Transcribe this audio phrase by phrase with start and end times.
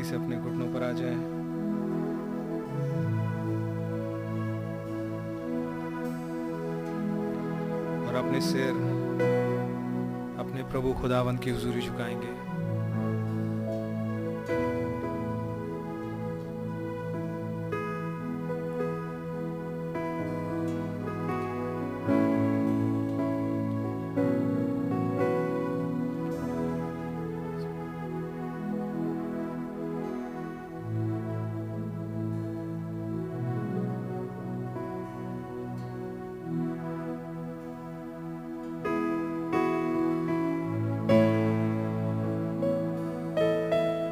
[0.00, 1.16] जल्दी से अपने घुटनों पर आ जाए।
[8.06, 8.72] और अपने सिर
[10.40, 12.29] अपने प्रभु खुदावन की हजूरी झुकाएँगे।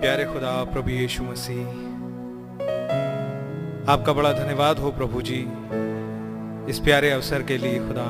[0.08, 1.66] प्यारे खुदा, प्रभु यीशु मसीह,
[3.92, 5.40] आपका बड़ा धन्यवाद हो प्रभु जी,
[6.70, 8.06] इस प्यारे अवसर के लिए खुदा।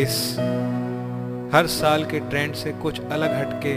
[0.00, 0.36] इस
[1.54, 3.74] हर साल के ट्रेंड से कुछ अलग हटके,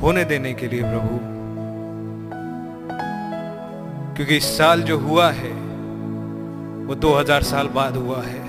[0.00, 1.18] होने देने के लिए प्रभु,
[4.16, 5.52] क्योंकि इस साल जो हुआ है,
[6.86, 8.42] वो 2000 साल बाद हुआ है।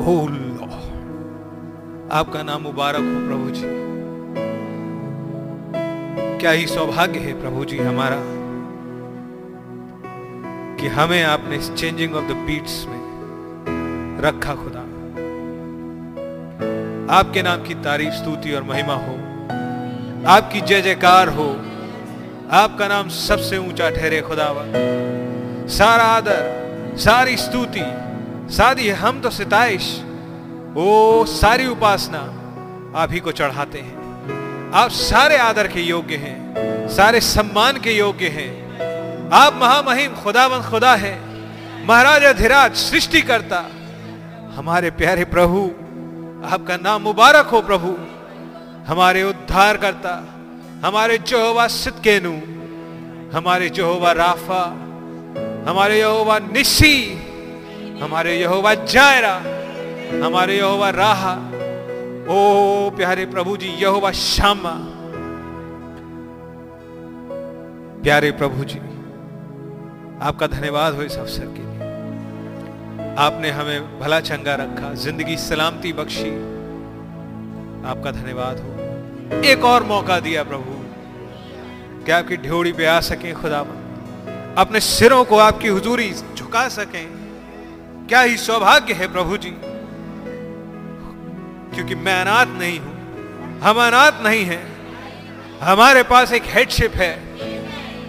[0.00, 0.39] ओ लॉर्ड
[2.12, 3.62] आपका नाम मुबारक हो प्रभु जी।
[6.38, 8.16] क्या ही सौभाग्य है प्रभु जी हमारा
[10.76, 14.80] कि हमें आपने इस चेंजिंग ऑफ़ द बीट्स में रखा खुदा।
[17.14, 19.14] आपके नाम की तारीफ़, स्तुति और महिमा हो।
[20.28, 21.48] आपकी जय जयकार हो।
[22.52, 24.66] आपका नाम सबसे ऊँचा ठहरे खुदावा
[25.68, 26.42] सारा आदर,
[26.96, 27.88] सारी स्तुति,
[28.56, 30.04] सारी हम तो सिताइश
[30.74, 32.18] वो सारी उपासना
[32.96, 38.28] आप ही को चढ़ाते हैं। आप सारे आदर के योग्य हैं, सारे सम्मान के योग्य
[38.28, 41.14] हैं। आप महामहिम खुदावन खुदा है,
[41.86, 43.58] महाराज अधिराज सृष्टि करता
[44.54, 45.66] हमारे प्यारे प्रभु,
[46.46, 47.96] आपका नाम मुबारक हो प्रभु।
[48.86, 50.12] हमारे उद्धार करता
[50.84, 52.32] हमारे जोहवा सितकेनु
[53.36, 54.62] हमारे जोहवा राफा,
[55.68, 56.96] हमारे यहोवा निशी
[58.02, 59.34] हमारे यहोवा जायरा
[60.12, 61.34] हमारे यहोवा राहा,
[62.30, 64.72] ओ प्यारे प्रभु जी, यहोवा श्यामा।
[68.02, 68.78] प्यारे प्रभु जी,
[70.22, 76.30] आपका धन्यवाद हो इस अवसर के लिए। आपने हमें भला चंगा रखा, ज़िंदगी सलामती बख्शी।
[77.86, 80.76] आपका धन्यवाद हो। एक और मौका दिया प्रभु,
[82.04, 83.64] कि आपकी ढ्योड़ी पे आ सकें खुदा
[84.58, 87.06] अपने सिरों को आपकी हुजूरी झुका सकें।
[88.08, 89.50] क्या ही सौभाग्य है प्रभु जी।
[91.74, 93.00] क्योंकि मैं अनाथ नहीं हूँ।
[93.60, 94.80] हम अनाथ नहीं हैं।
[95.60, 97.30] हमारे पास एक हेडशिप है।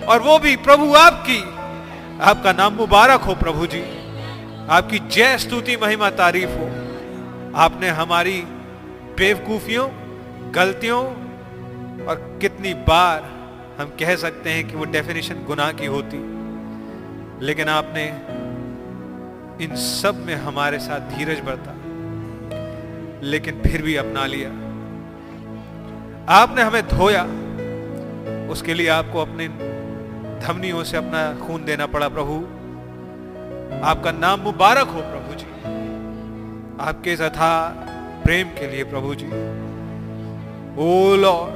[0.06, 1.44] और वो भी प्रभु आपकी।
[2.22, 3.82] आपका नाम मुबारक हो प्रभु जी।
[4.70, 6.66] आपकी जय स्तुति महिमा तारीफ़ हो।
[7.56, 8.42] आपने हमारी
[9.18, 9.90] बेवकूफियों,
[10.52, 11.06] गलतियों
[12.06, 13.24] और कितनी बार
[13.80, 16.18] हम कह सकते हैं कि वो डेफिनेशन गुनाह की होती।
[17.46, 18.06] लेकिन आपने
[19.66, 21.81] इन सब में हमारे साथ धीरज बरता।
[23.24, 24.50] लेकिन फिर भी अपना लिया।
[26.30, 27.24] आपने हमें धोया।
[28.52, 29.48] उसके लिए आपको अपने
[30.48, 32.34] धमनियों से अपना खून देना पड़ा, प्रभु।
[33.86, 35.46] आपका नाम मुबारक हो, प्रभु जी।
[36.82, 37.70] आपके तथा
[38.26, 39.28] प्रेम के लिए, प्रभु जी।
[40.78, 41.54] ओ लॉर्ड,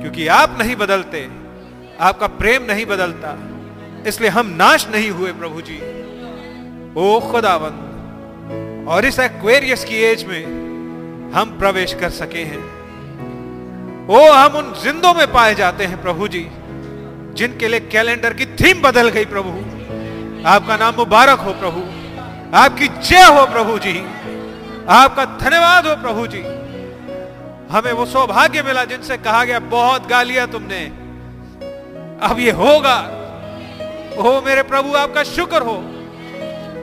[0.00, 1.28] क्योंकि आप नहीं बदलते,
[2.00, 3.38] आपका प्रेम नहीं बदलता,
[4.06, 5.78] इसलिए हम नाश नहीं हुए, प्रभु जी।
[6.96, 10.67] ओ खुदावंद, और इस एक्वेरियस की एज में
[11.34, 12.78] हम प्रवेश कर सके हैं।
[14.08, 16.48] ओ, हम उन जिंदों में पाए जाते हैं प्रभु जी,
[17.34, 19.50] जिनके लिए कैलेंडर की थीम बदल गई प्रभु।
[20.48, 21.80] आपका नाम मुबारक हो प्रभु।
[22.56, 24.06] आपकी जय हो प्रभु जी।
[24.88, 26.40] आपका धन्यवाद हो प्रभु जी।
[27.76, 30.84] हमें वो सौभाग्य मिला जिनसे कहा गया, बहुत गालियाँ तुमने।
[32.28, 32.98] अब ये होगा।
[34.18, 35.74] ओ, मेरे प्रभु, आपका शुक्र हो।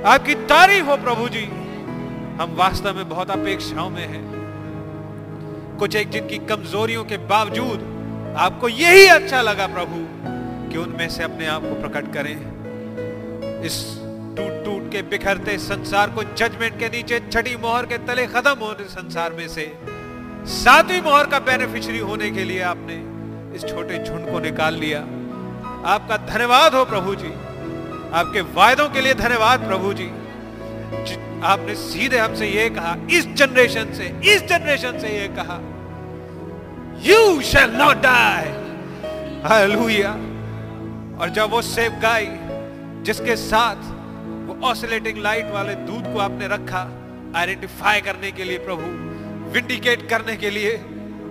[0.06, 1.46] आपकी तारीफ़ हो प्रभु जी।
[2.42, 4.35] हम वास्तव में बहुत अपेक्षाओं में हैं।
[5.78, 7.94] कुछ एक जिनकी कमजोरियों के बावजूद
[8.40, 9.98] आपको यही अच्छा लगा प्रभु,
[10.70, 12.36] कि उनमें से अपने आप को प्रकट करें।
[13.66, 13.78] इस
[14.38, 18.88] टूट टूट के बिखरते संसार को जजमेंट के नीचे छठी मोहर के तले खत्म होने
[18.90, 19.72] संसार में से
[20.54, 22.96] सातवीं मोहर का बेनिफिशियरी होने के लिए आपने
[23.56, 25.00] इस छोटे झुंड को निकाल लिया।
[25.92, 27.32] आपका धन्यवाद हो प्रभु जी।
[28.14, 30.10] आपके वायदों के लिए धन्यवाद प्रभु जी।
[31.46, 35.58] आपने सीधे हमसे ये कहा, इस जनरेशन से, इस जनरेशन से ये कहा
[37.06, 38.48] you shall not die
[39.44, 40.12] hallelujah
[41.20, 42.26] और जब वो सेव गाय
[43.06, 43.84] जिसके साथ
[44.48, 46.82] वो ऑसिलेटिंग लाइट वाले दूध को आपने रखा
[47.40, 48.86] आइडेंटिफाई करने के लिए प्रभु
[49.54, 50.72] विंडिकेट करने के लिए,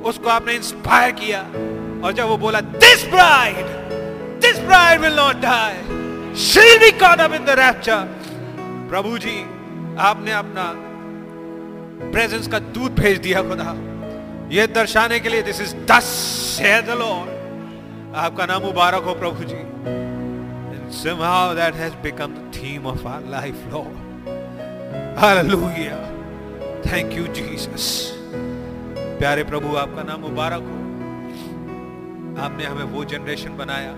[0.04, 1.40] उसको आपने इंस्पायर किया,
[2.04, 3.66] और जब वो बोला this bride
[4.42, 8.00] this bride will not die she be caught up in the rapture
[8.90, 9.36] प्रभु जी
[9.98, 10.64] आपने अपना
[12.10, 13.74] प्रेजेंस का दूध भेज दिया खुदा।
[14.52, 16.08] ये दर्शाने के लिए दिस इज़ दस
[16.90, 19.62] लॉर्ड आपका नाम मुबारक हो प्रभु जी।
[20.94, 23.96] Somehow that has become the theme of our life, lord
[25.18, 26.02] hallelujah
[26.84, 27.86] thank you, jesus
[29.18, 30.78] प्यारे प्रभु, आपका नाम मुबारक हो।
[32.44, 33.94] आपने हमें वो जनरेशन बनाया,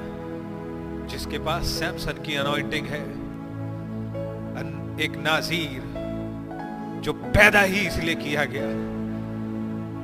[1.09, 3.05] जिसके पास सैमसन की अनॉइंटिंग है।
[5.05, 5.83] एक नाजीर
[7.07, 8.69] जो पैदा ही इसलिए किया गया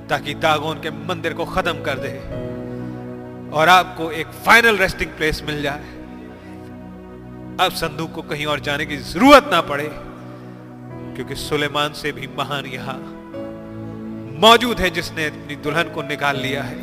[0.09, 2.11] ताकि दागोन के मंदिर को खत्म कर दे
[3.59, 5.89] और आपको एक फाइनल रेस्टिंग प्लेस मिल जाए।
[7.61, 9.89] अब संदूक को कहीं और जाने की ज़रूरत ना पड़े,
[11.17, 12.99] क्योंकि सुलेमान से भी महान यहाँ
[14.41, 16.79] मौजूद है जिसने अपनी दुल्हन को निकाल लिया है।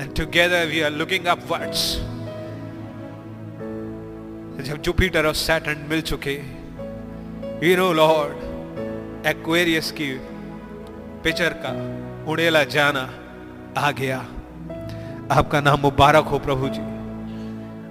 [0.00, 1.86] And together we are looking upwards
[4.68, 6.38] जब जुपिटर और सैटर्न मिल चुके
[7.66, 8.48] यू नो लॉर्ड
[9.26, 10.06] एक्वेरियस की
[11.24, 11.70] पिक्चर का
[12.30, 13.00] उड़ेला जाना
[13.78, 14.18] आ गया।
[15.30, 16.80] आपका नाम मुबारक हो प्रभु जी।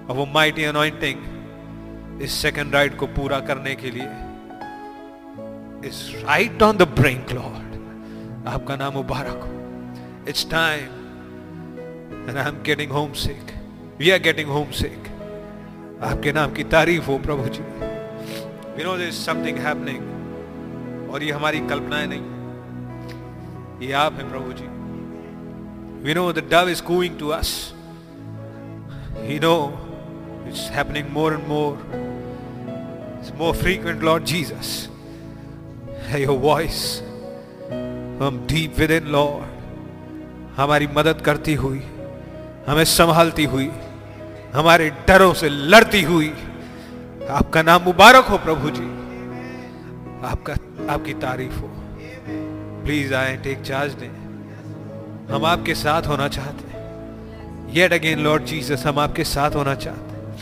[0.06, 4.10] और वो माइटी अनॉइंटिंग इस सेकंड राइड को पूरा करने के लिए
[5.90, 10.86] is right on the brink Lord आपका नाम मुबारक हो। It's time
[12.30, 13.54] and I am getting home sick
[14.00, 15.08] we are getting home sick
[16.04, 17.64] आपके नाम की तारीफ़ हो प्रभु जी।
[18.78, 20.19] We know this something happening
[21.12, 24.68] और ये हमारी कल्पनाएँ नहीं ये आप हैं प्रभु जी।
[26.04, 27.52] We know the dove is going to us
[29.18, 29.56] he know
[30.48, 31.72] it's happening more and more
[33.20, 34.90] it's more frequent Lord Jesus
[36.16, 36.82] your voice
[38.22, 39.58] हम डीप विद इन लॉर्ड
[40.60, 41.82] हमारी मदद करती हुई,
[42.68, 43.70] हमें संभालती हुई,
[44.54, 46.30] हमारे डरों से लड़ती हुई,
[47.30, 48.88] आपका नाम मुबारक हो प्रभु जी।
[50.28, 50.56] आपका
[50.90, 51.72] आपकी तारीफ़ हो।
[52.84, 54.10] प्लीज़ आए टेक चार्ज दें।
[55.34, 56.80] हम आपके साथ होना चाहते हैं।
[57.74, 60.36] येट अगेन लॉर्ड जीसस हम आपके साथ होना चाहते हैं।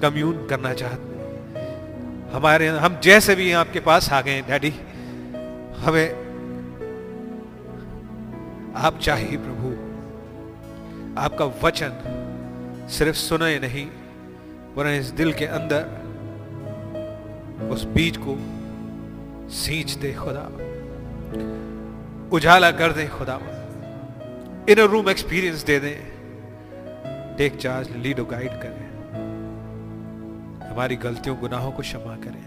[0.00, 1.28] कम्यून करना चाहते हैं।
[2.30, 4.70] हमारे, हम जैसे भी आपके पास आ गए डैडी
[5.78, 6.28] हमें
[8.76, 9.88] आप चाहिए, प्रभु।
[11.20, 11.90] आपका वचन
[12.90, 13.86] सिर्फ़ सुने नहीं,
[14.74, 15.82] वरन इस दिल के अंदर,
[17.70, 18.57] उस बीज को
[19.50, 20.44] सींच दे खुदा।
[22.32, 23.40] उजाला कर दे खुदा।
[24.68, 26.18] इन रूम एक्सपीरियंस दे दें।
[27.36, 28.88] टेक चार्ज लीड गाइड करें।
[30.70, 32.46] हमारी गलतियों, गुनाहों को क्षमा करें।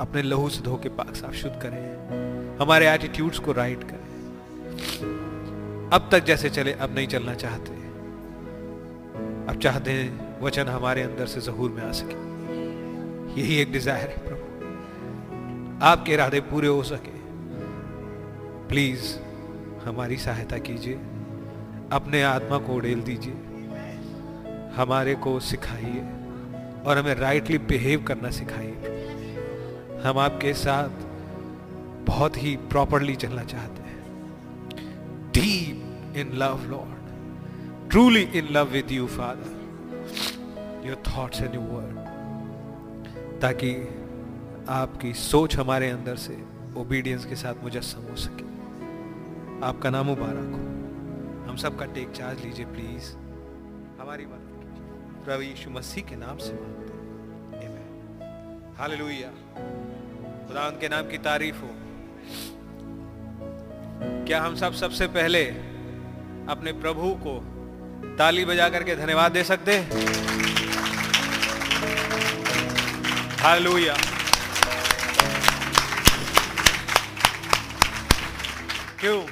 [0.00, 4.08] अपने लहू से धो के पाक साफ़ शुद्ध करें। हमारे एटीट्यूड्स को राइट करें।
[5.92, 7.72] अब तक जैसे चले, अब नहीं चलना चाहते।
[9.52, 12.16] अब चाहते हैं वचन हमारे अंदर से जहूर में आ सके।
[13.40, 14.39] यही एक डिज़ायर है प्रभु।
[15.82, 17.20] आपके इरादे पूरे हो सके।
[18.68, 19.18] प्लीज़
[19.84, 20.94] हमारी सहायता कीजिए।
[21.92, 23.34] अपने आत्मा को उड़ेल दीजिए।
[24.76, 26.00] हमारे को सिखाइए
[26.86, 28.76] और हमें राइटली बिहेव करना सिखाइए।
[30.04, 30.88] हम आपके साथ
[32.06, 34.04] बहुत ही प्रॉपरली चलना चाहते हैं।
[35.34, 37.00] Deep in love Lord
[37.90, 39.60] truly in love with you father
[40.86, 42.10] your thoughts and your word.
[43.40, 43.96] ताकि
[44.68, 46.44] आपकी सोच हमारे अंदर से
[46.76, 48.44] ओबीडियंस के साथ मुजस्म हो सके।
[49.66, 53.16] आपका नाम मुबारक हो। हम सबका टेक चार्ज लीजिए प्लीज़
[54.00, 56.92] हमारी मदद कीजिए। प्रभु यीशु मसीह के नाम से मांगते
[57.66, 59.30] हैं। हालेलुया
[60.48, 61.70] खुदा उनके नाम की तारीफ़ हो।
[64.26, 65.44] क्या हम सब सबसे पहले
[66.48, 67.40] अपने प्रभु को
[68.18, 69.76] ताली बजा करके धन्यवाद दे सकते
[73.42, 73.94] हालेलुया
[79.00, 79.26] क्यों?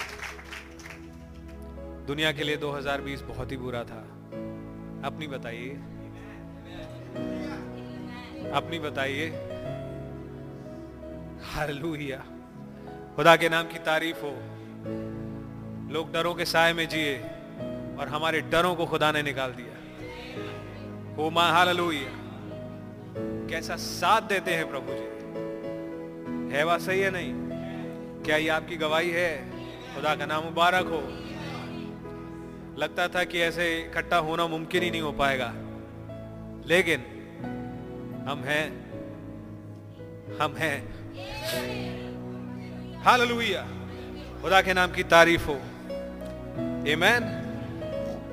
[2.06, 4.00] दुनिया के लिए 2020 बहुत ही बुरा था।
[5.04, 5.70] अपनी बताइए।
[8.50, 9.40] अपनी बताइए। हर
[11.42, 12.24] हालेलुया।
[13.16, 14.30] खुदा के नाम की तारीफ़ हो।
[15.92, 17.18] लोग डरों के साय में जिए
[17.98, 19.74] और हमारे डरों को खुदा ने निकाल दिया।
[21.24, 22.10] ओ माँ, हालेलुया।
[23.48, 25.08] कैसा साथ देते हैं प्रभु जी।
[26.56, 27.48] है बात सही है नहीं?
[28.24, 29.57] क्या ये आपकी गवाही है?
[29.98, 31.00] खुदा का नाम मुबारक हो।
[32.78, 35.54] लगता था कि ऐसे इकट्ठा होना मुमकिन ही नहीं हो पाएगा।
[36.66, 37.00] लेकिन
[38.28, 38.90] हम हैं।
[40.42, 40.84] हम हैं।
[43.02, 43.62] हालेलुया।
[44.42, 45.54] खुदा के नाम की तारीफ़ हो।
[46.98, 47.22] मैन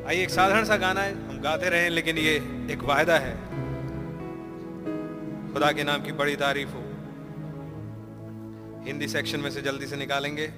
[0.08, 2.36] आइए एक साधारण सा गाना है। हम गाते रहे, लेकिन ये
[2.72, 3.36] एक वायदा है।
[5.54, 6.82] खुदा के नाम की बड़ी तारीफ़ हो।
[8.86, 10.52] हिंदी सेक्शन में से जल्दी से निकालेंगे।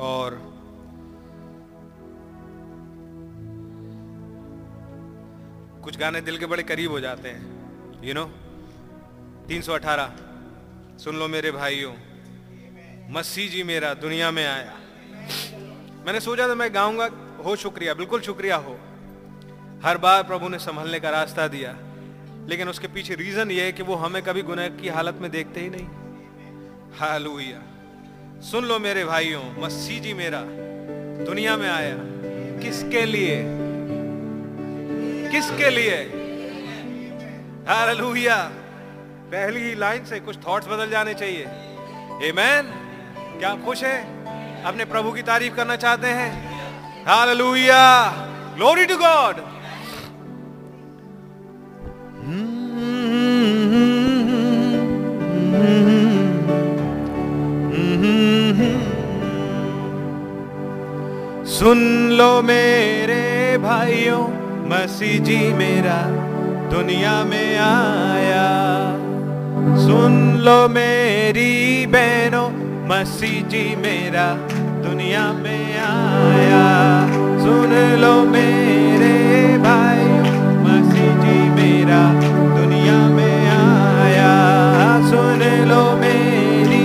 [0.00, 0.38] और
[5.84, 8.24] कुछ गाने दिल के बड़े करीब हो जाते हैं यू नो
[9.48, 10.10] 318
[10.98, 11.92] सुन लो मेरे भाइयों
[13.10, 14.74] मसीह जी मेरा दुनिया में आया।
[16.06, 17.08] मैंने सोचा था मैं गाऊँगा,
[17.44, 18.78] हो शुक्रिया, बिल्कुल शुक्रिया हो।
[19.84, 21.76] हर बार प्रभु ने संभलने का रास्ता दिया,
[22.48, 25.60] लेकिन उसके पीछे रीजन ये है कि वो हमें कभी गुनह की हालत में देखते
[25.60, 25.88] ही नहीं।
[26.98, 27.62] हालुया।
[28.36, 30.40] सुन लो मेरे भाइयों मसीह जी मेरा
[31.24, 31.96] दुनिया में आया
[32.62, 33.36] किसके लिए
[35.32, 35.96] किसके लिए
[37.68, 38.36] हालेलुया
[39.32, 42.70] पहली ही लाइन से कुछ थॉट्स बदल जाने चाहिए एमेन
[43.38, 46.30] क्या आप खुश हैं अपने प्रभु की तारीफ़ करना चाहते हैं
[47.06, 47.82] हालेलुया
[48.56, 49.44] ग्लोरी टू गॉड
[61.56, 61.78] सुन
[62.12, 64.24] लो मेरे भाइयों,
[64.70, 65.96] मसीह जी मेरा
[66.70, 68.48] दुनिया में आया।
[69.78, 71.54] सुन लो मेरी
[71.86, 72.48] बहनों,
[72.90, 74.26] मसीह जी मेरा
[74.84, 76.66] दुनिया में आया।
[77.40, 77.72] सुन
[78.02, 79.16] लो मेरे
[79.58, 80.04] भाई
[80.66, 82.02] मसीह जी मेरा
[82.60, 84.30] दुनिया में आया।
[85.08, 86.84] सुन लो मेरी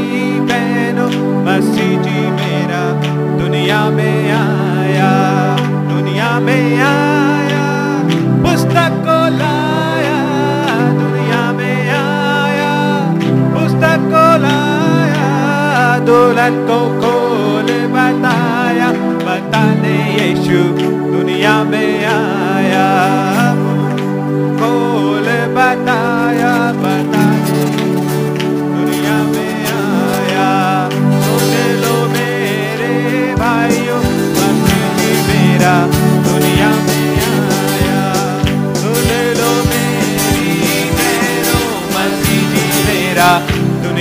[0.50, 1.12] बहनों,
[1.46, 2.84] मसीह जी मेरा
[3.38, 4.61] दुनिया में आया।
[16.52, 18.92] को खोल बताया।
[19.26, 20.64] बताने यीशु
[21.18, 22.88] दुनिया में आया।
[24.60, 25.26] खोल
[25.56, 26.21] बताया।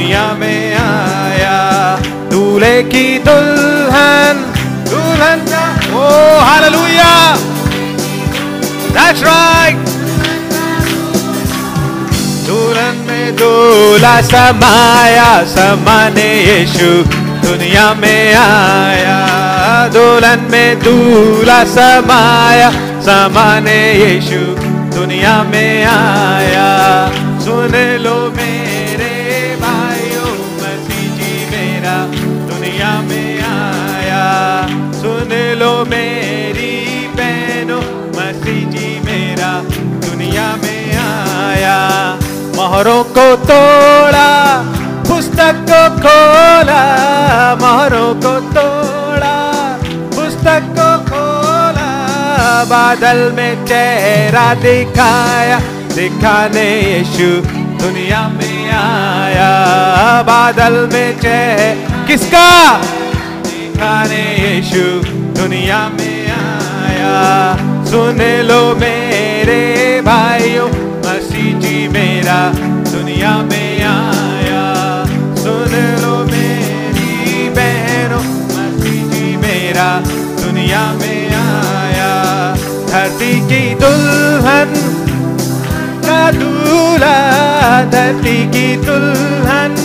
[0.00, 1.56] दुनिया में आया।
[2.30, 4.38] दूल्हे की दुल्हन
[4.90, 5.64] दुल्हन का
[5.94, 6.04] ओ,
[6.40, 7.10] हालेलुया।
[8.96, 9.76] दैट्स राइट
[12.46, 16.88] दुल्हन में दूल्हा समाया, समाने यीशु
[17.46, 19.18] दुनिया में आया।
[19.88, 22.70] दुल्हन में दूल्हा समाया,
[23.02, 24.40] समाने यीशु
[24.96, 26.70] दुनिया में आया।
[27.44, 28.59] सुन लो मेरे
[43.10, 44.28] को तोड़ा,
[45.08, 46.82] पुस्तक को खोला,
[47.54, 49.34] मोहरों को तोड़ा,
[50.14, 51.88] पुस्तक को खोला,
[52.64, 55.58] बादल में चेहरा दिखाया,
[55.94, 57.28] दिखाने यीशु
[57.84, 59.50] दुनिया में आया,
[60.22, 62.48] बादल में चेहरा किसका?
[63.44, 64.84] दिखाने यीशु
[65.40, 67.14] दुनिया में आया,
[67.90, 69.60] सुन लो मेरे
[70.00, 70.68] भाइयों,
[71.04, 72.40] मसीह जी मेरा
[73.28, 74.74] में आया।
[75.36, 75.70] सुन
[76.26, 77.48] मेरी
[80.44, 82.54] दुनिया में आया।
[82.90, 84.72] धरती की दुल्हन
[86.02, 86.30] का
[87.84, 89.76] धरती की दुल्हन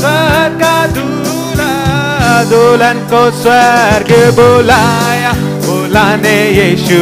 [0.00, 7.00] स्वर्ग का दूल्हा। दुल्हन को स्वर्ग बुलाया, बुलाने यीशु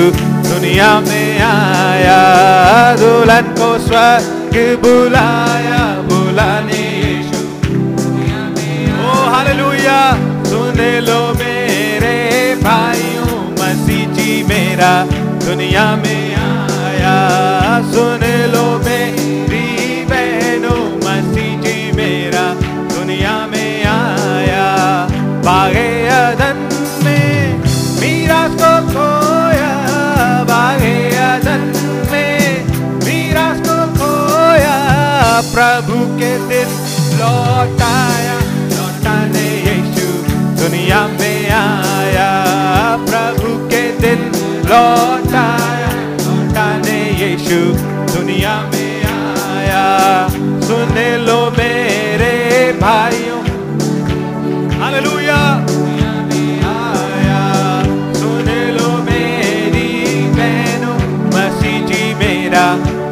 [0.49, 2.21] दुनिया में आया।
[2.97, 5.54] दुल्हन को स्वर्ग बुलाया।
[14.75, 15.07] मेरा
[15.47, 17.17] दुनिया में आया।
[17.93, 19.67] सुन लो मेरी
[20.05, 22.43] बहनों, मसीह जी मेरा
[22.95, 24.67] दुनिया में आया।
[25.47, 26.59] बागे अदन
[27.05, 27.63] में
[28.01, 29.73] मीरा को खोया।
[30.43, 31.63] बागे अदन
[32.13, 32.67] में
[33.05, 34.77] मीरा को खोया।
[35.55, 36.69] प्रभु के दिन
[37.21, 38.39] लौटाया,
[38.75, 40.09] लौटाने यीशु
[40.63, 42.31] दुनिया में आया।
[43.11, 44.44] प्रभु के दिन
[44.75, 45.59] लौटा,
[46.11, 47.61] लौटाने यीशु,
[48.19, 49.05] दुनिया में
[49.57, 53.41] आया। सुन लो मेरे भाइयों।
[54.81, 55.67] हालेलुया।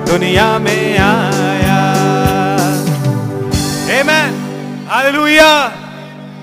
[0.06, 1.94] दुनिया में आया।
[3.86, 4.32] Amen.
[4.90, 5.68] Hallelujah.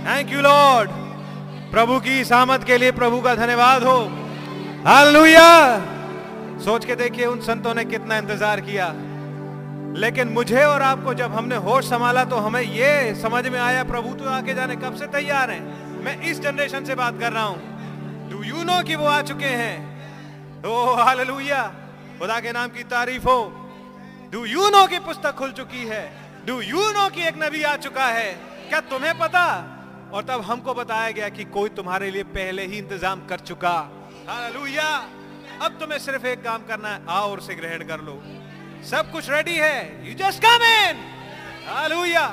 [0.05, 0.89] Thank you Lord
[1.71, 4.28] प्रभु की सामत के लिए प्रभु का धन्यवाद हो।
[4.85, 5.81] Hallelujah.
[6.63, 8.87] सोच के देखिए, उन संतों ने कितना इंतज़ार किया।
[9.99, 14.13] लेकिन मुझे और आपको जब हमने होश संभाला तो हमें ये समझ में आया, प्रभु
[14.13, 16.03] तो आके जाने कब से तैयार हैं?
[16.03, 19.45] मैं इस जनरेशन से बात कर रहा हूँ। डू यू नो कि वो आ चुके
[19.45, 20.63] हैं?
[20.65, 21.63] ओ, हालेलुया।
[22.19, 23.69] खुदा के नाम की तारीफ़ हो।
[24.31, 26.11] डू यू नो की पुस्तक खुल चुकी है?
[26.45, 28.33] डू यू नो कि एक नबी आ चुका है?
[28.69, 29.45] क्या तुम्हें पता?
[30.13, 33.98] और तब हमको बताया गया कि कोई तुम्हारे लिए पहले ही इंतज़ाम कर चुका।
[34.29, 34.87] हालेलुया।
[35.61, 38.21] अब तुम्हें सिर्फ़ एक काम करना है, आओ और उसे ग्रहण कर लो।
[38.85, 40.99] सब कुछ रेडी है। You just come in
[41.67, 42.27] hallelujah.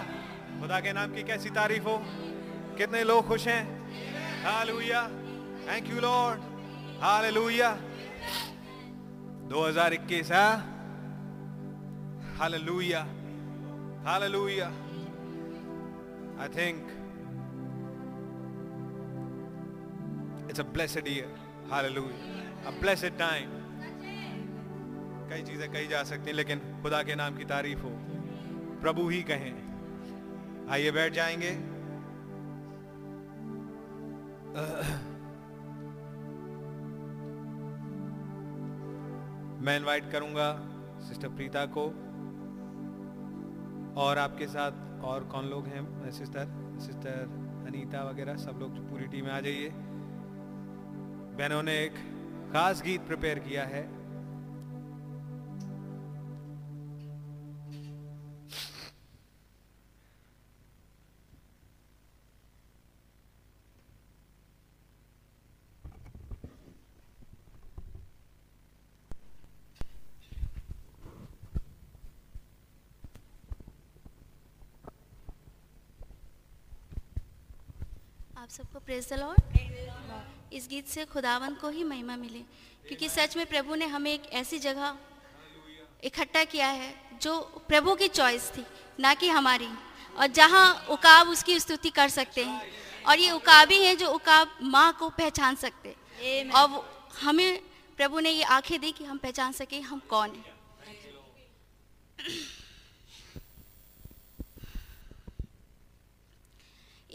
[0.60, 1.96] खुदा के नाम की कैसी तारीफ़ हो?
[2.78, 3.62] कितने लोग खुश हैं?
[4.44, 5.02] Hallelujah.
[5.68, 6.40] Thank you Lord
[7.02, 7.70] hallelujah.
[9.48, 10.48] 2021 है?
[12.36, 13.00] Hallelujah.
[14.06, 14.66] Hallelujah.
[16.42, 16.86] I think
[20.50, 23.54] it's a blessed year hallelujah a blessed time
[25.30, 27.90] कई चीज़ें कही जा सकती हैं, लेकिन खुदा के नाम की तारीफ़ हो।
[28.80, 31.50] प्रभु ही कहें। आइए बैठ जाएँगे।
[39.60, 40.48] मैं इनवाइट करूँगा
[41.00, 41.86] सिस्टर प्रीता को।
[44.00, 46.46] और आपके साथ और कौन लोग हैं सिस्टर
[46.80, 47.20] सिस्टर
[47.68, 49.68] अनीता वगैरह, सब लोग पूरी टीम में आ जाइए।
[51.38, 51.94] बहनों ने एक
[52.52, 53.84] खास गीत प्रिपेयर किया है।
[78.36, 82.38] आप सबको प्रेज द लॉर्ड इस गीत से खुदावन को ही महिमा मिले।
[82.86, 84.96] क्योंकि सच में प्रभु ने हमें एक ऐसी जगह
[86.04, 88.64] इकट्ठा किया है जो प्रभु की चॉइस थी
[89.00, 89.68] ना कि हमारी।
[90.18, 92.60] और जहाँ उकाब उसकी स्तुति कर सकते हैं।
[93.04, 95.94] और ये उकाबी हैं जो उकाब माँ को पहचान सकते
[96.50, 96.84] और
[97.20, 97.60] हमें
[97.98, 100.54] प्रभु ने ये आँखें दी कि हम पहचान सके हम कौन हैं।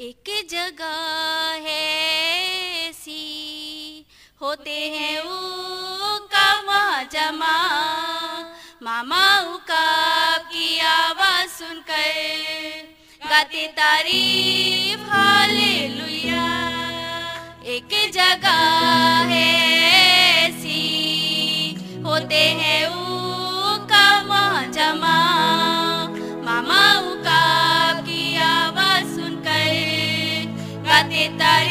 [0.02, 0.94] एक जगह
[1.64, 1.82] है
[2.90, 4.06] ऐसी,
[4.42, 6.80] होते हैं उकामा
[7.14, 7.52] जमा
[8.84, 9.22] मामा
[9.54, 16.50] उकाब की आवाज़ सुनकर गाते तारीफ़ हाले लुया
[17.76, 18.60] एक जगह
[19.34, 19.48] है
[20.48, 20.82] ऐसी,
[22.06, 24.44] होते हैं उकामा
[24.78, 25.21] जमा
[31.42, 31.71] गाते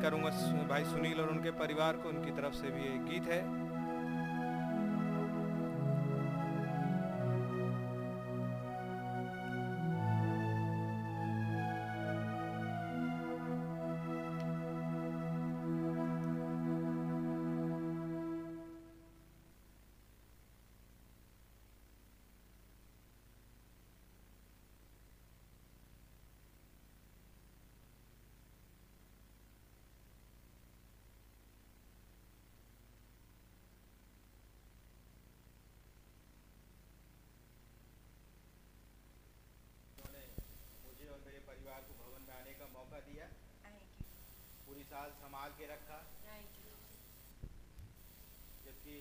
[0.00, 0.30] करूँगा
[0.68, 3.61] भाई सुनील और उनके परिवार को उनकी तरफ़ से भी एक गीत है।
[44.72, 45.96] पूरी साल संभाल के रखा।
[48.64, 48.94] जबकि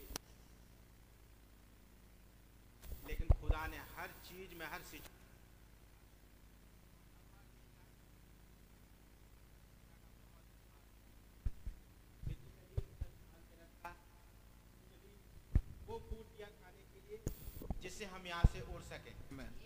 [3.08, 5.20] लेकिन खुदा ने हर चीज़ में हर सिचुएशन
[17.82, 19.12] जिससे हम यहाँ से उड़ सके।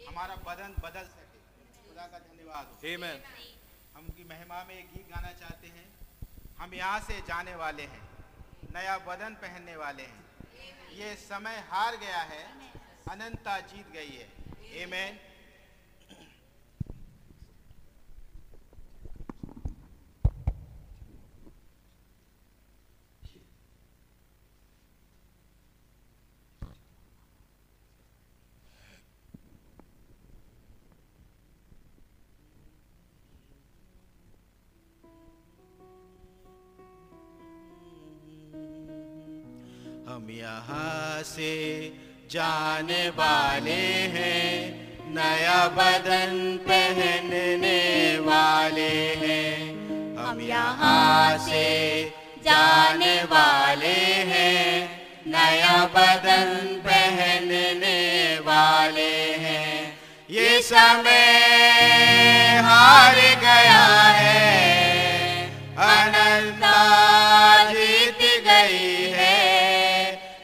[0.05, 1.39] हमारा बदन बदल सके।
[1.87, 2.77] खुदा का धन्यवाद
[3.95, 5.86] हम उनकी महिमा में एक गीत गाना चाहते हैं।
[6.60, 8.01] हम यहाँ से जाने वाले हैं।
[8.73, 10.23] नया बदन पहनने वाले हैं।
[10.93, 12.43] ये समय हार गया है।
[13.10, 14.27] अनंता जीत गई है।
[14.73, 15.34] ए हम
[42.31, 43.81] जाने वाले
[44.13, 44.53] हैं,
[45.15, 46.31] नया बदन
[46.67, 47.81] पहनने
[48.19, 49.53] वाले हैं।
[50.17, 51.63] हम यहाँ से
[52.45, 53.97] जाने वाले
[54.31, 54.89] हैं,
[55.27, 56.49] नया बदन
[56.88, 57.99] पहनने
[58.39, 59.97] वाले हैं।
[60.29, 61.23] ये समय
[62.65, 63.85] हार गया
[64.17, 65.47] है,
[65.85, 66.77] अनंता
[67.71, 69.33] जीत गई है।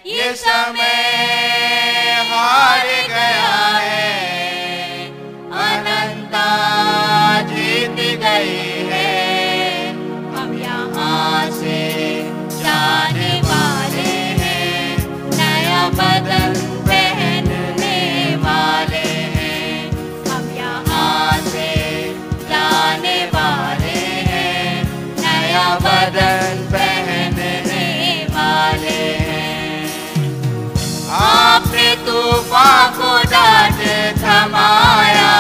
[0.07, 1.40] ये समय
[32.31, 33.79] तूफ़ान को डांट
[34.17, 35.31] थमाया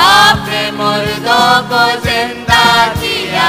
[0.00, 2.66] आपने मुर्दों को ज़िंदा
[2.98, 3.48] किया।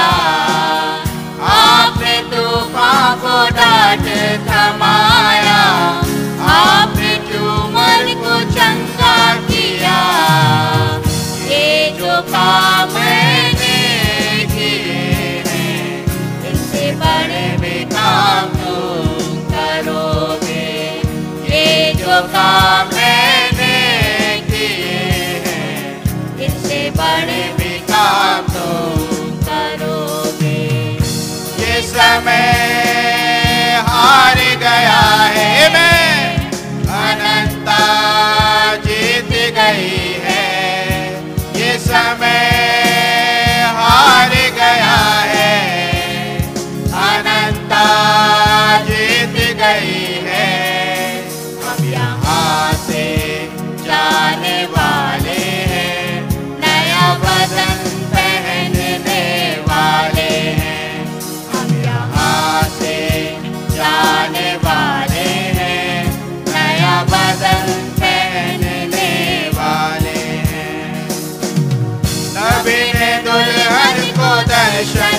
[1.49, 4.07] आपने तूफ़ान को डांट
[4.47, 5.59] थमाया।
[6.55, 9.15] आपने ट्यूमर को चंगा
[9.51, 9.99] किया।
[11.51, 12.96] ये जो काम
[22.21, 23.75] काम मैंने
[24.41, 25.17] किए
[27.59, 30.63] भी काम तुम करोगे।
[31.59, 32.53] ये समय
[33.87, 35.01] हार गया
[35.35, 36.35] है। मैं
[36.81, 37.81] अनंता
[38.75, 40.45] जीत गई है।
[41.59, 42.49] ये समय
[43.75, 45.57] हार गया है।
[46.91, 47.85] अनंता
[48.81, 50.46] जीत गई है।
[54.27, 56.29] जाने वाले हैं।
[56.61, 57.77] नया बदन
[58.13, 59.21] पहनने
[59.67, 61.05] वाले हैं।
[61.51, 62.95] हम यहाँ से
[63.77, 65.29] जाने वाले
[65.59, 66.03] हैं।
[66.49, 69.11] नया बदन पहनने
[69.55, 70.19] वाले
[70.51, 71.07] हैं।
[72.35, 75.16] नबी ने दुल्हन को दर्शन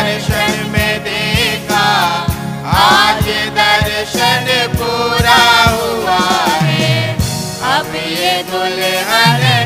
[0.00, 1.88] दर्शन में देखा।
[2.74, 3.24] आज
[3.56, 4.46] दर्शन
[4.76, 5.40] पूरा
[5.70, 6.20] हुआ
[6.62, 7.16] है।
[7.72, 9.59] अब ये दुल्हन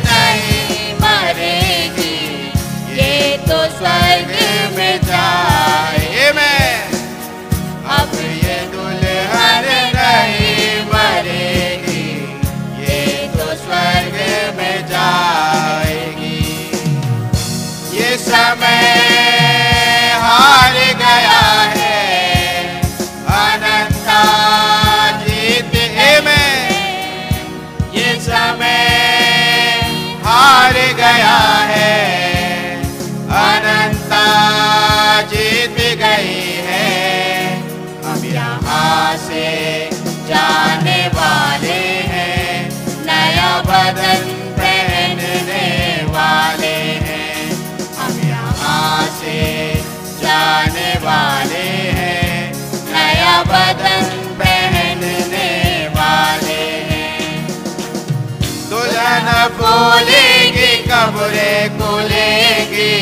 [59.52, 62.94] बोलेगी, कब्रे खुलेगी।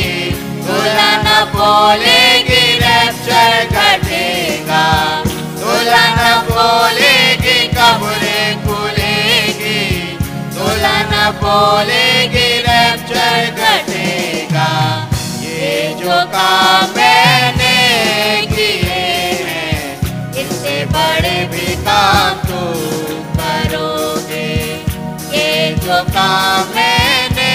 [0.67, 4.85] दुल्हन बोलेगी रैप्चर घटेगा
[5.61, 9.81] दुल्हन बोलेगी, कब्रे खुलेगी।
[10.57, 11.13] दुल्हन
[11.43, 14.71] बोलेगी रैप्चर घटेगा
[15.43, 17.77] ये जो काम मैंने
[18.47, 19.03] किए
[19.43, 20.01] हैं
[20.43, 22.35] इससे बड़े भी काम
[26.01, 27.53] का मैंने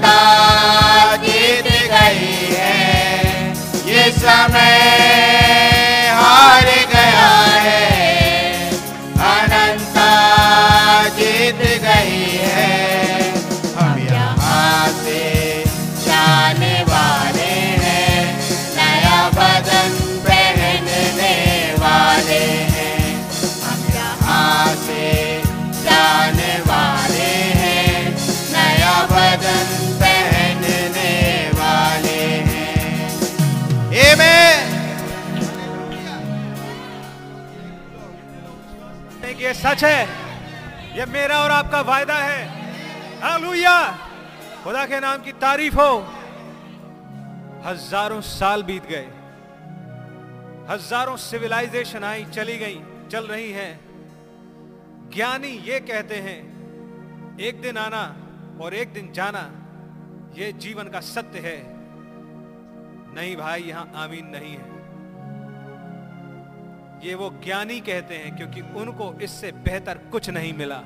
[39.49, 40.05] ये सच है,
[40.97, 42.41] ये मेरा और आपका वायदा है।
[43.21, 43.77] हालेलुया
[44.65, 45.93] खुदा के नाम की तारीफ़ हो।
[47.65, 49.09] हज़ारों साल बीत गए।
[50.69, 52.81] हज़ारों सिविलाइजेशन आई, चली गई,
[53.11, 53.73] चल रही हैं।
[55.11, 56.39] ज्ञानी ये कहते हैं,
[57.41, 58.05] एक दिन आना
[58.61, 59.45] और एक दिन जाना,
[60.37, 61.59] ये जीवन का सत्य है।
[63.15, 64.78] नहीं भाई, यहाँ आमीन नहीं है।
[67.03, 70.83] ये वो ज्ञानी कहते हैं, क्योंकि उनको इससे बेहतर कुछ नहीं मिला।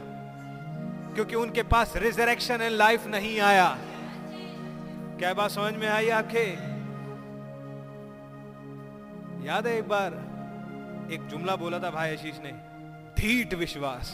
[1.15, 3.79] क्योंकि उनके पास रिजरेक्शन एंड लाइफ नहीं आया।
[5.19, 6.73] क्या बात समझ में आई आपके?
[9.47, 10.13] याद है एक बार,
[11.13, 12.53] एक जुमला बोला था भाई आशीष ने,
[13.21, 14.13] धीट विश्वास।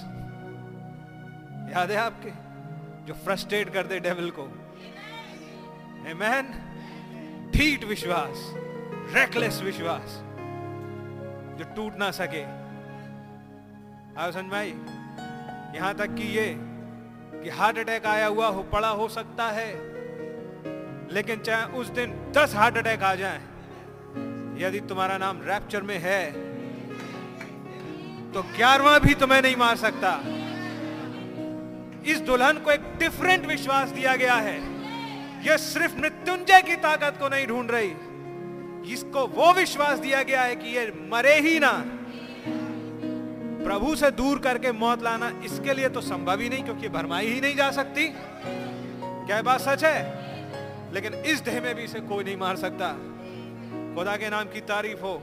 [1.73, 2.31] याद है आपके?
[3.07, 4.43] जो फ्रस्ट्रेट कर दे डेविल को।
[6.15, 6.65] मैन
[7.57, 8.55] धीट विश्वास
[9.15, 10.25] रेकलेस विश्वास।
[11.59, 12.43] जो टूट ना सके।
[14.17, 14.75] आओ समझ आई
[15.75, 16.47] यहाँ तक कि ये,
[17.35, 19.71] कि हार्ट अटैक आया हुआ हो, पड़ा हो सकता है,
[21.13, 23.41] लेकिन चाहे उस दिन दस हार्ट अटैक आ जाए,
[24.61, 26.23] यदि तुम्हारा नाम रैप्चर में है
[28.33, 30.11] तो ग्यारहवा भी तुम्हें नहीं मार सकता।
[32.07, 34.57] इस दुल्हन को एक डिफरेंट विश्वास दिया गया है।
[35.47, 37.95] यह सिर्फ़ मृत्युंजय की ताकत को नहीं ढूंढ रही।
[38.87, 41.73] इसको वो विश्वास दिया गया है कि ये मरे ही ना।
[43.65, 47.41] प्रभु से दूर करके मौत लाना इसके लिए तो संभव ही नहीं, क्योंकि भरमाई ही
[47.41, 48.09] नहीं जा सकती।
[49.03, 50.19] क्या बात सच है?
[50.95, 52.93] लेकिन इस देह में भी इसे कोई नहीं मार सकता।
[53.95, 55.15] खुदा के नाम की तारीफ़ हो।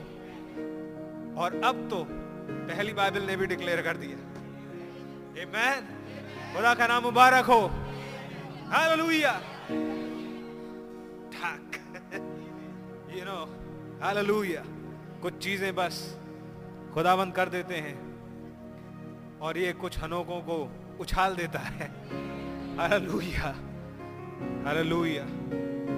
[1.38, 2.06] और अब तो
[2.66, 4.16] पहली बाइबल ने भी डिक्लेयर कर दिया।
[5.42, 5.80] आमेन
[6.54, 7.66] खुदा का नाम मुबारक हो।
[8.68, 9.32] हालेलुया
[11.32, 11.85] ठाक।
[13.16, 13.36] यू नो
[14.02, 14.62] हालेलुया
[15.22, 15.98] कुछ चीज़ें बस
[16.94, 17.94] खुदाबंद कर देते हैं
[19.40, 20.56] और ये कुछ अनोखों को
[21.00, 21.88] उछाल देता है।
[22.76, 23.54] हालेलुया
[24.66, 25.22] हालेलुया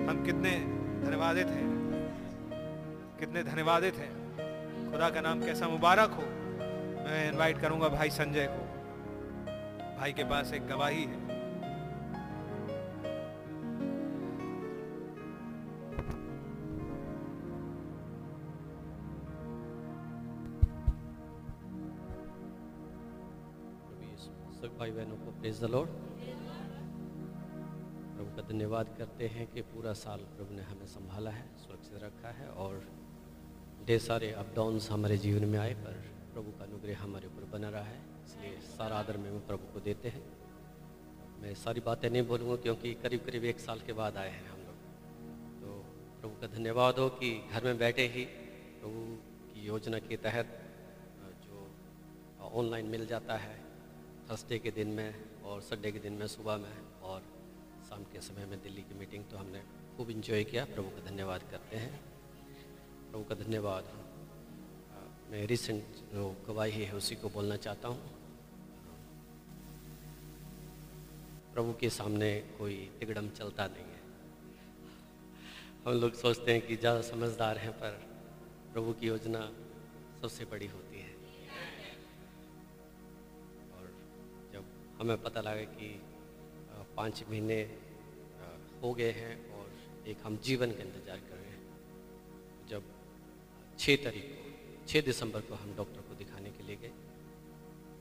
[0.08, 0.52] हम कितने
[1.04, 1.66] धन्यवादित हैं।
[3.20, 4.12] कितने धन्यवादित हैं।
[4.92, 6.26] खुदा का नाम कैसा मुबारक हो।
[7.02, 8.62] मैं इनवाइट करूँगा भाई संजय को।
[9.98, 11.27] भाई के पास एक गवाही है।
[25.40, 25.90] प्रेज द लॉर्ड
[28.14, 32.30] प्रभु का धन्यवाद करते हैं कि पूरा साल प्रभु ने हमें संभाला है, सुरक्षित रखा
[32.30, 32.80] है और
[33.86, 35.92] ढेर सारे अप डाउन्स हमारे जीवन में आए, पर
[36.32, 39.80] प्रभु का अनुग्रह हमारे ऊपर बना रहा है, इसलिए सारा आदर में हम प्रभु को
[39.80, 40.22] देते हैं।
[41.42, 44.60] मैं सारी बातें नहीं बोलूँगा क्योंकि करीब करीब एक साल के बाद आए हैं हम
[44.60, 44.76] लोग।
[45.60, 45.78] तो
[46.20, 48.24] प्रभु का धन्यवाद हो कि घर में बैठे ही
[48.82, 49.06] प्रभु
[49.46, 50.60] की योजना के तहत,
[51.46, 51.56] जो
[52.54, 53.56] ऑनलाइन मिल जाता है
[54.30, 56.72] थर्सडे के दिन में और संडे के दिन में, सुबह में
[57.02, 57.20] और
[57.88, 59.60] शाम के समय में दिल्ली की मीटिंग तो हमने
[59.96, 61.92] खूब इंजॉय किया। प्रभु का धन्यवाद करते हैं।
[63.10, 63.84] प्रभु का धन्यवाद।
[65.30, 67.98] मैं रिसेंट जो गवाही है उसी को बोलना चाहता हूँ।
[71.54, 74.00] प्रभु के सामने कोई तिगड़म चलता नहीं है।
[75.86, 77.90] हम लोग सोचते हैं कि ज़्यादा समझदार हैं, पर
[78.72, 79.40] प्रभु की योजना
[80.22, 80.87] सबसे बड़ी होती
[85.00, 85.88] हमें पता लगा कि
[86.96, 87.60] पाँच महीने
[88.82, 89.66] हो गए हैं और
[90.10, 91.62] एक हम जीवन का इंतज़ार कर रहे हैं।
[92.70, 92.82] जब
[93.78, 96.92] छः तारीख को छः दिसंबर को हम डॉक्टर को दिखाने के लिए गए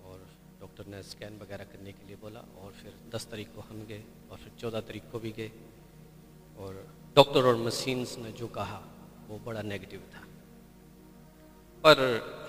[0.06, 0.26] और
[0.60, 4.04] डॉक्टर ने स्कैन वगैरह करने के लिए बोला और फिर दस तारीख को हम गए
[4.32, 5.52] और फिर चौदह तारीख को भी गए
[6.58, 6.86] और
[7.16, 8.82] डॉक्टर और मशीन्स ने जो कहा,
[9.28, 10.22] वो बड़ा नेगेटिव था।
[11.84, 11.98] पर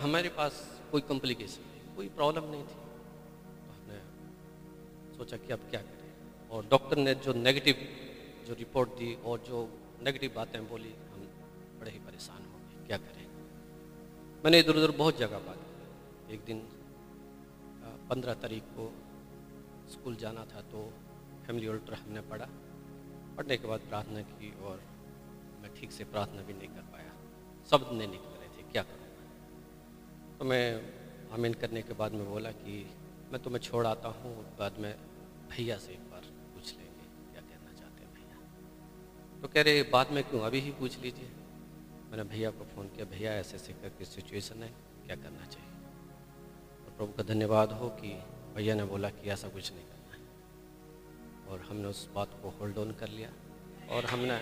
[0.01, 0.53] हमारे पास
[0.91, 2.87] कोई कॉम्प्लिकेशन नहीं, कोई प्रॉब्लम नहीं थी।
[5.19, 7.77] सोचा कि अब क्या करें। और डॉक्टर ने जो नेगेटिव
[8.47, 9.69] जो रिपोर्ट दी और जो
[10.03, 11.21] नेगेटिव बातें बोली, हम
[11.81, 13.27] बड़े ही परेशान हो गए। क्या करें?
[14.45, 16.59] मैंने इधर उधर बहुत जगह बात की। एक दिन
[18.11, 18.85] पंद्रह तारीख को
[19.91, 20.85] स्कूल जाना था तो
[21.47, 22.49] फैमिली ऑल्टर हमने पढ़ा।
[23.37, 24.81] पढ़ने के बाद प्रार्थना की और
[25.63, 27.13] मैं ठीक से प्रार्थना भी नहीं कर पाया।
[27.69, 29.07] शब्द नहीं निकल रहे थे, क्या करूँ
[30.39, 30.65] तो मैं
[31.35, 32.75] आमीन करने के बाद में बोला कि
[33.33, 34.95] मैं तुम्हें छोड़ आता हूँ, बाद में
[35.51, 38.37] भैया से एक बार पूछ लेंगे क्या कहना चाहते हैं भैया।
[39.43, 40.41] तो कह रहे, बाद में क्यों?
[40.41, 41.29] अभी ही पूछ लीजिए।
[42.11, 44.75] मैंने भैया को फ़ोन किया, भैया, ऐसे ऐसे करके सिचुएशन है,
[45.07, 45.69] क्या करना चाहिए?
[46.85, 48.23] और प्रभु का धन्यवाद हो कि
[48.55, 50.29] भैया ने बोला कि ऐसा कुछ नहीं करना है।
[51.49, 53.33] और हमने उस बात को होल्ड ऑन कर लिया।
[53.91, 54.37] और हमने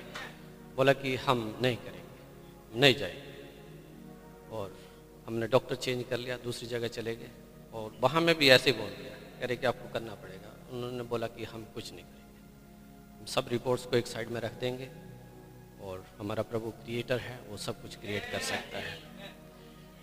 [0.76, 2.07] बोला कि हम नहीं करेंगे
[2.80, 3.36] नहीं जाएँगे।
[4.50, 4.78] और
[5.26, 7.30] हमने डॉक्टर चेंज कर लिया, दूसरी जगह चले गए।
[7.72, 11.27] और वहाँ में भी ऐसे बोल दिया, कह रहे कि आपको करना पड़ेगा। उन्होंने बोला
[11.27, 14.91] कि हम कुछ नहीं करेंगे। हम सब रिपोर्ट्स को एक साइड में रख देंगे
[15.85, 19.17] और हमारा प्रभु क्रिएटर है, वो सब कुछ क्रिएट कर सकता है।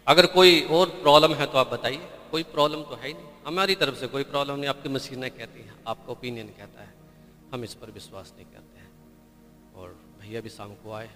[0.07, 3.75] अगर कोई और प्रॉब्लम है तो आप बताइए। कोई प्रॉब्लम तो है ही नहीं। हमारी
[3.75, 6.93] तरफ़ से कोई प्रॉब्लम नहीं। आपकी मशीनें कहती हैं, आपका ओपिनियन कहता है।
[7.53, 8.91] हम इस पर विश्वास नहीं करते हैं।
[9.73, 11.09] और भैया भी शाम को आए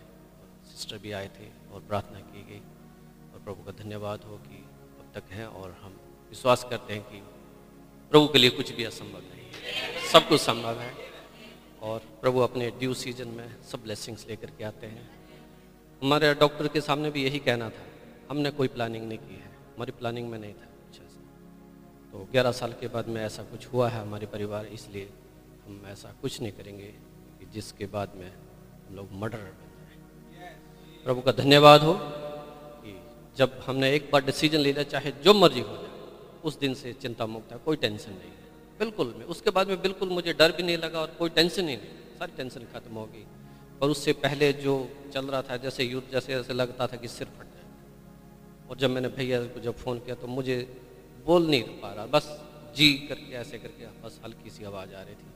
[0.66, 2.60] सिस्टर भी आए थे और प्रार्थना की गई।
[3.34, 4.66] और प्रभु का धन्यवाद हो कि
[5.00, 5.98] अब तक हैं और हम
[6.30, 7.18] विश्वास करते हैं कि
[8.12, 9.37] प्रभु के लिए कुछ भी असंभव नहीं।
[10.12, 10.94] सब कुछ संभव है।
[11.82, 15.10] और प्रभु अपने ड्यू सीज़न में सब ब्लेसिंग्स लेकर के आते हैं।
[16.02, 17.86] हमारे डॉक्टर के सामने भी यही कहना था,
[18.30, 21.04] हमने कोई प्लानिंग नहीं की है। हमारी प्लानिंग में नहीं था। ऐसा
[22.12, 25.10] तो 11 साल के बाद में ऐसा कुछ हुआ है हमारे परिवार, इसलिए
[25.66, 26.88] हम ऐसा कुछ नहीं करेंगे
[27.40, 28.32] कि जिसके बाद में
[28.88, 30.56] हम लोग मर्डर बन जाए।
[31.04, 33.02] प्रभु का धन्यवाद हो कि
[33.38, 35.92] जब हमने एक बार डिसीज़न ले लिया, चाहे जो मर्ज़ी हो जाए,
[36.44, 38.47] उस दिन से चिंता मुक्त है, कोई टेंशन नहीं है।
[38.80, 41.78] बिल्कुल, में उसके बाद में बिल्कुल मुझे डर भी नहीं लगा और कोई टेंशन ही
[41.78, 43.26] नहीं सारी टेंशन खत्म हो गई।
[43.82, 47.28] और उससे पहले जो चल रहा था, जैसे युद्ध, जैसे जैसे लगता था कि सिर
[47.28, 47.64] फट जाए।
[48.70, 50.82] और जब मैंने भैया को जब फ़ोन किया तो मुझे
[51.26, 55.16] बोल नहीं पा रहा। बस जी करके, ऐसे करके, बस हल्की सी आवाज़ आ रही
[55.16, 55.28] थी।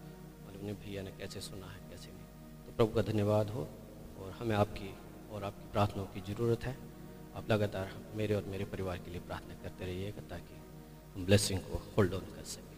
[0.47, 2.65] और नहीं भैया ने कैसे सुना है, कैसे नहीं?
[2.65, 3.67] तो प्रभु का धन्यवाद हो
[4.19, 4.95] और हमें आपकी
[5.31, 6.77] और आपकी प्रार्थनाओं की ज़रूरत है।
[7.35, 10.55] आप लगातार मेरे और मेरे परिवार के लिए प्रार्थना करते रहिएगा ताकि
[11.15, 12.70] हम ब्लेसिंग को होल्ड ऑन कर सकें।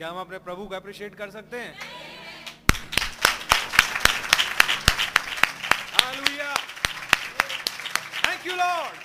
[0.00, 1.72] क्या हम अपने प्रभु को अप्रिशिएट कर सकते हैं?
[8.24, 8.96] थैंक यू लॉर्ड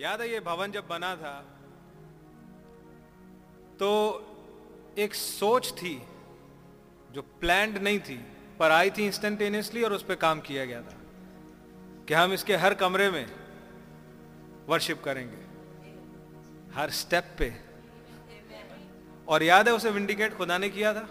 [0.00, 1.32] याद है ये भवन जब बना था
[3.78, 3.90] तो
[4.98, 5.94] एक सोच थी
[7.12, 8.16] जो प्लैंड नहीं थी,
[8.58, 10.96] पर आई थी इंस्टेंटेनियसली और उस पर काम किया गया था
[12.08, 13.26] कि हम इसके हर कमरे में
[14.66, 15.42] वर्शिप करेंगे।
[16.74, 17.63] हर स्टेप पे
[19.28, 21.08] और याद है उसे विंडिकेट खुदा ने किया था?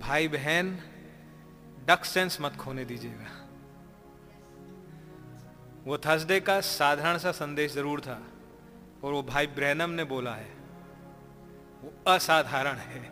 [0.00, 0.78] भाई बहन
[1.88, 3.30] डक सेंस मत खोने दीजिएगा।
[5.86, 8.20] वो थर्सडे का साधारण सा संदेश ज़रूर था,
[9.04, 10.50] और वो भाई ब्रहनम ने बोला है,
[11.82, 13.10] वो असाधारण है।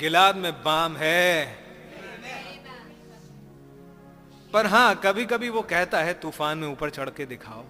[0.00, 1.46] गिलाद में बाम है।
[4.52, 7.64] पर हाँ कभी कभी वो कहता है, तूफ़ान में ऊपर चढ़ के दिखाओ।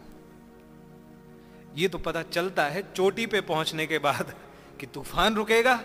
[1.76, 4.34] ये तो पता चलता है चोटी पे पहुँचने के बाद
[4.80, 5.80] कि तूफ़ान रुकेगा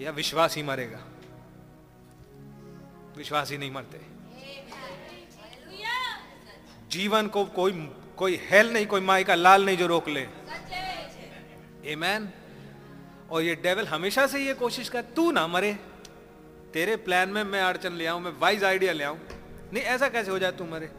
[0.00, 1.02] या विश्वास ही मरेगा।
[3.16, 4.00] विश्वास ही नहीं मरते।
[6.90, 7.72] जीवन को कोई
[8.16, 10.26] कोई हेल नहीं, कोई माई का लाल नहीं जो रोक ले।
[11.92, 12.28] एमैन
[13.30, 15.72] और ये डेविल हमेशा से ये कोशिश कर, तू ना मरे।
[16.72, 19.18] तेरे प्लान में मैं अड़चन ले आऊँ, मैं वाइज आइडिया ले आऊँ।
[19.72, 20.90] नहीं, ऐसा कैसे हो जाए तू मरे?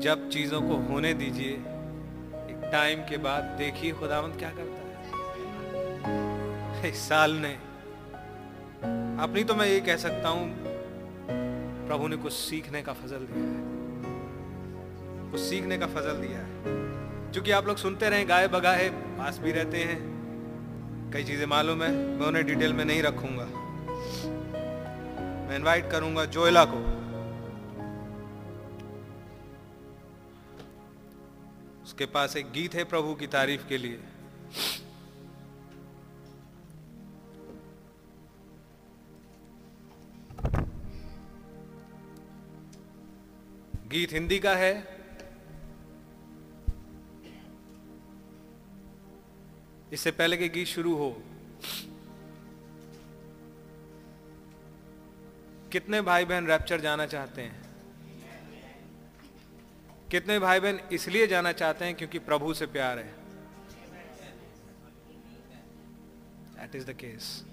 [0.00, 1.56] जब चीज़ों को होने दीजिए
[2.72, 4.90] टाइम के बाद देखिए खुदावंत क्या करता है।
[6.90, 7.52] इस साल ने
[9.22, 10.44] अपनी तो मैं ये कह सकता हूँ,
[11.88, 13.60] प्रभु ने कुछ सीखने का फजल दिया है।
[15.30, 16.46] कुछ सीखने का फजल दिया है।
[17.32, 19.98] क्योंकि आप लोग सुनते रहे गाय बगाए, पास भी रहते हैं।
[21.12, 23.44] कई चीज़ें मालूम है, मैं उन्हें डिटेल में नहीं रखूँगा।
[25.48, 26.99] मैं इनवाइट करूँगा जोयला को।
[32.00, 33.98] उसके पास एक गीत है प्रभु की तारीफ़ के लिए।
[43.88, 44.72] गीत हिंदी का है।
[49.92, 51.12] इससे पहले के गीत शुरू हो।
[55.72, 57.59] कितने भाई बहन रैप्चर जाना चाहते हैं?
[60.10, 63.12] कितने भाई बहन इसलिए जाना चाहते हैं क्योंकि प्रभु से प्यार है।
[66.56, 67.44] दैट इज़ द केस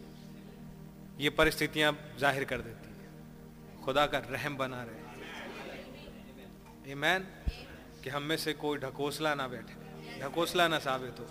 [1.19, 5.01] ये परिस्थितियाँ ज़ाहिर कर देती है। खुदा का रहम बना रहे।
[6.91, 7.21] ईमैन
[8.03, 9.75] कि हम में से कोई ढकोसला ना बैठे।
[10.21, 11.25] ढकोसला ना साबित हो।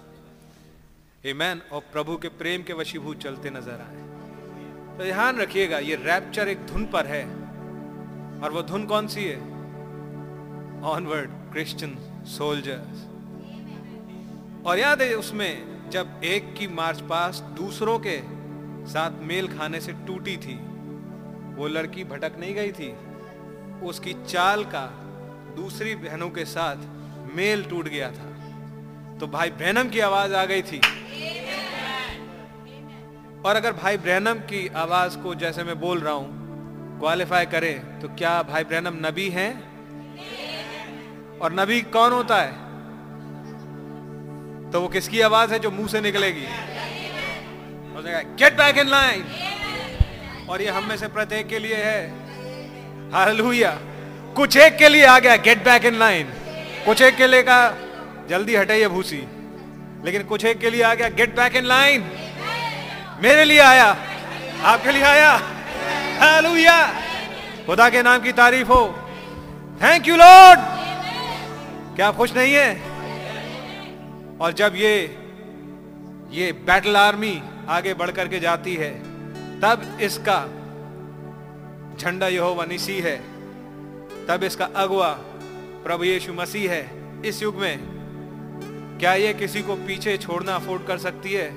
[1.34, 3.96] मैन और प्रभु के प्रेम के वशीभूत चलते नज़र आए।
[4.98, 7.24] तो ध्यान रखिएगा, ये रैप्चर एक धुन पर है।
[8.42, 9.55] और वो धुन कौन सी है?
[10.84, 11.96] ऑनवर्ड क्रिश्चियन
[12.28, 13.04] सोल्जर्स
[14.66, 18.16] और याद है उसमें जब एक की मार्च पास दूसरों के
[18.86, 20.54] साथ मेल खाने से टूटी थी,
[21.56, 22.92] वो लड़की भटक नहीं गई थी,
[23.86, 24.86] उसकी चाल का
[25.56, 26.76] दूसरी बहनों के साथ
[27.36, 28.28] मेल टूट गया था।
[29.18, 30.80] तो भाई ब्रैनम की आवाज़ आ गई थी।
[33.44, 37.72] और अगर भाई ब्रैनम की आवाज़ को जैसे मैं बोल रहा हूँ क्वालिफाई करे
[38.02, 39.52] तो क्या भाई ब्रैनम नबी हैं?
[41.42, 42.52] और नबी कौन होता है?
[44.72, 46.46] तो वो किसकी आवाज़ है जो मुँह से निकलेगी?
[48.38, 49.24] गेट बैक इन लाइन
[50.50, 52.00] और ये हम में से प्रत्येक के लिए है।
[53.12, 53.70] हालेलुया
[54.36, 56.32] कुछ एक के लिए आ गया गेट बैक इन लाइन
[56.86, 57.58] कुछ एक के लिए का
[58.28, 59.22] जल्दी हटे ये भूसी.
[60.04, 62.04] लेकिन कुछ एक के लिए आ गया गेट बैक इन लाइन
[63.22, 63.86] मेरे लिए आया,
[64.64, 65.30] आपके लिए आया।
[66.20, 66.78] हालेलुया
[67.66, 68.84] खुदा के नाम की तारीफ़ हो।
[69.82, 70.75] थैंक यू लॉर्ड
[71.96, 72.80] क्या आप खुश नहीं है?
[74.38, 75.18] और जब ये
[76.30, 78.90] ये बैटल आर्मी आगे बढ़ करके जाती है,
[79.60, 80.44] तब इसका
[82.00, 83.16] झंडा यहोवा निसी है।
[84.26, 85.12] तब इसका अगवा
[85.84, 86.90] प्रभु यीशु मसीह है।
[87.24, 87.78] इस युग में
[89.00, 91.50] क्या ये किसी को पीछे छोड़ना अफोर्ड कर सकती है?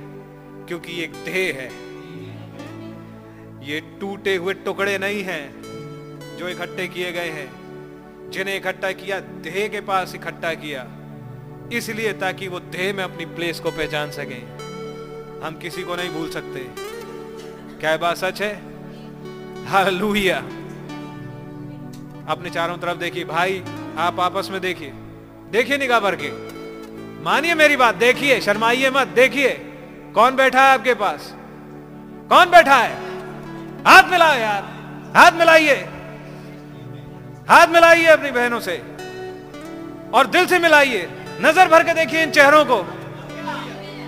[0.67, 1.69] क्योंकि ये देह है।
[3.69, 5.61] ये टूटे हुए टुकड़े नहीं हैं
[6.37, 7.58] जो इकट्ठे किए गए हैं।
[8.29, 10.87] जिन्हें इकट्ठा किया, देह के पास इकट्ठा किया।
[11.73, 14.59] इसलिए ताकि वो देह में अपनी प्लेस को पहचान सके।
[15.45, 16.59] हम किसी को नहीं भूल सकते।
[17.79, 18.61] क्या बात सच है?
[19.65, 20.37] हालेलुया।
[22.27, 23.63] अपने चारों तरफ़ देखिए। भाई,
[23.97, 24.91] आप आपस में देखिए।
[25.51, 26.31] देखिए निगाह भर के।
[27.23, 29.49] मानिए मेरी बात, देखिए। शर्माइए मत, देखिए।
[30.15, 31.35] कौन बैठा है आपके पास?
[32.29, 32.95] कौन बैठा है?
[33.83, 34.63] हाथ मिलाओ यार।
[35.17, 35.87] हाथ मिलाइए।
[37.49, 38.73] हाथ मिलाइए अपनी बहनों से
[40.13, 41.07] और दिल से मिलाइए।
[41.41, 42.77] नज़र भर के देखिए इन चेहरों को।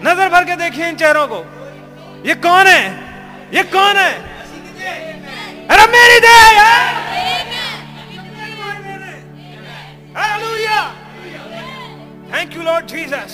[0.04, 1.40] नज़र भर के देखिए इन चेहरों को।
[2.28, 2.84] ये कौन है?
[3.54, 4.12] ये कौन है?
[5.68, 6.36] अरे मेरी दे
[12.34, 13.34] thank you Lord Jesus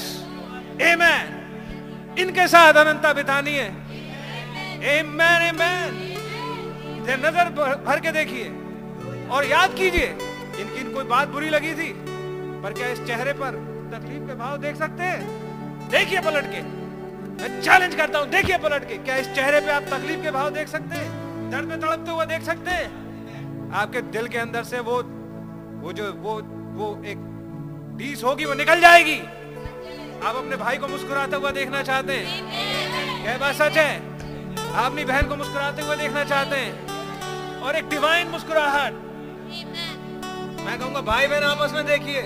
[0.83, 3.67] amen इनके साथ अनंता बितानी है।
[4.93, 5.91] आमेन आमेन
[7.25, 7.49] नज़र
[7.85, 8.47] भर के देखिए।
[9.32, 10.07] और याद कीजिए,
[10.59, 11.93] इनकी कोई बात बुरी लगी थी,
[12.63, 13.55] पर क्या इस चेहरे पर
[13.91, 15.89] तकलीफ़ के भाव देख सकते हैं?
[15.89, 16.61] देखिए पलट के।
[17.38, 20.49] मैं चैलेंज करता हूँ, देखिए पलट के, क्या इस चेहरे पे आप तकलीफ़ के भाव
[20.49, 21.51] देख सकते हैं?
[21.51, 23.71] दर्द में तड़पते हुए देख सकते हैं?
[23.73, 24.97] आपके दिल के अंदर से वो
[25.82, 26.34] वो जो, वो
[26.78, 27.17] वो एक
[27.99, 29.19] टीस होगी, वो निकल जाएगी।
[30.23, 33.23] आप अपने भाई को मुस्कुराते हुए देखना चाहते हैं?
[33.23, 33.97] क्या बात सच है?
[34.75, 37.61] आप अपनी बहन को मुस्कुराते हुए देखना चाहते हैं?
[37.61, 39.06] और एक डिवाइन मुस्कुराहट।
[39.47, 42.21] मैं कहूँगा भाई बहन आपस में देखिए।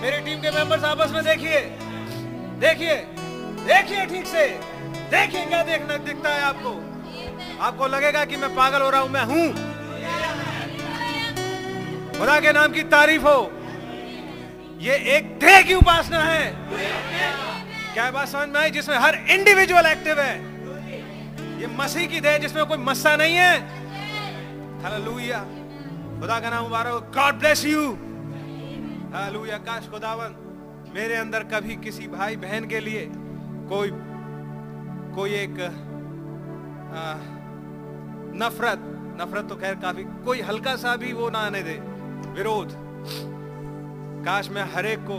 [0.00, 1.60] मेरी टीम के मेंबर्स आपस में देखिए।
[2.60, 2.94] देखिए।
[3.66, 4.46] देखिए ठीक से।
[5.10, 6.72] देखिए क्या देखना दिखता है आपको।
[7.60, 9.52] आपको लगेगा कि मैं पागल हो रहा हूँ मैं हूँ।
[12.18, 13.52] खुदा के नाम की तारीफ़ हो।
[14.80, 16.54] ये एक देह की उपासना है।
[17.94, 18.70] क्या बात समझ में आई?
[18.70, 20.34] जिसमें हर इंडिविजुअल एक्टिव है।
[21.60, 23.58] ये मसीह की देह जिसमें कोई मस्सा नहीं है।
[24.82, 25.38] हालेलुया
[26.20, 27.82] खुदा का नाम मुबारक गॉड ब्लेस यू
[29.12, 30.34] हालेलुया काश खुदावन
[30.94, 33.04] मेरे अंदर कभी किसी भाई बहन के लिए
[33.70, 33.90] कोई
[35.16, 37.02] कोई एक आ,
[38.36, 38.80] नफरत
[39.20, 41.78] नफरत तो खैर काफ़ी कोई हल्का सा भी वो ना आने दे।
[42.34, 42.74] विरोध।
[44.24, 45.18] काश मैं हरेक को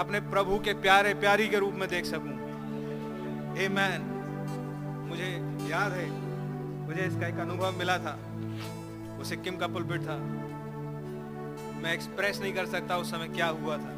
[0.00, 2.34] अपने प्रभु के प्यारे प्यारी के रूप में देख सकूँ।
[3.58, 4.00] ए मैन
[5.08, 5.30] मुझे
[5.70, 6.08] याद है
[6.86, 8.18] मुझे इसका एक अनुभव मिला था।
[9.18, 10.16] वो सिक्किम का पुलपिट था।
[11.82, 13.92] मैं एक्सप्रेस नहीं कर सकता उस समय क्या हुआ था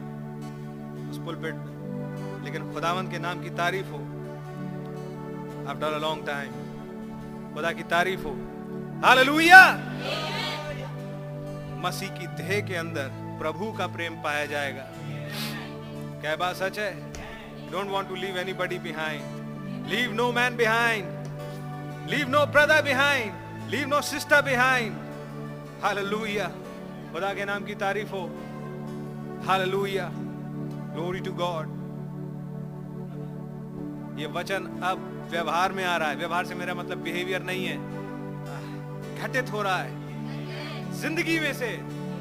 [1.11, 3.99] उस पुलपिट में। लेकिन खुदावंत के नाम की तारीफ़ हो।
[5.71, 6.53] आफ्टर अ लॉन्ग टाइम
[7.55, 8.33] खुदा की तारीफ़ हो।
[9.05, 9.63] हालेलुया
[11.85, 13.11] मसीह की देह के अंदर
[13.41, 14.87] प्रभु का प्रेम पाया जाएगा।
[16.21, 16.91] क्या बात सच है?
[17.71, 23.89] Don't want to leave anybody behind leave no man behind leave no brother behind leave
[23.89, 24.97] no sister behind
[25.83, 26.47] hallelujah
[27.13, 28.23] खुदा के नाम की तारीफ़ हो।
[29.47, 31.79] हालेलुया ग्लोरी टू गॉड
[34.21, 37.77] ये वचन अब व्यवहार में आ रहा है। व्यवहार से मेरा मतलब बिहेवियर नहीं है।
[39.19, 41.71] घटित हो रहा है। ज़िंदगी में से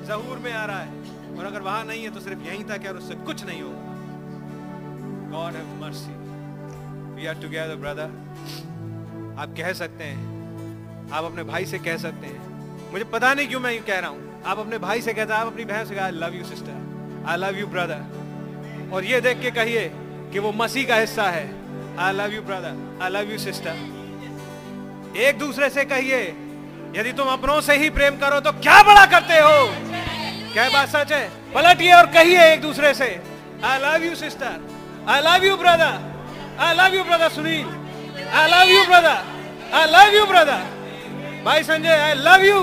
[0.08, 2.90] जहूर में आ रहा है। और अगर वहाँ नहीं है तो सिर्फ़ यहीं तक है
[2.90, 3.84] और उससे कुछ नहीं होगा।
[5.32, 6.14] God have mercy
[7.16, 8.10] we are together brother
[9.40, 12.49] आप कह सकते हैं। आप अपने भाई से कह सकते हैं।
[12.92, 15.48] मुझे पता नहीं क्यों मैं यूँ कह रहा हूँ। आप अपने भाई से कहता आप
[15.48, 19.52] अपनी बहन से I love you sister I love you brother और ये देख के
[19.52, 19.92] कहिए
[20.32, 21.46] कि वो मसीह का हिस्सा है।
[22.00, 26.22] I love you brother I love you sister एक दूसरे से कहिए,
[26.96, 29.58] यदि तुम अपनों से ही प्रेम करो तो क्या बड़ा करते हो?
[30.54, 31.28] क्या बात सच है?
[31.54, 33.10] पलटिए और कहिए एक दूसरे से
[33.64, 34.60] I love you sister
[35.10, 35.96] I love you brother
[36.66, 37.68] I love you brother Sunil
[38.34, 39.18] I love you brother
[39.78, 40.68] I love you brother
[41.46, 42.60] भाई Sanjay I love you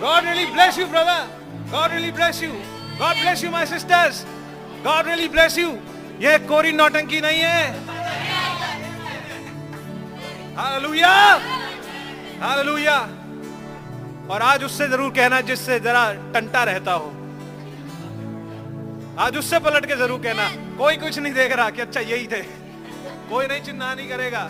[0.00, 1.26] God really bless you brother
[1.72, 2.50] God really bless you
[3.00, 4.24] God bless you my sisters
[4.84, 5.68] God really bless you
[6.20, 7.62] ये कोरी नौटंकी नहीं है।
[10.56, 11.12] Hallelujah.
[12.40, 12.96] Hallelujah.
[14.30, 17.08] और आज उससे ज़रूर कहना जिससे जरा टंटा रहता हो।
[19.18, 22.42] आज उससे पलट के ज़रूर कहना। कोई कुछ नहीं देख रहा कि अच्छा यही थे।
[23.30, 24.42] कोई नहीं चिन्ह नहीं करेगा।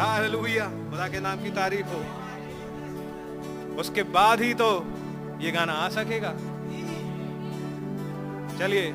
[0.00, 2.02] हालेलुया। खुदा के नाम की तारीफ़ हो।
[3.78, 4.70] उसके बाद ही तो
[5.40, 6.32] ये गाना आ सकेगा।
[8.58, 8.94] चलिए।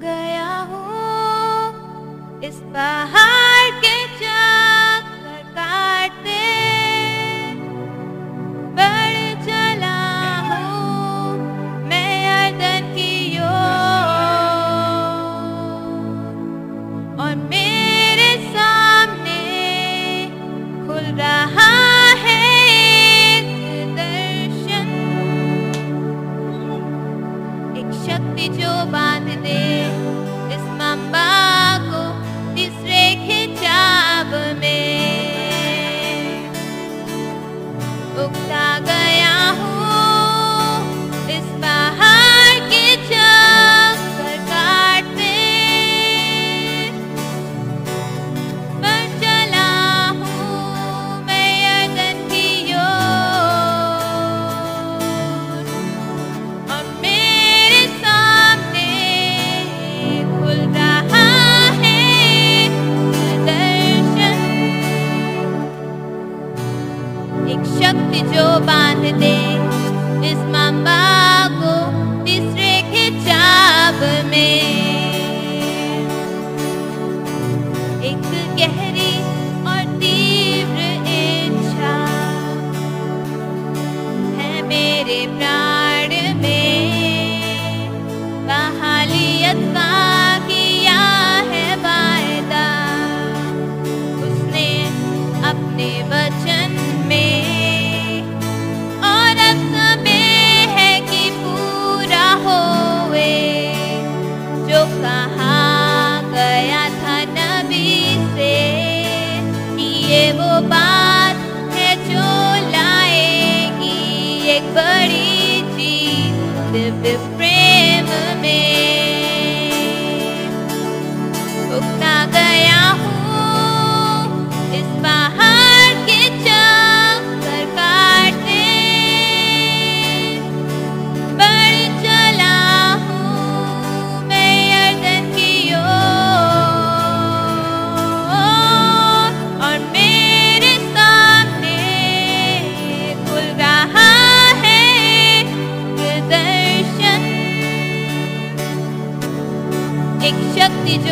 [0.00, 5.42] गया हूँ इस पहाड़ के चक्कर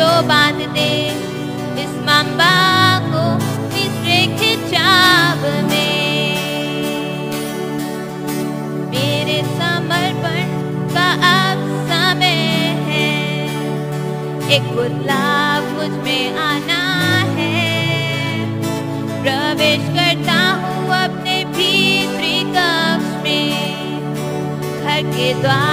[0.03, 1.07] जो बाँध दे
[1.81, 2.55] इस मम्बा
[2.99, 3.21] को
[5.63, 6.35] में।
[8.89, 10.49] मेरे समर्पण
[10.93, 12.41] का अब समय
[12.89, 13.07] है।
[14.51, 16.83] एक बदलाव मुझमें आना
[17.37, 17.65] है।
[19.23, 23.51] प्रवेश करता हूँ अपने भीतरी कक्ष में।
[24.81, 25.72] घर के द्वार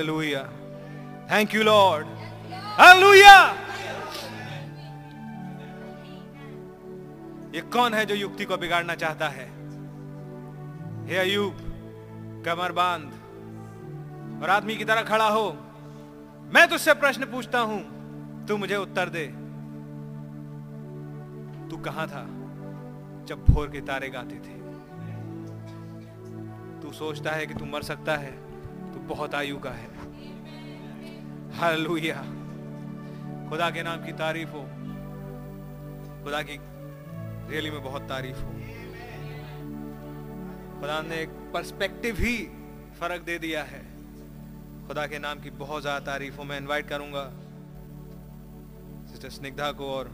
[0.00, 0.48] Hallelujah.
[1.28, 2.06] Thank you, Lord.
[2.76, 3.52] Hallelujah.
[7.54, 9.46] ये कौन है जो युक्ति को बिगाड़ना चाहता है
[11.08, 15.46] हे अयूब कमर बाँध और आदमी की तरह खड़ा हो
[16.54, 17.80] मैं तुझसे प्रश्न पूछता हूँ
[18.48, 19.26] तू मुझे उत्तर दे
[21.70, 22.26] तू कहाँ था
[23.28, 24.58] जब भोर के तारे गाते थे
[26.82, 28.38] तू सोचता है कि तू मर सकता है
[28.92, 29.89] तू बहुत आयु का है
[31.52, 32.22] हालेलुया।
[33.50, 34.62] खुदा के नाम की तारीफ़ हो।
[36.24, 36.56] खुदा की
[37.50, 38.50] रियली में बहुत तारीफ़ हो।
[40.80, 42.36] खुदा ने एक पर्सपेक्टिव ही
[43.00, 43.82] फ़र्क दे दिया है।
[44.88, 47.24] खुदा के नाम की बहुत ज़्यादा तारीफ़ हो। मैं इनवाइट करूँगा
[49.10, 50.08] सिस्टर स्निग्धा को और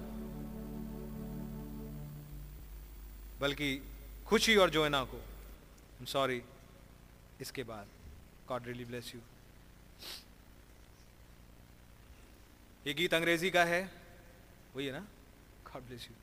[3.40, 3.70] बल्कि
[4.26, 5.20] खुशी और जोना को।
[6.06, 6.42] सॉरी
[7.40, 7.86] इसके बाद।
[8.48, 9.20] गॉड रियली ब्लेस यू
[12.86, 13.80] ये गीत अंग्रेज़ी का है।
[14.74, 15.00] वही है ना?
[15.66, 16.14] गॉड ब्लेस यू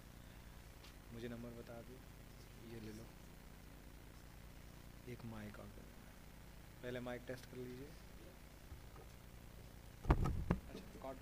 [1.14, 1.96] मुझे नंबर बता दो।
[2.74, 3.06] ये ले लो।
[5.14, 5.66] एक माइक और
[6.84, 7.88] पहले माइक टेस्ट कर लीजिए।
[10.06, 11.16] अच्छा गॉड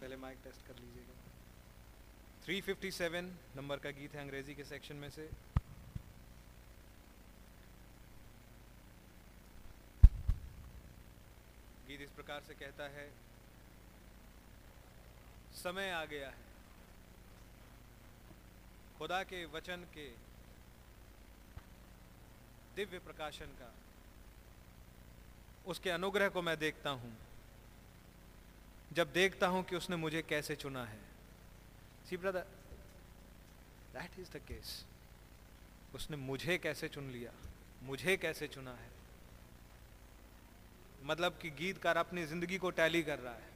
[0.00, 1.14] पहले माइक टेस्ट कर लीजिएगा।
[2.46, 5.28] 357 नंबर का गीत है अंग्रेज़ी के सेक्शन में से।
[11.88, 13.08] गीत इस प्रकार से कहता है
[15.66, 16.44] समय आ गया है।
[18.98, 20.06] खुदा के वचन के
[22.76, 23.72] दिव्य प्रकाशन का,
[25.66, 27.12] उसके अनुग्रह को मैं देखता हूँ।
[28.92, 31.00] जब देखता हूँ कि उसने मुझे कैसे चुना है।
[32.08, 32.46] See brother
[33.94, 34.84] that is the case
[35.94, 37.32] उसने मुझे कैसे चुन लिया?
[37.82, 38.90] मुझे कैसे चुना है?
[41.04, 43.54] मतलब कि गीतकार अपनी ज़िंदगी को टैली कर रहा है।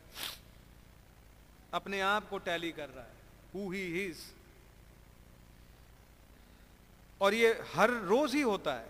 [1.75, 3.13] अपने आप को टैली कर रहा है।
[3.55, 4.19] हु ही इज़
[7.21, 8.89] और ये हर रोज ही होता है।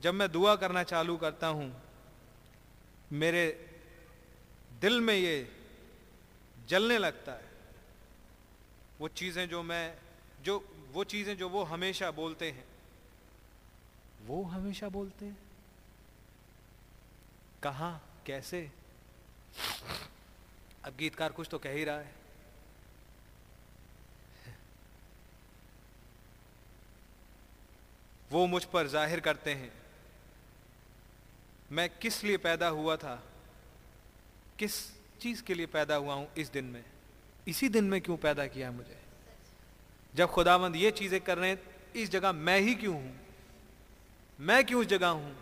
[0.00, 1.82] जब मैं दुआ करना चालू करता हूँ,
[3.12, 3.70] मेरे
[4.80, 5.52] दिल में ये
[6.66, 7.50] जलने लगता है।
[9.00, 9.96] वो चीज़ें जो मैं,
[10.42, 12.64] जो, वो चीज़ें जो वो हमेशा बोलते हैं,
[14.22, 15.38] वो हमेशा बोलते हैं।
[17.62, 18.00] कहा?
[18.26, 18.72] कैसे?
[20.88, 22.16] अब गीतकार कुछ तो कह ही रहा है।
[28.30, 29.70] वो मुझ पर ज़ाहिर करते हैं,
[31.72, 33.14] मैं किस लिए पैदा हुआ था,
[34.58, 34.80] किस
[35.20, 36.84] चीज़ के लिए पैदा हुआ हूँ इस दिन में,
[37.48, 38.96] इसी दिन में क्यों पैदा किया मुझे?
[40.14, 41.60] जब खुदावंद ये चीज़ें कर रहे हैं,
[41.96, 43.14] इस जगह मैं ही क्यों हूँ?
[44.38, 45.36] मैं क्यों उस जगह हूँ?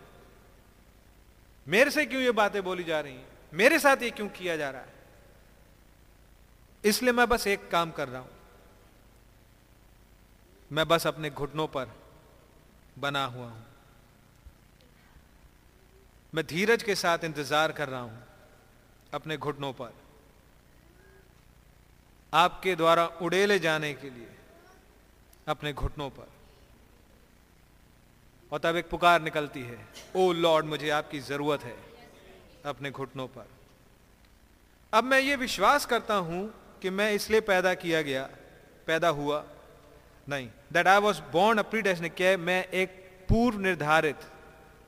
[1.67, 3.27] मेरे से क्यों ये बातें बोली जा रही हैं?
[3.53, 4.95] मेरे साथ ये क्यों किया जा रहा है?
[6.87, 8.29] इसलिए मैं बस एक काम कर रहा हूँ।
[10.71, 11.91] मैं बस अपने घुटनों पर
[12.99, 13.65] बना हुआ हूँ।
[16.33, 18.23] मैं धीरज के साथ इंतज़ार कर रहा हूँ
[19.13, 19.93] अपने घुटनों पर।
[22.33, 24.29] आपके द्वारा उड़ेले जाने के लिए
[25.47, 26.27] अपने घुटनों पर।
[28.51, 29.77] और तब एक पुकार निकलती है,
[30.15, 31.75] ओ लॉर्ड, मुझे आपकी ज़रूरत है
[32.65, 33.47] अपने घुटनों पर।
[34.93, 36.41] अब मैं ये विश्वास करता हूँ
[36.81, 38.23] कि मैं इसलिए पैदा किया गया,
[38.87, 39.43] पैदा हुआ।
[40.27, 42.89] नहीं दैट आई वॉज़ बॉर्न अपनी डेस्टिनी क्या मैं एक
[43.29, 44.23] पूर्व निर्धारित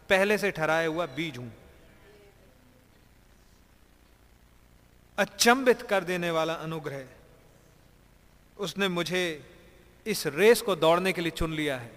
[0.10, 1.52] पहले से ठहराया हुआ बीज हूँ।
[5.18, 7.06] अचंबित कर देने वाला अनुग्रह,
[8.58, 9.22] उसने मुझे
[10.06, 11.92] इस रेस को दौड़ने के लिए चुन लिया है।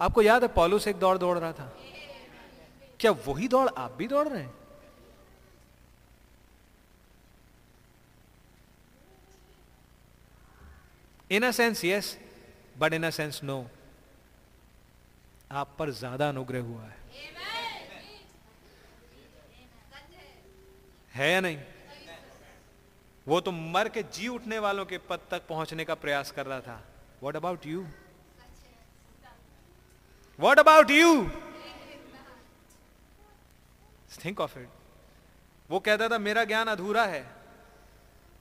[0.00, 1.72] आपको याद है पॉलुस एक दौड़ दौड़ रहा था?
[3.00, 4.54] क्या वही दौड़ आप भी दौड़ रहे हैं?
[11.30, 12.16] In a sense yes
[12.78, 13.58] but in a sense no
[15.52, 16.98] आप पर ज़्यादा अनुग्रह हुआ है।
[21.14, 21.58] है या नहीं?
[23.26, 26.60] वो तो मर के जी उठने वालों के पद तक पहुँचने का प्रयास कर रहा
[26.60, 26.82] था।
[27.22, 27.86] What about you
[30.38, 31.30] what about you
[34.24, 34.68] think of it
[35.70, 37.24] वो कहता था, मेरा ज्ञान अधूरा है,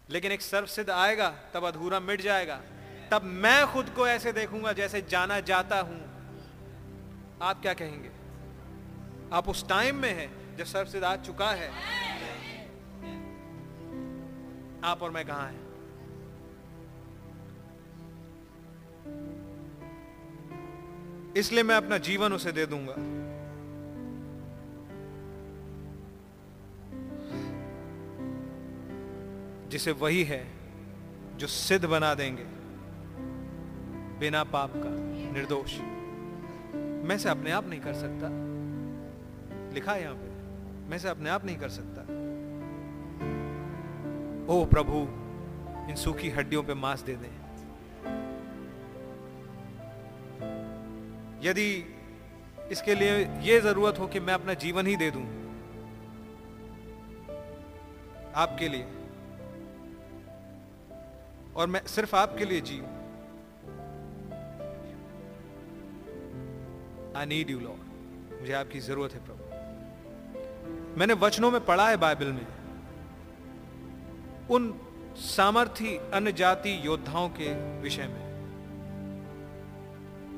[0.09, 2.61] लेकिन एक सर्व सिद्ध आएगा, तब अधूरा मिट जाएगा।
[3.11, 6.09] तब मैं खुद को ऐसे देखूँगा जैसे जाना जाता हूँ।
[7.41, 8.09] आप क्या कहेंगे?
[9.33, 11.69] आप उस टाइम में हैं जब सर्व सिद्ध आ चुका है।
[14.83, 15.69] आप और मैं कहा हैं?
[21.33, 22.95] इसलिए मैं अपना जीवन उसे दे दूँगा।
[29.69, 30.47] जिसे वही है
[31.37, 32.58] जो सिद्ध बना देंगे।
[34.19, 34.89] बिना पाप का
[35.33, 35.79] निर्दोष।
[37.07, 38.27] मैं से अपने आप नहीं कर सकता।
[39.73, 40.27] लिखा है यहाँ पे।
[40.89, 42.01] मैं से अपने आप नहीं कर सकता।
[44.53, 44.97] ओ प्रभु,
[45.89, 47.35] इन सूखी हड्डियों पे मांस दे दें।
[51.43, 51.69] यदि
[52.71, 55.25] इसके लिए यह ज़रूरत हो कि मैं अपना जीवन ही दे दूँ,
[58.35, 58.85] आपके लिए,
[61.55, 62.81] और मैं सिर्फ़ आपके लिए जी
[67.17, 72.25] आई नीड यू लॉर्ड मुझे आपकी ज़रूरत है, प्रभु। मैंने वचनों में पढ़ा है बाइबल
[72.25, 72.47] में।
[74.49, 74.73] उन
[75.15, 78.29] सामर्थी अन्य जाति योद्धाओं के विषय में।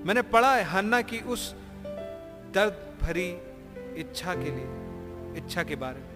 [0.06, 1.54] मैंने पढ़ा है हन्ना की उस
[2.54, 3.30] दर्द भरी
[4.00, 6.12] इच्छा के लिए, इच्छा के बारे में।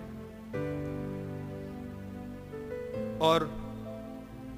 [3.22, 3.40] और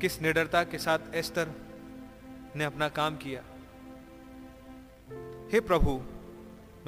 [0.01, 1.47] किस निडरता के साथ एस्तर
[2.55, 3.41] ने अपना काम किया।
[5.51, 6.01] हे प्रभु,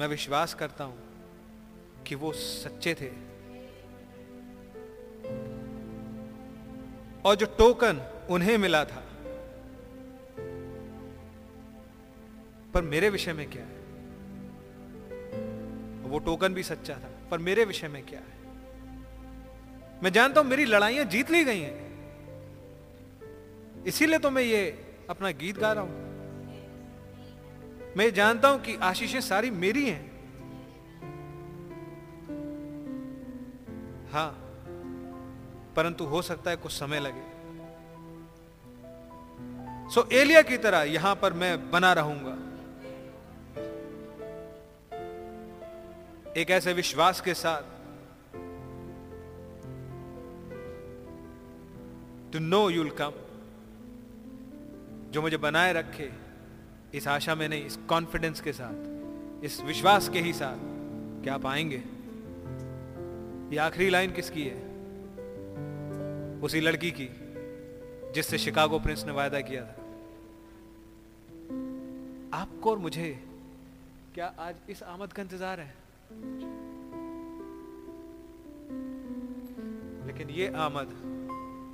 [0.00, 0.98] मैं विश्वास करता हूँ
[2.06, 3.08] कि वो सच्चे थे।
[7.24, 8.00] और जो टोकन
[8.30, 9.02] उन्हें मिला था,
[12.74, 13.78] पर मेरे विषय में क्या है?
[16.02, 18.38] वो टोकन भी सच्चा था, पर मेरे विषय में क्या है?
[20.02, 21.90] मैं जानता हूँ मेरी लड़ाइयाँ जीत ली गई हैं।
[23.84, 26.09] इसीलिए तो मैं ये अपना गीत गा रहा हूँ।
[27.96, 30.10] मैं जानता हूँ कि आशीषें सारी मेरी हैं।
[34.12, 34.30] हाँ,
[35.76, 37.28] परंतु हो सकता है कुछ समय लगे।
[39.90, 42.36] सो एलिया की तरह यहाँ पर मैं बना रहूँगा।
[46.36, 47.62] एक ऐसे विश्वास के साथ।
[52.32, 53.12] टू नो यूल कम
[55.10, 56.10] जो मुझे बनाए रखे।
[56.94, 60.58] इस आशा में नहीं, इस कॉन्फिडेंस के साथ, इस विश्वास के ही साथ
[61.22, 61.82] क्या आप आएँगे।
[63.54, 64.70] ये आखिरी लाइन किसकी है?
[66.40, 67.08] उसी लड़की की,
[68.12, 69.76] जिससे शिकागो प्रिंस ने वायदा किया था।
[72.32, 73.24] आपको और मुझे,
[74.14, 75.74] क्या आज इस आमद का इंतज़ार है?
[80.06, 81.10] लेकिन ये आमद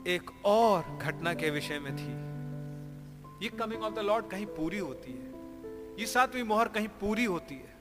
[0.06, 2.25] एक और घटना के विषय में थी।
[3.42, 5.34] ये कमिंग ऑफ़ द लॉर्ड कहीं पूरी होती है।
[6.00, 7.74] ये सातवीं मोहर कहीं पूरी होती है।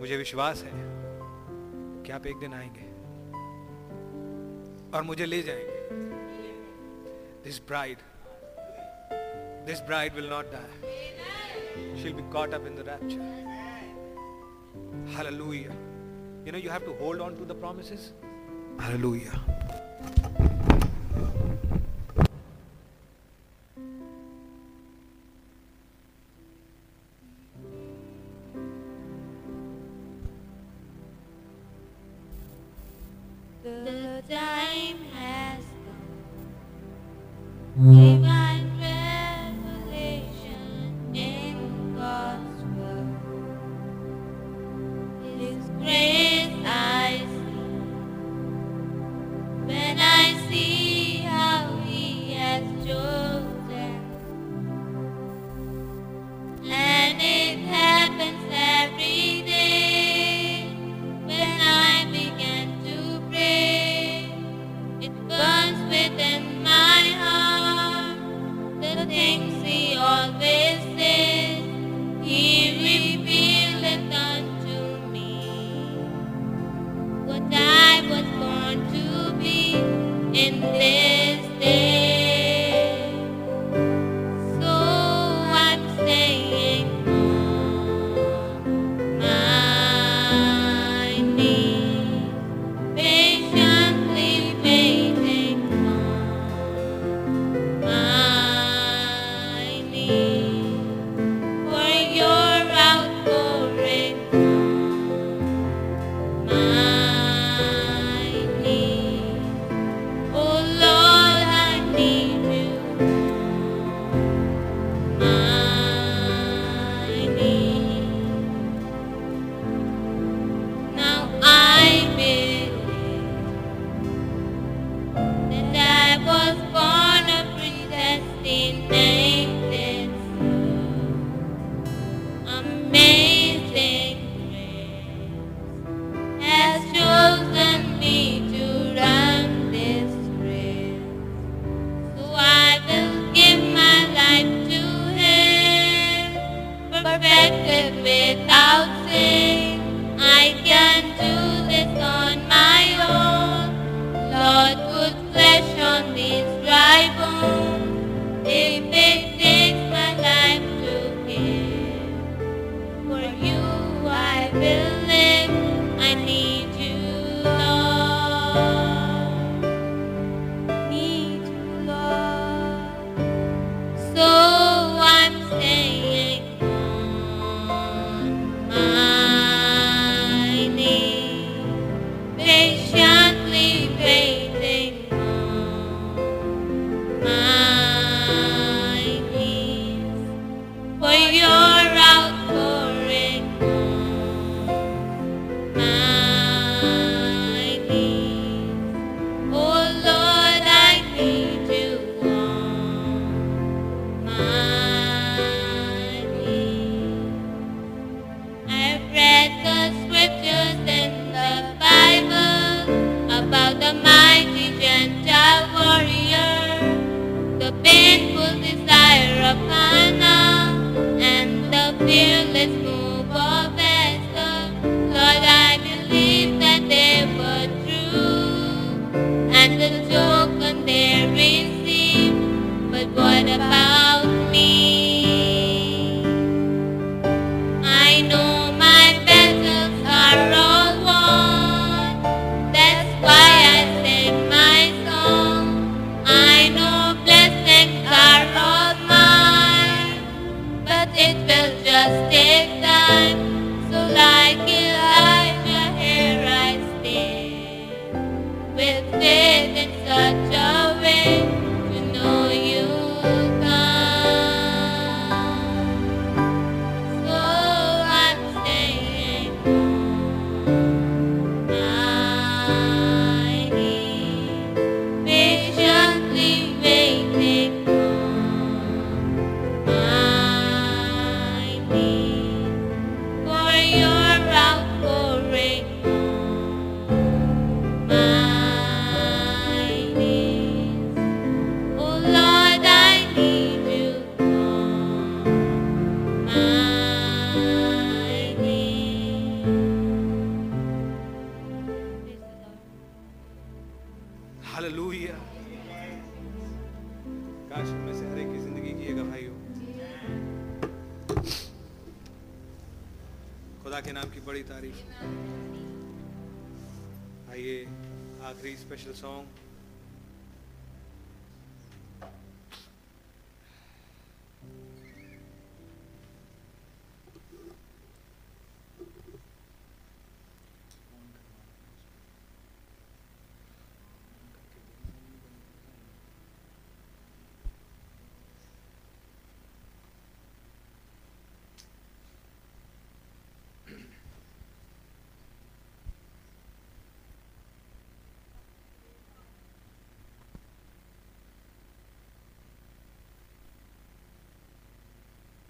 [0.00, 0.70] मुझे विश्वास है
[2.04, 2.86] कि आप एक दिन आएँगे
[4.96, 5.76] और मुझे ले जाएँगे।
[7.44, 7.98] This bride
[9.66, 13.20] this bride will not die shall be caught up in the rapture
[15.16, 15.72] hallelujah
[16.46, 18.12] you know you have to hold on to the promises
[18.80, 19.57] hallelujah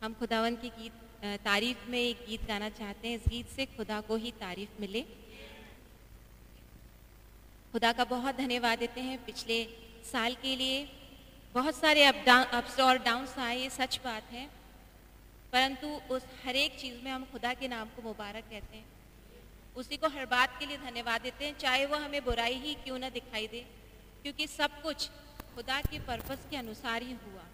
[0.02, 0.92] हम खुदावन की गीत
[1.44, 5.00] तारीफ़ में एक गीत गाना चाहते हैं। इस गीत से खुदा को ही तारीफ़ मिले।
[7.72, 9.64] खुदा का बहुत धन्यवाद देते हैं। पिछले
[10.12, 10.84] साल के लिए
[11.54, 14.46] बहुत सारे अप डाउन अप्स और डाउन्स आए, ये सच बात है।
[15.52, 18.86] परंतु उस हर एक चीज़ में हम खुदा के नाम को मुबारक कहते हैं।
[19.76, 22.98] उसी को हर बात के लिए धन्यवाद देते हैं। चाहे वो हमें बुराई ही क्यों
[22.98, 23.66] ना दिखाई दे,
[24.22, 25.08] क्योंकि सब कुछ
[25.54, 27.44] खुदा के पर्पस के अनुसार ही हुआ।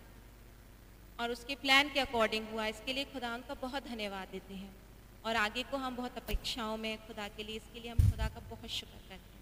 [1.21, 4.77] और उसके प्लान के अकॉर्डिंग हुआ। इसके लिए खुदा उनका बहुत धन्यवाद देते हैं।
[5.25, 8.41] और आगे को हम बहुत अपेक्षाओं में खुदा के लिए, इसके लिए हम खुदा का
[8.41, 9.34] बहुत शुक्र करते हैं।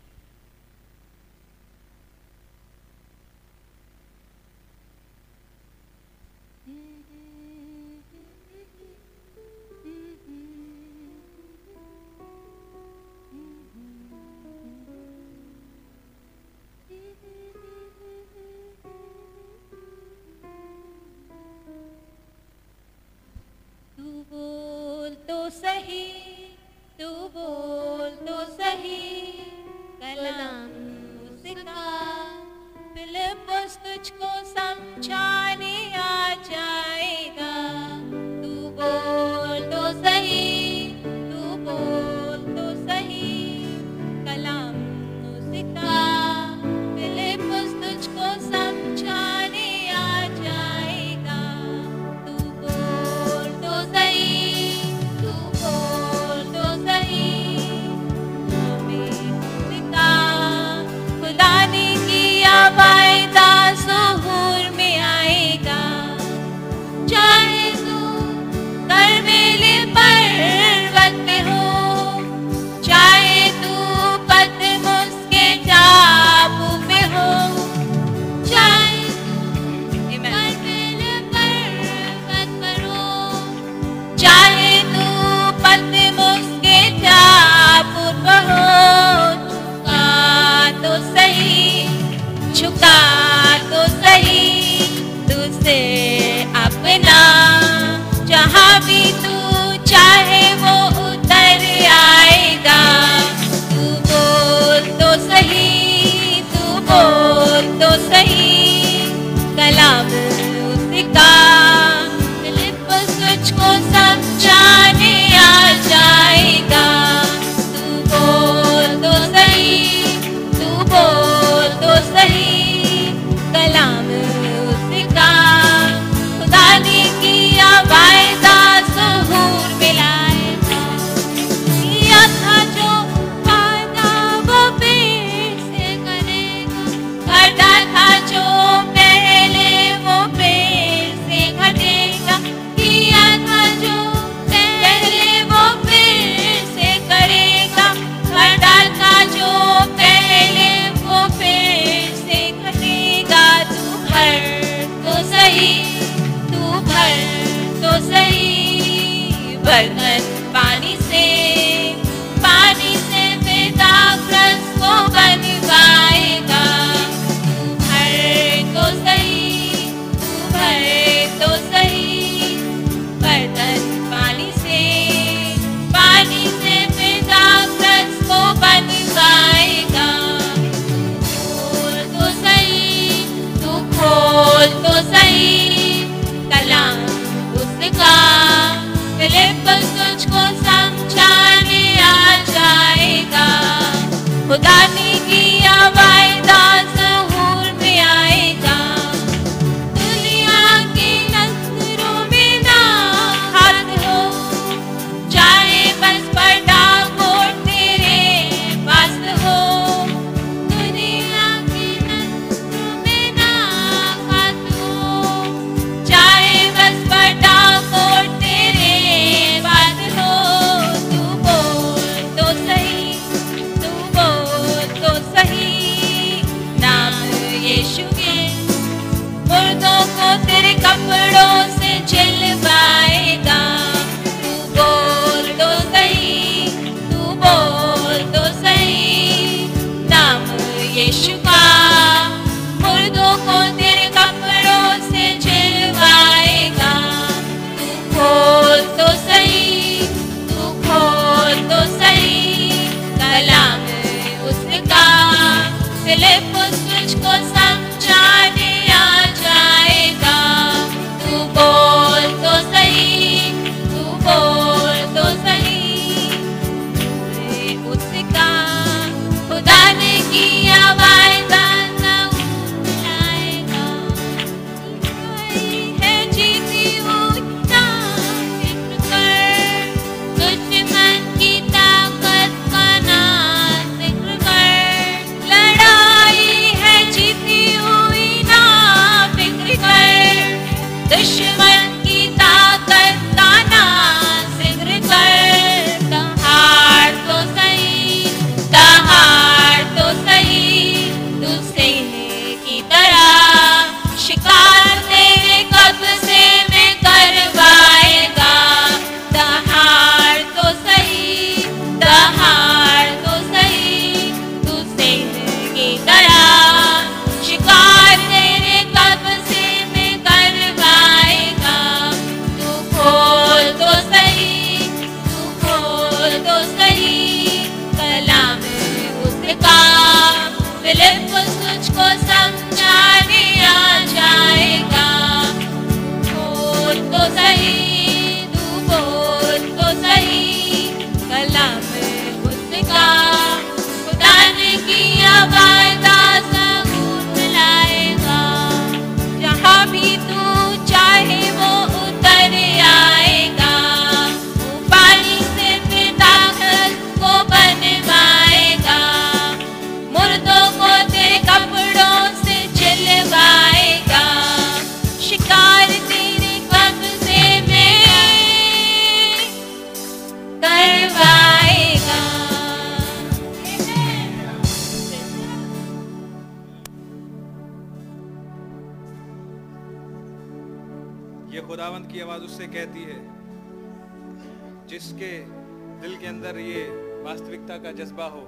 [387.33, 388.41] वास्तविकता का जज्बा हो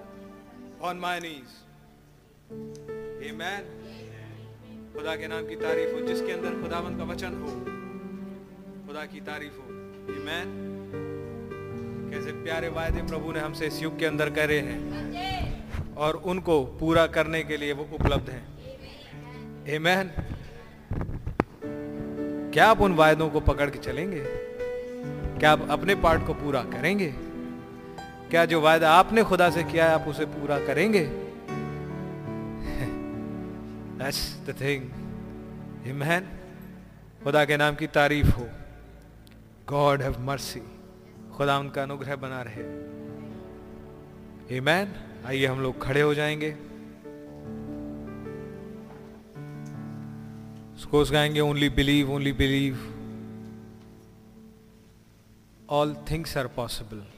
[0.83, 1.53] ऑन माय नीज
[3.29, 3.63] आमेन
[4.95, 7.53] खुदा के नाम की तारीफ़ हो, जिसके अंदर खुदावन का वचन हो,
[8.87, 9.65] खुदा की तारीफ़ हो।
[10.17, 10.53] आमेन
[12.13, 14.79] कैसे प्यारे वायदे प्रभु ने हमसे इस युग के अंदर करे हैं
[15.97, 18.45] और उनको पूरा करने के लिए वो उपलब्ध हैं।
[19.77, 20.11] आमेन
[22.53, 24.25] क्या आप उन वायदों को पकड़ के चलेंगे?
[25.39, 27.15] क्या आप अपने पार्ट को पूरा करेंगे?
[28.35, 31.01] क्या जो वायदा आपने खुदा से किया है, आप उसे पूरा करेंगे?
[34.61, 34.91] थिंग
[35.85, 36.29] हिमहन
[37.25, 38.49] खुदा के नाम की तारीफ़ हो।
[39.69, 40.61] गॉड हैव मर्सी
[41.37, 42.63] खुदा उनका अनुग्रह बना रहे।
[44.55, 44.93] हिमैन
[45.27, 46.57] आइए हम लोग खड़े हो जाएँगे।
[50.75, 52.79] उसको गाएँगे only believe only believe
[55.71, 57.14] all things are possible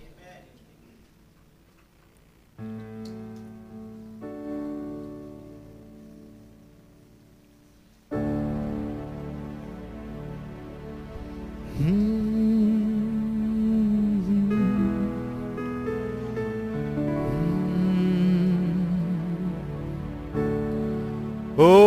[21.58, 21.85] Oh.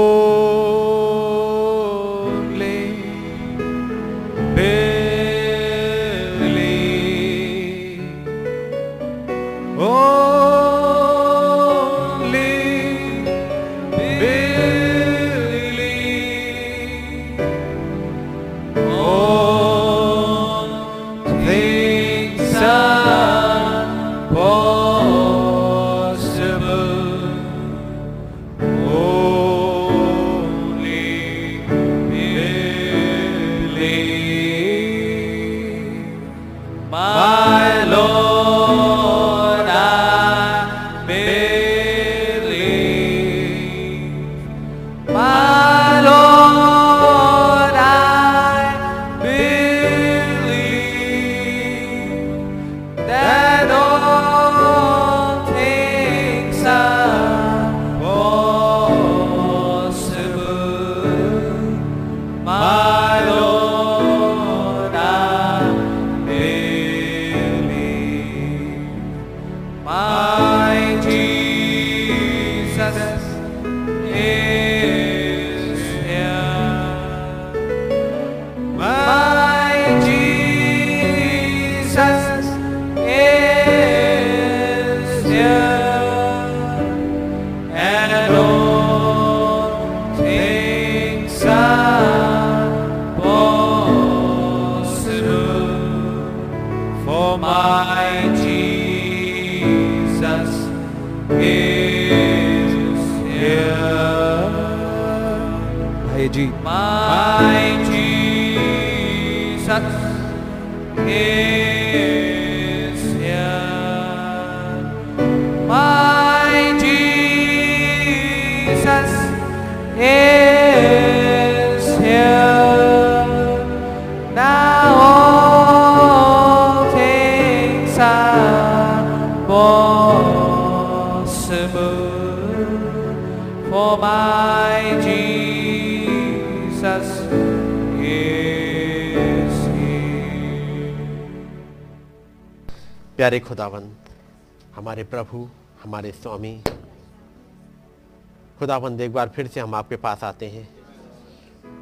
[148.70, 150.70] खुदावंद एक बार फिर से हम आपके पास आते हैं।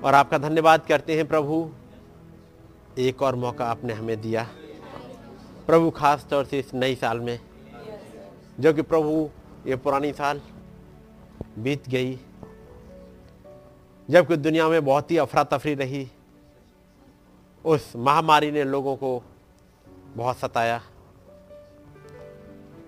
[0.01, 1.71] और आपका धन्यवाद करते हैं प्रभु।
[2.97, 4.47] एक और मौका आपने हमें दिया।
[5.67, 7.39] प्रभु, खास तौर से इस नई साल में,
[8.59, 9.29] जो कि प्रभु,
[9.67, 10.41] ये पुरानी साल
[11.59, 12.19] बीत गई,
[14.09, 16.11] जबकि दुनिया में बहुत ही अफरा तफरी रही।
[17.65, 19.23] उस महामारी ने लोगों को
[20.15, 20.81] बहुत सताया।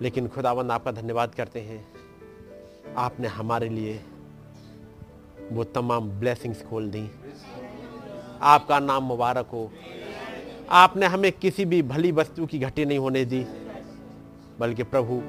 [0.01, 1.98] लेकिन खुदावंद, आपका धन्यवाद करते हैं।
[2.99, 3.99] आपने हमारे लिए
[5.51, 7.09] वो तमाम ब्लेसिंग्स खोल दी।
[8.41, 9.71] आपका नाम मुबारक हो।
[10.69, 13.45] आपने हमें किसी भी भली वस्तु की घटी नहीं होने दी,
[14.59, 15.21] बल्कि प्रभु,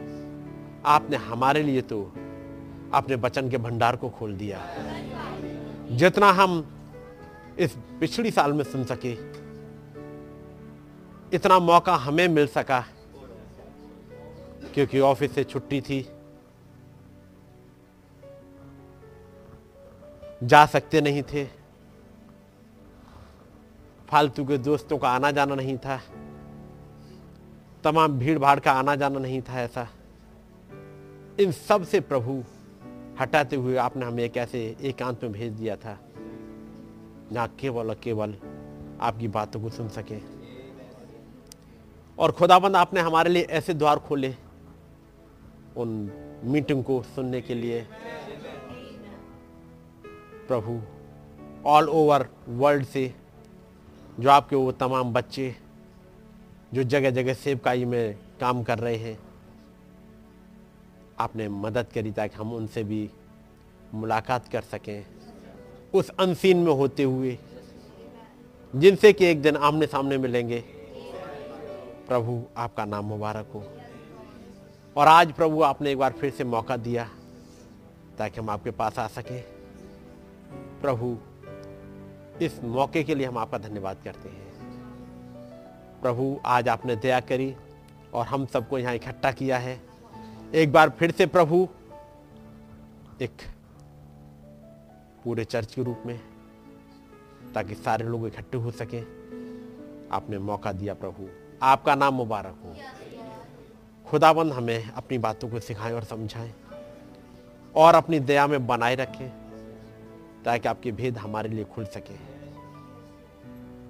[0.87, 2.03] आपने हमारे लिए तो
[2.95, 4.61] अपने वचन के भंडार को खोल दिया।
[5.93, 6.63] जितना हम
[7.59, 9.13] इस पिछली साल में सुन सके,
[11.37, 12.85] इतना मौका हमें मिल सका,
[14.75, 16.07] क्योंकि ऑफ़िस से छुट्टी थी।
[20.43, 21.45] जा सकते नहीं थे।
[24.09, 26.01] फालतू के दोस्तों का आना जाना नहीं था।
[27.85, 29.89] तमाम भीड़ भाड़ का आना जाना नहीं था ऐसा।
[31.41, 32.43] इन सबसे प्रभु
[33.21, 35.99] हटाते हुए आपने हमें एक ऐसे एकांत में भेज दिया था,
[37.33, 38.35] जहाँ केवल और केवल
[39.01, 40.19] आपकी बातों को सुन सके।
[42.19, 44.35] और खुदाबंद, आपने हमारे लिए ऐसे द्वार खोले
[45.77, 46.11] उन
[46.45, 47.87] मीटिंग को सुनने के लिए।
[50.51, 50.81] प्रभु
[51.67, 53.15] ऑल ओवर वर्ल्ड से,
[54.21, 55.57] जो आपके वो तमाम बच्चे,
[56.75, 59.19] जो जगह जगह सेवकाई में काम कर रहे हैं,
[61.19, 63.11] आपने मदद करी ताकि हम उनसे भी
[63.95, 65.07] मुलाकात कर सकें।
[65.95, 67.39] उस अनसीन में होते हुए,
[68.77, 70.61] जिनसे कि एक दिन आमने सामने मिलेंगे,
[72.09, 73.65] प्रभु आपका नाम मुबारक हो।
[74.97, 77.09] और आज प्रभु आपने एक बार फिर से मौका दिया
[78.19, 79.60] ताकि हम आपके पास आ सकें।
[80.81, 81.19] प्रभु,
[82.45, 84.51] इस मौके के लिए हम आपका धन्यवाद करते हैं।
[86.03, 87.57] प्रभु, आज आपने दया करी
[88.15, 89.81] और हम सबको यहाँ इकट्ठा किया है।
[90.55, 91.69] एक बार फिर से प्रभु,
[93.23, 93.37] एक
[95.25, 96.21] पूरे चर्च के रूप में,
[97.55, 99.03] ताकि सारे लोग इकट्ठे हो सकें।
[100.13, 101.29] आपने मौका दिया प्रभु।
[101.63, 102.77] आपका नाम मुबारक हो।
[104.11, 106.55] खुदाबंद हमें अपनी बातों को सिखाएँ और समझाएँ
[107.77, 109.40] और अपनी दया में बनाए रखें।
[110.45, 112.17] ताकि आपके भेद हमारे लिए खुल सके।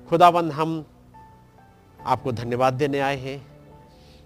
[0.09, 0.87] खुदाबंद, हम
[2.01, 3.47] आपको धन्यवाद देने आए हैं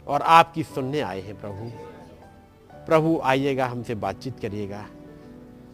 [0.07, 1.71] और आपकी सुनने आए हैं प्रभु।
[2.87, 4.87] प्रभु, आइएगा, हमसे बातचीत करिएगा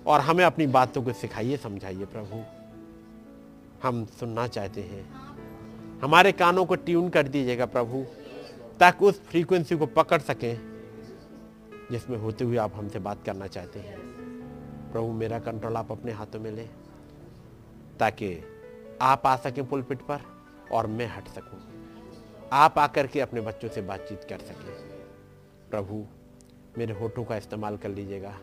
[0.06, 2.44] और हमें अपनी बातों को सिखाइए, समझाइए प्रभु।
[3.82, 5.10] हम सुनना चाहते हैं।
[6.02, 8.04] हमारे कानों को ट्यून कर दीजिएगा प्रभु,
[8.80, 10.70] ताकि उस फ्रीक्वेंसी को पकड़ सकें
[11.92, 14.09] जिसमें होते हुए आप हमसे बात करना चाहते हैं।
[14.92, 16.70] प्रभु मेरा कंट्रोल आप अपने हाथों में लें,
[17.98, 18.44] ताकि
[19.02, 20.20] आप आ सकें पुलपिट पर
[20.72, 21.60] और मैं हट सकूँ।
[22.52, 24.74] आप आकर के अपने बच्चों से बातचीत कर सकें।
[25.70, 26.06] प्रभु,
[26.78, 28.34] मेरे होठों का इस्तेमाल कर लीजिएगा।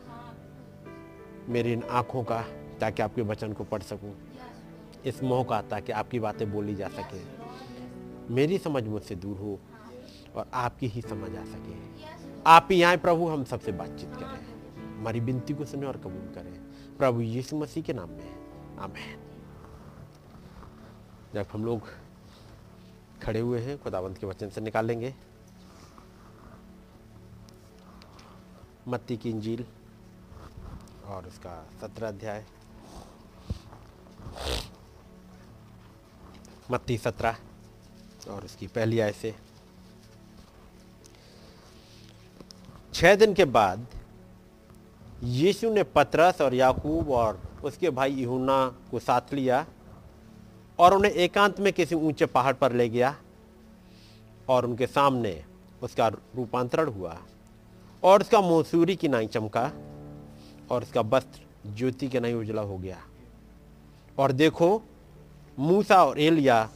[1.49, 2.41] मेरी इन आँखों का,
[2.79, 4.15] ताकि आपके वचन को पढ़ सकूँ।
[5.05, 7.21] इस मोह का, ताकि आपकी बातें बोली जा सके।
[8.33, 9.59] मेरी समझ मुझसे दूर हो
[10.35, 11.75] और आपकी ही समझ आ सके।
[12.47, 14.56] आप ही आए प्रभु, हम सबसे बातचीत करें।
[14.97, 16.53] हमारी विनती को सुने और कबूल करें।
[16.97, 19.23] प्रभु यीशु मसीह के नाम में। आमेन।
[21.33, 21.81] जब हम लोग
[23.23, 25.15] खड़े हुए हैं, खुदावंत के वचन से निकालेंगे
[28.87, 29.65] मत्ती की इंजील
[31.05, 32.45] और उसका सत्रह अध्याय।
[36.71, 37.37] मत्ती सत्रह
[38.29, 39.35] और उसकी पहली आय से।
[42.93, 43.96] छह दिन के बाद
[45.23, 49.65] यीशु ने पतरस और याकूब और उसके भाई यूहन्ना को साथ लिया
[50.79, 53.15] और उन्हें एकांत में किसी ऊँचे पहाड़ पर ले गया
[54.49, 55.45] और उनके सामने
[55.81, 57.17] उसका रूपांतरण हुआ
[58.03, 59.71] और उसका मुँह सूर्य की नाई चमका
[60.71, 62.97] और उसका वस्त्र ज्योति के नाई उजला हो गया।
[64.19, 64.83] और देखो,
[65.59, 66.69] मूसा और एलिया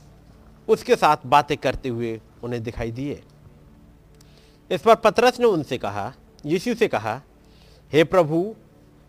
[0.69, 3.23] उसके साथ बातें करते हुए उन्हें दिखाई दिए।
[4.71, 6.13] इस पर पतरस ने उनसे कहा,
[6.45, 7.21] यीशु से कहा
[7.93, 8.55] हे प्रभु,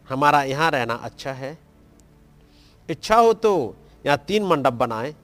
[0.08, 1.58] हमारा यहाँ रहना अच्छा है।
[2.88, 3.52] इच्छा हो तो
[4.06, 5.14] यहाँ तीन मंडप बनाए,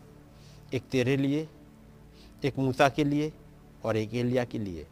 [0.74, 1.46] एक तेरे लिए,
[2.44, 3.32] एक मूसा के लिए
[3.84, 4.86] और एक एलिया के लिए।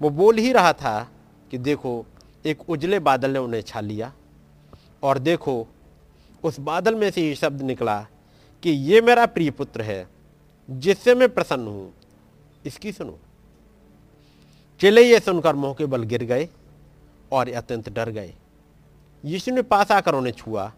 [0.00, 1.10] वो बोल ही रहा था
[1.50, 2.06] कि देखो,
[2.46, 4.12] एक उजले बादल ने उन्हें छा लिया
[5.02, 5.66] और देखो,
[6.44, 8.00] उस बादल में से ये शब्द निकला
[8.62, 10.08] कि ये मेरा प्रिय पुत्र है,
[10.68, 11.92] जिससे मैं प्रसन्न हूँ।
[12.66, 13.18] इसकी सुनो।
[14.80, 16.48] चले ये सुनकर मोह के बल गिर गए।
[17.32, 18.34] और अत्यंत डर गए।
[19.24, 20.72] यीशु ने पास आकर उन्हें छुआ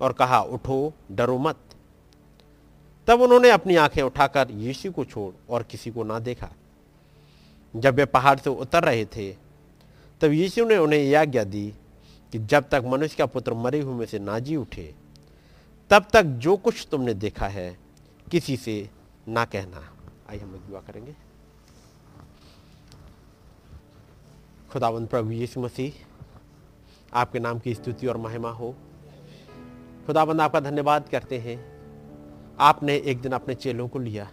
[0.00, 1.56] और कहा, उठो, डरो मत।
[3.06, 6.48] तब उन्होंने अपनी आँखें उठाकर यीशु को छोड़ और किसी को ना देखा।
[7.76, 9.32] जब वे पहाड़ से उतर रहे थे,
[10.20, 11.74] तब यीशु ने उन्हें यह आज्ञा दी
[12.32, 14.94] कि जब तक मनुष्य का पुत्र मरे हुए में से ना जी उठे,
[15.90, 17.78] तब तक जो कुछ तुमने देखा है,
[18.30, 18.90] किसी से
[19.28, 19.92] ना कहना।
[20.30, 21.27] आइए हम लोग दुआ करेंगे।
[24.72, 25.92] खुदावंत प्रभु यीशु मसीह,
[27.14, 28.74] आपके नाम की स्तुति और महिमा हो।
[30.06, 31.56] खुदाबंद आपका धन्यवाद करते हैं।
[32.60, 34.28] आपने एक दिन अपने चेलों को लिया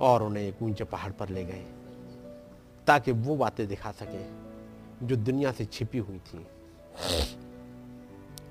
[0.00, 1.64] और उन्हें एक ऊँचे पहाड़ पर ले गए
[2.86, 4.26] ताकि वो बातें दिखा सकें
[5.02, 6.46] जो दुनिया से छिपी हुई थी।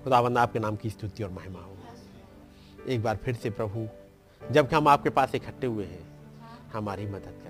[0.03, 1.77] खुदाबंद आपके नाम की स्तुति और महिमा हो।
[2.87, 3.87] एक बार फिर से प्रभु,
[4.51, 6.07] जबकि हम आपके पास इकट्ठे हुए हैं,
[6.73, 7.43] हमारी मदद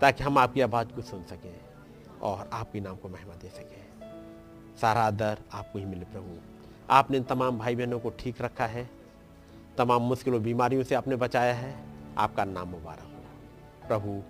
[0.00, 1.60] ताकि हम आपकी आवाज़ को सुन सकें
[2.22, 3.86] और आपके नाम को महिमा दे सकें।
[4.80, 6.38] सारा आदर आपको ही मिले प्रभु।
[6.90, 8.90] आपने तमाम भाई बहनों को ठीक रखा है।
[9.78, 11.84] तमाम मुश्किलों, बीमारियों से आपने बचाया है।
[12.18, 13.24] आपका नाम मुबारक हो।
[13.88, 14.22] प्रभु,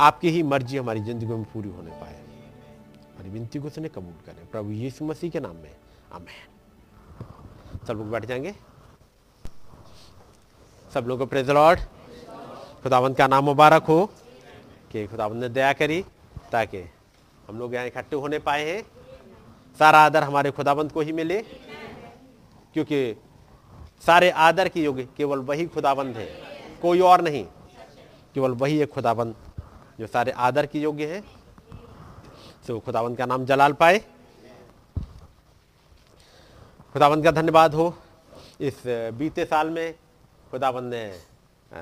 [0.00, 2.20] आपकी ही मर्ज़ी हमारी ज़िंदगी में पूरी होने पाए।
[3.10, 5.76] हमारी विनती को सुने, कबूल करें। प्रभु यीशु मसीह के नाम में।
[6.12, 6.50] आमेन।
[7.86, 8.54] सब लोग बैठ जाएँगे?
[10.94, 11.80] सब लोगों को प्रेज लॉर्ड
[12.82, 14.10] खुदावंत का नाम मुबारक हो।
[14.90, 16.04] कि खुदावंत ने दया करी
[16.52, 16.78] ताकि
[17.48, 18.82] हम लोग यहाँ इकट्ठे होने पाए हैं।
[19.78, 21.38] सारा आदर हमारे खुदाबंद को ही मिले,
[22.74, 23.16] क्योंकि
[24.06, 26.26] सारे आदर के योग्य केवल वही खुदाबंद है,
[26.82, 27.44] कोई और नहीं,
[28.34, 29.34] केवल वही एक खुदाबंद
[30.00, 31.22] जो सारे आदर के योग्य है।
[32.66, 33.98] तो खुदाबंद का नाम जलाल पाए।
[36.94, 37.94] खुदाबंद का धन्यवाद हो।
[38.60, 38.82] इस
[39.14, 39.94] बीते साल में
[40.50, 41.04] खुदाबंद ने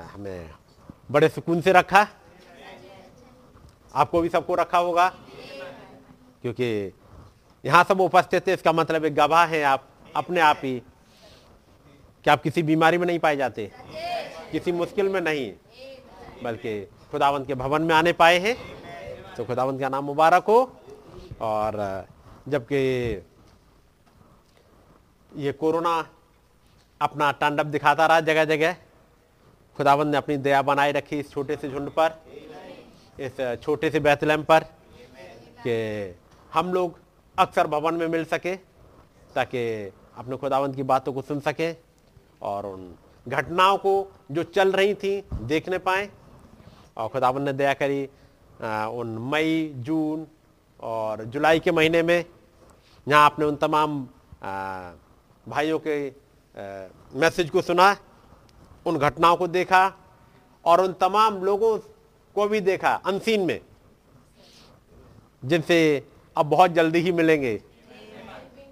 [0.03, 0.49] हमें
[1.11, 2.07] बड़े सुकून से रखा।
[3.95, 5.09] आपको भी सबको रखा होगा?
[6.41, 6.93] क्योंकि
[7.65, 10.81] यहाँ सब उपस्थित थे, इसका मतलब एक गवाह है आप, अपने आप ही।
[12.23, 13.71] कि आप किसी बीमारी में नहीं पाए जाते?
[14.51, 15.53] किसी मुश्किल में नहीं,
[16.43, 18.55] बल्कि खुदावंत के भवन में आने पाए हैं।
[19.35, 20.75] तो खुदावंत का नाम मुबारक हो।
[21.41, 22.05] और
[22.47, 22.77] जबकि
[25.35, 26.09] ये कोरोना
[27.01, 28.75] अपना तांडव दिखाता रहा जगह जगह
[29.77, 32.28] खुदावंत ने अपनी दया बनाए रखी इस छोटे से झुंड पर।
[33.19, 34.63] इस छोटे से बैतलम पर
[35.59, 36.15] कि
[36.51, 36.99] हम लोग
[37.37, 38.55] अक्सर भवन में मिल सके,
[39.35, 39.63] ताकि
[40.17, 41.75] अपने खुदावंत की बातों को सुन सकें
[42.41, 42.93] और उन
[43.27, 43.91] घटनाओं को
[44.31, 46.09] जो चल रही थी देखने पाए।
[46.97, 48.03] और खुदावंत ने दया करी
[48.93, 50.25] उन मई, जून
[50.79, 52.25] और जुलाई के महीने में
[53.07, 54.01] यहाँ आपने उन तमाम
[55.47, 55.95] भाइयों के
[57.19, 57.95] मैसेज को सुना,
[58.85, 59.91] उन घटनाओं को देखा
[60.65, 61.77] और उन तमाम लोगों
[62.35, 63.59] को भी देखा, अनसीन में।
[65.45, 66.03] जिनसे
[66.37, 67.55] अब बहुत जल्दी ही मिलेंगे।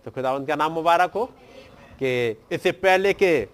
[0.05, 1.25] तो खुदावंत का नाम मुबारक हो
[1.99, 3.47] कि इससे पहले के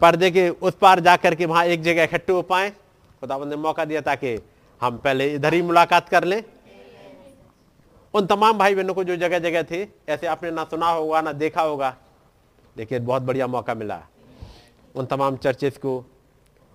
[0.00, 2.70] पर्दे के उस पार जाकर के वहाँ एक जगह इकट्ठे हो पाए।
[3.20, 4.38] खुदावंत ने मौका दिया ताकि
[4.80, 6.42] हम पहले इधर ही मुलाकात कर लें।
[8.14, 11.32] उन तमाम भाई बहनों को जो जगह जगह थे, ऐसे आपने ना सुना होगा, ना
[11.32, 11.96] देखा होगा,
[12.76, 14.02] लेकिन बहुत बढ़िया मौका मिला।
[14.94, 16.04] उन तमाम चर्चेस को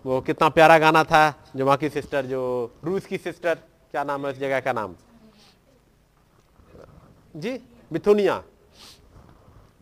[0.05, 3.55] वो कितना प्यारा गाना था जो वहाँ की सिस्टर, जो रूस की सिस्टर,
[3.91, 4.95] क्या नाम है उस जगह का नाम?
[7.35, 7.59] जी,
[7.93, 8.43] मिथुनिया।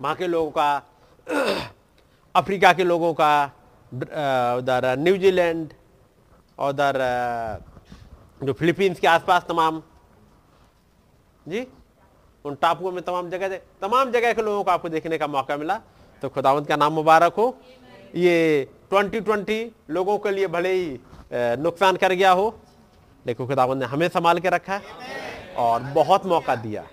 [0.01, 0.69] वहाँ के लोगों का,
[2.35, 3.45] अफ्रीका के लोगों का
[4.57, 5.73] उधर न्यूजीलैंड
[6.59, 6.99] और उधर
[8.43, 9.81] जो फिलीपींस के आसपास तमाम।
[11.47, 11.67] जी,
[12.45, 15.81] उन टापुओं में तमाम जगह तमाम जगह के लोगों को आपको देखने का मौका मिला।
[16.21, 17.57] तो खुदावंत का नाम मुबारक हो।
[18.15, 20.99] ये 2020 लोगों के लिए भले ही
[21.59, 22.47] नुकसान कर गया हो,
[23.25, 24.79] लेकिन खुदावंत ने हमें संभाल के रखा
[25.57, 26.85] और बहुत मौका दिया।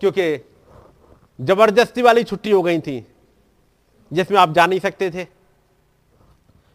[0.00, 0.26] क्योंकि
[1.38, 3.06] ज़बरदस्ती वाली छुट्टी हो गई थी,
[4.10, 5.26] जिसमें आप जा नहीं सकते थे।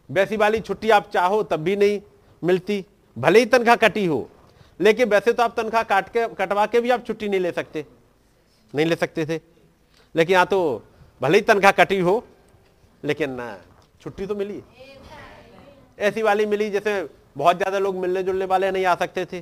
[0.10, 2.00] वैसी वाली छुट्टी आप चाहो तब भी नहीं
[2.44, 2.86] मिलती,
[3.18, 4.30] भले ही तनख्वाह कटी हो,
[4.80, 7.86] लेकिन वैसे तो आप तनख्वाह काट के, कटवा के भी आप छुट्टी नहीं ले सकते,
[8.74, 9.40] नहीं ले सकते थे।
[10.16, 10.84] लेकिन यहाँ तो
[11.22, 12.24] भले ही तनख्वाह कटी हो,
[13.04, 13.38] लेकिन
[14.02, 14.62] छुट्टी तो मिली।
[16.00, 16.92] ऐसी वाली मिली जैसे
[17.38, 19.42] बहुत ज़्यादा लोग मिलने जुलने वाले नहीं आ सकते थे।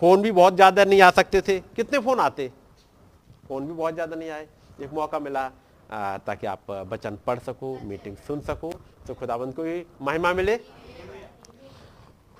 [0.00, 2.50] फ़ोन भी बहुत ज़्यादा नहीं आ सकते थे। कितने फ़ोन आते?
[3.48, 4.46] फ़ोन भी बहुत ज़्यादा नहीं आए।
[4.82, 5.50] एक मौका मिला
[5.90, 8.72] आ, ताकि आप वचन पढ़ सको मीटिंग सुन सको
[9.06, 10.56] तो खुदावंत को भी महिमा मिले।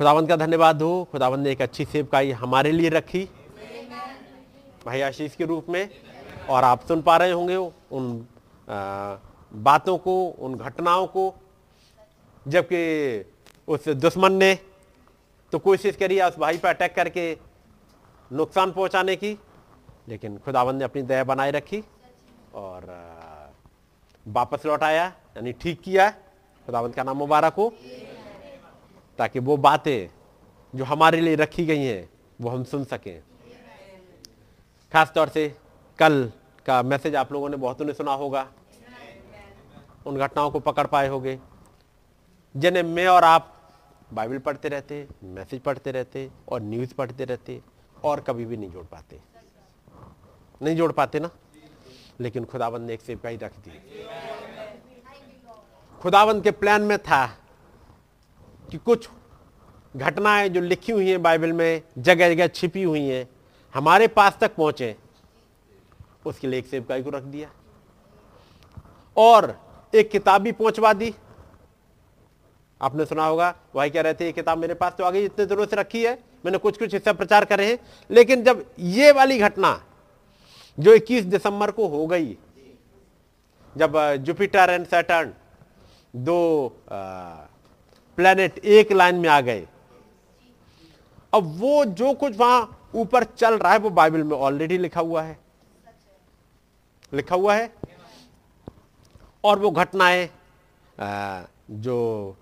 [0.01, 3.25] खुदावंत का धन्यवाद हो। खुदावंत ने एक अच्छी सेवकाई हमारे लिए रखी।
[4.87, 5.89] भाई आशीष के रूप में
[6.49, 8.27] और आप सुन पा रहे होंगे उन
[8.71, 9.17] आ,
[9.55, 11.35] बातों को, उन घटनाओं को,
[12.47, 13.25] जबकि
[13.69, 14.55] उस दुश्मन ने
[15.53, 17.37] तो कोशिश करी उस भाई पर अटैक करके
[18.31, 19.39] नुकसान पहुँचाने की,
[20.09, 21.83] लेकिन खुदावंद ने अपनी दया बनाए रखी
[22.55, 22.87] और
[24.27, 25.05] वापस लौट आया,
[25.37, 26.11] यानी ठीक किया।
[26.67, 27.73] खुदावंद का नाम मुबारक हो।
[29.19, 30.09] ताकि वो बातें
[30.75, 32.09] जो हमारे लिए रखी गई हैं,
[32.41, 33.23] वो हम सुन सकें।
[34.93, 35.49] खास तौर से
[35.99, 36.33] कल
[36.67, 38.47] का मैसेज आप लोगों ने बहुतों ने सुना होगा।
[40.07, 41.39] उन घटनाओं को पकड़ पाए होंगे,
[42.57, 43.51] जिन्हें मैं और आप
[44.13, 47.61] बाइबल पढ़ते रहते, मैसेज पढ़ते रहते और न्यूज़ पढ़ते रहते
[48.05, 49.21] और कभी भी नहीं जोड़ पाते।
[50.63, 51.31] नहीं जोड़ पाते ना?
[52.21, 54.05] लेकिन खुदावंद ने एक सेवकाई रख दी।
[56.01, 57.27] खुदावंद के प्लान में था
[58.71, 59.09] कि कुछ
[59.97, 63.29] घटनाएँ जो लिखी हुई हैं बाइबल में जगह जगह छिपी हुई हैं,
[63.75, 64.97] हमारे पास तक पहुँचे,
[66.27, 67.51] उसके लिए एक सेवकाई को रख दिया।
[69.17, 69.64] और
[69.95, 71.15] एक किताब भी पहुंचवा दी।
[72.81, 75.47] आपने सुना होगा वही कह रहे थे, ये किताब मेरे पास तो आ गई, इतने
[75.47, 77.79] दिनों से रखी है, मैंने कुछ कुछ हिस्सा प्रचार करे हैं।
[78.11, 79.81] लेकिन जब ये वाली घटना
[80.79, 82.37] जो 21 दिसंबर को हो गई,
[83.75, 85.33] जब जुपिटर एंड सैटर्न
[86.15, 89.67] दो प्लेनेट एक लाइन में आ गए,
[91.33, 95.23] अब वो जो कुछ वहाँ ऊपर चल रहा है, वो बाइबल में ऑलरेडी लिखा हुआ
[95.23, 95.39] है।
[97.13, 97.73] लिखा हुआ है
[99.45, 100.29] और वो घटनाएँ
[101.77, 101.97] जो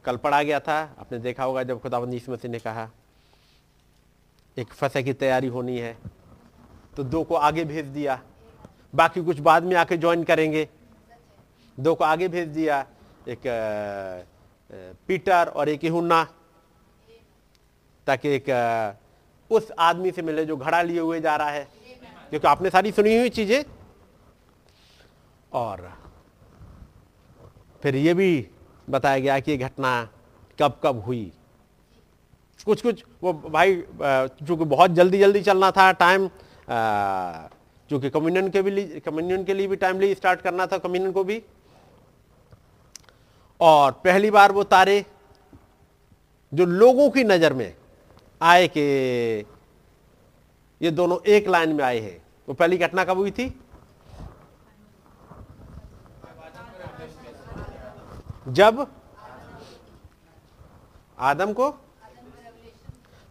[0.05, 2.89] कल पढ़ा गया था, आपने देखा होगा जब खुदाबंद यीशु मसीह ने कहा,
[4.57, 5.97] एक फसह की तैयारी होनी है
[6.97, 8.20] तो दो को आगे भेज दिया,
[8.95, 10.69] बाकी कुछ बाद में आके ज्वाइन करेंगे।
[11.79, 12.81] दो को आगे भेज दिया,
[13.29, 13.43] एक
[15.09, 16.23] पीटर और एक हुन्ना
[18.07, 18.51] ताकि एक
[19.51, 21.65] उस आदमी से मिले जो घड़ा लिए हुए जा रहा है,
[22.31, 23.65] क्योंकि आपने सारी सुनी हुई चीज़ें।
[25.53, 25.91] और
[27.83, 28.47] फिर ये भी
[28.91, 29.93] बताया गया कि ये घटना
[30.59, 31.33] कब कब हुई।
[32.67, 33.75] कुछ कुछ वो भाई
[34.47, 36.29] चूँकि बहुत जल्दी जल्दी चलना था टाइम
[37.91, 41.43] चूँकि कम्युनियन के भी कम्युनियन के लिए भी टाइमली स्टार्ट करना था कम्युनियन को भी।
[43.61, 45.05] और पहली बार वो तारे
[46.53, 47.75] जो लोगों की नज़र में
[48.41, 48.81] आए कि
[50.81, 52.17] ये दोनों एक लाइन में आए हैं।
[52.49, 53.47] वो पहली घटना कब हुई थी?
[58.47, 58.86] जब
[61.19, 61.74] आदम को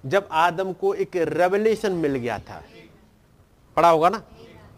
[0.03, 2.61] जब आदम को एक रेवलेशन मिल गया था।
[3.77, 4.21] पढ़ा होगा ना?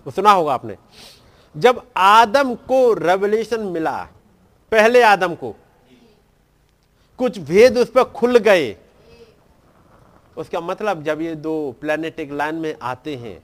[0.06, 0.76] वो सुना होगा आपने।
[1.56, 3.98] जब आदम को रेवलेशन मिला,
[4.72, 5.56] पहले आदम को,
[7.20, 8.76] कुछ भेद उस पर खुल गए।
[10.38, 13.40] उसका मतलब जब ये दो प्लेनेट एक लाइन में आते हैं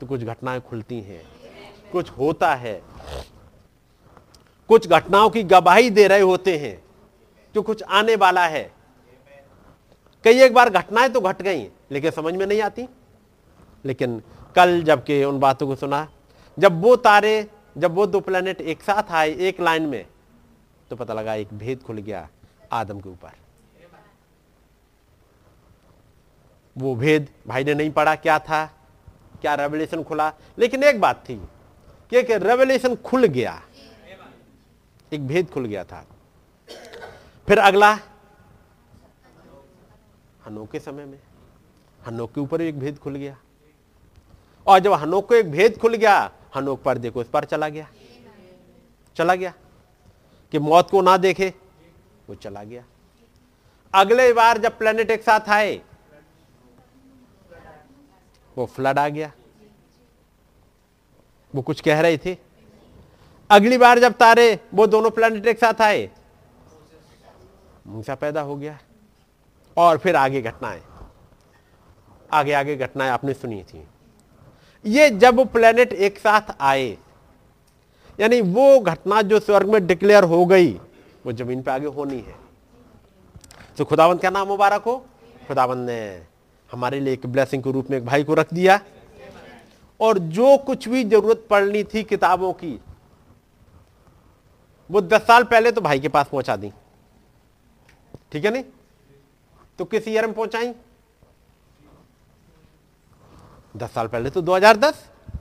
[0.00, 1.22] तो कुछ घटनाएँ खुलती हैं,
[1.92, 2.80] कुछ होता है।
[4.70, 6.82] कुछ घटनाओं की गवाही दे रहे होते हैं,
[7.54, 8.70] जो कुछ आने वाला है।
[10.24, 12.86] कई एक बार घटनाएँ तो घट गई, लेकिन समझ में नहीं आती।
[13.84, 14.20] लेकिन
[14.56, 16.06] कल जबकि उन बातों को सुना,
[16.58, 17.46] जब वो तारे,
[17.78, 20.04] जब वो दो प्लेनेट एक साथ आए, एक लाइन में
[20.90, 22.28] तो पता लगा एक भेद खुल गया
[22.72, 23.30] आदम के ऊपर।
[26.76, 28.64] वो भेद भाई ने नहीं पढ़ा क्या था,
[29.40, 31.36] क्या रेवलेशन खुला। लेकिन एक बात थी
[32.12, 33.60] कि एक रेवलेशन खुल गया।
[35.12, 36.06] एक भेद खुल गया था।
[37.46, 37.92] फिर अगला,
[40.46, 41.20] हनोक के समय में,
[42.06, 43.38] हनोक के ऊपर एक भेद खुल गया।
[44.66, 47.90] और जब हनोक को एक भेद खुल गया, हनोक पर देखो इस पर चला गया।
[49.16, 49.54] चला गया।
[50.52, 51.54] कि मौत को ना देखे,
[52.28, 52.84] वो चला गया।
[53.94, 55.82] अगले बार जब प्लेनेट एक साथ आए,
[58.58, 59.32] वो फ्लड आ गया।
[61.54, 62.45] वो कुछ कह रहे थे।
[63.50, 66.08] अगली बार जब तारे वो दोनों प्लेनेट एक साथ आए,
[67.86, 68.78] मूसा पैदा हो गया
[69.76, 70.80] और फिर आगे घटनाएँ।
[72.30, 73.82] आगे आगे घटनाएँ आपने सुनी थी।
[74.84, 76.96] ये जब प्लेनेट एक साथ आए,
[78.18, 80.72] यानी वो घटना जो स्वर्ग में डिक्लेयर हो गई,
[81.24, 82.34] वो ज़मीन पे आगे होनी है।
[83.78, 84.96] तो खुदावंत का नाम मुबारक हो?
[85.48, 86.00] खुदावंत ने
[86.70, 88.80] हमारे लिए एक ब्लेसिंग के रूप में एक भाई को रख दिया।
[90.00, 92.78] और जो कुछ भी ज़रूरत पड़नी थी किताबों की
[94.90, 96.72] वो दस साल पहले तो भाई के पास पहुँचा दी।
[98.32, 98.64] ठीक है नहीं?
[99.78, 100.72] तो किस ईयर में पहुंचाई?
[103.74, 104.94] दस साल पहले तो 2010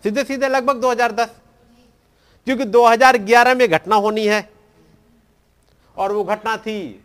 [0.04, 1.30] सीधे सीधे लगभग 2010
[2.48, 4.50] क्योंकि 2011 में घटना होनी है।
[5.96, 7.04] और वो घटना थी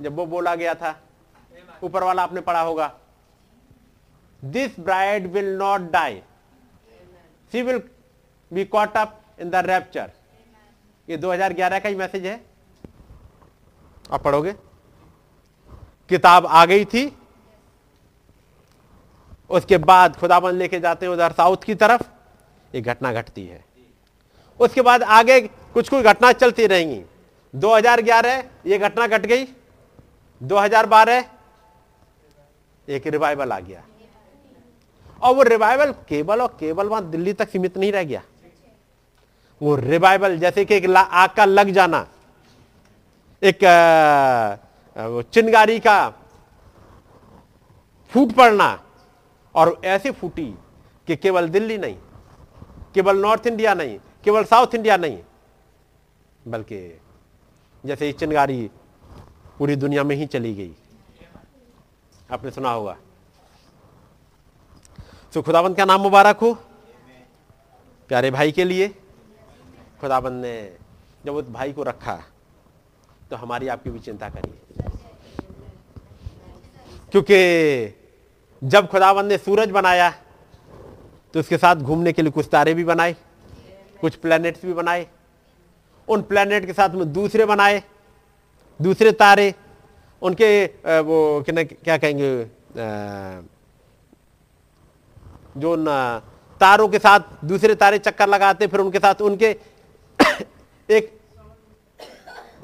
[0.00, 0.98] जब वो बोला गया था।
[1.82, 2.90] ऊपर वाला आपने पढ़ा होगा।
[4.42, 6.22] This bride will not die
[7.52, 7.82] she will
[8.50, 10.10] be caught up in the rapture
[11.08, 12.44] ये 2011 का ही मैसेज है।
[14.12, 14.52] आप पढ़ोगे?
[16.08, 17.16] किताब आ गई थी।
[19.50, 22.02] उसके बाद खुदाबंद लेके जाते हैं उधर साउथ की तरफ़।
[22.74, 23.64] ये घटना घटती है।
[24.60, 27.04] उसके बाद आगे कुछ कुछ घटना चलती रहेंगी।
[27.54, 29.48] 2011 ये घटना घट गई।
[30.42, 31.24] 2012
[32.88, 33.84] एक रिवाइवल आ गया।
[35.22, 38.22] और वो रिवाइवल केवल और केवल वहाँ दिल्ली तक सीमित नहीं रह गया।
[39.62, 42.06] वो रिवाइवल जैसे कि एक आग का लग जाना।
[43.42, 43.58] एक
[45.32, 45.96] चिनगारी का
[48.12, 48.78] फूट पड़ना।
[49.54, 50.46] और ऐसे फूटी
[51.08, 51.96] कि केवल दिल्ली नहीं,
[52.94, 55.18] केवल नॉर्थ इंडिया नहीं, केवल साउथ इंडिया नहीं,
[56.48, 57.00] बल्कि
[57.84, 58.70] जैसे ये चिनगारी
[59.58, 60.74] पूरी दुनिया में ही चली गई।
[62.30, 62.96] आपने सुना होगा।
[65.34, 66.52] तो खुदाबंद का नाम मुबारक हो?
[68.10, 68.94] प्यारे भाई के लिए।
[70.02, 70.54] खुदाबंद ने
[71.24, 72.14] जब उस भाई को रखा
[73.30, 74.88] तो हमारी आपकी भी चिंता करिए।
[77.12, 77.38] क्योंकि
[78.62, 80.10] जब खुदाबंद ने सूरज बनाया
[81.34, 83.14] तो उसके साथ घूमने के लिए कुछ तारे भी बनाए,
[84.00, 85.06] कुछ प्लैनेट्स भी बनाए।
[86.08, 87.82] उन प्लैनेट के साथ में दूसरे बनाए,
[88.80, 89.54] दूसरे तारे,
[90.22, 90.64] उनके
[91.02, 92.44] वो क्या कहेंगे
[95.56, 96.20] जो न,
[96.60, 99.56] तारों के साथ दूसरे तारे चक्कर लगाते, फिर उनके साथ उनके
[100.92, 101.18] एक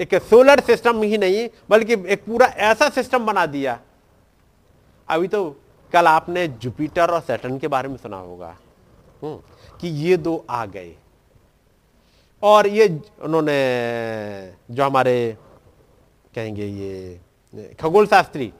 [0.01, 3.79] एक सोलर सिस्टम ही नहीं बल्कि एक पूरा ऐसा सिस्टम बना दिया।
[5.09, 5.51] अभी तो
[5.93, 8.57] कल आपने जुपिटर और सैटर्न के बारे में सुना होगा
[9.23, 9.37] हम्म,
[9.81, 10.95] कि ये दो आ गए।
[12.43, 12.89] और ये
[13.23, 15.37] उन्होंने जो हमारे
[16.35, 17.21] कहेंगे ये
[17.81, 18.53] खगोल शास्त्री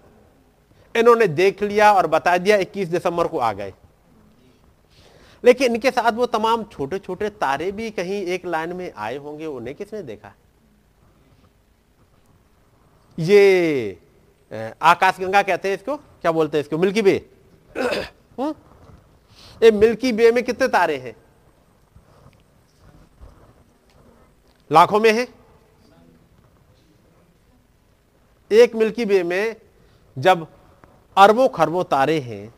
[0.95, 3.73] इन्होंने देख लिया और बता दिया 21 दिसंबर को आ गए।
[5.45, 9.47] लेकिन इनके साथ वो तमाम छोटे छोटे तारे भी कहीं एक लाइन में आए होंगे,
[9.47, 10.35] उन्हें किसने देखा?
[13.19, 13.99] ये
[14.83, 15.97] आकाश गंगा कहते हैं इसको?
[15.97, 16.79] क्या बोलते हैं इसको?
[16.79, 17.03] मिल्की
[18.41, 18.55] हम्म?
[19.63, 21.17] ये मिल्की बे में कितने तारे हैं?
[24.73, 25.27] लाखों में है।
[28.51, 29.57] एक मिल्की बे में
[30.19, 30.47] जब
[31.17, 32.55] अरबों खरबों तारे हैं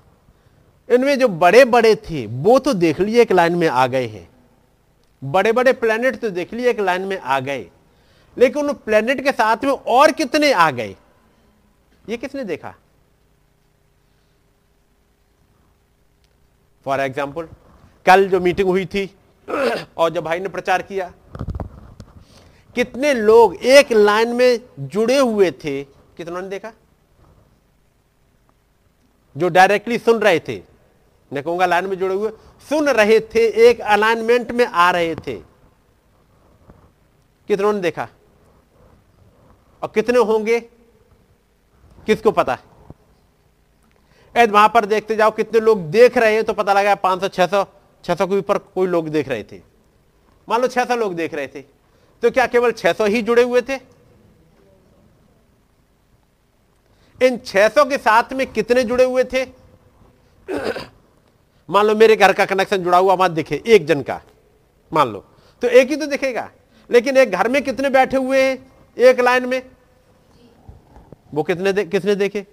[0.90, 4.28] इनमें जो बड़े बड़े थे, वो तो देख लिए एक लाइन में आ गए हैं।
[5.22, 7.66] बड़े बड़े प्लेनेट तो देख लिए एक लाइन में आ गए।
[8.36, 10.94] लेकिन उन प्लेनेट के साथ में और कितने आ गए?
[12.04, 12.74] ये किसने देखा?
[16.86, 17.48] फॉर एग्ज़ाम्पल
[18.06, 19.10] कल जो मीटिंग हुई थी,
[19.96, 21.12] और जब भाई ने प्रचार किया,
[22.76, 26.72] कितने लोग एक लाइन में जुड़े हुए थे, कितनों ने देखा?
[29.36, 30.69] जो डायरेक्टली सुन रहे थे।
[31.32, 32.30] मैं कहूँगा लाइन में जुड़े हुए,
[32.68, 35.34] सुन रहे थे, एक अलाइनमेंट में आ रहे थे।
[37.48, 38.08] कितनों ने देखा?
[39.82, 40.58] और कितने होंगे?
[42.06, 44.46] किसको पता है?
[44.46, 47.46] वहाँ पर देखते जाओ, कितने लोग देख रहे हैं तो पता लगा पाँच सौ, छह
[47.46, 47.64] सौ
[48.04, 49.60] छह सौ के ऊपर कोई लोग देख रहे थे।
[50.48, 51.60] मान लो छह सौ लोग देख रहे थे
[52.22, 53.74] तो क्या केवल छह सौ ही जुड़े हुए थे?
[57.20, 59.44] इन 600 के साथ में कितने जुड़े हुए थे?
[61.70, 64.20] मान लो मेरे घर का कनेक्शन जुड़ा हुआ मत दिखे एक जन का
[64.92, 65.24] मान लो।
[65.62, 66.50] तो एक ही तो दिखेगा।
[66.90, 68.72] लेकिन एक घर में कितने बैठे हुए हैं?
[68.98, 69.62] एक लाइन में।
[71.34, 72.46] वो कितने दे, किसने देखे?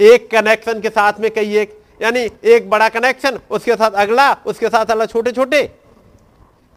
[0.00, 4.68] एक कनेक्शन के साथ में कई एक यानी एक बड़ा कनेक्शन उसके साथ अगला उसके
[4.68, 5.62] साथ अगला छोटे छोटे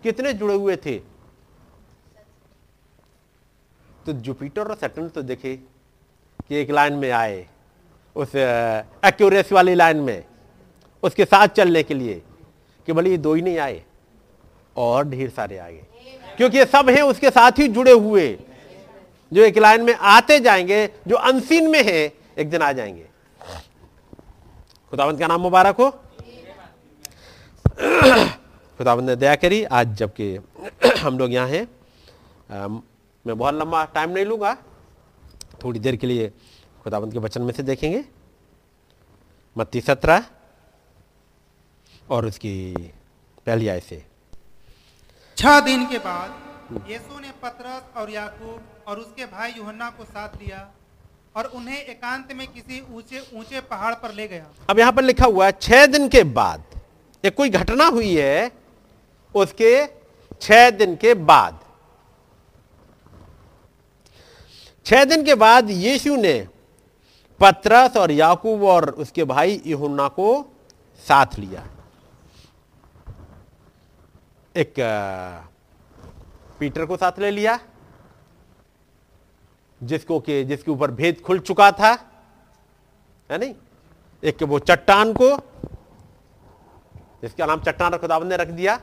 [0.03, 0.95] कितने जुड़े हुए थे?
[4.05, 7.45] तो जुपिटर और सैटर्न तो देखे कि एक लाइन में आए
[8.15, 10.23] उस एक्यूरेसी वाली लाइन में।
[11.05, 12.21] उसके साथ चलने के लिए
[12.87, 13.83] कि भले ये दो ही नहीं आए,
[14.75, 15.85] और ढेर सारे आ गए।
[16.37, 18.27] क्योंकि ये सब हैं, उसके साथ ही जुड़े हुए,
[19.31, 23.05] जो एक लाइन में आते जाएँगे, जो अनसीन में है, एक दिन आ जाएँगे।
[24.93, 25.89] खुदावंत का नाम मुबारक हो।
[28.79, 30.37] खुदावंत ने दया करी, आज जबकि
[30.99, 31.67] हम लोग यहाँ हैं
[33.25, 34.53] मैं बहुत लंबा टाइम नहीं लूँगा,
[35.63, 36.31] थोड़ी देर के लिए
[36.83, 38.03] खुदावंत के वचन में से देखेंगे।
[39.55, 40.23] मत्ती सत्रह
[42.09, 42.73] और उसकी
[43.47, 44.03] पहली आय से।
[45.37, 46.43] छह दिन के बाद
[46.89, 50.67] यीशु ने पतरस और याकूब और उसके भाई यूहन्ना को साथ लिया
[51.35, 55.25] और उन्हें एकांत में किसी ऊँचे ऊँचे पहाड़ पर ले गया। अब यहाँ पर लिखा
[55.25, 56.63] हुआ है छह दिन के बाद
[57.23, 58.51] एक कोई घटना हुई है
[59.35, 59.85] उसके
[60.41, 61.59] छह दिन के बाद।
[64.85, 66.35] छह दिन के बाद यीशु ने
[67.39, 70.29] पत्रस और याकूब और उसके भाई यूहन्ना को
[71.03, 71.67] साथ लिया।
[74.55, 74.73] एक
[76.59, 77.59] पीटर को साथ ले लिया,
[79.81, 81.91] जिसको के, जिसके ऊपर भेद खुल चुका था,
[83.29, 83.53] है नहीं?
[84.23, 85.29] एक वो चट्टान को,
[87.21, 88.79] जिसका नाम चट्टान खुदाबंद ने रख दिया,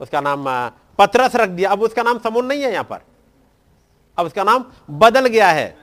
[0.00, 0.44] उसका नाम
[0.98, 3.00] पत्रस रख दिया। अब उसका नाम समून नहीं है यहाँ पर।
[4.18, 5.76] अब उसका नाम बदल गया है।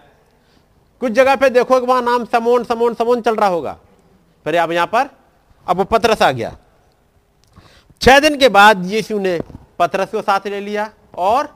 [1.02, 3.78] कुछ जगह पे देखो वहाँ नाम समोन समोन समोन चल रहा होगा।
[4.46, 5.10] फिर अब यहाँ पर,
[5.68, 6.56] अब वो पत्रस आ गया।
[8.02, 9.40] छह दिन के बाद यीशु ने
[9.80, 11.56] पत्रस को साथ ले लिया और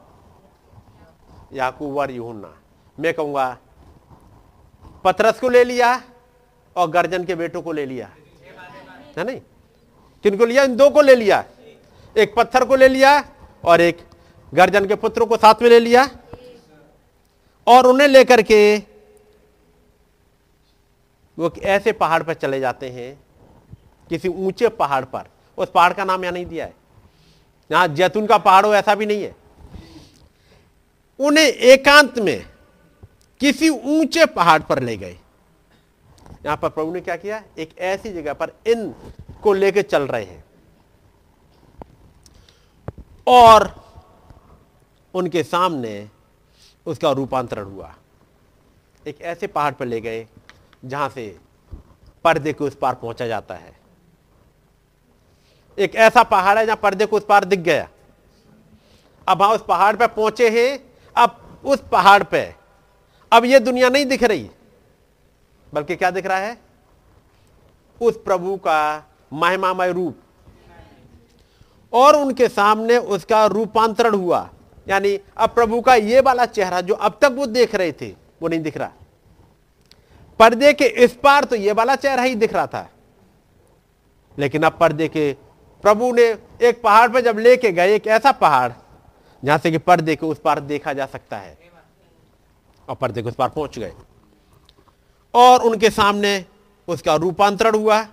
[1.53, 2.53] याकूब और यूहन्ना,
[2.97, 3.57] मैं कहूँगा,
[5.03, 6.01] पत्रस को ले लिया
[6.75, 8.09] और गर्जन के बेटों को ले लिया।
[9.17, 9.39] है नहीं?
[10.25, 10.63] किनको लिया?
[10.63, 11.43] इन दो को ले लिया।
[12.15, 13.17] एक पत्थर को ले लिया
[13.63, 13.99] और एक
[14.53, 16.09] गर्जन के पुत्रों को साथ में ले लिया
[17.67, 18.77] और उन्हें लेकर के
[21.37, 23.19] वो ऐसे पहाड़ पर चले जाते हैं,
[24.09, 25.29] किसी ऊँचे पहाड़ पर।
[25.61, 26.73] उस पहाड़ का नाम यहाँ नहीं दिया है।
[27.71, 29.35] यहाँ जैतून का पहाड़ हो, ऐसा भी नहीं है।
[31.19, 32.45] उन्हें एकांत में
[33.39, 35.17] किसी ऊँचे पहाड़ पर ले गए।
[36.45, 37.43] यहाँ पर प्रभु ने क्या किया?
[37.57, 38.95] एक ऐसी जगह पर इन
[39.43, 40.43] को लेकर चल रहे हैं।
[43.27, 43.69] और
[45.13, 46.09] उनके सामने
[46.85, 47.95] उसका रूपांतरण हुआ।
[49.07, 50.27] एक ऐसे पहाड़ पर ले गए
[50.85, 51.39] जहाँ से
[52.23, 53.80] पर्दे के उस पार पहुँचा जाता है।
[55.77, 57.87] एक ऐसा पहाड़ है जहाँ पर्दे को उस पार दिख गया।
[59.27, 60.79] अब वहाँ उस पहाड़ पर पहुँचे हैं,
[61.15, 62.43] अब उस पहाड़ पे,
[63.31, 64.49] अब यह दुनिया नहीं दिख रही,
[65.73, 66.57] बल्कि क्या दिख रहा है?
[68.01, 70.17] उस प्रभु का महिमामय रूप।
[71.93, 74.49] और उनके सामने उसका रूपांतरण हुआ।
[74.89, 78.09] यानी अब प्रभु का ये वाला चेहरा जो अब तक वो देख रहे थे,
[78.41, 78.91] वो नहीं दिख रहा।
[80.39, 82.89] पर्दे के इस पार तो ये वाला चेहरा ही दिख रहा था।
[84.37, 85.31] लेकिन अब पर्दे के
[85.81, 88.71] प्रभु ने एक पहाड़ पर जब लेके गए, एक ऐसा पहाड़,
[89.43, 91.57] जहाँ से कि पर्दे के उस पार देखा जा सकता है।
[92.89, 93.93] और पर्दे के उस पार पहुँच गए।
[95.33, 96.45] और उनके सामने
[96.87, 98.07] उसका रूपांतरण हुआ,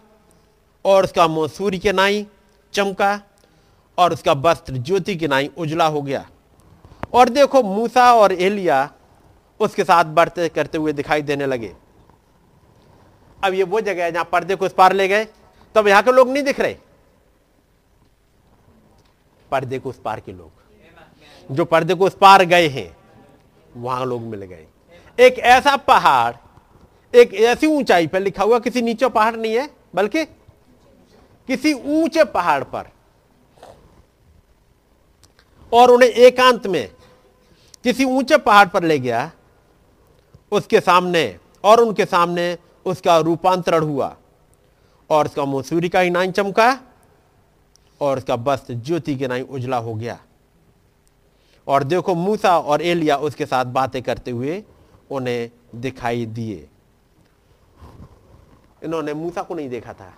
[0.85, 2.27] और उसका मुँह सूर्य के नाई
[2.73, 3.21] चमका,
[3.99, 6.29] और उसका वस्त्र ज्योति के नाई उजला हो गया।
[7.13, 8.91] और देखो, मूसा और एलिया
[9.61, 11.75] उसके साथ बढ़ते करते हुए दिखाई देने लगे।
[13.45, 15.27] अब ये वो जगह है जहाँ पर्दे को उस पार ले गए,
[15.75, 16.77] तब यहाँ के लोग नहीं दिख रहे।
[19.51, 22.97] पर्दे को उस पार के लोग। जो पर्दे को उस पार गए हैं,
[23.77, 24.67] वहाँ लोग मिल गए।
[25.19, 26.35] एक ऐसा पहाड़,
[27.15, 30.25] एक ऐसी ऊंचाई पर लिखा हुआ, किसी नीचे पहाड़ नहीं है, बल्कि
[31.49, 32.91] किसी ऊँचे पहाड़ पर।
[35.73, 36.89] और उन्हें एकांत में
[37.85, 39.31] किसी ऊँचे पहाड़ पर ले गया,
[40.53, 42.57] उसके सामने, और उनके सामने
[42.87, 44.17] उसका रूपांतरण हुआ,
[45.11, 46.73] और उसका मुँह सूर्य का ही नाई चमका।
[48.01, 50.19] और उसका वस्त्र ज्योति के नाई उजला हो गया।
[51.67, 54.63] और देखो मूसा और एलिया उसके साथ बातें करते हुए
[55.11, 56.69] उन्हें दिखाई दिए।
[58.85, 60.13] इन्होंने मूसा को नहीं देखा था।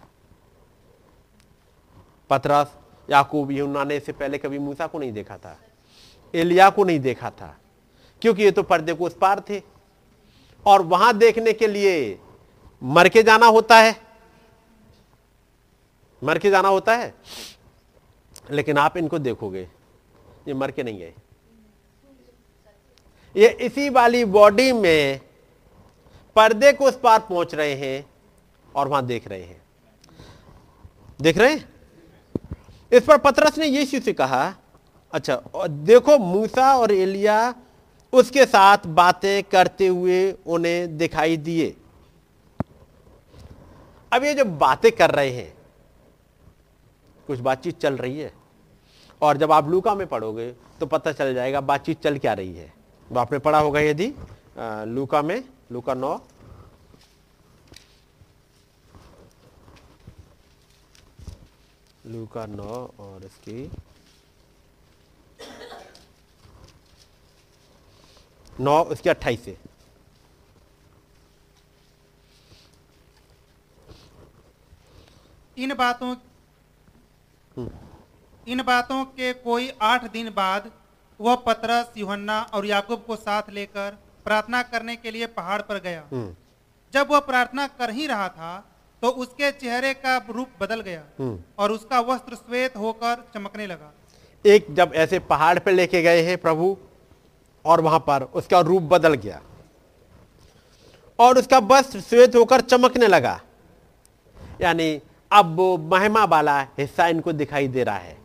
[2.31, 2.75] पतरस,
[3.09, 5.57] याकूब यूना ने इससे पहले कभी मूसा को नहीं देखा था।
[6.35, 7.57] एलिया को नहीं देखा था,
[8.23, 9.63] क्योंकि ये तो पर्दे को उस पार थे।
[10.67, 12.19] और वहाँ देखने के लिए
[12.83, 13.97] मर के जाना होता है।
[16.23, 17.15] मर के जाना होता है?
[18.51, 19.69] लेकिन आप इनको देखोगे,
[20.49, 21.15] ये मर के नहीं गए
[23.35, 25.21] ये इसी वाली बॉडी में
[26.37, 28.07] पर्दे को उस पार पहुँच रहे हैं
[28.75, 29.63] और वहाँ देख रहे हैं।
[31.21, 31.69] देख रहे हैं?
[32.93, 34.55] इस पर पतरस ने यीशु से कहा
[35.13, 37.55] अच्छा और देखो, मूसा और एलिया
[38.13, 41.75] उसके साथ बातें करते हुए उन्हें दिखाई दिए।
[44.13, 45.53] अब ये जो बातें कर रहे हैं,
[47.29, 48.33] कुछ बातचीत चल रही है।
[49.23, 52.73] और जब आप लूका में पढ़ोगे तो पता चल जाएगा बातचीत चल क्या रही है।
[53.09, 54.13] वो आपने पढ़ा होगा यदि
[54.89, 55.43] लूका में
[55.73, 56.19] लूका नौ।
[62.07, 63.71] लूका नौ और इसकी
[68.61, 69.57] नौ उसकी अट्ठाईस से
[75.57, 76.15] इन बातों
[78.51, 80.71] इन बातों के कोई आठ दिन बाद
[81.21, 86.03] वह पतरस यूहन्ना और याकूब को साथ लेकर प्रार्थना करने के लिए पहाड़ पर गया।
[86.13, 86.35] हम्म,
[86.93, 88.53] जब वह प्रार्थना कर ही रहा था
[89.03, 93.93] तो उसके चेहरे का रूप बदल गया हम्म। और उसका वस्त्र श्वेत होकर चमकने लगा।
[94.45, 96.77] एक जब ऐसे पहाड़ पर लेके गए हैं प्रभु
[97.65, 99.41] और वहाँ पर उसका रूप बदल गया
[101.19, 103.41] और उसका वस्त्र श्वेत होकर चमकने लगा।
[104.61, 105.01] यानी
[105.31, 108.19] अब वो महिमा वाला हिस्सा इनको दिखाई दे रहा है।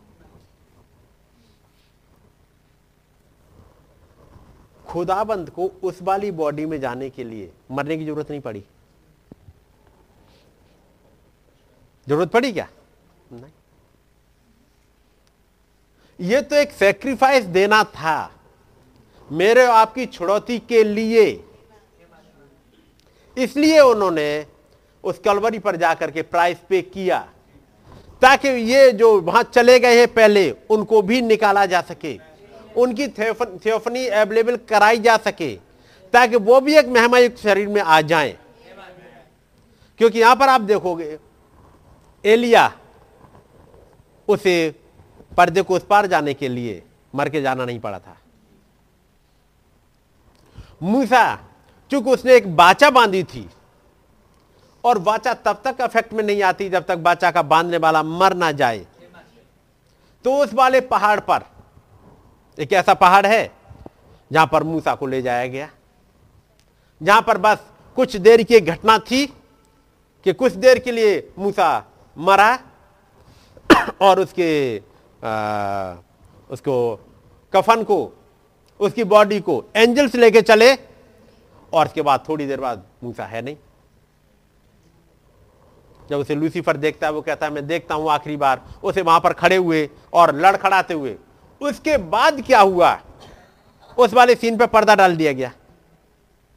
[4.96, 8.64] खुदाबंद को उस वाली बॉडी में जाने के लिए मरने की ज़रूरत नहीं पड़ी।
[12.08, 12.68] ज़रूरत पड़ी क्या?
[13.34, 13.52] नहीं।
[16.20, 18.32] ये तो एक सेक्रीफाइस देना था।
[19.30, 21.26] मेरे आपकी छुड़ौती के लिए।
[23.38, 24.46] इसलिए उन्होंने
[25.04, 27.20] उस कलवरी पर जाकर के प्राइस पे किया,
[28.22, 32.14] ताकि ये जो वहाँ चले गए हैं पहले, उनको भी निकाला जा सके।
[32.78, 35.56] उनकी थियोफ- थियोफनी अवेलेबल कराई जा सके,
[36.14, 38.38] ताकि वो भी एक महिमायुक्त शरीर में आ जाए।
[39.98, 41.20] क्योंकि यहाँ पर आप देखोगे,
[42.26, 42.72] एलिया
[44.28, 44.76] उसे
[45.38, 46.84] पर्दे को उस पार जाने के लिए
[47.16, 48.18] मर के जाना नहीं पड़ा था।
[50.84, 51.36] मूसा,
[51.92, 53.50] चूँकि उसने एक बाचा बांधी थी,
[54.84, 58.34] और बाचा तब तक अफेक्ट में नहीं आती जब तक बाचा का बांधने वाला मर
[58.34, 58.86] ना जाए
[60.24, 61.44] तो उस वाले पहाड़ पर
[62.58, 63.52] एक ऐसा पहाड़ है
[64.32, 65.70] जहाँ पर मूसा को ले जाया गया।
[67.02, 67.66] जहाँ पर बस
[67.98, 69.26] कुछ देर की घटना थी
[70.26, 71.68] कि कुछ देर के लिए मूसा
[72.18, 72.58] मरा
[74.02, 74.78] और उसके
[75.24, 75.96] आ,
[76.50, 76.76] उसको
[77.54, 77.98] कफन को
[78.80, 80.74] उसकी बॉडी को एंजल्स लेके चले
[81.74, 83.56] और उसके बाद थोड़ी देर बाद मूसा है नहीं।
[86.10, 89.20] जब उसे लूसीफर देखता है वो कहता है मैं देखता हूँ आखिरी बार। उसे वहाँ
[89.20, 91.16] पर खड़े हुए और लड़खड़ाते हुए
[91.62, 92.98] उसके बाद क्या हुआ?
[93.98, 95.52] उस वाले सीन पर पर्दा डाल दिया गया।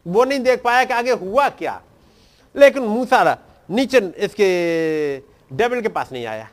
[0.07, 1.81] वो नहीं देख पाया कि आगे हुआ क्या।
[2.57, 3.37] लेकिन मूसा
[3.71, 4.49] नीचे इसके
[5.53, 6.49] डेविल के पास नहीं आया।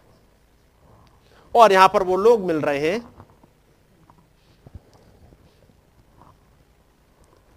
[1.56, 3.16] और यहाँ पर वो लोग मिल रहे हैं।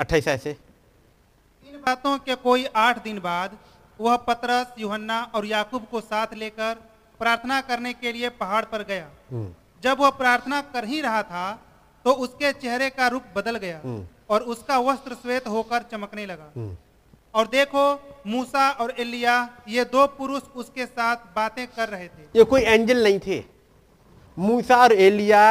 [0.01, 0.51] अट्ठाईस ऐसे
[1.67, 3.57] इन बातों के कोई आठ दिन बाद
[4.01, 6.75] वह पतरस यूहन्ना और याकूब को साथ लेकर
[7.19, 9.09] प्रार्थना करने के लिए पहाड़ पर गया।
[9.83, 11.51] जब वह प्रार्थना कर ही रहा था
[12.05, 13.81] तो उसके चेहरे का रूप बदल गया
[14.31, 16.77] और उसका वस्त्र श्वेत होकर चमकने लगा।
[17.35, 17.85] और देखो
[18.27, 19.35] मूसा और एलिया
[19.69, 23.43] ये दो पुरुष उसके साथ बातें कर रहे थे। ये कोई एंजल नहीं थे।
[24.37, 25.43] मूसा और एलिया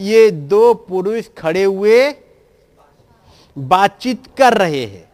[0.00, 1.98] ये दो पुरुष खड़े हुए
[3.56, 5.08] बातचीत कर रहे हैं।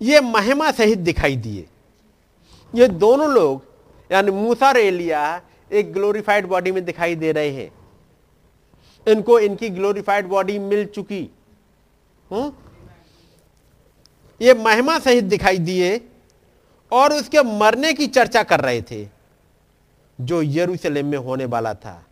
[0.00, 1.66] ये महिमा सहित दिखाई दिए।
[2.74, 3.64] ये दोनों लोग
[4.10, 5.40] यानी मूसा और एलिया
[5.72, 7.70] एक ग्लोरीफाइड बॉडी में दिखाई दे रहे हैं।
[9.06, 11.28] इनको, इनकी ग्लोरीफाइड बॉडी मिल चुकी।
[12.26, 12.52] हूँ?
[14.40, 16.00] ये महिमा सहित दिखाई दिए
[16.92, 19.06] और उसके मरने की चर्चा कर रहे थे,
[20.18, 22.02] जो यरूशलेम में होने वाला था।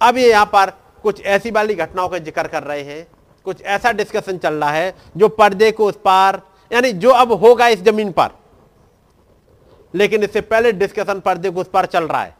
[0.00, 0.70] अब ये यहाँ पर
[1.04, 3.06] कुछ ऐसी वाली घटनाओं का ज़िक्र कर रहे हैं।
[3.46, 7.68] कुछ ऐसा डिस्कशन चल रहा है जो पर्दे को उस पार, यानी जो अब होगा
[7.68, 8.30] इस ज़मीन पर।
[9.94, 12.36] लेकिन इससे पहले डिस्कशन पर्दे को उस पार चल रहा है।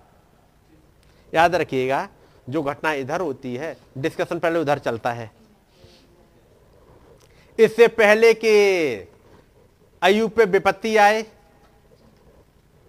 [1.35, 2.09] याद रखिएगा,
[2.51, 5.31] जो घटना इधर होती है डिस्कशन पहले उधर चलता है।
[7.59, 8.53] इससे पहले कि
[10.03, 11.25] अयुब पे विपत्ति आए,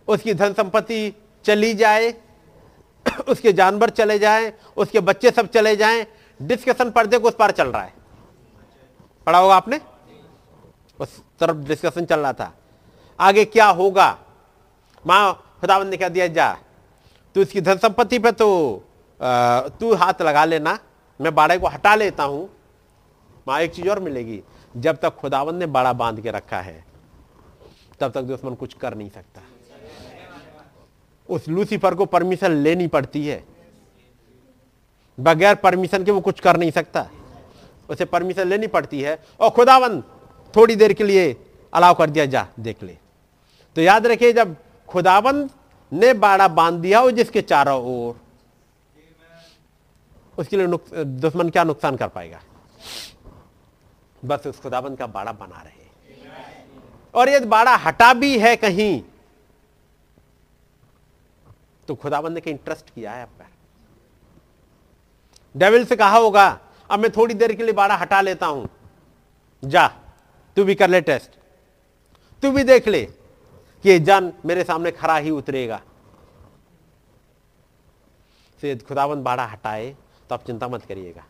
[0.08, 1.14] उसकी धन संपत्ति
[1.46, 2.14] चली जाए,
[3.28, 6.06] उसके जानवर चले जाएँ, उसके बच्चे सब चले जाएँ
[6.42, 7.94] डिस्कशन पर्दे को उस पार चल रहा है।
[9.26, 9.80] पढ़ा होगा आपने?
[11.00, 12.54] उस तरफ़ डिस्कशन चल रहा था।
[13.20, 14.18] आगे क्या होगा?
[15.08, 16.58] माँ खुदावन ने क्या दिया, जा।
[17.36, 18.48] तू इसकी धन संपत्ति पे तो
[19.80, 20.78] तू हाथ लगा लेना,
[21.20, 22.50] मैं बाड़े को हटा लेता हूँ,
[23.48, 24.42] माँ, एक चीज़ और मिलेगी।
[24.78, 26.84] जब तक खुदावन ने बाड़ा बाँध के रखा है,
[28.00, 29.42] तब तक दुश्मन कुछ कर नहीं सकता।
[31.30, 33.44] उस लूसीफर को परमिशन लेनी पड़ती है।
[35.18, 37.08] बगैर परमिशन के वो कुछ कर नहीं सकता।
[37.90, 40.02] उसे परमिशन लेनी पड़ती है। और खुदावन
[40.54, 41.36] थोड़ी देर के लिए
[41.74, 42.98] अलाव कर दिया, जा, देख ले।
[43.76, 44.56] तो याद रखिए, जब
[44.90, 45.50] खुदावन
[45.92, 48.20] ने बाड़ा बाँध दिया हो जिसके चारों ओर।
[50.38, 50.68] उसके लिए
[51.06, 52.40] दुश्मन क्या नुकसान कर पाएगा?
[54.24, 55.80] बस उस खुदाबंद का बाड़ा बना रहे।
[57.14, 59.02] और यदि बाड़ा हटा भी है कहीं।
[61.88, 63.48] तो खुदाबंद ने कहीं ट्रस्ट किया है आपका
[65.56, 66.60] डेविल से कहा होगा,
[66.90, 68.70] अब मैं थोड़ी देर के लिए बाड़ा हटा लेता हूँ।
[69.64, 69.88] जा,
[70.58, 71.32] तू भी कर ले टेस्ट
[72.44, 73.02] तू भी देख ले।
[73.84, 75.82] कि जन मेरे सामने खरा ही उतरेगा।
[78.62, 79.96] से खुदाबंद बाड़ा हटाए
[80.30, 81.24] तो आप चिंता मत करिएगा।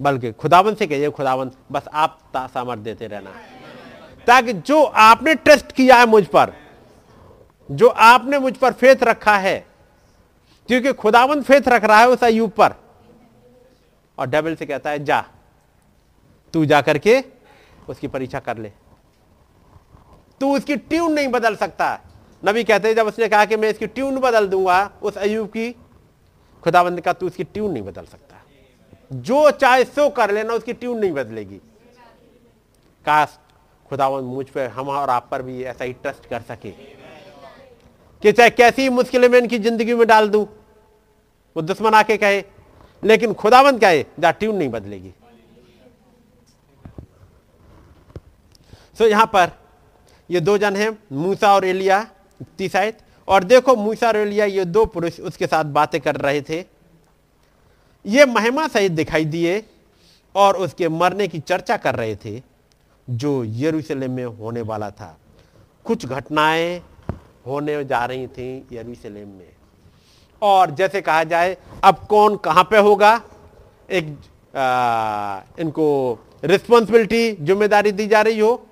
[0.00, 3.30] बल्कि खुदावन से कहिए, खुदावन, बस आप सामर्थ देते रहना।
[4.26, 6.52] ताकि जो आपने ट्रस्ट किया है मुझ पर,
[7.70, 9.66] जो आपने मुझ पर फेथ रखा है,
[10.68, 12.74] क्योंकि खुदावन फेथ रख रहा है उस अयूब पर।
[14.18, 15.24] और डबल से कहता है, जा,
[16.54, 17.24] तू जा करके
[17.88, 18.72] उसकी परीक्षा कर ले।
[20.40, 21.98] तू उसकी ट्यून नहीं बदल सकता।
[22.42, 25.70] नबी कहते हैं जब उसने कहा कि मैं इसकी ट्यून बदल दूँगा उस अयूब की
[26.62, 28.36] खुदाबंद का तू उसकी ट्यून नहीं बदल सकता।
[29.12, 31.60] जो चाहे सो कर लेना उसकी ट्यून नहीं बदलेगी।
[33.04, 33.38] काश
[33.90, 36.70] खुदावन मुझ पे हम और आप पर भी ऐसा ही ट्रस्ट कर सके
[38.22, 40.44] कि चाहे कैसी मुश्किलें मैं इनकी ज़िंदगी में डाल दूँ।
[41.56, 42.42] वो दुश्मन आके कहे
[43.02, 45.12] लेकिन खुदावंत कहे जा ट्यून नहीं बदलेगी।
[48.98, 49.50] सो so, यहाँ पर
[50.30, 52.02] ये दो जन हैं मूसा और एलिया
[52.58, 52.98] तीसाइत
[53.28, 56.64] और देखो मूसा और एलिया ये दो पुरुष उसके साथ बातें कर रहे थे।
[58.04, 59.62] ये महिमा सहित दिखाई दिए
[60.34, 62.40] और उसके मरने की चर्चा कर रहे थे
[63.08, 65.16] जो यरूशलेम में होने वाला था।
[65.86, 66.82] कुछ घटनाएँ
[67.46, 69.52] होने जा रही थी यरूशलेम में।
[70.42, 73.20] और जैसे कहा जाए अब कौन कहाँ पे होगा?
[73.90, 74.16] एक
[74.56, 78.67] आ, इनको रिस्पॉन्सिबिलिटी ज़िम्मेदारी दी जा रही हो।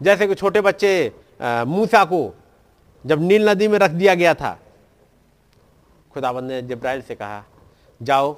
[0.00, 2.34] जैसे कि छोटे बच्चे मूसा को
[3.04, 4.58] जब नील नदी में रख दिया गया था
[6.14, 7.44] खुदाबंद ने जब्राइल से कहा,
[8.00, 8.36] जाओ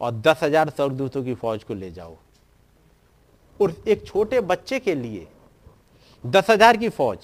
[0.00, 2.16] और दस हज़ार स्वर्गदूतों की फौज को ले जाओ।
[3.60, 5.26] और एक छोटे बच्चे के लिए
[6.24, 7.18] दस हज़ार की फौज,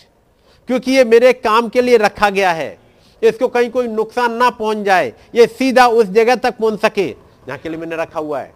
[0.69, 2.79] क्योंकि ये मेरे काम के लिए रखा गया है।
[3.23, 7.09] इसको कहीं कोई नुकसान ना पहुँच जाए, ये सीधा उस जगह तक पहुँच सके,
[7.47, 8.55] जहाँ के लिए मैंने रखा हुआ है।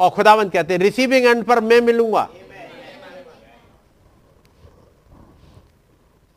[0.00, 2.28] और खुदावंत कहते हैं रिसीविंग एंड पर मैं मिलूँगा।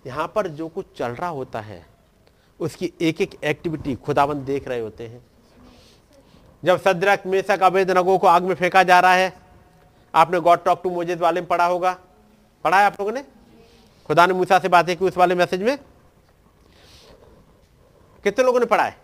[0.10, 1.86] यहाँ पर जो कुछ चल रहा होता है,
[2.60, 5.22] उसकी एक एक एक्टिविटी खुदावंत देख रहे होते हैं।
[6.64, 9.34] जब सदरक, मेसक अवैध नगों को आग में फेंका जा रहा है,
[10.14, 11.98] आपने गॉड टॉक टू मोजेद वाले में पढ़ा होगा।
[12.66, 13.24] पढ़ा है आप लोगों ने?
[14.10, 15.78] खुदा ने मूसा से बातें की उस वाले मैसेज में?
[18.24, 18.98] कितने लोगों ने पढ़ा है?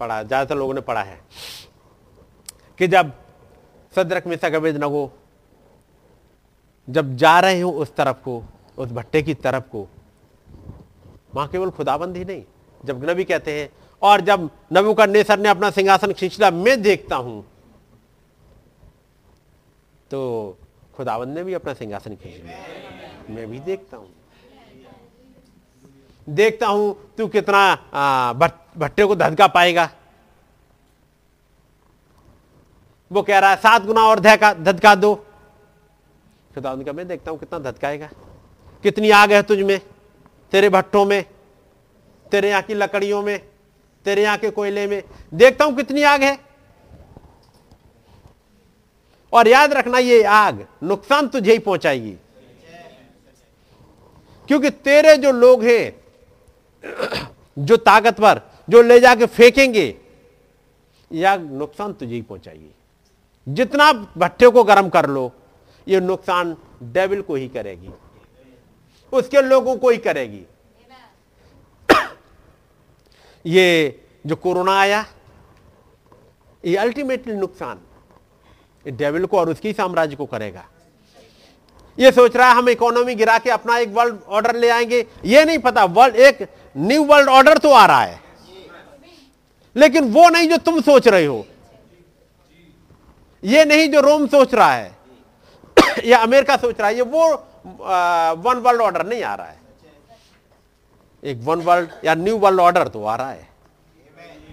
[0.00, 1.20] पढ़ा, ज़्यादातर लोगों ने पढ़ा है
[2.78, 3.12] कि जब
[3.92, 5.10] सदरक, मेसक अवैध नगो
[6.88, 8.42] जब जा रहे हो उस तरफ़ को
[8.80, 9.86] उस भट्टे की तरफ़ को।
[11.34, 12.42] वहाँ केवल खुदाबंद ही नहीं,
[12.80, 13.68] जब नबी कहते हैं,
[14.02, 17.44] और जब नबू का नेसर ने अपना सिंहासन खींचला मैं देखता हूँ।
[20.10, 20.56] तो
[20.94, 24.08] खुदावंद ने भी अपना सिंहासन खींच लिया। मैं भी देखता हूँ।
[26.26, 28.32] देखता हूँ, तू कितना
[28.78, 29.88] भट्टे को धधका पाएगा।
[33.10, 35.14] वो कह रहा है, सात गुना और धधका दो।
[36.54, 38.08] खुदावंद का, मैं देखता हूँ कितना धधकाएगा
[38.82, 39.80] कितनी आग है तुझ में
[40.52, 41.24] तेरे भट्टों में,
[42.32, 43.38] तेरे यहाँ की लकड़ियों में,
[44.04, 45.02] तेरे यहाँ के कोयले में।
[45.34, 46.38] देखता हूँ कितनी आग है।
[49.32, 52.16] और याद रखना ये आग नुकसान तुझे ही पहुंचाएगी।
[54.48, 56.00] क्योंकि तेरे जो लोग हैं,
[57.58, 58.40] जो ताकतवर,
[58.70, 59.94] जो ले जाके फेंकेंगे,
[61.12, 62.74] या नुकसान तुझे ही पहुंचाएगी।
[63.46, 65.32] जितना भट्टे को गर्म कर लो,
[65.88, 67.90] ये नुकसान डेविल को ही करेगी।
[69.12, 70.42] उसके लोगों को ही करेगी।
[73.46, 75.06] ये जो कोरोना आया,
[76.64, 77.80] ये अल्टीमेटली नुकसान।
[78.88, 80.66] डेविल को और उसकी साम्राज्य को करेगा।
[81.98, 85.44] ये सोच रहा है, हम इकोनॉमी गिरा के अपना एक वर्ल्ड ऑर्डर ले आएँगे। ये
[85.44, 88.20] नहीं पता वर्ल्ड एक न्यू वर्ल्ड ऑर्डर तो आ रहा है।
[89.76, 91.46] लेकिन वो नहीं जो तुम सोच रहे हो।
[93.44, 94.96] ये नहीं जो रोम सोच रहा है।
[96.04, 99.58] या अमेरिका सोच रहा है, ये वो वन वर्ल्ड ऑर्डर नहीं आ रहा है।
[101.22, 103.48] एक वन वर्ल्ड या न्यू वर्ल्ड ऑर्डर तो आ रहा है।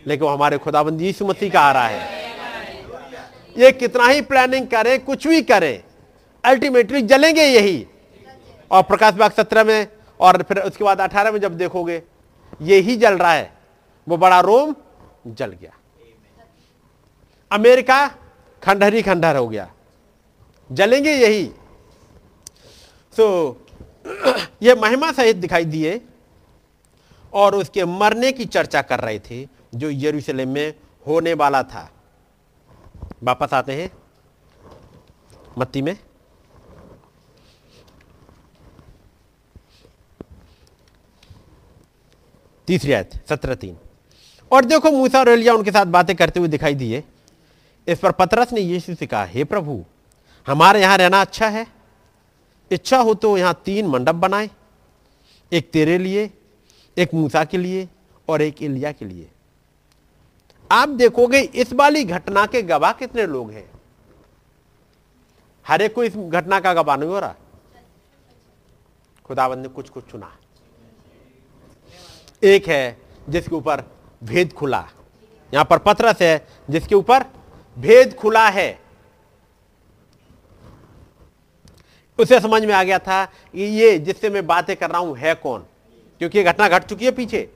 [0.07, 2.15] लेकिन हमारे खुदाबंद यीशु मसीह का आ रहा है।
[3.57, 5.83] ये कितना ही प्लानिंग करे, कुछ भी करे
[6.43, 7.87] अल्टीमेटली जलेंगे यही।
[8.71, 9.87] और प्रकाश बाग सत्रह में,
[10.19, 12.01] और फिर उसके बाद अठारह में जब देखोगे,
[12.61, 13.51] यही जल रहा है।
[14.07, 14.75] वो बड़ा रोम
[15.27, 15.71] जल गया।
[17.51, 18.07] अमेरिका
[18.63, 19.69] खंडहरी खंडहर हो गया।
[20.71, 21.51] जलेंगे यही।
[23.17, 23.57] तो
[24.61, 26.01] ये महिमा सहित दिखाई दिए
[27.33, 30.73] और उसके मरने की चर्चा कर रहे थे, जो यरूशलेम में
[31.07, 31.91] होने वाला था।
[33.23, 33.91] वापस आते हैं
[35.57, 35.97] मत्ती में।
[42.67, 43.77] तीसरी आयत, सत्रह तीन।
[44.51, 47.03] और देखो, मूसा और एलिया उनके साथ बातें करते हुए दिखाई दिए।
[47.87, 49.85] इस पर पतरस ने यीशु से कहा, हे प्रभु,
[50.47, 51.76] हमारे यहाँ रहना अच्छा है?
[52.71, 54.49] इच्छा हो तो यहाँ तीन मंडप बनाए,
[55.51, 56.29] एक तेरे लिए,
[56.97, 57.87] एक मूसा के लिए
[58.27, 59.29] और एक इलिया के लिए।
[60.69, 63.69] आप देखोगे इस वाली घटना के गवाह कितने लोग हैं?
[65.65, 67.35] हर एक को इस घटना का गवाह नहीं हो रहा।
[69.25, 70.31] खुदाबंद ने कुछ कुछ चुना।
[72.43, 72.97] एक है
[73.29, 73.83] जिसके ऊपर
[74.23, 74.87] भेद खुला।
[75.53, 77.25] यहाँ पर पत्रस है जिसके ऊपर
[77.77, 78.69] भेद खुला है।
[82.19, 85.33] उसे समझ में आ गया था कि ये जिससे मैं बातें कर रहा हूँ है
[85.35, 85.65] कौन?
[86.21, 87.49] क्योंकि ये घटना घट चुकी है पीछे।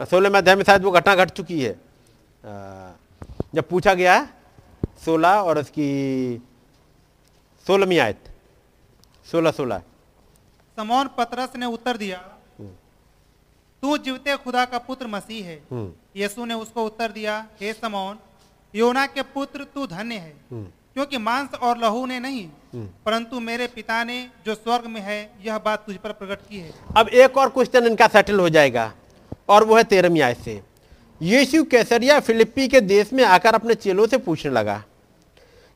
[0.00, 1.72] सोलह में अध्याय में शायद वो घटना घट चुकी है।
[3.54, 4.16] जब पूछा गया
[5.04, 5.88] सोलह और उसकी
[7.66, 8.30] सोलहवीं आयत
[9.26, 9.82] सोलह सोलह।
[10.78, 12.18] समौन पतरस ने उत्तर दिया
[13.82, 18.18] तू जीवते खुदा का पुत्र मसीह है। हम्म। यीशु ने उसको उत्तर दिया हे समौन
[18.74, 20.66] योना के पुत्र तू धन्य है। हम्म।
[20.96, 22.44] क्योंकि मांस और लहू ने नहीं
[22.74, 26.58] हम्म। परंतु मेरे पिता ने जो स्वर्ग में है यह बात तुझ पर प्रकट की
[26.58, 28.92] है। अब एक और क्वेश्चन इनका सेटल हो जाएगा
[29.48, 30.62] और वो है तेरहवीं आयत से।
[31.22, 34.84] यीशु कैसरिया फिलिप्पी के देश में आकर अपने चेलों से पूछने लगा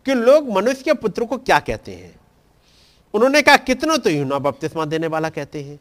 [0.07, 2.15] कि लोग मनुष्य के पुत्र को क्या कहते हैं?
[3.15, 5.79] उन्होंने कहा कितनों तो यूना बपतिस्मा देने वाला कहते हैं?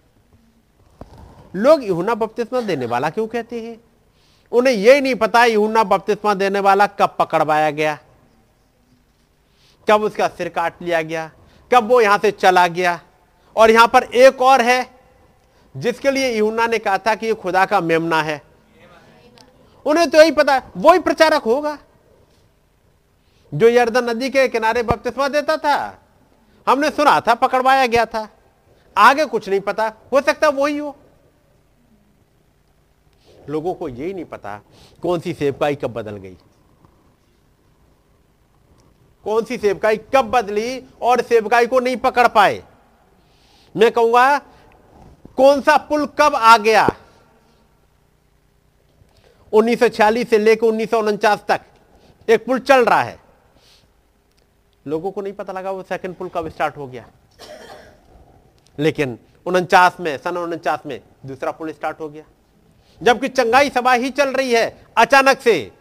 [1.56, 3.78] लोग यूना बपतिस्मा देने वाला क्यों कहते हैं?
[4.52, 8.00] उन्हें यही नहीं पता यूना बपतिस्मा देने वाला कब पकड़वाया गया।
[9.90, 11.32] कब उसका सिर काट लिया गया?
[11.74, 13.00] कब वो यहाँ से चला गया?
[13.56, 14.90] और यहाँ पर एक और है,
[15.78, 18.42] जिसके लिए यूना ने कहा था कि ये खुदा का मेमना है।
[19.86, 21.78] उन्हें तो यही पता, वो ही प्रचारक होगा।
[23.54, 26.00] जो यर्दन नदी के किनारे बपतिस्मा देता था,
[26.68, 28.28] हमने सुना था, पकड़वाया गया था।
[28.98, 30.96] आगे कुछ नहीं पता, हो सकता वही हो।
[33.50, 34.60] लोगों को यही नहीं पता
[35.02, 36.38] कौन सी सेवकाई कब बदल गई।
[39.24, 42.64] कौन सी सेवकाई कब बदली और सेवकाई को नहीं पकड़ पाए?
[43.76, 44.38] मैं कहूँगा,
[45.38, 46.96] कौन सा पुल कब आ गया?
[49.54, 51.62] 1946 से लेकर उन्नीस सौ उनचास तक
[52.30, 53.20] एक पुल चल रहा है।
[54.88, 57.08] लोगों को नहीं पता लगा वो सेकंड पुल कब स्टार्ट हो गया।
[58.80, 62.24] लेकिन उनचास में, सन उनचास में दूसरा पुल स्टार्ट हो गया।
[63.04, 65.72] जबकि चंगाई सभा ही चल रही है अचानक से।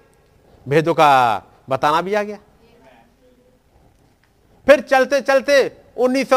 [0.68, 2.38] भेदों का बताना भी आ गया।
[4.68, 5.54] फिर चलते चलते
[5.96, 6.32] उन्नीस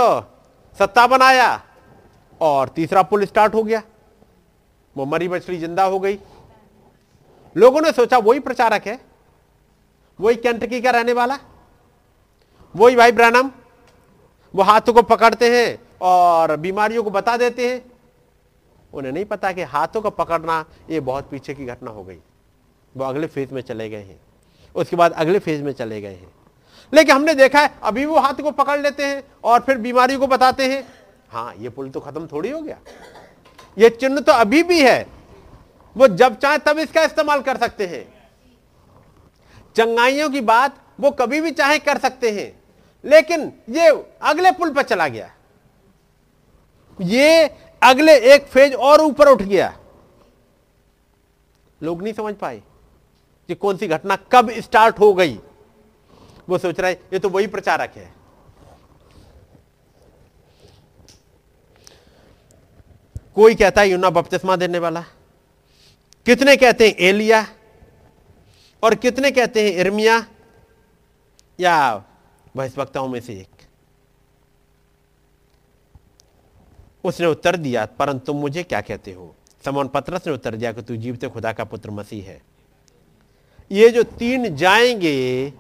[0.78, 1.50] सत्तावन आया
[2.42, 3.82] और तीसरा पुल स्टार्ट हो गया।
[4.96, 6.18] वो मरी मछली ज़िंदा हो गई।
[7.56, 9.00] लोगों ने सोचा, वही प्रचारक है,
[10.20, 11.38] वही कैंटकी का रहने वाला,
[12.76, 13.52] वही भाई ब्रैनम,
[14.54, 17.82] वो हाथों को पकड़ते हैं और बीमारियों को बता देते हैं।
[18.94, 22.20] उन्हें नहीं पता कि हाथों को पकड़ना ये बहुत पीछे की घटना हो गई।
[22.96, 24.20] वो अगले फ़ेज़ में चले गए हैं।
[24.76, 26.41] उसके बाद अगले फ़ेज़ में चले गए हैं।
[26.94, 30.28] लेकिन हमने देखा है, अभी वो हाथ को पकड़ लेते हैं और फिर बीमारी को
[30.28, 30.84] बताते हैं।
[31.30, 32.78] हाँ ये पुल तो खत्म थोड़ी हो गया।
[33.78, 35.06] ये चिन्ह तो अभी भी है।
[35.96, 38.04] वो जब चाहे तब इसका इस्तेमाल कर सकते हैं।
[39.76, 42.52] चंगाइयों की बात वो कभी भी चाहे कर सकते हैं।
[43.04, 43.88] लेकिन ये
[44.22, 45.32] अगले पुल पर चला गया।
[47.00, 47.46] ये
[47.82, 49.74] अगले एक फ़ेज़ और ऊपर उठ गया।
[51.82, 52.62] लोग नहीं समझ पाए
[53.50, 55.40] कि कौन सी घटना कब स्टार्ट हो गई।
[56.50, 58.14] वो सोच रहा है, ये तो वही प्रचारक है।
[63.36, 65.02] कोई कहता है यूना बपतिस्मा देने वाला।
[66.26, 67.48] कितने कहते हैं, एलिया
[68.84, 70.26] और कितने कहते हैं, इर्मिया
[71.60, 72.04] या
[72.56, 73.48] बहिष्वक्ताओं में से एक।
[77.04, 79.36] उसने उत्तर दिया, परंतु तुम मुझे क्या कहते हो?
[79.66, 82.42] समोन पत्रस ने उत्तर दिया, कि तू जीवते खुदा का पुत्र मसीह है।
[83.72, 85.54] ये जो तीन जाएँगे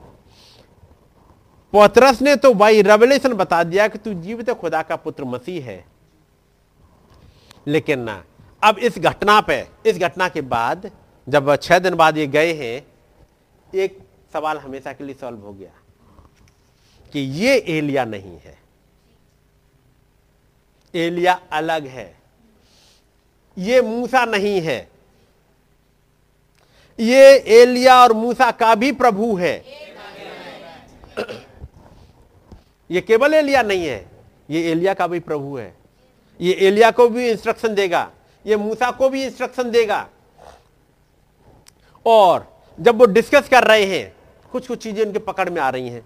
[1.73, 5.85] पत्रस ने तो भाई रेवलेशन बता दिया कि तू जीवते खुदा का पुत्र मसीह है।
[7.67, 8.23] लेकिन ना,
[8.63, 10.91] अब इस घटना पे, इस घटना के बाद,
[11.29, 12.87] जब छह दिन बाद ये गए हैं,
[13.75, 13.99] एक
[14.33, 15.71] सवाल हमेशा के लिए सॉल्व हो गया
[17.13, 18.59] कि ये एलिया नहीं है।
[20.95, 22.19] एलिया अलग है।
[23.57, 24.89] ये मूसा नहीं है।
[26.99, 29.63] ये एलिया और मूसा का भी प्रभु है।
[32.91, 34.05] ये केवल एलिया नहीं है,
[34.49, 35.73] ये एलिया का भी प्रभु है।
[36.39, 38.09] ये एलिया को भी इंस्ट्रक्शन देगा,
[38.45, 40.07] ये मूसा को भी इंस्ट्रक्शन देगा।
[42.05, 42.47] और
[42.77, 44.13] जब वो डिस्कस कर रहे हैं
[44.51, 46.05] कुछ कुछ चीज़ें उनके पकड़ में आ रही हैं।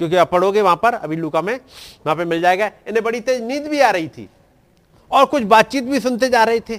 [0.00, 1.54] क्योंकि आप पढ़ोगे वहाँ पर, अभी लुका में,
[2.06, 4.28] वहाँ पे मिल जाएगा। इन्हें बड़ी तेज नींद भी आ रही थी
[5.10, 6.78] और कुछ बातचीत भी सुनते जा रहे थे।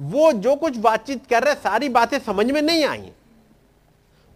[0.00, 3.10] वो जो कुछ बातचीत कर रहे सारी बातें समझ में नहीं आई।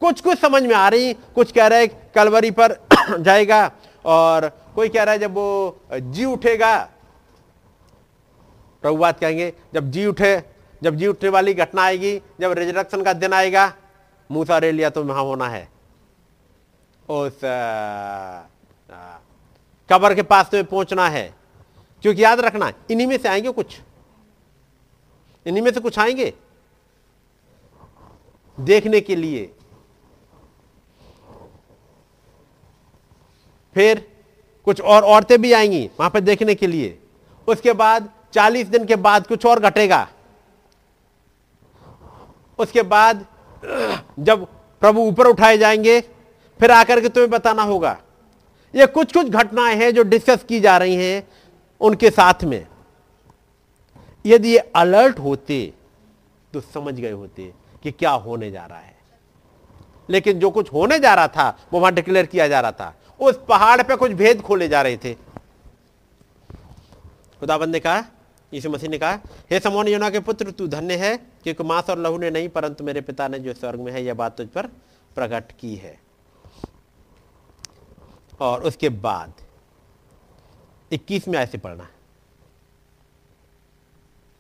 [0.03, 1.87] कुछ कुछ समझ में आ रही, कुछ कह रहे
[2.17, 2.73] कलवरी पर
[3.21, 3.73] जाएगा
[4.05, 6.89] और कोई कह रहा है जब वो जी उठेगा,
[8.83, 10.43] प्रभु बात कहेंगे, जब जी उठे,
[10.83, 13.73] जब जी उठने वाली घटना आएगी, जब रिजरक्शन का दिन आएगा
[14.31, 15.69] मूसा रेलिया तो वहाँ होना है।
[17.09, 17.41] उस
[19.91, 21.35] कबर के पास तुम्हें पहुँचना है।
[22.03, 23.81] क्योंकि याद रखना, इन्हीं में से आएँगे कुछ।
[25.47, 26.35] इन्हीं में से कुछ आएँगे।
[28.61, 29.56] देखने के लिए।
[33.77, 34.07] फिर
[34.67, 36.99] कुछ और औरतें भी आएँगी वहाँ पर देखने के लिए।
[37.49, 40.07] उसके बाद चालीस दिन के बाद कुछ और घटेगा।
[42.59, 43.25] उसके बाद
[44.19, 44.47] जब
[44.83, 46.01] प्रभु ऊपर उठाए जाएँगे,
[46.61, 47.97] फिर आकर के तुम्हें बताना होगा।
[48.75, 51.23] ये कुछ कुछ घटनाएँ हैं जो डिस्कस की जा रही हैं
[51.81, 52.67] उनके साथ में।
[54.25, 55.73] यदि ये अलर्ट होते
[56.53, 58.95] तो समझ गए होते कि क्या होने जा रहा है।
[60.09, 63.39] लेकिन जो कुछ होने जा रहा था, वो वहाँ डिक्लेयर किया जा रहा था। उस
[63.49, 65.15] पहाड़ पे कुछ भेद खोले जा रहे थे।
[67.41, 68.05] खुदाबंद ने कहा
[68.53, 69.19] यीशु मसीह ने कहा
[69.51, 72.85] हे समोन योना के पुत्र तू धन्य है क्योंकि मांस और लहू ने नहीं परंतु
[72.85, 74.67] मेरे पिता ने जो स्वर्ग में है यह बात तुझ पर
[75.15, 75.99] प्रकट की है।
[78.41, 79.33] और उसके बाद
[80.93, 81.89] इक्कीस में ऐसे पढ़ना।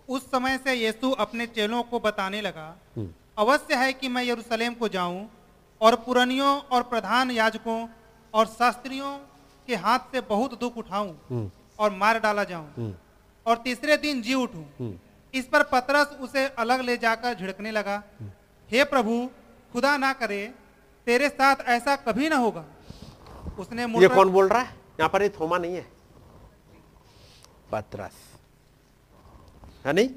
[0.08, 2.74] उस समय से यीशु अपने चेलों को बताने लगा
[3.38, 5.28] अवश्य है कि मैं यरूशलेम को जाऊँ
[5.80, 7.86] और पुरानियों और प्रधान याजकों
[8.36, 9.16] और शास्त्रियों
[9.68, 11.48] के हाथ से बहुत दुख उठाऊं
[11.78, 12.92] और मार डाला जाऊँ।
[13.46, 14.92] और तीसरे दिन जी उठूं।
[15.34, 18.02] इस पर पतरस उसे अलग ले जाकर झिड़कने लगा।
[18.70, 19.26] हे प्रभु
[19.72, 20.44] खुदा ना करे
[21.06, 22.64] तेरे साथ ऐसा कभी ना होगा।
[23.58, 24.74] उसने ये कौन बोल रहा है?
[25.00, 25.86] यहाँ पर ये थोमा नहीं है।
[27.72, 28.16] पतरस।
[29.86, 30.08] है नहीं?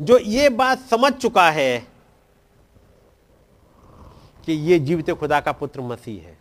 [0.00, 1.97] जो ये बात समझ चुका है
[4.48, 6.38] कि ये जीवते खुदा का पुत्र मसीह है।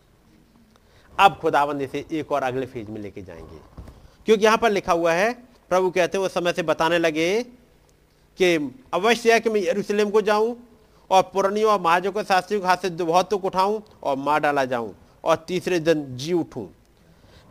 [1.19, 3.57] अब खुदाबंद इसे एक और अगले फ़ेज़ में लेके जाएँगे।
[4.25, 5.33] क्योंकि यहाँ पर लिखा हुआ है,
[5.69, 7.43] प्रभु कहते हैं उस समय से बताने लगे
[8.37, 10.57] कि अवश्य है कि मैं यरूशलेम को जाऊँ
[11.09, 14.65] और पुरानियों और महाजों को शास्त्रियों के हाथ से बहुत तुक उठाऊं और मार डाला
[14.65, 16.67] जाऊँ और तीसरे दिन जी उठूं।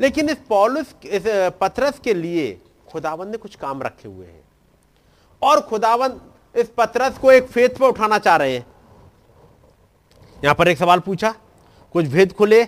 [0.00, 1.22] लेकिन इस पौलुस, इस
[1.60, 4.44] पथरस के लिए खुदावंद ने कुछ काम रखे हुए हैं।
[5.42, 6.20] और खुदावंद
[6.56, 8.75] इस पथरस को एक फेथ पर उठाना चाह रहे हैं।
[10.44, 11.34] यहाँ पर एक सवाल पूछा,
[11.94, 12.64] कुछ भेद खुले?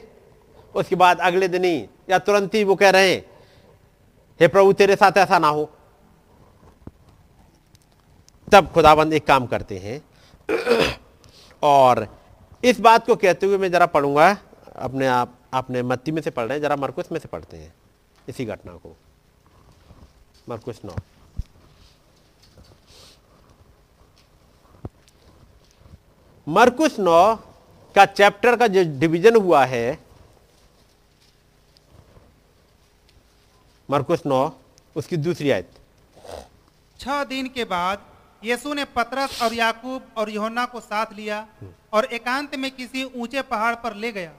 [0.75, 3.25] उसके बाद अगले दिन ही, या तुरंत ही वो कह रहे हैं,
[4.41, 5.71] हे प्रभु, तेरे साथ ऐसा ना हो।
[8.53, 10.01] तब खुदाबंद एक काम करते हैं।
[11.63, 12.07] और
[12.65, 14.31] इस बात को कहते हुए मैं जरा पढ़ूँगा,
[14.77, 17.75] अपने आप अपने मत्ती में से पढ़ रहे हैं, जरा मरकुस में से पढ़ते हैं,
[18.29, 18.97] इसी घटना को।
[20.49, 20.95] मरकुस नौ।
[26.47, 27.39] मरकुस नौ
[27.99, 29.87] का चैप्टर का जो डिवीज़न हुआ है
[33.89, 34.41] मरकुस नौ
[34.97, 35.71] उसकी दूसरी आयत।
[37.01, 37.99] छह दिन के बाद
[38.43, 41.47] यीशु ने पतरस और याकूब और यूहन्ना को साथ लिया
[41.93, 44.33] और एकांत में किसी ऊँचे पहाड़ पर ले गया।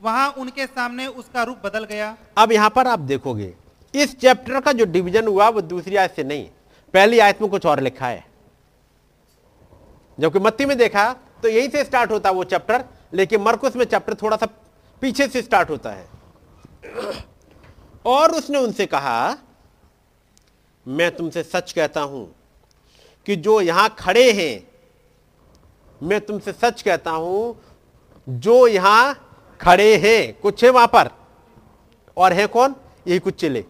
[0.00, 3.52] वहाँ उनके सामने उसका रूप बदल गया। अब यहाँ पर आप देखोगे
[3.94, 6.48] इस चैप्टर का जो डिवीज़न हुआ वो दूसरी आयत से नहीं
[6.94, 8.24] पहली आयत में कुछ और लिखा है।
[10.18, 11.04] जबकि मत्ती में देखा
[11.42, 12.84] तो यहीं से स्टार्ट होता है वो चैप्टर
[13.14, 14.46] लेकिन मरकुस में चैप्टर थोड़ा सा
[15.02, 16.06] पीछे से स्टार्ट होता है।
[18.06, 19.36] और उसने उनसे कहा,
[20.86, 22.34] मैं तुमसे सच कहता हूँ
[23.26, 24.66] कि जो यहाँ खड़े हैं,
[26.00, 27.56] मैं तुमसे सच कहता हूँ,
[28.26, 29.14] जो यहाँ
[29.60, 31.10] खड़े हैं, कुछ है वहाँ पर
[32.16, 32.74] और है कौन?
[33.06, 33.64] यही कुछ चिले।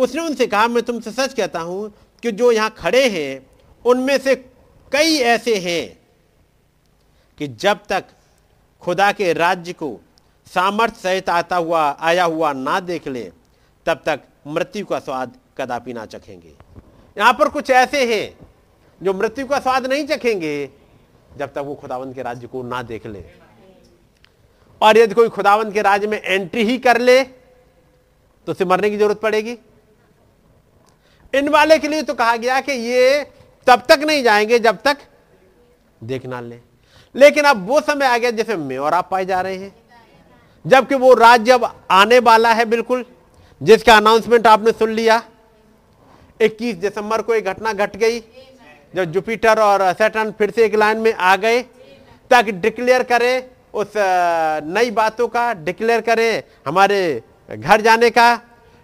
[0.00, 3.46] उसने उनसे कहा, मैं तुमसे सच कहता हूँ कि जो यहाँ खड़े हैं,
[3.84, 4.34] उनमें से
[4.92, 5.98] कई ऐसे हैं
[7.38, 8.04] कि जब तक
[8.82, 9.98] खुदा के राज्य को
[10.46, 13.22] सामर्थ्य सहित आता हुआ, आया हुआ ना देख ले,
[13.86, 16.54] तब तक मृत्यु का स्वाद कदापि ना चखेंगे।
[17.16, 18.48] यहाँ पर कुछ ऐसे हैं
[19.00, 20.70] जो मृत्यु का स्वाद नहीं चखेंगे,
[21.30, 23.24] जब तक वो खुदावंत के राज्य को ना देख ले।
[24.80, 28.96] और यदि कोई खुदावंत के राज्य में एंट्री ही कर ले तो उसे मरने की
[28.96, 29.56] ज़रूरत पड़ेगी।
[31.34, 33.26] इन वाले के लिए तो कहा गया कि ये
[33.66, 34.98] तब तक नहीं जाएँगे जब तक
[36.00, 36.58] देखना ले।
[37.14, 39.74] लेकिन अब वो समय आ गया जैसे मैं और आप पाए जा रहे हैं।
[40.64, 43.04] जबकि वो राज्य अब आने वाला है बिल्कुल,
[43.60, 45.22] जिसका अनाउंसमेंट आपने सुन लिया।
[46.40, 48.20] 21 दिसंबर को एक घटना घट गई,
[48.94, 51.62] जब जुपिटर और सैटर्न फिर से एक लाइन में आ गए,
[52.30, 53.42] ताकि डिक्लेयर करें
[53.74, 58.40] उस नई बातों का डिक्लेयर करें हमारे घर जाने का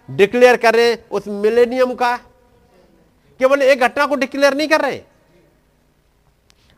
[0.09, 2.17] डिक्लेयर करें उस मिलेनियम का।
[3.39, 5.01] केवल एक घटना को डिक्लेयर नहीं कर रहे।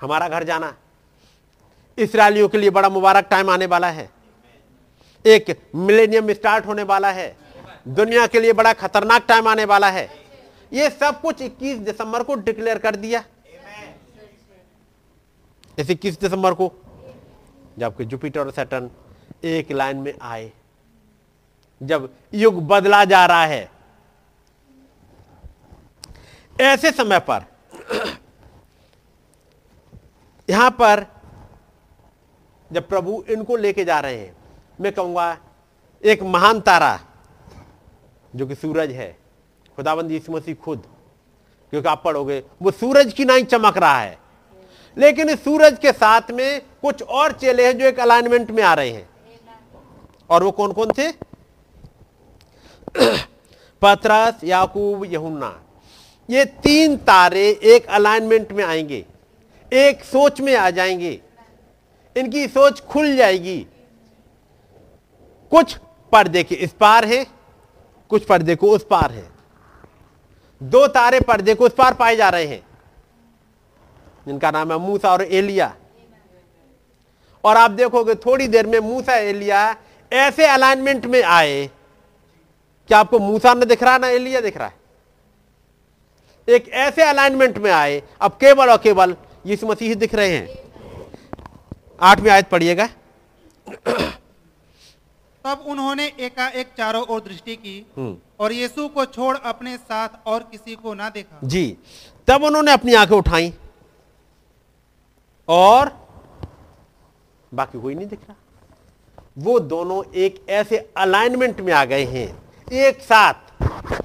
[0.02, 0.76] हमारा घर जाना।
[1.98, 4.10] इसराइलियों के लिए बड़ा मुबारक टाइम आने वाला है।
[5.26, 7.36] एक मिलेनियम स्टार्ट होने वाला है।
[7.88, 10.10] दुनिया के लिए बड़ा खतरनाक टाइम आने वाला है।
[10.74, 13.24] ये सब कुछ 21 दिसंबर को डिक्लेयर कर दिया।
[15.80, 16.72] इस इक्कीस दिसंबर को
[17.78, 18.90] जबकि जुपिटर और सैटर्न
[19.44, 20.52] एक लाइन में आए।
[21.82, 23.70] जब युग बदला जा रहा है
[26.60, 27.46] ऐसे समय पर,
[30.50, 31.06] यहाँ पर
[32.72, 34.36] जब प्रभु इनको लेके जा रहे हैं,
[34.82, 35.38] मैं कहूँगा,
[36.06, 37.00] एक महान तारा
[38.36, 39.18] जो कि सूरज है
[39.76, 40.84] खुदाबंद यीशु मसीह खुद,
[41.70, 44.20] क्योंकि आप पढ़ोगे, वो सूरज की नहीं चमक रहा है।
[44.98, 48.74] लेकिन इस सूरज के साथ में कुछ और चेले हैं जो एक अलाइनमेंट में आ
[48.74, 49.10] रहे हैं।
[50.30, 51.12] और वो कौन कौन थे?
[53.82, 55.64] पतरस, याकूब, यहुन्ना।
[56.30, 59.06] ये तीन तारे एक अलाइनमेंट में आएँगे,
[59.72, 61.20] एक सोच में आ जाएँगे।
[62.16, 63.60] इनकी सोच खुल जाएगी।
[65.52, 65.76] कुछ
[66.12, 67.26] पर्दे के इस पार है,
[68.12, 69.28] कुछ पर्दे को उस पार है।
[70.62, 72.62] दो तारे पर्दे को उस पार पाए जा रहे हैं,
[74.28, 75.76] जिनका नाम है मूसा और एलिया।
[77.44, 79.76] और आप देखोगे थोड़ी देर में मूसा एलिया
[80.12, 81.70] ऐसे अलाइनमेंट में आए,
[82.90, 84.78] क्या आपको मूसा न दिख रहा ना एलिया दिख रहा है?
[86.50, 89.16] एक ऐसे अलाइनमेंट में आए अब केवल और केवल
[89.46, 90.58] यीशु मसीह दिख रहे हैं।
[92.02, 92.88] आठवीं आयत पढ़िएगा।
[95.46, 100.44] तब उन्होंने एकाएक चारों ओर दृष्टि की हम्म। और यीशु को छोड़ अपने साथ और
[100.52, 101.78] किसी को ना देखा। जी।
[102.28, 103.54] तब उन्होंने अपनी आँखें उठाई
[105.48, 105.92] और
[107.52, 108.36] बाकी कोई नहीं दिख रहा।
[109.38, 112.28] वो दोनों एक ऐसे अलाइनमेंट में आ गए हैं।
[112.74, 113.64] एक साथ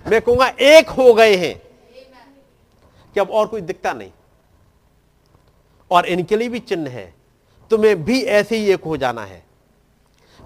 [0.09, 1.55] मैं कहूँगा एक हो गए हैं।
[3.15, 4.11] कि अब और कोई दिखता नहीं।
[5.91, 7.13] और इनके लिए भी चिन्ह है।
[7.71, 9.43] तुम्हें भी ऐसे ही एक हो जाना है।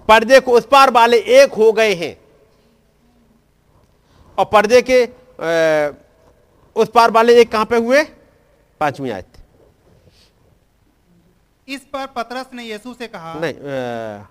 [0.07, 2.15] पर्दे को उस पार वाले एक हो गए हैं।
[4.37, 5.03] और पर्दे के
[6.75, 8.03] उस पार वाले एक कहाँ पे हुए?
[8.81, 9.27] पांचवी आयत।
[11.67, 14.27] इस पर पतरस ने यीशु से कहा नहीं अ,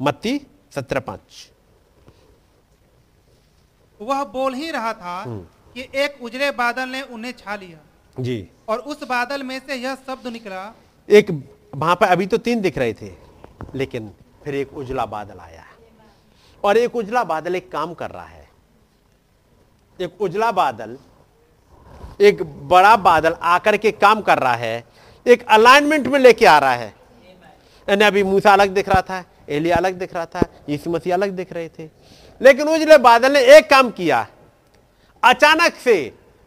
[0.00, 0.38] मत्ती
[0.74, 1.50] सत्रह पाँच।
[4.00, 5.24] वह बोल ही रहा था
[5.76, 7.78] कि एक उजले बादल ने उन्हें छा लिया।
[8.16, 10.72] जी। और उस बादल में से यह शब्द निकला
[11.08, 11.30] एक
[11.74, 13.12] वहाँ पर अभी तो तीन दिख रहे थे
[13.74, 14.10] लेकिन
[14.44, 15.64] फिर एक उजला बादल आया।
[16.64, 18.48] और एक उजला बादल एक काम कर रहा है।
[19.98, 20.96] एक उजला बादल
[22.20, 24.84] एक बड़ा बादल आकर के काम कर रहा है
[25.26, 26.94] एक अलाइनमेंट में लेके आ रहा है।
[27.88, 31.30] यानी अभी मूसा अलग दिख रहा था एलिया अलग दिख रहा था यीशु मसीह अलग
[31.32, 31.88] दिख रहे थे।
[32.40, 34.26] लेकिन उजले बादल ने एक काम किया
[35.24, 35.96] अचानक से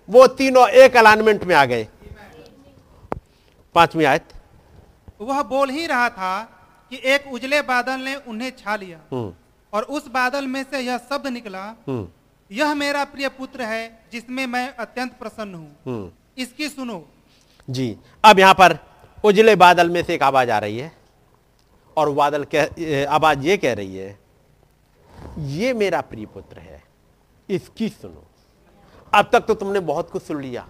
[0.10, 1.88] वो तीनों एक अलाइनमेंट में आ गए।
[3.76, 4.34] पांचवी आयत।
[5.22, 6.40] वह बोल ही रहा था
[6.92, 9.34] कि एक उजले बादल ने उन्हें छा लिया। हम्म।
[9.74, 12.08] और उस बादल में से यह शब्द निकला हम्म।
[12.52, 17.04] यह मेरा प्रिय पुत्र है जिसमें मैं अत्यंत प्रसन्न हूँ। हम्म। इसकी सुनो।
[17.68, 18.78] जी अब यहाँ पर
[19.24, 20.92] उजले बादल में से एक आवाज़ आ रही है।
[21.98, 24.18] और बादल कह आवाज़ ये कह रही है
[25.50, 26.82] ये मेरा प्रिय पुत्र है
[27.50, 28.27] इसकी सुनो।
[29.18, 30.66] अब तक तो तुमने बहुत कुछ सुन लिया,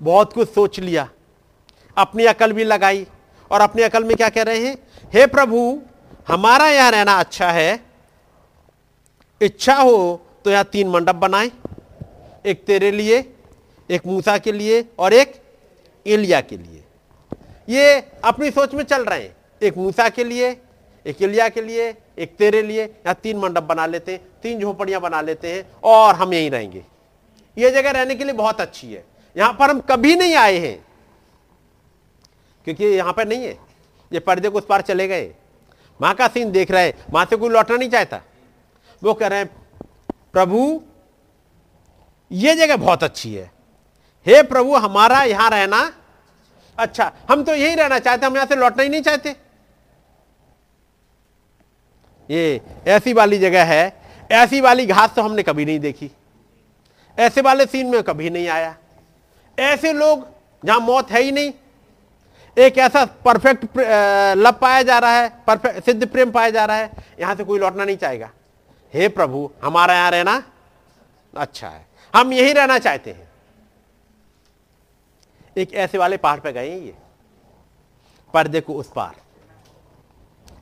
[0.00, 1.08] बहुत कुछ सोच लिया।
[1.96, 3.06] अपनी अकल भी लगाई
[3.50, 4.76] और अपनी अकल में क्या कह रहे हैं?
[5.12, 5.80] हे प्रभु,
[6.28, 7.80] हमारा यहाँ रहना अच्छा है।
[9.40, 11.50] इच्छा हो तो यहाँ तीन मंडप बनाए,
[12.46, 13.18] एक तेरे लिए,
[13.88, 15.34] एक मूसा के लिए और एक
[16.06, 16.84] एलिया के लिए।
[17.68, 20.56] ये अपनी सोच में चल रहे हैं। एक मूसा के लिए,
[21.06, 25.00] एक एलिया के लिए, एक तेरे लिए। यहाँ तीन मंडप बना लेते हैं, तीन झोपड़ियाँ
[25.00, 26.84] बना लेते हैं और हम यहीं रहेंगे।
[27.56, 29.04] ये जगह रहने के लिए बहुत अच्छी है।
[29.36, 30.76] यहाँ पर हम कभी नहीं आए हैं।
[32.66, 33.58] क्योंकि यहाँ पर नहीं है।
[34.12, 35.34] ये पर्दे को उस पार चले गए।
[36.00, 38.20] माँ का सीन देख रहे हैं। वहाँ से कोई लौटना नहीं चाहता।
[39.02, 39.50] वो कह रहे हैं,
[40.32, 40.82] प्रभु,
[42.30, 43.50] ये जगह बहुत अच्छी है।
[44.26, 45.92] हे प्रभु, हमारा यहाँ रहना
[46.78, 49.34] अच्छा। हम तो यही रहना चाहते हम यहाँ से लौटना ही नहीं चाहते।
[52.30, 54.02] ये ऐसी वाली जगह है।
[54.32, 56.10] ऐसी वाली घास तो हमने कभी नहीं देखी।
[57.18, 58.74] ऐसे वाले सीन में कभी नहीं आया।
[59.58, 60.26] ऐसे लोग
[60.62, 61.52] जहाँ मौत है ही नहीं,
[62.56, 63.64] एक ऐसा परफेक्ट
[64.38, 67.58] लव पाया जा रहा है परफेक्ट सिद्ध प्रेम पाया जा रहा है, यहाँ से कोई
[67.58, 68.30] लौटना नहीं चाहेगा।
[68.94, 70.42] हे प्रभु, हमारा यहाँ रहना
[71.36, 73.28] अच्छा है। हम यही रहना चाहते हैं।
[75.56, 76.94] एक ऐसे वाले पहाड़ पे गए ये,
[78.34, 79.14] पर्दे को उस पार,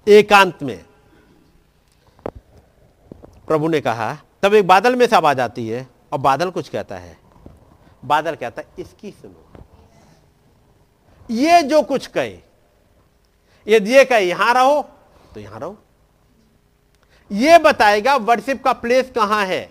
[0.07, 0.85] एकांत में।
[3.49, 6.97] प्रभु ने कहा, तब एक बादल में से आवाज़ आती है और बादल कुछ कहता
[6.97, 7.17] है।
[8.03, 9.65] बादल कहता है, इसकी सुनो।
[11.31, 12.39] ये जो कुछ कहे
[13.67, 14.83] यदि ये कहे, यहाँ रहो
[15.35, 15.77] तो यहाँ रहो।
[17.31, 19.69] ये बताएगा वर्शिप का प्लेस कहाँ है।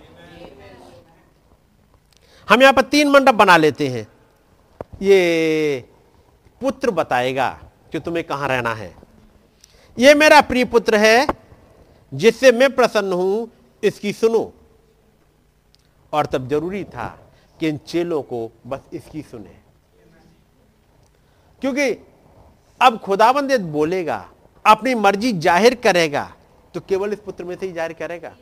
[2.47, 4.07] हम यहाँ पर तीन मंडप बना लेते हैं।
[5.01, 5.83] ये
[6.61, 7.49] पुत्र बताएगा
[7.91, 8.93] कि तुम्हें कहाँ रहना है।
[9.97, 11.27] ये मेरा प्रिय पुत्र है,
[12.11, 13.49] जिससे मैं प्रसन्न हूँ,
[13.83, 14.53] इसकी सुनो।
[16.13, 17.07] और तब ज़रूरी था
[17.59, 19.55] कि इन चेलों को बस इसकी सुने।
[21.61, 21.89] क्योंकि
[22.81, 24.17] अब खुदाबंद बोलेगा
[24.65, 26.31] अपनी मर्ज़ी ज़ाहिर करेगा
[26.73, 28.35] तो केवल इस पुत्र में से ही ज़ाहिर करेगा।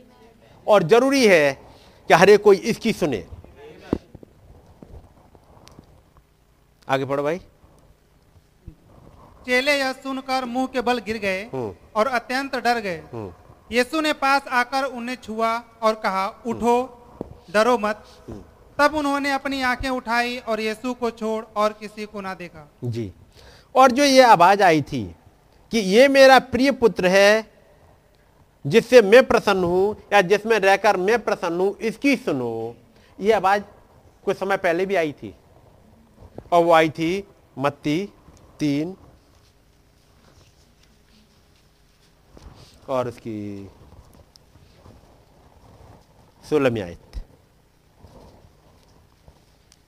[0.66, 1.52] और ज़रूरी है
[2.10, 3.24] कि हरे कोई इसकी सुने।
[6.88, 7.38] आगे पढ़ो भाई।
[9.46, 13.32] चेले यह सुनकर मुँह के बल गिर गए हम्म। और अत्यंत डर गए। हम्म,
[13.70, 15.52] यीशु ने पास आकर उन्हें छुआ
[15.82, 16.74] और कहा उठो
[17.54, 18.04] डरो मत।
[18.78, 23.12] तब उन्होंने अपनी आँखें उठाई और यीशु को छोड़ और किसी को ना देखा। जी।
[23.74, 25.02] और जो ये आवाज़ आई थी
[25.72, 27.50] कि ये मेरा प्रिय पुत्र है
[28.64, 32.76] जिससे मैं प्रसन्न हूँ या जिसमें रहकर मैं प्रसन्न हूँ इसकी सुनो।
[33.18, 33.62] ये आवाज़
[34.24, 35.34] कुछ समय पहले भी आई थी।
[36.52, 37.12] और वो आई थी
[37.58, 37.98] मत्ती
[38.60, 38.96] तीन।
[42.88, 43.70] और उसकी
[46.44, 47.09] सोलह में आयत।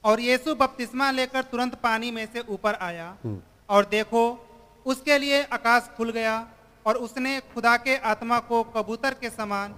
[0.04, 3.16] और यीशु बपतिस्मा लेकर तुरंत पानी में से ऊपर आया
[3.70, 4.22] और देखो
[4.86, 6.34] उसके लिए आकाश खुल गया
[6.86, 9.74] और उसने खुदा के आत्मा को कबूतर के समान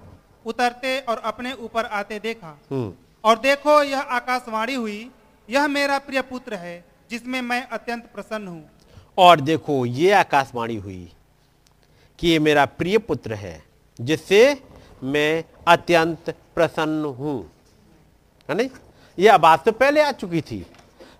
[0.46, 2.92] उतरते और अपने ऊपर आते देखा। हम्म।
[3.24, 5.10] और देखो यह आकाशवाणी हुई
[5.48, 8.70] यह मेरा प्रिय पुत्र है जिसमें मैं अत्यंत प्रसन्न हूँ।
[9.18, 11.12] और देखो ये आकाशवाणी हुई
[12.18, 13.62] कि ये मेरा प्रिय पुत्र है
[13.98, 14.40] जिससे
[15.02, 17.38] मैं अत्यंत प्रसन्न हूँ।
[18.48, 18.68] है नहीं?
[19.18, 20.64] ये आवाज़ तो पहले आ चुकी थी,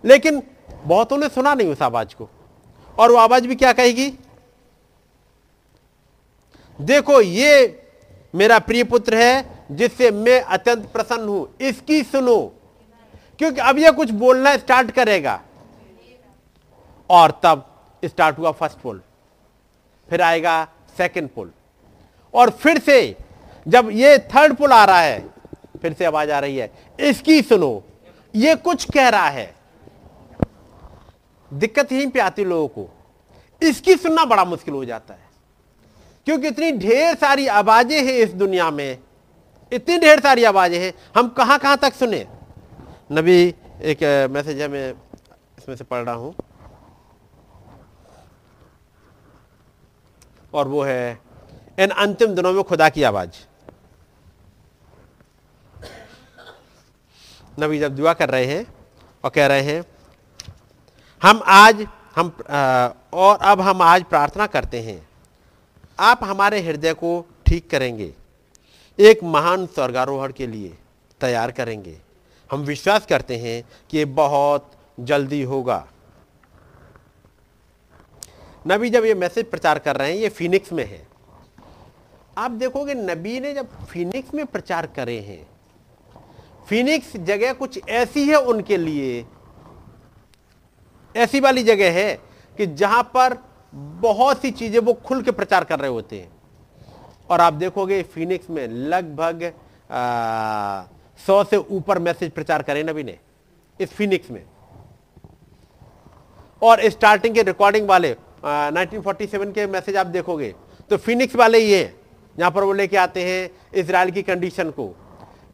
[0.04, 0.42] लेकिन
[0.84, 2.28] बहुतों ने सुना नहीं उस आवाज़ को।
[2.96, 4.12] और वो आवाज़ भी क्या कहेगी?
[6.78, 7.80] देखो, ये
[8.34, 12.40] मेरा प्रिय पुत्र है, जिससे मैं अत्यंत प्रसन्न हूँ। इसकी सुनो,
[13.38, 15.40] क्योंकि अब ये कुछ बोलना स्टार्ट करेगा।
[17.10, 17.66] और तब
[18.02, 19.00] स्टार्ट हुआ फ़र्स्ट पोल,
[20.08, 20.64] फिर आएगा
[20.96, 21.50] सेकंड पोल।
[22.34, 23.16] और फिर से
[23.66, 25.18] जब ये थर्ड पुल आ रहा है
[25.84, 26.70] फिर से आवाज़ आ रही है।
[27.00, 27.82] इसकी सुनो,
[28.34, 29.54] ये कुछ कह रहा है।
[31.50, 32.88] दिक्कत यहीं पे आती लोगों को।
[33.62, 35.28] इसकी सुनना बड़ा मुश्किल हो जाता है।
[36.26, 38.98] क्योंकि इतनी ढेर सारी आवाज़ें हैं इस दुनिया में।
[39.72, 42.26] इतनी ढेर सारी आवाज़ें हैं। हम कहाँ कहाँ तक सुने?
[43.12, 44.90] नबी, एक मैसेज है, मैं
[45.58, 46.34] इसमें से पढ़ रहा हूँ।
[50.54, 51.18] और वो है
[51.78, 53.46] इन अंतिम दिनों में खुदा की आवाज़।
[57.60, 58.66] नबी जब दुआ कर रहे हैं
[59.24, 59.84] और कह रहे हैं
[61.22, 61.86] हम आज
[62.16, 65.08] हम आ, और अब हम आज प्रार्थना करते हैं।
[65.98, 68.12] आप हमारे हृदय को ठीक करेंगे।
[68.98, 70.76] एक महान स्वर्गारोहण के लिए
[71.20, 71.96] तैयार करेंगे।
[72.50, 74.70] हम विश्वास करते हैं कि ये बहुत
[75.00, 75.86] जल्दी होगा।
[78.66, 81.06] नबी जब ये मैसेज प्रचार कर रहे हैं ये फिनिक्स में है।
[82.38, 85.46] आप देखोगे नबी ने जब फिनिक्स में प्रचार करे हैं
[86.68, 89.24] फिनिक्स जगह कुछ ऐसी है उनके लिए।
[91.14, 92.14] ऐसी वाली जगह है
[92.56, 93.36] कि जहाँ पर
[94.00, 96.32] बहुत सी चीज़ें वो खुल के प्रचार कर रहे होते हैं।
[97.30, 99.52] और आप देखोगे फिनिक्स में लगभग
[101.20, 103.18] सौ से ऊपर मैसेज प्रचार करें नबी ने
[103.80, 104.44] इस फिनिक्स में।
[106.62, 110.54] और स्टार्टिंग के रिकॉर्डिंग वाले आ, 1947 के मैसेज आप देखोगे
[110.90, 111.94] तो फिनिक्स वाले ये
[112.36, 114.94] जहाँ पर वो लेके आते हैं इसराइल की कंडीशन को।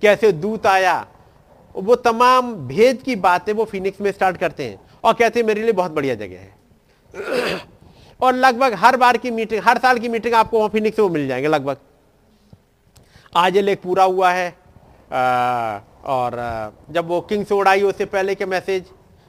[0.02, 1.06] कैसे दूत आया?
[1.74, 5.62] वो तमाम भेद की बातें वो फिनिक्स में स्टार्ट करते हैं और कहते हैं मेरे
[5.62, 6.55] लिए बहुत बढ़िया जगह है।
[8.20, 11.28] और लगभग हर बार की मीटिंग हर साल की मीटिंग आपको वहाँ फिनिक्स में मिल
[11.28, 11.77] जाएँगे लगभग।
[13.36, 14.48] आज लेख पूरा हुआ है।
[15.12, 16.32] आ, और
[16.90, 18.85] जब वो किंग से उड़ाई उससे पहले के मैसेज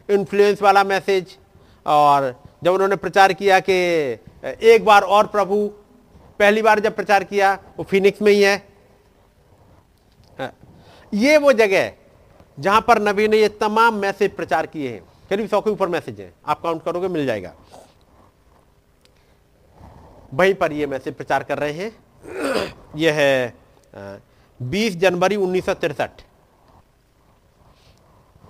[0.09, 1.37] इन्फ्लुएंस वाला मैसेज
[1.85, 3.73] और जब उन्होंने प्रचार किया कि
[4.63, 5.67] एक बार और प्रभु
[6.39, 8.70] पहली बार जब प्रचार किया वो फिनिक्स में ही है।
[11.13, 11.97] ये वो जगह है
[12.59, 16.19] जहाँ पर नबी ने ये तमाम मैसेज प्रचार किए हैं। करीब सौ के ऊपर मैसेज
[16.21, 16.33] हैं?
[16.47, 17.55] आप काउंट करोगे, मिल जाएगा।
[20.33, 21.91] वहीं पर ये मैसेज प्रचार कर रहे हैं।
[22.95, 23.55] यह है
[24.61, 25.69] बीस जनवरी उन्नीस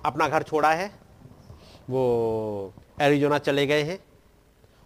[0.06, 0.92] अपना घर छोड़ा है।
[1.90, 4.00] वो एरिजोना चले गए हैं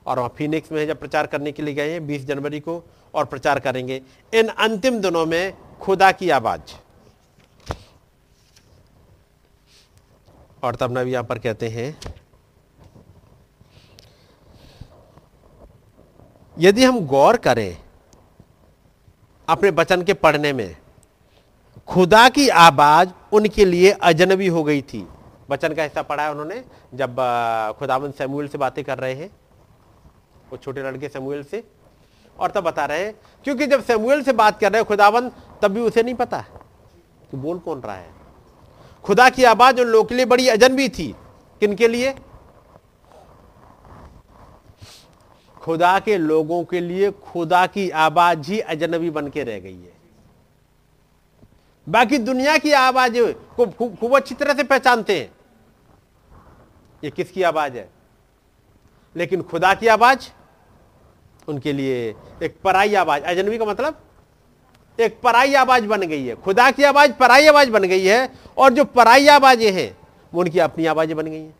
[0.05, 2.83] और वहाँ फिनिक्स में जब प्रचार करने के लिए गए हैं 20 जनवरी को
[3.13, 4.01] और प्रचार करेंगे।
[4.33, 6.84] इन अंतिम दिनों में खुदा की आवाज़।
[10.65, 11.95] और तब नबी यहाँ पर कहते हैं,
[16.57, 17.77] यदि हम गौर करें
[19.47, 20.75] अपने बचन के पढ़ने में,
[21.87, 25.05] खुदा की आवाज़ उनके लिए अजनबी हो गई थी।
[25.49, 26.63] बचन का हिस्सा पढ़ा है उन्होंने,
[26.93, 27.15] जब
[27.79, 29.29] खुदावन सैमुअल से बातें कर रहे हैं,
[30.49, 31.63] वो छोटे लड़के सैमुअल से,
[32.37, 33.13] और तब बता रहे हैं,
[33.45, 35.29] क्योंकि जब सैमुअल से बात कर रहे हैं खुदावन,
[35.61, 36.41] तब भी उसे नहीं पता
[37.31, 38.24] कि बोल कौन रहा है।
[39.05, 41.15] खुदा की आवाज़ उन लोगों के लिए बड़ी अजनबी थी।
[41.61, 42.13] किन के लिए?
[45.61, 49.93] खुदा के लोगों के लिए खुदा की आवाज़ ही अजनबी बन के रह गई है।
[51.87, 53.17] बाकी दुनिया की आवाज़
[53.57, 55.31] को खूब अच्छी तरह से पहचानते हैं।
[57.03, 57.89] ये किसकी आवाज़ है?
[59.15, 60.29] लेकिन खुदा की आवाज़
[61.47, 64.01] उनके लिए एक पराई आवाज़, अजनबी का मतलब
[64.99, 68.73] एक पराई आवाज़ बन गई है। खुदा की आवाज़ पराई आवाज़ बन गई है और
[68.73, 69.97] जो पराई आवाज़ें हैं,
[70.33, 71.53] वो उनकी अपनी आवाज़ें बन गई हैं।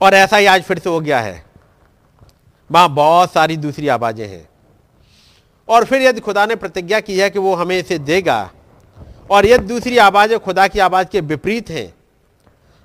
[0.00, 1.44] और ऐसा ही आज फिर से हो गया है।
[2.70, 4.48] वहाँ बहुत सारी दूसरी आवाज़ें हैं।
[5.68, 8.50] और फिर यदि खुदा ने प्रतिज्ञा की है कि वो हमें इसे देगा,
[9.30, 11.92] और यदि दूसरी आवाज़ें खुदा की आवाज़ के विपरीत हैं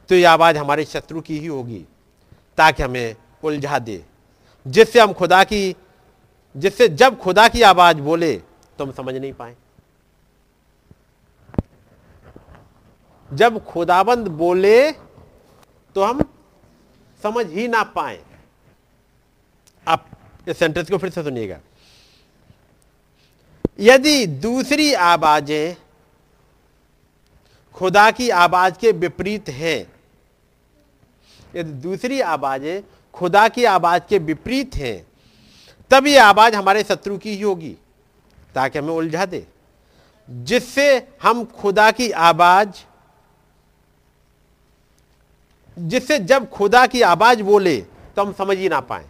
[0.09, 1.83] तो ये आवाज़ हमारे शत्रु की ही होगी,
[2.57, 4.03] ताकि हमें उलझा दे,
[4.65, 5.75] जिससे हम खुदा की
[6.57, 8.33] जिससे जब खुदा की आवाज़ बोले
[8.79, 9.55] तो हम समझ नहीं पाए।
[13.29, 16.21] जब खुदाबंद बोले तो हम
[17.23, 18.19] समझ ही ना पाए।
[19.87, 20.05] आप
[20.47, 21.59] इस सेंटेंस को फिर से सुनिएगा।
[23.79, 25.75] यदि दूसरी आवाज़ें
[27.75, 29.79] खुदा की आवाज़ के विपरीत हैं,
[31.55, 35.05] यदि दूसरी आवाज़ें खुदा की आवाज़ के विपरीत हैं
[35.91, 37.75] तब ये आवाज़ हमारे शत्रु की ही होगी,
[38.55, 39.45] ताकि हमें उलझा दे।
[40.27, 42.83] जिससे हम खुदा की आवाज़,
[45.77, 47.77] जिससे जब खुदा की आवाज़ बोले
[48.15, 49.09] तो हम समझ ही ना पाए।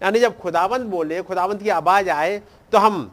[0.00, 2.38] यानी जब खुदावंत बोले, खुदावंत की आवाज़ आए
[2.72, 3.10] तो हम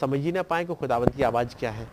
[0.00, 1.88] समझ ही ना पाए कि खुदावंत की आवाज़ क्या है।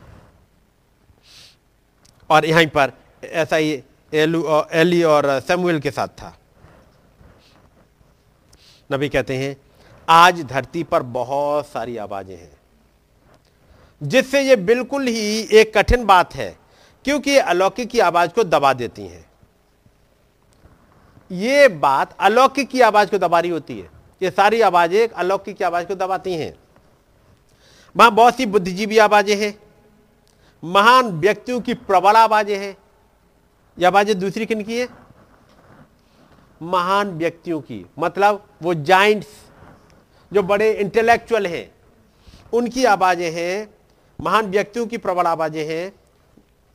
[2.30, 2.92] और यहीं पर
[3.24, 6.38] ऐसा ही एलू, एली और सैमुअल के साथ था।
[8.90, 9.56] नबी कहते हैं
[10.12, 12.52] आज धरती पर बहुत सारी आवाज़ें हैं।
[14.02, 16.56] जिससे ये बिल्कुल ही एक कठिन बात है,
[17.06, 19.26] क्योंकि अलौकिक की आवाज़ को दबा देती हैं।
[21.32, 23.90] ये बात अलौकिक की आवाज़ को दबा रही होती है।
[24.22, 26.54] ये सारी आवाज़ें अलौकिक की आवाज़ को दबाती हैं।
[27.96, 29.54] वहाँ बहुत सी बुद्धिजीवी आवाज़ें हैं।
[30.64, 32.76] महान व्यक्तियों की प्रबल आवाज़ें हैं।
[33.78, 34.88] यह आवाज़ें दूसरी किन की है?
[36.62, 39.28] महान व्यक्तियों की। मतलब वो जाइंट्स
[40.32, 41.72] जो बड़े इंटेलेक्चुअल हैं,
[42.54, 43.68] उनकी आवाज़ें हैं,
[44.20, 45.92] महान व्यक्तियों की प्रबल आवाज़ें हैं,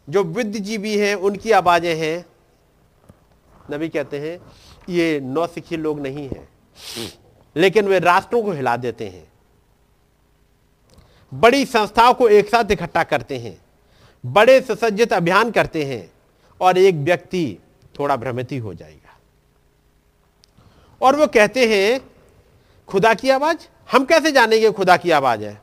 [0.09, 2.25] जो बुद्धिजीवी हैं, उनकी आवाज़ें हैं।
[3.71, 4.39] नबी कहते हैं,
[4.89, 6.49] ये नौसिखी लोग नहीं हैं,
[7.57, 9.27] लेकिन वे राष्ट्रों को हिला देते हैं।
[11.33, 13.57] बड़ी संस्थाओं को एक साथ इकट्ठा करते हैं,
[14.25, 16.11] बड़े सुसज्जित अभियान करते हैं,
[16.61, 17.59] और एक व्यक्ति
[17.99, 19.17] थोड़ा भ्रमित हो जाएगा।
[21.01, 22.01] और वो कहते हैं
[22.89, 23.67] खुदा की आवाज़?
[23.89, 25.61] हम कैसे जानेंगे खुदा की आवाज़ है?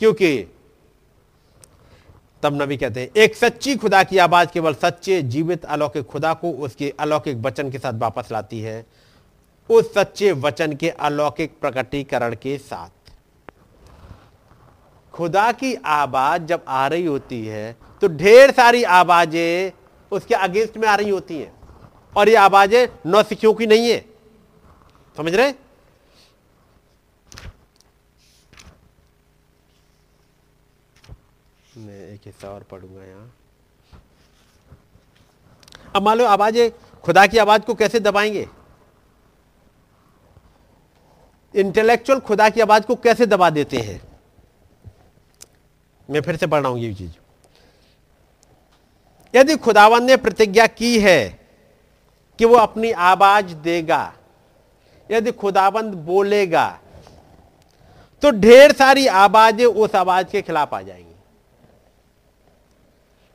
[0.00, 0.36] क्योंकि
[2.42, 6.50] तब नबी कहते हैं, एक सच्ची खुदा की आवाज़ केवल सच्चे जीवित अलौकिक खुदा को
[6.64, 8.84] उसके अलौकिक वचन के साथ वापस लाती है,
[9.70, 12.90] उस सच्चे वचन के अलौकिक प्रकटीकरण के साथ।
[15.14, 19.72] खुदा की आवाज़ जब आ रही होती है तो ढेर सारी आवाज़ें
[20.12, 21.52] उसके अगेंस्ट में आ रही होती हैं,
[22.16, 24.04] और ये आवाज़ें नौसिखियों की नहीं है।
[25.18, 25.52] समझ रहे?
[31.76, 33.32] मैं एक हिस्सा और पढ़ूँगा यहाँ।
[35.96, 36.58] अब मान लो आवाज़
[37.04, 38.48] खुदा की आवाज़ को कैसे दबाएँगे?
[41.54, 44.00] इंटेलेक्चुअल खुदा की आवाज़ को कैसे दबा देते हैं?
[46.10, 47.12] मैं फिर से पढ़ रहा हूँ ये चीज़।
[49.34, 51.48] यदि खुदावन ने प्रतिज्ञा की है
[52.38, 54.14] कि वो अपनी आवाज़ देगा
[55.10, 56.68] यदि खुदाबंद बोलेगा
[58.22, 61.14] तो ढेर सारी आवाज़ें उस आवाज़ के खिलाफ आ जाएँगी।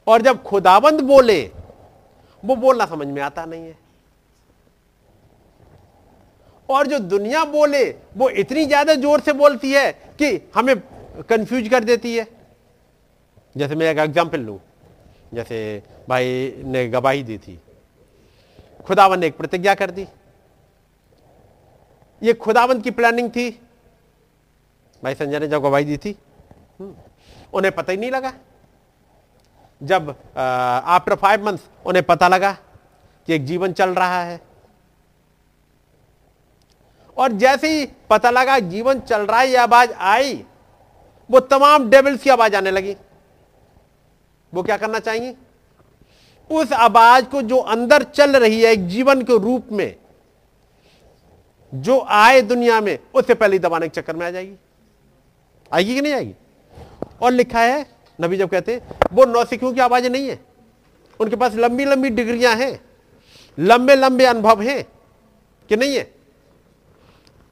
[0.08, 1.42] और जब खुदाबंद बोले,
[2.44, 3.78] वो बोलना समझ में आता नहीं है।
[6.70, 7.84] और जो दुनिया बोले,
[8.18, 10.76] वो इतनी ज़्यादा ज़ोर से बोलती है कि हमें
[11.30, 12.28] कंफ्यूज कर देती है।
[13.56, 14.60] जैसे मैं एक एग्ज़ाम्पल लू।
[15.34, 17.60] जैसे भाई ने गवाही दी थी।
[18.88, 20.08] खुदावन ने एक प्रतिज्ञा कर दी।
[22.24, 23.50] ये खुदावंत की प्लानिंग थी।
[25.04, 26.16] भाई संजय ने जब गवाही दी थी।
[26.80, 26.94] हम्म,
[27.54, 28.34] उन्हें पता ही नहीं लगा।
[29.82, 32.52] जब आफ्टर फाइव मंथ उन्हें पता लगा
[33.28, 34.40] कि एक जीवन चल रहा है।
[37.18, 40.34] और जैसे ही पता लगा जीवन चल रहा है ये आवाज़ आई
[41.30, 42.96] वो तमाम डेविल्स की आवाज़ आने लगी।
[44.54, 45.36] वो क्या करना चाहिए
[46.50, 49.96] उस आवाज़ को जो अंदर चल रही है एक जीवन के रूप में
[51.74, 54.56] जो आए दुनिया में, उससे पहले दबाने के चक्कर में आ जाएगी।
[55.74, 56.34] आएगी कि नहीं आएगी?
[57.22, 57.86] और लिखा है,
[58.22, 58.82] नबी जब कहते
[59.14, 60.40] वो नौसिखियों की आवाज़ें नहीं है।
[61.20, 62.82] उनके पास लंबी लंबी डिग्रियाँ हैं।
[63.60, 64.84] लंबे लंबे अनुभव हैं
[65.70, 66.16] कि नहीं है?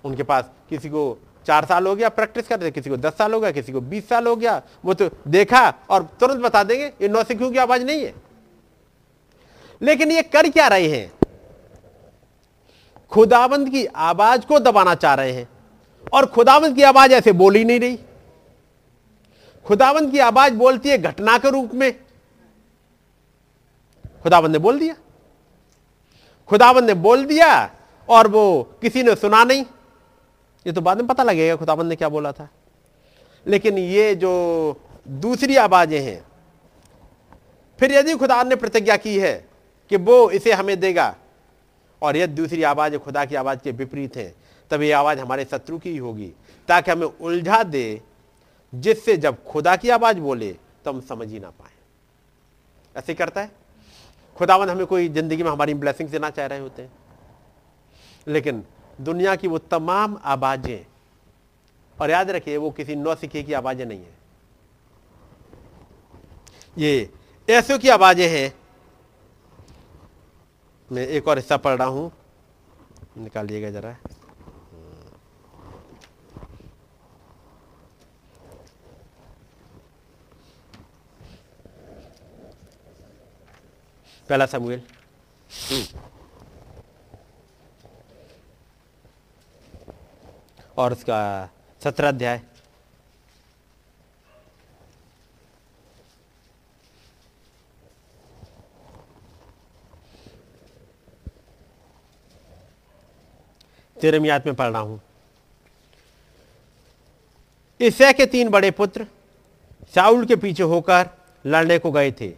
[0.04, 1.18] उनके पास किसी को
[1.48, 4.10] चार साल हो गया प्रैक्टिस करते, किसी को दस साल हो गया, किसी को बीस
[4.10, 8.06] साल हो गया। वो तो देखा और तुरंत बता देंगे, ये नौसिखियों की आवाज़ नहीं
[8.06, 8.14] है।
[9.82, 11.12] लेकिन ये कर क्या रहे हैं?
[13.12, 15.50] खुदाबंद की आवाज़ को दबाना चाह रहे हैं।
[16.14, 18.00] और खुदाबंद की आवाज़ ऐसे बोल नहीं रही।
[19.66, 22.00] खुदाबंद की आवाज़ बोलती है घटना के रूप में।
[24.24, 24.96] खुदाबंद ने बोल दिया।
[26.48, 27.76] खुदाबंद ने बोल दिया
[28.10, 29.66] और वो किसी ने सुना नहीं।
[30.68, 32.50] ये तो बाद में पता लगेगा खुदाबंद ने क्या बोला था।
[33.48, 34.76] लेकिन ये जो
[35.08, 36.24] दूसरी आवाज़ें हैं,
[37.80, 39.50] फिर यदि खुदा ने प्रतिज्ञा की है
[39.90, 41.16] कि वो इसे हमें देगा
[42.02, 44.34] और यदि दूसरी आवाज़ खुदा की आवाज़ के विपरीत है,
[44.72, 46.32] तब ये आवाज़ हमारे शत्रु की ही होगी,
[46.68, 48.02] ताकि हमें उलझा दे,
[48.74, 50.52] जिससे जब खुदा की आवाज़ बोले
[50.86, 51.72] तो हम समझ ही ना पाए।
[52.96, 53.52] ऐसे करता है?
[54.38, 56.92] खुदावन हमें कोई ज़िंदगी में हमारी ब्लेसिंग देना चाह रहे होते हैं।
[58.28, 58.64] लेकिन
[59.02, 60.86] दुनिया की वो तमाम आवाज़ें,
[61.98, 64.20] और याद रखिए, वो किसी नौ नौसिखे की आवाज़ें नहीं है।
[66.78, 67.10] ये
[67.50, 68.54] ऐसों की आवाज़ें हैं
[70.92, 72.12] मैं एक और हिस्सा पढ़ रहा हूँ।
[73.18, 73.96] निकालिएगा जरा।
[84.30, 84.82] पहला समूएल।
[90.78, 91.50] और उसका
[91.82, 92.42] सत्रह अध्याय।
[104.02, 105.00] तेरहवीं में पढ़ रहा हूँ।
[107.80, 109.06] ईसै के तीन बड़े पुत्र
[109.96, 111.10] शाउल के पीछे होकर
[111.46, 112.32] लड़ने को गए थे।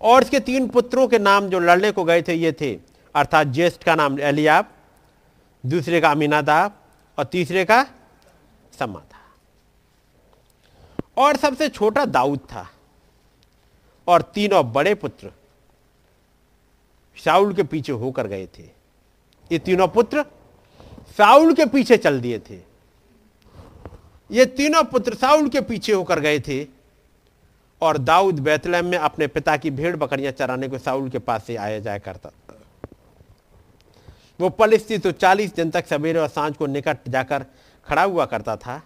[0.00, 2.74] और इसके तीन पुत्रों के नाम जो लड़ने को गए थे, ये थे,
[3.14, 4.70] अर्थात ज्येष्ठ का नाम एलियाब,
[5.64, 6.76] दूसरे का अमीनादाब
[7.18, 7.82] और तीसरे का
[8.72, 9.22] समा था
[11.16, 12.66] और सबसे छोटा दाऊद था
[14.06, 15.30] और तीनों बड़े पुत्र
[17.16, 18.62] शाउल के पीछे होकर गए थे।
[19.50, 20.24] ये तीनों पुत्र
[21.10, 22.58] साउल के पीछे चल दिए थे।
[24.30, 26.64] ये तीनों पुत्र साउल के पीछे होकर गए थे
[27.82, 31.56] और दाऊद बैतलहम में अपने पिता की भेड़ बकरियाँ चराने को साउल के पास से
[31.56, 32.30] आया जाया करता
[34.40, 37.44] वो पलिस्ती तो चालीस दिन तक सवेरे और साँझ को निकट जाकर
[37.86, 38.80] खड़ा हुआ करता था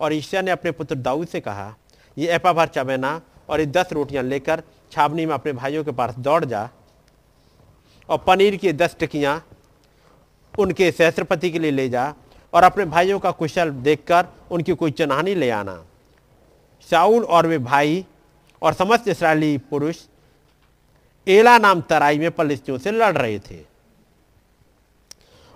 [0.00, 1.74] और ईशिया ने अपने पुत्र दाऊद से कहा,
[2.16, 4.62] ये एपा भर चबेना और ये दस रोटियाँ लेकर
[4.92, 6.68] छावनी में अपने भाइयों के पास दौड़ जा
[8.08, 9.36] और पनीर की दस टिकियाँ
[10.58, 12.14] उनके सहस्त्रपति के लिए ले जा
[12.52, 15.82] और अपने भाइयों का कुशल देखकर उनकी कोई चनहानी ले आना।
[16.90, 18.04] शाऊल और वे भाई
[18.62, 19.96] और समस्त इसराइली पुरुष
[21.26, 23.58] एला नाम तराई में पलिस्तियों से लड़ रहे थे।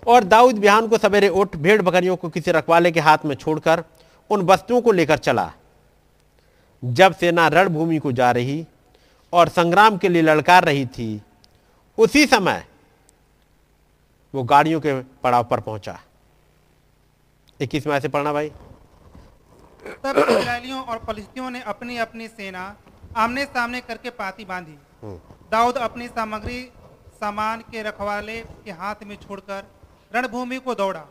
[0.07, 3.83] और दाऊद बिहान को सवेरे उठ भेड़ बकरियों को किसी रखवाले के हाथ में छोड़कर
[4.31, 5.51] उन वस्तुओं को लेकर चला।
[6.83, 8.65] जब सेना रणभूमि को जा रही
[9.33, 11.21] और संग्राम के लिए ललकार रही थी,
[11.99, 12.65] उसी समय
[14.35, 15.99] वो गाड़ियों के पड़ाव पर पहुँचा।
[17.61, 18.49] इक्कीसवें से पढ़ना भाई।
[20.05, 22.65] तब इस्राएलियों और फलिस्तियों ने अपनी अपनी सेना
[23.17, 24.79] आमने सामने करके पाती बांधी।
[25.51, 26.63] दाऊद अपनी सामग्री
[27.21, 29.65] सामान के रखवाले के हाथ में छोड़कर
[30.13, 31.05] रणभूमि को दौड़ा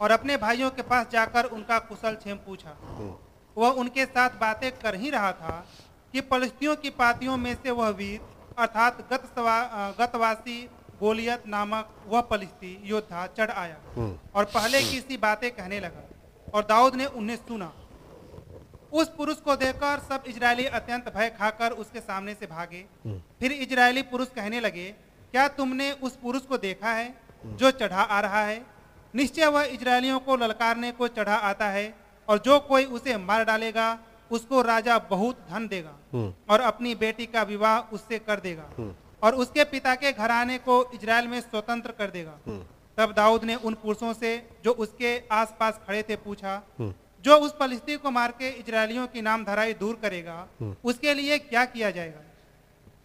[0.00, 2.76] और अपने भाइयों के पास जाकर उनका कुशल क्षेम पूछा।
[3.56, 5.64] वह उनके साथ बातें कर ही रहा था
[6.14, 8.20] कि फलिस्तियों की पातियों में से वह वीर
[8.58, 9.24] अर्थात गत
[10.00, 10.58] गतवासी
[11.00, 13.76] गोलियत नामक वह पलिस्ती योद्धा चढ़ आया
[14.34, 16.02] और पहले की सी बातें कहने लगा
[16.54, 17.72] और दाऊद ने उन्हें सुना।
[18.92, 22.84] उस पुरुष को देखकर सब इजरायली अत्यंत भय खाकर उसके सामने से भागे।
[23.40, 24.88] फिर इजरायली पुरुष कहने लगे
[25.34, 28.60] क्या तुमने उस पुरुष को देखा है जो चढ़ा आ रहा है?
[29.14, 31.94] निश्चय वह इजरायलियों को ललकारने को चढ़ा आता है
[32.28, 33.98] और जो कोई उसे मार डालेगा
[34.30, 35.94] उसको राजा बहुत धन देगा
[36.50, 38.68] और अपनी बेटी का विवाह उससे कर देगा।
[39.22, 42.38] और उसके पिता के घराने को इजराइल में स्वतंत्र कर देगा।
[42.98, 44.30] तब दाऊद ने उन पुरुषों से
[44.64, 46.62] जो उसके आसपास खड़े थे पूछा
[47.24, 50.46] जो उस फलिस्ती को मार के इजरायलियों की नाम धराई दूर करेगा
[50.84, 52.20] उसके लिए क्या किया जाएगा?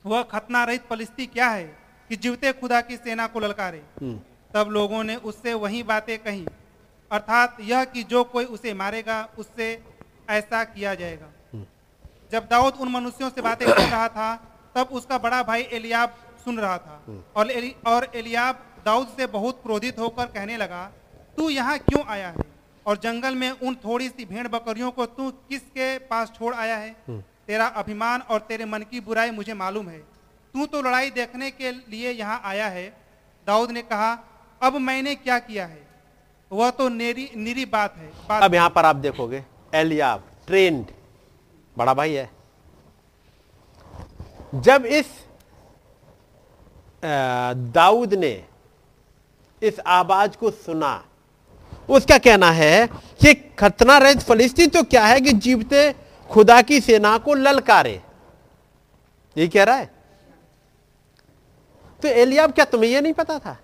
[0.05, 1.65] वह खतना रहित फलिस्ती क्या है
[2.09, 3.81] कि जीवते खुदा की सेना को ललकारे?
[4.53, 6.45] तब लोगों ने उससे वही बातें कही
[7.11, 9.67] अर्थात यह कि जो कोई उसे मारेगा उससे
[10.29, 11.29] ऐसा किया जाएगा।
[12.31, 14.33] जब दाऊद उन मनुष्यों से बातें कर रहा था
[14.75, 17.01] तब उसका बड़ा भाई एलियाब सुन रहा था।
[17.35, 20.83] और एलि, और एलियाब दाऊद से बहुत क्रोधित होकर कहने लगा
[21.37, 22.45] तू यहाँ क्यों आया है?
[22.85, 26.95] और जंगल में उन थोड़ी सी भेड़ बकरियों को तू किसके पास छोड़ आया है?
[27.47, 29.99] तेरा अभिमान और तेरे मन की बुराई मुझे मालूम है।
[30.53, 32.85] तू तो लड़ाई देखने के लिए यहाँ आया है।
[33.47, 34.11] दाऊद ने कहा
[34.61, 35.81] अब मैंने क्या किया है?
[36.51, 39.43] वह तो नेरी निरी बात है बात अब यहाँ पर आप देखोगे
[39.73, 40.85] एलियाब ट्रेंड
[41.77, 42.29] बड़ा भाई है।
[44.53, 45.05] जब इस
[47.73, 48.43] दाऊद ने
[49.61, 51.03] इस आवाज़ को सुना,
[51.89, 55.91] उसका कहना है कि खतना रहित फलिस्ती तो क्या है कि जीवते
[56.29, 58.01] खुदा की सेना को ललकारे?
[59.35, 59.91] ये कह रहा है।
[62.01, 63.57] तो एलियाब, क्या तुम्हें ये नहीं पता था?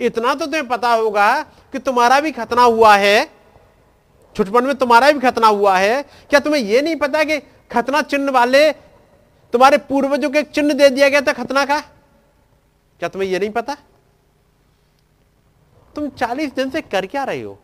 [0.00, 3.30] इतना तो तुम्हें पता होगा कि तुम्हारा भी खतना हुआ है,
[4.36, 7.36] छुटपन में तुम्हारा भी खतना हुआ है। क्या तुम्हें यह नहीं पता कि
[7.72, 8.72] खतना चिन्ह वाले,
[9.52, 11.80] तुम्हारे पूर्वजों को चिन्ह दे दिया गया था खतना का?
[12.98, 13.76] क्या तुम्हें यह नहीं पता?
[15.94, 17.58] तुम चालीस दिन से कर क्या रहे हो?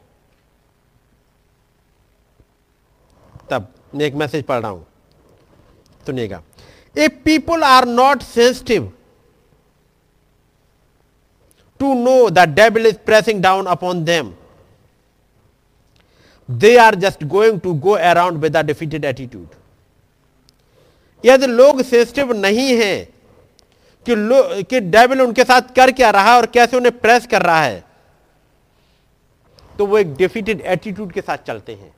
[3.51, 4.87] तब, मैं एक मैसेज पढ़ रहा हूँ।
[6.07, 6.43] सुनिएगा।
[6.99, 8.93] If people are not sensitive
[11.81, 14.33] to know the devil is pressing down upon them.
[16.51, 19.66] They are just going to go around with a defeated attitude.
[21.25, 23.09] यदि लोग सेंसिटिव नहीं है,
[24.07, 27.43] कि लो, कि डेविल उनके साथ कर क्या रहा है और कैसे उन्हें प्रेस कर
[27.43, 27.85] रहा है
[29.75, 31.95] तो वो एक डिफीटेड एटीट्यूड के साथ चलते हैं।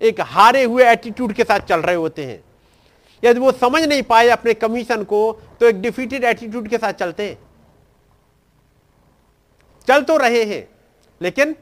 [0.00, 2.42] एक हारे हुए एटीट्यूड के साथ चल रहे होते हैं।
[3.22, 5.20] यदि वो समझ नहीं पाए अपने कमीशन को
[5.60, 7.38] तो एक डिफीटेड एटीट्यूड के साथ चलते हैं।
[9.88, 10.68] चल तो रहे हैं,
[11.20, 11.56] लेकिन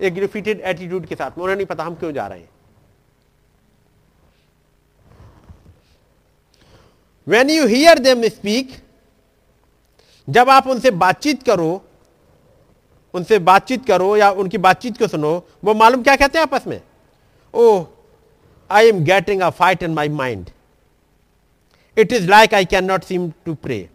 [0.00, 2.48] एक डिफीटेड एटीट्यूड के साथ, उन्हें नहीं पता हम क्यों जा रहे हैं।
[7.26, 8.72] When you hear them speak
[10.28, 11.82] जब आप उनसे बातचीत करो,
[13.14, 15.32] उनसे बातचीत करो या उनकी बातचीत को सुनो,
[15.64, 16.80] वो मालूम क्या कहते हैं आपस में?
[17.54, 17.86] ओह
[18.70, 20.50] I am getting a fight in my mind
[21.96, 23.88] it is like I can not seem to pray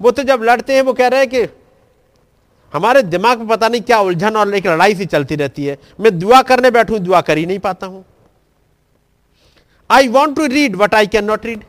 [0.00, 1.42] वो तो जब लड़ते हैं, वो कह रहे हैं कि
[2.72, 6.18] हमारे दिमाग में पता नहीं क्या उलझन और एक लड़ाई सी चलती रहती है। मैं
[6.18, 8.04] दुआ करने बैठूं, दुआ कर ही नहीं पाता हूँ।
[9.90, 11.64] I want to read what I can not read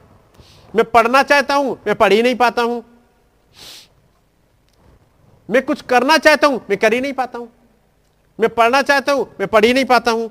[0.74, 2.84] मैं पढ़ना चाहता हूँ, मैं पढ़ ही नहीं पाता हूँ।
[5.50, 7.50] मैं कुछ करना चाहता हूँ, मैं कर ही नहीं पाता हूँ।
[8.40, 10.30] मैं पढ़ना चाहता हूँ, मैं पढ़ ही नहीं पाता हूँ।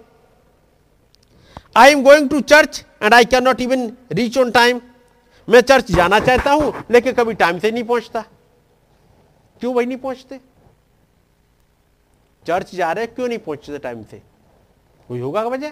[1.77, 4.81] I am going to church and I can not even reach on time
[5.49, 8.25] मैं चर्च जाना चाहता हूँ, लेकिन कभी टाइम से नहीं पहुँचता।
[9.63, 10.41] क्यों वही नहीं पहुँचते?
[12.45, 14.23] चर्च जा रहे क्यों नहीं पहुँचते टाइम से?
[15.09, 15.71] कोई होगा वजह?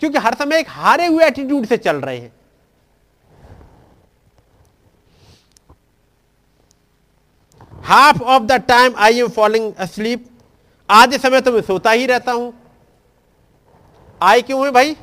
[0.00, 2.32] क्योंकि हर समय एक हारे हुए एटीट्यूड से चल रहे हैं।
[7.80, 10.26] Half of the time I am following asleep
[10.88, 12.52] आधे समय तो मैं सोता ही रहता हूँ।
[14.20, 14.96] आए क्यों है भाई?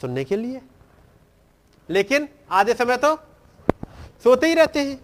[0.00, 0.60] सुनने के लिए।
[1.88, 3.14] लेकिन आधे समय तो
[4.24, 4.98] सोते ही रहते हैं।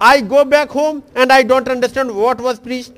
[0.00, 2.92] I go back home and I don't understand what was priest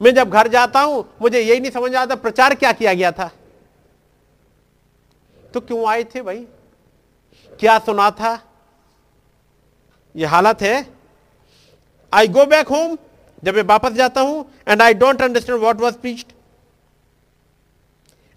[0.00, 3.30] मैं जब घर जाता हूँ, मुझे यही नहीं समझ आता प्रचार क्या किया गया था।
[5.54, 6.46] तो क्यों आए थे भाई?
[7.60, 8.38] क्या सुना था?
[10.14, 10.86] यह हालत है।
[12.12, 12.96] आई गो बैक होम
[13.44, 16.32] जब मैं वापस जाता हूँ and I don't understand what was preached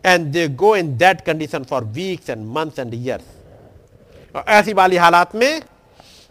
[0.04, 4.98] and they go in that condition for weeks and months and years और ऐसी वाली
[4.98, 5.62] हालात में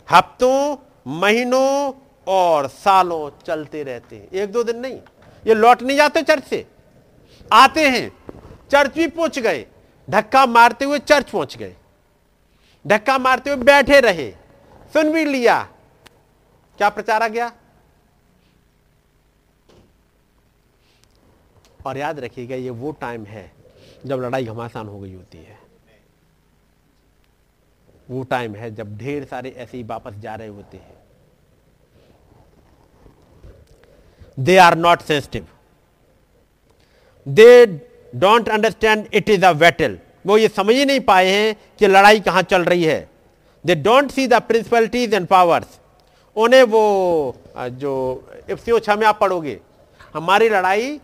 [0.08, 0.76] हफ्तों,
[1.20, 1.92] महीनों
[2.26, 4.98] और सालों चलते रहते हैं। एक दो दिन नहीं।
[5.44, 6.64] ये लौट नहीं जाते चर्च से।
[7.52, 8.10] आते हैं।
[8.70, 9.66] चर्च भी पहुँच गए।
[10.10, 11.76] धक्का मारते हुए चर्च पहुँच गए।
[12.84, 14.30] धक्का मारते हुए बैठे रहे।
[14.92, 15.62] सुन भी लिया।
[16.78, 17.52] क्या प्रचार आ गया?
[21.86, 23.52] और याद रखिएगा, ये वो टाइम है
[24.06, 25.58] जब लड़ाई घमासान हो गई होती है।
[28.10, 30.94] वो टाइम है जब ढेर सारे ऐसे ही वापस जा रहे होते हैं।
[34.40, 35.46] They are not sensitive
[37.28, 37.66] they
[38.14, 42.20] don't understand it is a battle वो ये समझ ही नहीं पाए हैं कि लड़ाई
[42.20, 43.08] कहाँ चल रही है।
[43.64, 45.78] They don't see the principalities and powers
[46.36, 46.82] उन्हें वो
[47.56, 47.92] जो
[48.50, 49.58] इफ्सियों छह में आप पढ़ोगे,
[50.14, 50.98] हमारी लड़ाई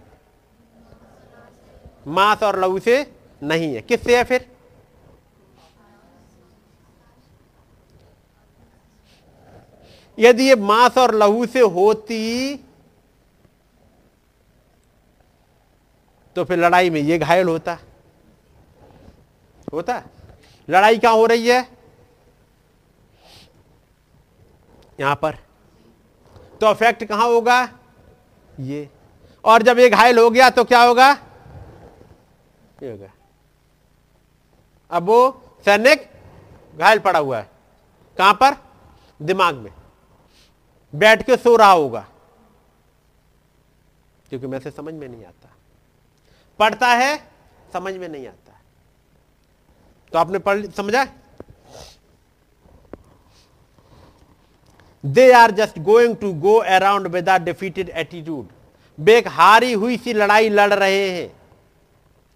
[2.09, 3.07] मांस और लहू से
[3.43, 4.47] नहीं है। किससे है फिर?
[10.19, 12.55] यदि ये मांस और लहू से होती
[16.37, 17.79] तो फिर लड़ाई में ये घायल होता।
[19.73, 20.03] होता?
[20.71, 21.69] लड़ाई कहाँ हो रही है?
[25.01, 25.39] यहाँ पर।
[26.61, 27.69] तो अफेक्ट कहाँ होगा?
[28.61, 28.89] ये।
[29.45, 31.13] और जब ये घायल हो गया तो क्या होगा?
[32.83, 33.13] ये होगा।
[34.91, 36.11] अब वो सैनिक
[36.79, 37.51] घायल पड़ा हुआ है।
[38.19, 38.57] कहाँ पर?
[39.23, 39.73] दिमाग में।
[40.95, 42.07] बैठ के सो रहा होगा।
[44.29, 45.42] क्योंकि मैं से समझ में नहीं आता।
[46.63, 47.17] पढ़ता है,
[47.73, 48.61] समझ में नहीं आता।
[50.13, 51.05] तो आपने पढ़ समझा?
[55.05, 58.49] They are just going to go around with are defeated attitude
[58.99, 61.31] bake हारी हुई सी लड़ाई लड़ रहे हैं।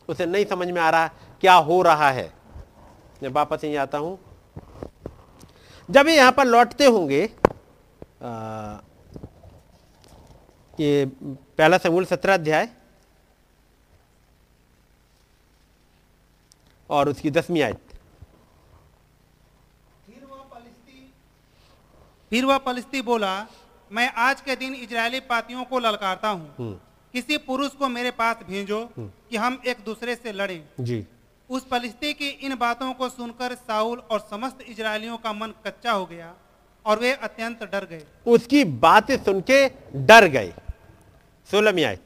[0.09, 1.07] उसे नहीं समझ में आ रहा
[1.43, 2.31] क्या हो रहा है।
[3.23, 4.19] मैं वापस यहीं आता हूँ।
[5.89, 7.23] जब ये यहाँ पर लौटते होंगे
[10.79, 12.69] ये पहला समूल सत्रह अध्याय
[16.91, 17.83] और उसकी दसवीं आयत।
[22.31, 23.35] फिर वह पलिस्ती बोला
[23.91, 26.81] मैं आज के दिन इजरायली पातियों को ललकारता हूँ।
[27.15, 31.05] किसी पुरुष को मेरे पास भेजो कि हम एक दूसरे से लड़ें। जी।
[31.51, 36.07] उस पलिस्ती की इन बातों को सुनकर साउल और समस्त इजरायलियों का मन कच्चा हो
[36.07, 36.35] गया
[36.85, 39.69] और वे अत्यंत डर गए। उसकी बातें सुन के
[40.07, 40.53] डर गए।
[41.49, 42.03] सोलहवीं आयत।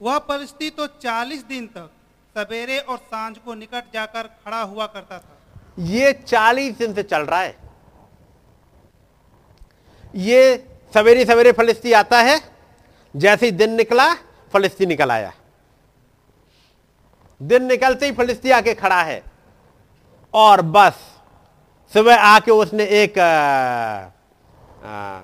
[0.00, 1.90] वह पलिस्ती तो चालीस दिन तक
[2.36, 5.36] सवेरे और साँझ को निकट जाकर खड़ा हुआ करता था।
[5.78, 7.56] ये चालीस दिन से चल रहा है।
[10.14, 12.40] ये सवेरे सवेरे फलिस्ती आता है
[13.16, 14.12] जैसे ही दिन निकला
[14.52, 15.32] फलिस्ती निकल आया।
[17.40, 19.22] दिन निकलते ही फलिस्ती आके खड़ा है।
[20.34, 20.94] और बस
[21.92, 23.28] सुबह आके उसने एक आ,
[24.84, 25.20] आ,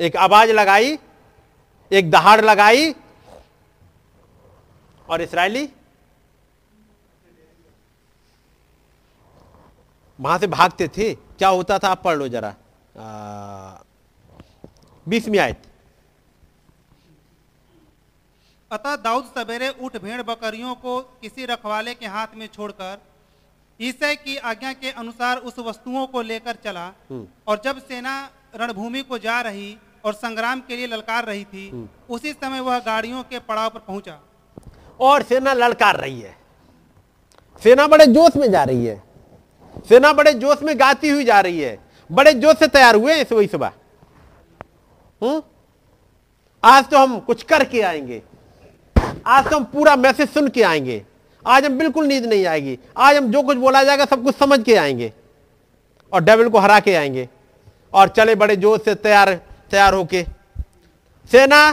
[0.00, 0.98] एक आवाज़ लगाई
[1.90, 2.94] एक दहाड़ लगाई
[5.10, 5.68] और इसराइली?
[10.18, 11.88] वहाँ से भागते थे। क्या होता था?
[11.88, 12.54] आप पढ़ लो जरा।
[15.06, 15.62] बीसवीं आयत।
[18.70, 22.98] अतः दाऊद सवेरे उठ भेड़ बकरियों को किसी रखवाले के हाथ में छोड़कर
[23.80, 26.86] ईसै की आज्ञा के अनुसार उस वस्तुओं को लेकर चला
[27.48, 28.14] और जब सेना
[28.54, 33.22] रणभूमि को जा रही और संग्राम के लिए ललकार रही थी उसी समय वह गाड़ियों
[33.22, 34.18] के पड़ाव पर पहुँचा।
[35.00, 36.36] और सेना लड़कार रही है।
[37.62, 39.02] सेना बड़े जोश में जा रही है।
[39.88, 41.78] सेना बड़े जोश में गाती हुई जा रही है।
[42.12, 43.72] बड़े जोश से तैयार हुए हैं सुबह सुबह।
[45.22, 45.42] हम्म?
[46.64, 48.22] आज तो हम कुछ करके आएँगे।
[49.26, 51.04] आज तो हम पूरा मैसेज सुन के आएँगे।
[51.46, 54.64] आज हम बिल्कुल नींद नहीं आएगी। आज हम जो कुछ बोला जाएगा सब कुछ समझ
[54.64, 55.12] के आएँगे।
[56.12, 57.28] और डेविल को हरा के आएँगे।
[57.92, 59.34] और चले बड़े जोश से तैयार
[59.70, 60.24] तैयार होके।
[61.30, 61.72] सेना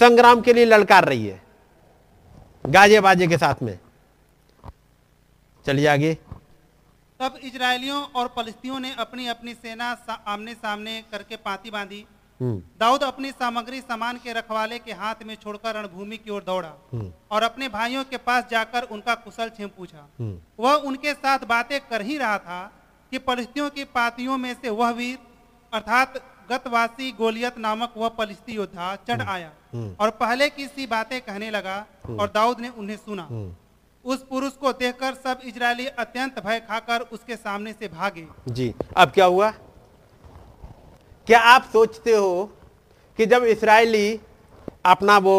[0.00, 1.49] संग्राम के लिए ललकार रही है।
[2.64, 3.78] गाजे बाजे के साथ में।
[5.66, 6.14] चलिए आगे।
[7.20, 9.90] तब इजरायलियों और फलिस्तियों ने अपनी अपनी सेना
[10.26, 12.04] आमने सामने करके पाती बांधी।
[12.40, 16.72] हम्म, दाऊद अपनी सामग्री सामान के रखवाले के हाथ में छोड़कर रणभूमि की ओर दौड़ा
[16.92, 21.44] हम्म, और अपने भाइयों के पास जाकर उनका कुशल क्षेम पूछा। हम्म, वह उनके साथ
[21.46, 22.60] बातें कर ही रहा था
[23.12, 25.18] कि फलिस्तियों की पातियों में से वह वीर
[25.72, 26.14] अर्थात
[26.50, 31.84] गतवासी गोलियत नामक वह फलिस्ती योद्धा चढ़ आया। और पहले की सी बातें कहने लगा
[32.10, 33.28] और दाऊद ने उन्हें सुना।
[34.04, 39.10] उस पुरुष को देखकर सब इजरायली अत्यंत भय खाकर उसके सामने से भागे। जी, अब
[39.10, 39.50] क्या हुआ?
[41.26, 42.44] क्या आप सोचते हो
[43.18, 44.20] कि जब इसराइली
[44.86, 45.36] अपना वो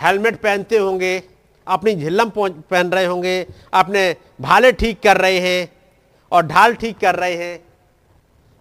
[0.00, 1.22] हेलमेट पहनते होंगे,
[1.66, 5.68] अपनी झिल्लम पहन रहे होंगे, अपने भाले ठीक कर रहे हैं
[6.32, 7.58] और ढाल ठीक कर रहे हैं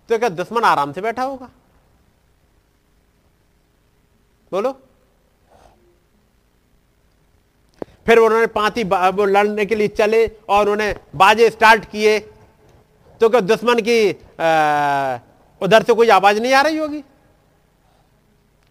[0.09, 1.49] तो क्या दुश्मन आराम से बैठा होगा?
[4.53, 4.71] बोलो।
[8.05, 12.19] फिर उन्होंने पांति वो लड़ने के लिए चले और उन्हें बाजे स्टार्ट किए।
[13.21, 13.97] तो क्या दुश्मन की
[15.61, 17.03] उधर से कोई आवाज़ नहीं आ रही होगी?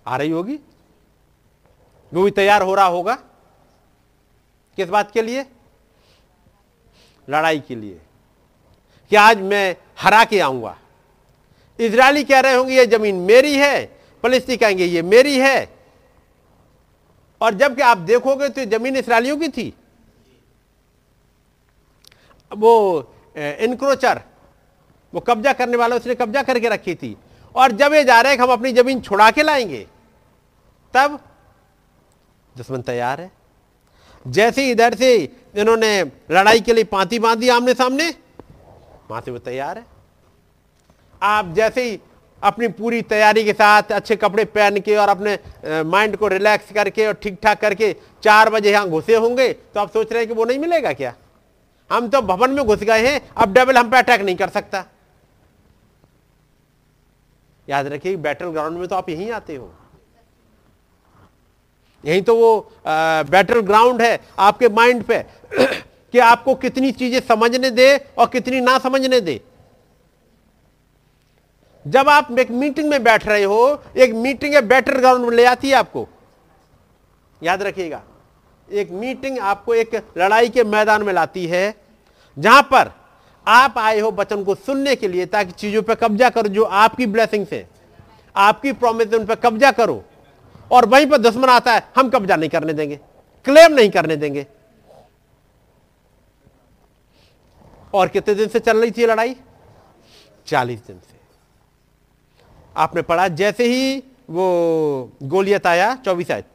[0.07, 0.59] आ रही होगी?
[2.13, 3.15] वो भी तैयार हो रहा होगा?
[4.79, 5.45] किस बात के लिए?
[7.29, 8.01] लड़ाई के लिए।
[9.11, 10.77] कि आज मैं हरा के आऊँगा।
[11.79, 15.69] इजरायली कह रहे होंगे, ये ज़मीन मेरी है फलिस्ती कहेंगे, ये मेरी है।
[17.41, 19.73] और जबकि आप देखोगे तो ज़मीन इसराइलियों की थी।
[22.51, 22.73] वो
[23.37, 24.21] इनक्रोचर,
[25.13, 27.17] वो कब्जा करने वाला उसने कब्जा करके रखी थी।
[27.55, 29.87] और जब ये जा रहे हैं हम अपनी ज़मीन छुड़ा के लाएँगे,
[30.95, 31.19] तब
[32.57, 33.31] दुश्मन तैयार है।
[34.25, 35.15] जैसे इधर से
[35.57, 38.09] इन्होंने लड़ाई के लिए पांति बांधी आमने सामने,
[39.11, 39.85] वहाँ से वो तैयार है।
[41.23, 41.99] आप जैसे ही
[42.43, 45.39] अपनी पूरी तैयारी के साथ अच्छे कपड़े पहन के और अपने
[45.85, 47.93] माइंड को रिलैक्स करके और ठीक ठाक करके
[48.25, 51.15] चार बजे यहाँ घुसे होंगे तो आप सोच रहे हैं कि वो नहीं मिलेगा क्या?
[51.91, 54.85] हम तो भवन में घुस गए हैं, अब डबल हम पे अटैक नहीं कर सकता।
[57.69, 59.73] याद रखिए बैटल ग्राउंड में तो आप यहीं आते हो।
[62.05, 65.19] यही तो वो बैटल ग्राउंड है आपके माइंड पे
[66.13, 69.41] कि आपको कितनी चीज़ें समझने दे और कितनी ना समझने दे।
[71.85, 75.69] जब आप एक मीटिंग में बैठ रहे हो, एक मीटिंग बैटल ग्राउंड में ले आती
[75.69, 76.07] है आपको।
[77.43, 78.03] याद रखिएगा,
[78.69, 81.75] एक मीटिंग आपको एक लड़ाई के मैदान में लाती है,
[82.37, 82.91] जहाँ पर
[83.47, 87.07] आप आए हो वचन को सुनने के लिए ताकि चीज़ों पर कब्जा करो जो आपकी
[87.07, 87.67] ब्लेसिंग से
[88.35, 90.03] आपकी प्रॉमिस उन पर कब्जा करो
[90.71, 92.97] और वहीं पर दुश्मन आता है, हम कब्जा नहीं करने देंगे
[93.47, 94.47] क्लेम नहीं करने देंगे।
[97.95, 99.37] और कितने दिन से चल रही थी लड़ाई?
[100.47, 101.21] चालीस दिन से।
[102.77, 103.99] आपने पढ़ा जैसे ही
[104.31, 106.47] वो गोलियत आया चौबीस आयत।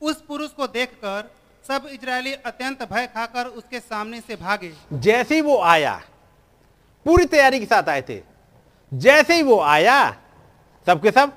[0.00, 1.30] उस पुरुष को देखकर
[1.64, 6.00] सब इजरायली अत्यंत भय खाकर उसके सामने से भागे। जैसे ही वो आया
[7.06, 8.20] पूरी तैयारी के साथ आए थे।
[8.92, 9.98] जैसे ही वो आया
[10.86, 11.32] सबके सब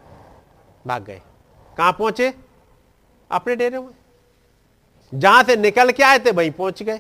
[0.88, 1.22] भाग गए।
[1.78, 2.34] कहाँ पहुँचे?
[3.32, 3.90] अपने डेरे में।
[5.14, 7.00] जहाँ से निकल के आए थे वहीं पहुँच गए।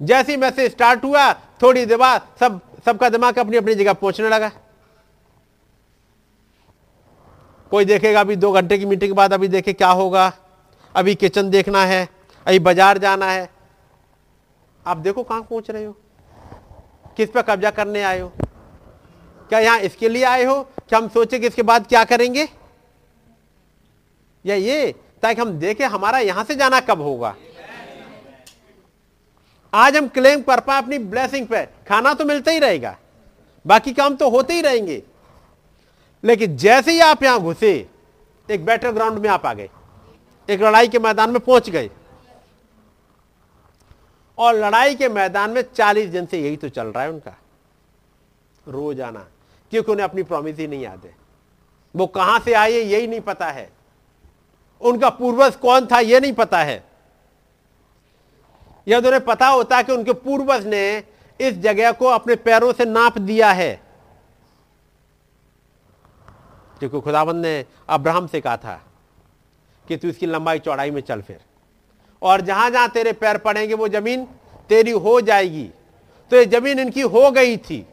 [0.00, 4.28] जैसे ही मैसेज स्टार्ट हुआ थोड़ी देर बाद सब सबका दिमाग अपनी अपनी जगह पहुँचने
[4.28, 4.50] लगा।
[7.72, 10.32] कोई देखेगा अभी दो घंटे की मीटिंग के बाद अभी देखे क्या होगा?
[10.94, 12.08] अभी किचन देखना है,
[12.46, 13.48] अभी बाज़ार जाना है।
[14.86, 15.96] आप देखो कहाँ पहुँच रहे हो?
[17.16, 18.32] किस पर कब्जा करने आए हो?
[19.48, 20.62] क्या यहाँ इसके लिए आए हो?
[20.62, 22.48] कि हम सोचे कि इसके बाद क्या करेंगे?
[24.44, 27.34] या ये ताकि हम देखें हमारा यहाँ से जाना कब होगा?
[29.72, 32.96] आज हम क्लेम कर पाए अपनी ब्लेसिंग पे। खाना तो मिलता ही रहेगा।
[33.64, 35.02] बाकी काम तो होते ही रहेंगे।
[36.24, 37.86] लेकिन जैसे ही आप यहाँ घुसे,
[38.48, 39.68] एक बैटल ग्राउंड में आप आ गए।
[40.48, 41.90] एक लड़ाई के मैदान में पहुँच गए।
[44.38, 47.36] और लड़ाई के मैदान में 40 दिन से यही तो चल रहा है उनका।
[48.66, 49.26] रोज़ाना
[49.72, 51.14] क्योंकि उन्हें अपनी प्रॉमिस ही नहीं याद है।
[51.94, 53.70] वो कहाँ से आए, यही नहीं पता है।
[54.80, 56.84] उनका पूर्वज कौन था यह नहीं पता है।
[58.86, 61.02] यदि उन्हें पता होता कि उनके पूर्वज ने
[61.40, 63.85] इस जगह को अपने पैरों से नाप दिया है।
[66.80, 68.80] क्योंकि खुदाबंद ने अब्राहम से कहा था
[69.86, 71.38] कि तू इसकी लंबाई चौड़ाई में चल फिर।
[72.22, 74.24] और जहाँ जहाँ तेरे पैर पड़ेंगे वो ज़मीन
[74.68, 75.68] तेरी हो जाएगी।
[76.30, 77.84] तो ये ज़मीन इनकी हो गई थी।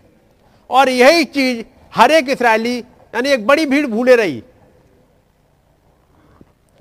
[0.69, 1.63] और यही चीज़
[1.93, 4.43] हर एक इसराइली, यानी एक बड़ी भीड़ भूले रही।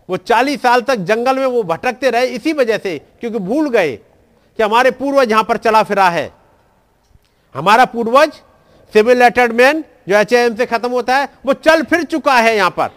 [0.08, 3.96] वो चालीस साल तक जंगल में वो भटकते रहे इसी वजह से, क्योंकि भूल गए
[3.96, 6.30] कि हमारे पूर्वज यहाँ पर चला फिरा है।
[7.54, 8.40] हमारा पूर्वज
[8.92, 9.22] सिविल
[9.52, 12.90] मैन जो एच से खत्म होता है, वो चल फिर चुका है यहाँ पर।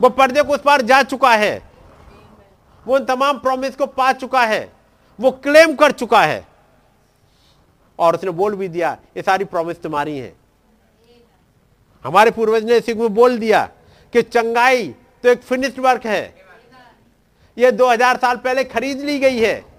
[0.00, 1.62] वो पर्दे को उस पार जा चुका है।
[2.86, 4.72] वो उन तमाम प्रॉमिस को पा चुका है।
[5.20, 6.46] वो क्लेम कर चुका है।
[7.98, 10.32] और उसने बोल भी दिया, ये सारी प्रॉमिस तुम्हारी है।
[12.04, 13.68] हमारे पूर्वज ने इसी को बोल दिया
[14.12, 14.88] कि चंगाई
[15.22, 16.34] तो एक फिनिश्ड वर्क है।
[17.58, 19.73] ये 2000 साल पहले खरीद ली गई है।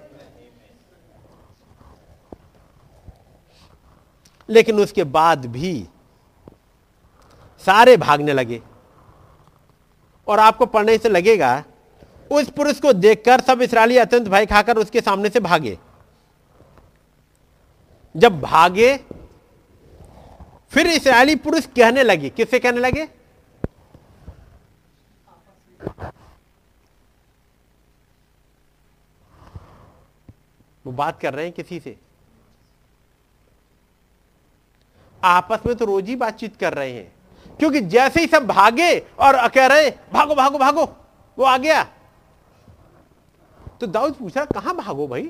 [4.49, 5.87] लेकिन उसके बाद भी
[7.65, 8.61] सारे भागने लगे।
[10.27, 11.63] और आपको पढ़ने से लगेगा,
[12.31, 15.77] उस पुरुष को देखकर सब इसराइली अत्यंत भय खाकर उसके सामने से भागे।
[18.15, 18.97] जब भागे,
[20.69, 23.07] फिर इसराइली पुरुष कहने लगे। किससे कहने लगे?
[30.85, 32.04] वो बात कर रहे हैं किसी से।
[35.25, 37.15] आपस में तो रोज ही बातचीत कर रहे हैं।
[37.57, 40.83] क्योंकि जैसे ही सब भागे और कह रहे भागो भागो भागो,
[41.37, 41.83] वो आ गया।
[43.79, 45.23] तो दाऊद पूछ रहा कहाँ भागो भाई?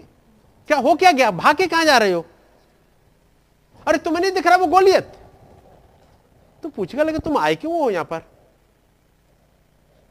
[0.68, 1.32] क्या हो क्या गया?
[1.32, 2.26] भाग के कहाँ जा रहे हो?
[3.88, 5.12] अरे, तुम्हें नहीं दिख रहा वो गोलियत?
[6.64, 8.22] तो पूछेगा लगे, तुम आए क्यों हो यहाँ पर?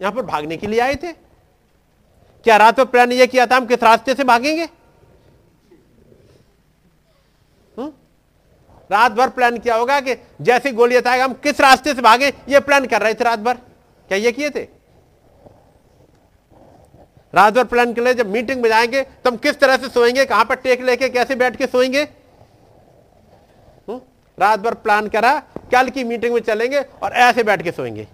[0.00, 1.12] यहाँ पर भागने के लिए आए थे।
[2.44, 3.56] क्या रात में प्लान ये किया था?
[3.56, 4.68] हम किस रास्ते से भागेंगे?
[8.90, 12.60] रात भर प्लान किया होगा कि जैसे गोलियत आएगा हम किस रास्ते से भागे, ये
[12.60, 13.54] प्लान कर रहे थे रात भर
[14.10, 14.62] क्या ये किए थे?
[17.34, 20.24] रात भर प्लान कर ले जब मीटिंग में जाएँगे तो हम किस तरह से सोएँगे,
[20.24, 22.04] कहाँ पर टेक लेके, कैसे बैठ के सोएँगे?
[24.38, 25.32] रात भर प्लान करा,
[25.72, 28.06] कल की मीटिंग में चलेंगे और ऐसे बैठ के सोएँगे।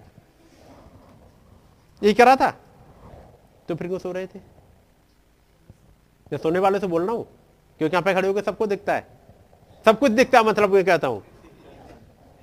[2.01, 2.49] यही करा था।
[3.69, 4.39] तो फिर क्यों सो रहे थे?
[6.31, 7.23] मैं सोने वाले से बोल रहा हूँ,
[7.79, 9.20] क्योंकि यहाँ पे खड़े होकर सबको दिखता है।
[9.85, 11.23] सब कुछ दिखता है मतलब ये कहता हूँ।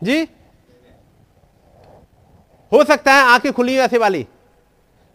[0.03, 0.23] जी?
[2.73, 4.27] हो सकता है आँखें खुली ऐसे वाली।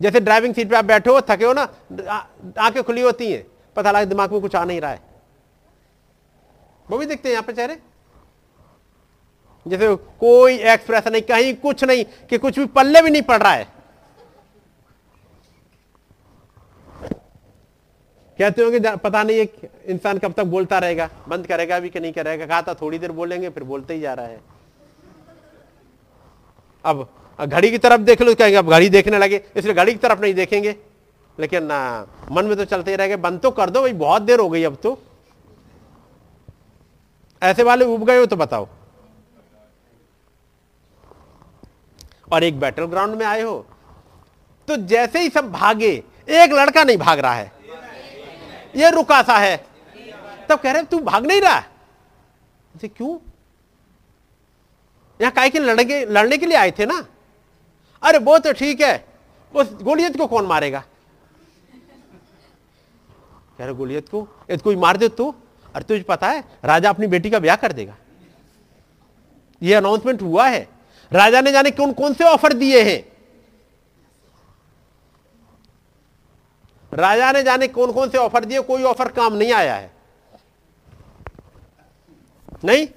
[0.01, 1.61] जैसे ड्राइविंग सीट पे आप बैठे हो, थके हो ना
[2.59, 3.43] आँखें खुली होती हैं,
[3.75, 5.01] पता लगा दिमाग में कुछ आ नहीं रहा है।
[6.87, 7.77] वो भी दिखते हैं यहाँ पे चेहरे।
[9.65, 13.51] जैसे कोई एक्सप्रेशन नहीं, कहीं कुछ नहीं, कि कुछ भी पल्ले भी नहीं पड़ रहा
[13.53, 13.67] है।
[18.39, 19.45] कहते होंगे पता नहीं
[19.87, 23.11] इंसान कब तक बोलता रहेगा, बंद करेगा भी कि नहीं करेगा, कहा था थोड़ी देर
[23.11, 24.39] बोलेंगे, फिर बोलते ही जा रहा है।
[26.85, 27.07] अब
[27.39, 30.33] घड़ी की तरफ़ देख लो कहेंगे, अब घड़ी देखने लगे, इसलिए घड़ी की तरफ़ नहीं
[30.33, 30.75] देखेंगे।
[31.37, 34.39] लेकिन ना मन में तो चलते ही रहेगा, बंद तो कर दो, भाई, बहुत देर
[34.39, 34.97] हो गई अब तो।
[37.41, 38.67] ऐसे वाले उब गए हो तो बताओ।
[42.31, 43.65] और एक बैटल ग्राउंड में आए हो
[44.67, 45.91] तो जैसे ही सब भागे,
[46.29, 47.51] एक लड़का नहीं भाग रहा है।
[48.75, 49.65] ये रुका सा है।
[50.49, 51.63] तब कह रहे तू भाग नहीं रहा?
[52.83, 53.17] है क्यों?
[55.21, 57.05] यहाँ काय के लड़ने लड़ने के लिए आए थे ना?
[58.03, 59.05] अरे, वो तो ठीक है।
[59.55, 60.83] उस गोलियत को कौन मारेगा?
[63.57, 64.27] कह रहे, गोलियत को?
[64.51, 65.35] यदि कोई मार दे तो।
[65.75, 67.95] अरे, तुझे पता है, राजा अपनी बेटी का ब्याह कर देगा।
[69.61, 70.69] ये अनाउंसमेंट हुआ है।
[71.13, 73.12] राजा ने जाने कौन कौन से ऑफ़र दिए हैं।
[76.93, 79.91] राजा ने जाने कौन कौन से ऑफ़र दिए, कोई ऑफ़र काम नहीं आया है।
[82.63, 82.87] नहीं?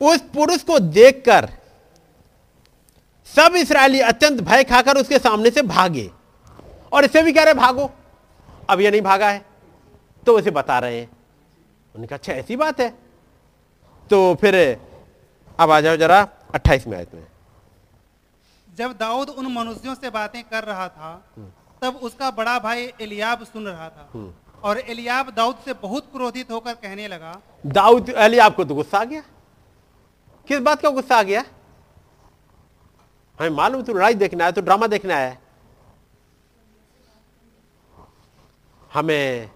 [0.00, 1.48] उस पुरुष को देखकर
[3.26, 6.10] सब इसराइली अत्यंत भय खाकर उसके सामने से भागे।
[6.92, 7.90] और इसे भी कह रहे, भागो।
[8.70, 9.44] अब ये नहीं भागा है
[10.26, 12.88] तो उसे बता रहे हैं। उन्होंने कहा अच्छा ऐसी बात है।
[14.10, 14.80] तो फिर,
[15.60, 17.26] अब आ जाओ जरा अट्ठाईस में आयत में।
[18.80, 21.10] जब दाऊद उन मनुष्यों से बातें कर रहा था
[21.82, 24.04] तब उसका बड़ा भाई एलियाब सुन रहा था।
[24.62, 27.32] और एलियाब दाऊद से बहुत क्रोधित होकर कहने लगा
[27.66, 29.22] दाऊद एलियाब को तो गुस्सा आ गया।
[30.48, 31.44] किस बात का गुस्सा आ गया?
[33.38, 35.38] हमें मालूम तू लड़ाई देखना है तो ड्रामा देखना है
[38.90, 39.50] हमें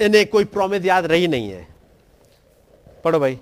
[0.00, 1.66] इन्हें कोई प्रॉमिस याद रही नहीं है।
[3.04, 3.38] पढ़ो भाई।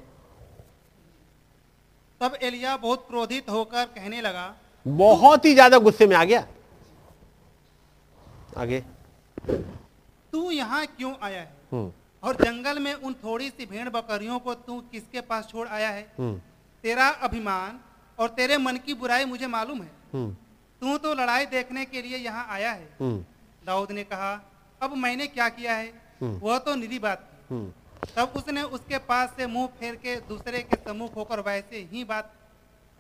[2.25, 4.55] तब एलिया बहुत क्रोधित होकर कहने लगा
[4.87, 6.47] बहुत ही ज़्यादा गुस्से में आ गया।
[8.59, 8.81] आगे।
[10.33, 11.53] तू यहाँ क्यों आया है?
[11.73, 15.91] हम्म। और जंगल में उन थोड़ी सी भेड़ बकरियों को तू किसके पास छोड़ आया
[15.91, 16.07] है?
[16.19, 16.41] हम्म।
[16.85, 17.81] तेरा अभिमान
[18.19, 20.31] और तेरे मन की बुराई मुझे मालूम है। हम्म।
[20.83, 22.89] तू तो लड़ाई देखने के लिए यहाँ आया है।
[23.67, 24.33] दाऊद ने कहा
[24.81, 27.65] अब मैंने क्या किया है। वह तो निरी बात थी
[28.17, 32.33] तब उसने उसके पास से मुँह फेर के दूसरे के सम्मुख होकर वैसे ही बात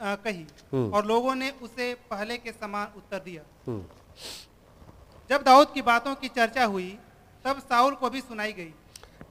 [0.00, 3.84] अ, कही हम्म। और लोगों ने उसे पहले के समान उत्तर दिया। हम्म,
[5.30, 6.88] जब दाऊद की बातों की चर्चा हुई
[7.44, 8.72] तब साउल को भी सुनाई गई।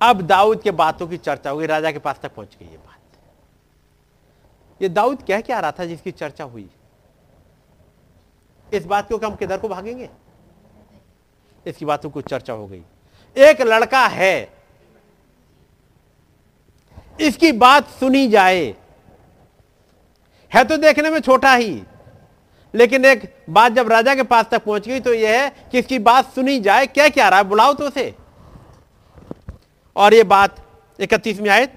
[0.01, 2.77] अब दाऊद के बातों की चर्चा हो गई राजा के पास तक पहुँच गई ये
[2.77, 2.99] बात।
[4.81, 6.69] ये दाऊद कह क्या रहा था जिसकी चर्चा हुई?
[8.67, 10.09] इस बात को हम किधर को भागेंगे?
[11.65, 12.83] इसकी बातों को चर्चा हो गई।
[13.35, 14.35] एक लड़का है
[17.19, 18.63] इसकी बात सुनी जाए।
[20.51, 21.81] है तो देखने में छोटा ही
[22.73, 25.99] लेकिन एक बात जब राजा के पास तक पहुँच गई तो यह है कि इसकी
[26.01, 28.13] बात सुनी जाए क्या क्या रहा है बुलाओ तो उसे।
[29.95, 30.55] और यह बात
[30.99, 31.75] इकतीसवीं आयत।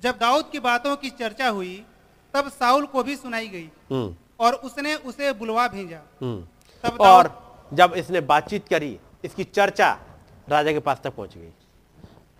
[0.00, 1.74] जब दाऊद की बातों की चर्चा हुई
[2.34, 6.40] तब साउल को भी सुनाई गई। हम्म, और उसने उसे बुलवा भेजा। हम्म।
[6.84, 7.30] तब और
[7.72, 9.90] जब इसने बातचीत करी इसकी चर्चा
[10.48, 11.50] राजा के पास तक पहुँच गई।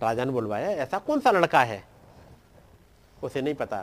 [0.01, 1.83] राजा ने बुलवाया, ऐसा कौन सा लड़का है?
[3.23, 3.77] उसे नहीं पता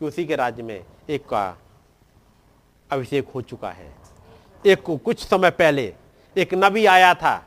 [0.00, 1.58] कि उसी के राज्य में एक का
[2.90, 3.92] अभिषेक हो चुका है।
[4.64, 5.92] एक को कुछ समय पहले
[6.36, 7.42] एक नबी आया था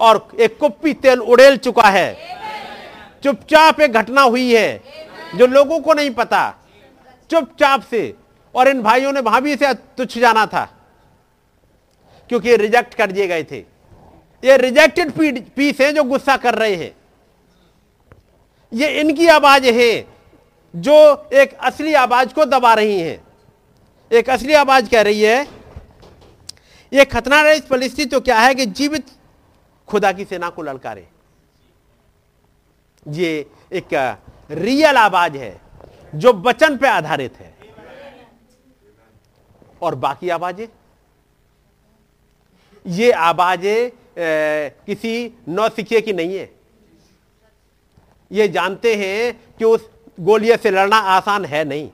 [0.00, 2.16] और एक कुप्पी तेल उड़ेल चुका है।
[3.24, 4.82] चुपचाप एक घटना हुई है
[5.36, 6.50] जो लोगों को नहीं पता।
[7.30, 8.14] चुपचाप से
[8.54, 10.64] और इन भाइयों ने वहाँ भी इसे तुच्छ जाना था
[12.30, 13.58] क्योंकि ये रिजेक्ट कर दिए गए थे।
[14.42, 15.12] ये रिजेक्टेड
[15.50, 16.94] पीस है जो गुस्सा कर रहे हैं।
[18.72, 20.06] ये इनकी आवाज़ है,
[20.74, 23.20] जो एक असली आवाज़ को दबा रही हैं।
[24.10, 25.46] एक असली आवाज़ कह रही है,
[26.92, 29.06] ये खतना रही परिस्थिति तो क्या है कि जीवित
[29.88, 31.06] खुदा की सेना को ललकारे?
[33.06, 33.94] ये एक
[34.50, 35.60] रियल आवाज़ है,
[36.14, 37.54] जो वचन पे आधारित है।
[39.82, 40.66] और बाकी आवाज़ें?
[42.86, 46.50] ये आवाज़ें किसी नौसिखिए की नहीं है।
[48.30, 49.88] ये जानते हैं कि उस
[50.20, 51.90] गोलियत से लड़ना आसान है नहीं।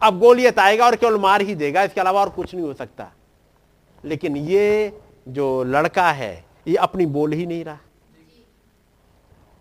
[0.00, 3.10] अब गोलियत आएगा और केवल मार ही देगा, इसके अलावा और कुछ नहीं हो सकता।
[4.04, 4.92] लेकिन ये
[5.28, 7.78] जो लड़का है, ये अपनी बोल ही नहीं रहा।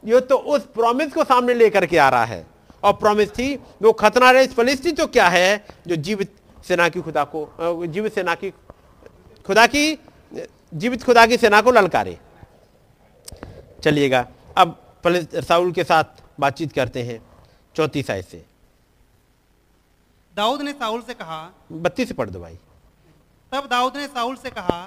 [0.03, 2.45] ये तो उस प्रॉमिस को सामने लेकर के आ रहा है।
[2.83, 6.35] और प्रॉमिस थी, वो खतना रहे फलिस्ती तो क्या है, जो जीवित
[6.67, 8.49] सेना की खुदा को जीवित सेना की,
[9.45, 9.97] खुदा की,
[10.73, 12.17] जीवित खुदा की सेना को ललकारे।
[13.83, 14.27] चलिएगा।
[14.59, 17.19] अब साउल के साथ बातचीत करते हैं
[17.75, 18.43] चौतीस आय से।
[20.33, 21.37] दाऊद ने साउल से कहा
[21.73, 22.57] बत्तीस से पढ़ दो भाई।
[23.51, 24.79] तब दाऊद ने साउल से कहा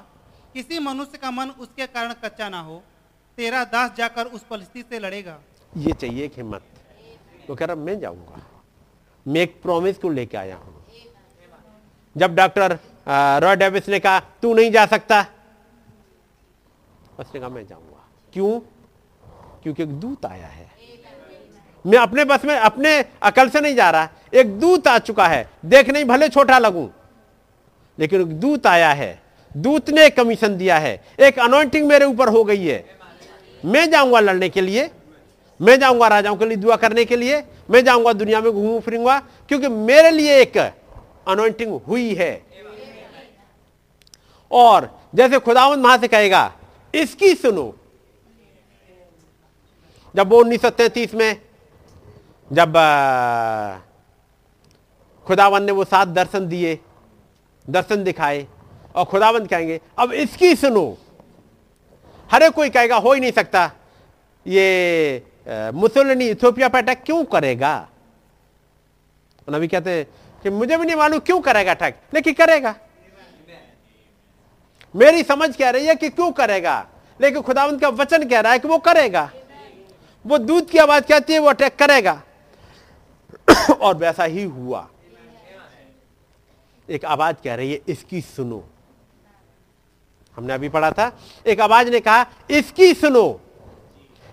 [0.55, 2.83] किसी मनुष्य का मन उसके कारण कच्चा ना हो
[3.39, 5.39] तेरा दास जाकर उस परिस्थिति से लड़ेगा।
[5.73, 6.63] ये चाहिए एक हिम्मत।
[7.47, 8.43] तो कह रहा मैं जाऊँगा।
[9.27, 10.85] मैं एक प्रॉमिस को लेके आया हूँ।
[12.17, 12.79] जब डॉक्टर
[13.43, 15.25] रॉय डेविस ने कहा तू नहीं जा सकता?
[17.21, 18.61] उसने कहा मैं जाऊँगा। क्यों?
[19.63, 20.71] क्योंकि एक दूत आया है।
[21.87, 25.51] मैं अपने बस में, अपने अकल से नहीं जा रहा। एक दूत आ चुका है।
[25.65, 26.89] देखने ही भले छोटा लगूं।
[27.99, 29.23] लेकिन एक दूत आया है।
[29.57, 32.87] दूत ने कमीशन दिया है। एक अनॉइंटिंग मेरे ऊपर हो गई है।
[33.65, 34.91] मैं जाऊँगा लड़ने के लिए।
[35.61, 39.19] मैं जाऊँगा राजाओं के लिए दुआ करने के लिए। मैं जाऊँगा दुनिया में घूमू फिरूँगा।
[39.19, 40.59] क्योंकि मेरे लिए एक
[41.29, 42.47] अनॉइंटिंग हुई है।
[44.51, 46.53] और जैसे खुदावंद वहाँ से कहेगा,
[46.95, 47.77] इसकी सुनो।
[50.17, 51.41] जब वो उन्नीस में,
[52.53, 52.73] जब
[55.27, 56.79] खुदावन ने वो सात दर्शन दिए,
[57.71, 58.47] दर्शन दिखाए,
[58.97, 60.99] और खुदावंद कहेंगे, अब इसकी सुनो।
[62.33, 63.73] हर कोई कहेगा, हो ही नहीं सकता।
[64.47, 67.89] ये मुसोलिनी इथियोपिया पे अटैक क्यों करेगा?
[69.51, 70.07] नबी कहते हैं
[70.43, 72.75] कि, मुझे भी नहीं मालूम क्यों करेगा अटैक। लेकिन करेगा।
[74.97, 76.87] मेरी समझ कह रही है कि क्यों करेगा।
[77.21, 79.31] लेकिन खुदावंत का वचन कह रहा है कि वो करेगा।
[80.27, 81.39] वो दूध की आवाज़ कहती है?
[81.39, 82.23] वो अटैक करेगा।
[83.81, 84.89] और वैसा ही हुआ।
[86.91, 88.65] एक आवाज़ कह रही है, इसकी सुनो।
[90.37, 93.41] हमने अभी पढ़ा था, एक आवाज़ ने कहा, इसकी सुनो।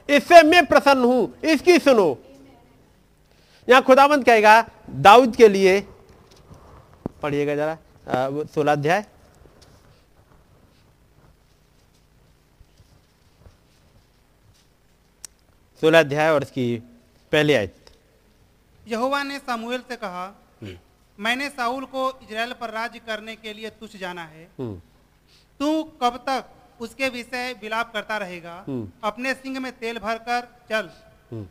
[0.10, 2.18] इससे मैं प्रसन्न हूँ, इसकी सुनो।
[3.70, 5.88] यहाँ खुदावंत कहेगा, दाऊद के लिए,
[7.22, 7.78] पढ़िएगा जरा
[8.44, 9.06] सोलह अध्याय।
[15.82, 16.76] सोलह अध्याय और इसकी
[17.32, 17.76] पहली आयत।
[18.88, 20.26] यहोवा ने सामुएल से कहा
[21.18, 24.76] मैंने साउल को इजराइल पर राज्य करने के लिए तुझ जाना है। हम्म,
[25.60, 28.54] तू कब तक उसके विषय विलाप करता रहेगा?
[28.68, 30.90] हम्म। अपने सिंह में तेल भरकर चल।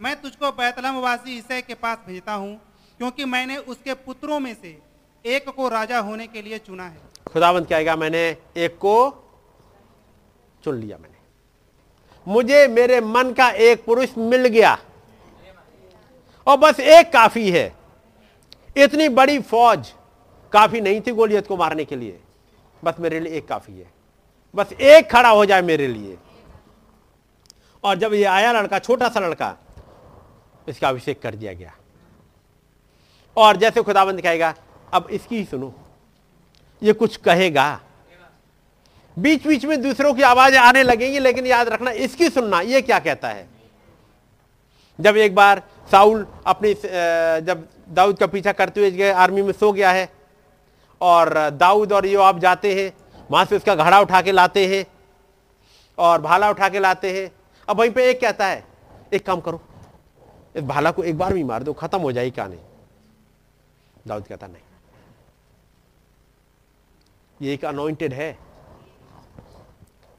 [0.02, 2.54] मैं तुझको बैतलम वासी ईसै के पास भेजता हूँ
[2.98, 4.78] क्योंकि मैंने उसके पुत्रों में से
[5.24, 7.96] एक को राजा होने के लिए चुना है। खुदावंत कहेगा?
[7.96, 8.24] मैंने
[8.56, 8.96] एक को
[10.64, 11.17] चुन लिया मैंने।
[12.28, 14.78] मुझे मेरे मन का एक पुरुष मिल गया।
[16.46, 17.76] और बस एक काफ़ी है।
[18.76, 19.92] इतनी बड़ी फौज
[20.52, 22.20] काफ़ी नहीं थी गोलियत को मारने के लिए।
[22.84, 23.90] बस मेरे लिए एक काफ़ी है।
[24.54, 26.18] बस एक खड़ा हो जाए मेरे लिए।
[27.84, 29.56] और जब ये आया लड़का, छोटा सा लड़का,
[30.68, 31.74] इसका अभिषेक कर दिया गया।
[33.36, 34.54] और जैसे खुदाबंद कहेगा,
[34.92, 35.74] अब इसकी ही सुनो।
[36.82, 37.80] ये कुछ कहेगा।
[39.18, 42.98] बीच बीच में दूसरों की आवाज़ें आने लगेंगी, लेकिन याद रखना, इसकी सुनना, ये क्या
[42.98, 43.48] कहता है?
[44.98, 49.90] जब एक बार साउल अपनी जब दाऊद का पीछा करते हुए आर्मी में सो गया
[49.90, 50.08] है,
[51.00, 52.92] और दाऊद और यो आप जाते हैं,
[53.30, 54.84] वहाँ से उसका घड़ा उठा के लाते हैं,
[55.98, 57.30] और भाला उठा के लाते हैं।
[57.68, 58.64] अब वहीं पे एक कहता है,
[59.12, 59.60] एक काम करो,
[60.54, 62.58] इस भाला को एक बार भी मार दो, खत्म हो जाएगी कहानी।
[64.06, 64.62] दाऊद कहता, नहीं,
[67.40, 68.36] ये एक अनोइंटेड है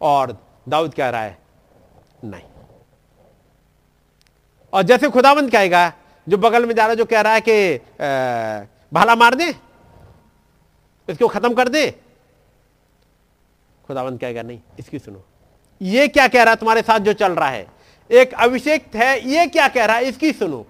[0.02, 0.38] और
[0.70, 1.38] दाऊद कह रहा है,
[2.24, 2.44] नहीं.
[4.74, 5.92] और जैसे खुदावंत कहेगा,
[6.28, 7.78] जो बगल में जा रहा है, जो कह रहा है कि
[8.92, 9.50] भाला मार दे,
[11.08, 11.90] इसको खत्म कर दे।
[13.86, 15.24] खुदावंत कहेगा, नहीं, इसकी सुनो।
[15.82, 17.66] ये क्या कह रहा है तुम्हारे साथ जो चल रहा है?
[18.10, 20.06] एक अभिषेक है, ये क्या कह रहा है?
[20.06, 20.66] इसकी सुनो।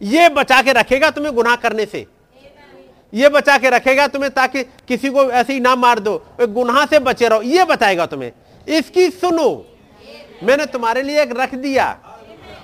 [0.00, 2.06] ये बचा के रखेगा तुम्हें गुनाह करने से।
[3.12, 6.98] ये बचा के रखेगा तुम्हें ताकि किसी को ऐसे ही ना मार दो। गुनाह से
[6.98, 8.32] बचे रहो, ये बताएगा तुम्हें।
[8.68, 9.50] इसकी सुनो,
[10.42, 11.86] मैंने तुम्हारे लिए एक रख दिया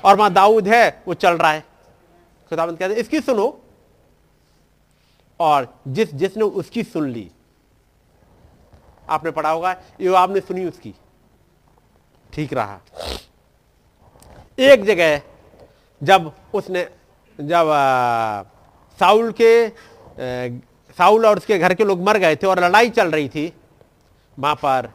[0.04, 1.64] और वहाँ दाऊद है, वो चल रहा है।
[2.50, 3.62] खुदाबंद कहते इसकी सुनो।
[5.40, 7.30] और जिस, जिसने उसकी सुन ली,
[9.08, 10.94] आपने पढ़ा होगा ये आपने सुनी उसकी।
[12.32, 12.78] ठीक रहा।
[14.58, 15.20] एक जगह
[16.00, 16.82] जब उसने,
[17.38, 17.70] जब
[18.98, 19.68] साउल के
[20.18, 23.52] साउल और उसके घर के लोग मर गए थे और लड़ाई चल रही थी।
[24.38, 24.88] वहाँ पर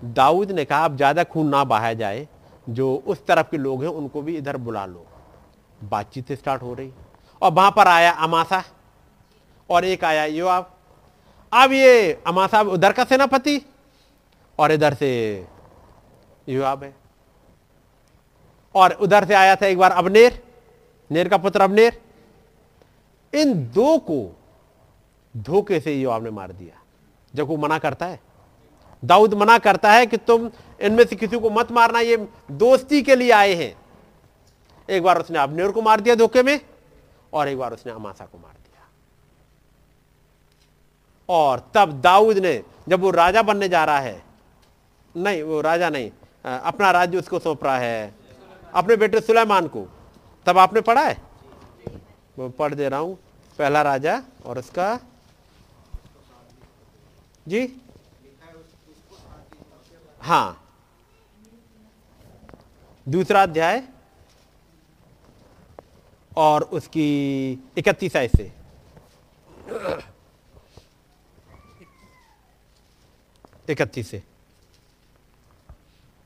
[0.00, 2.26] दाऊद ने कहा अब ज़्यादा खून ना बहाया जाए,
[2.66, 5.06] जो उस तरफ़ के लोग हैं, उनको भी इधर बुला लो।
[5.80, 6.92] बातचीत स्टार्ट हो रही।
[7.42, 8.62] और वहाँ पर आया अमासा
[9.70, 10.70] और एक आया योआब।
[11.52, 13.60] अब ये अमासा उधर का सेनापति?
[14.58, 15.10] और इधर से
[16.46, 16.94] योआब है।
[18.74, 20.42] और उधर से आया था एक बार अबनेर,
[21.10, 22.00] नेर का पुत्र अबनेर।
[23.32, 24.36] इन दो को
[25.34, 26.82] धोखे से योआब ने मार दिया।
[27.34, 28.20] जब वो मना करता है।
[29.02, 30.50] दाऊद मना करता है कि तुम
[30.80, 32.16] इनमें से किसी को मत मारना, ये
[32.50, 33.74] दोस्ती के लिए आए हैं।
[34.88, 36.60] एक बार उसने अबनेर को मार दिया धोखे में,
[37.32, 38.86] और एक बार उसने अमासा को मार दिया।
[41.28, 44.22] और तब दाऊद ने, जब वो राजा बनने जा रहा है,
[45.14, 46.10] नहीं, वो राजा नहीं
[46.44, 48.14] अपना राज्य उसको सौंप रहा है,
[48.74, 49.86] अपने बेटे सुलेमान को,
[50.46, 51.27] तब आपने पढ़ा है?
[52.38, 53.18] पढ़ दे रहा हूँ
[53.58, 54.88] पहला राजा और उसका
[57.46, 57.66] जी?
[60.20, 60.64] हाँ।
[63.06, 63.82] दूसरा अध्याय
[66.36, 67.06] और उसकी
[67.78, 68.52] इकतीस आय से।
[73.68, 74.22] इकतीस से।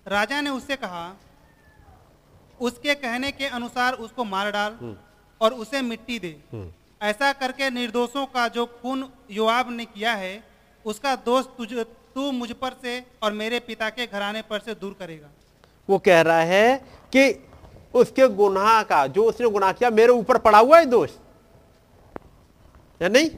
[0.06, 1.14] राजा ने उससे कहा
[2.60, 4.78] उसके कहने के अनुसार उसको मार डाल।
[5.42, 6.36] और उसे मिट्टी दे।
[7.00, 10.34] ऐसा करके निर्दोषों का जो खून योआब ने किया है
[10.84, 11.72] उसका दोष तुझ
[12.14, 15.28] तू मुझ पर से और मेरे पिता के घराने पर से दूर करेगा।
[15.88, 16.76] वो कह रहा है
[17.12, 17.32] कि
[17.94, 21.10] उसके गुनाह का जो उसने गुनाह किया मेरे ऊपर पड़ा हुआ है दोष।
[23.00, 23.30] या नहीं?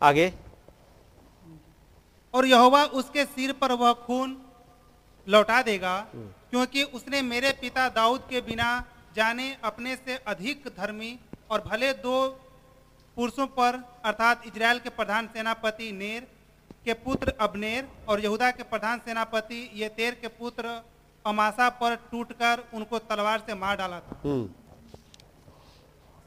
[0.00, 0.32] आगे।
[2.34, 4.36] और यहोवा उसके सिर पर वह खून
[5.26, 8.68] लौटा देगा क्योंकि उसने मेरे पिता दाऊद के बिना
[9.16, 11.18] जाने अपने से अधिक धर्मी
[11.50, 12.16] और भले दो
[13.16, 16.26] पुरुषों पर अर्थात इजराइल के प्रधान सेनापति नेर
[16.84, 20.80] के पुत्र अबनेर और यहूदा के प्रधान सेनापति येतेर के पुत्र
[21.24, 24.48] अमासा पर टूटकर उनको तलवार से मार डाला था। हम्म।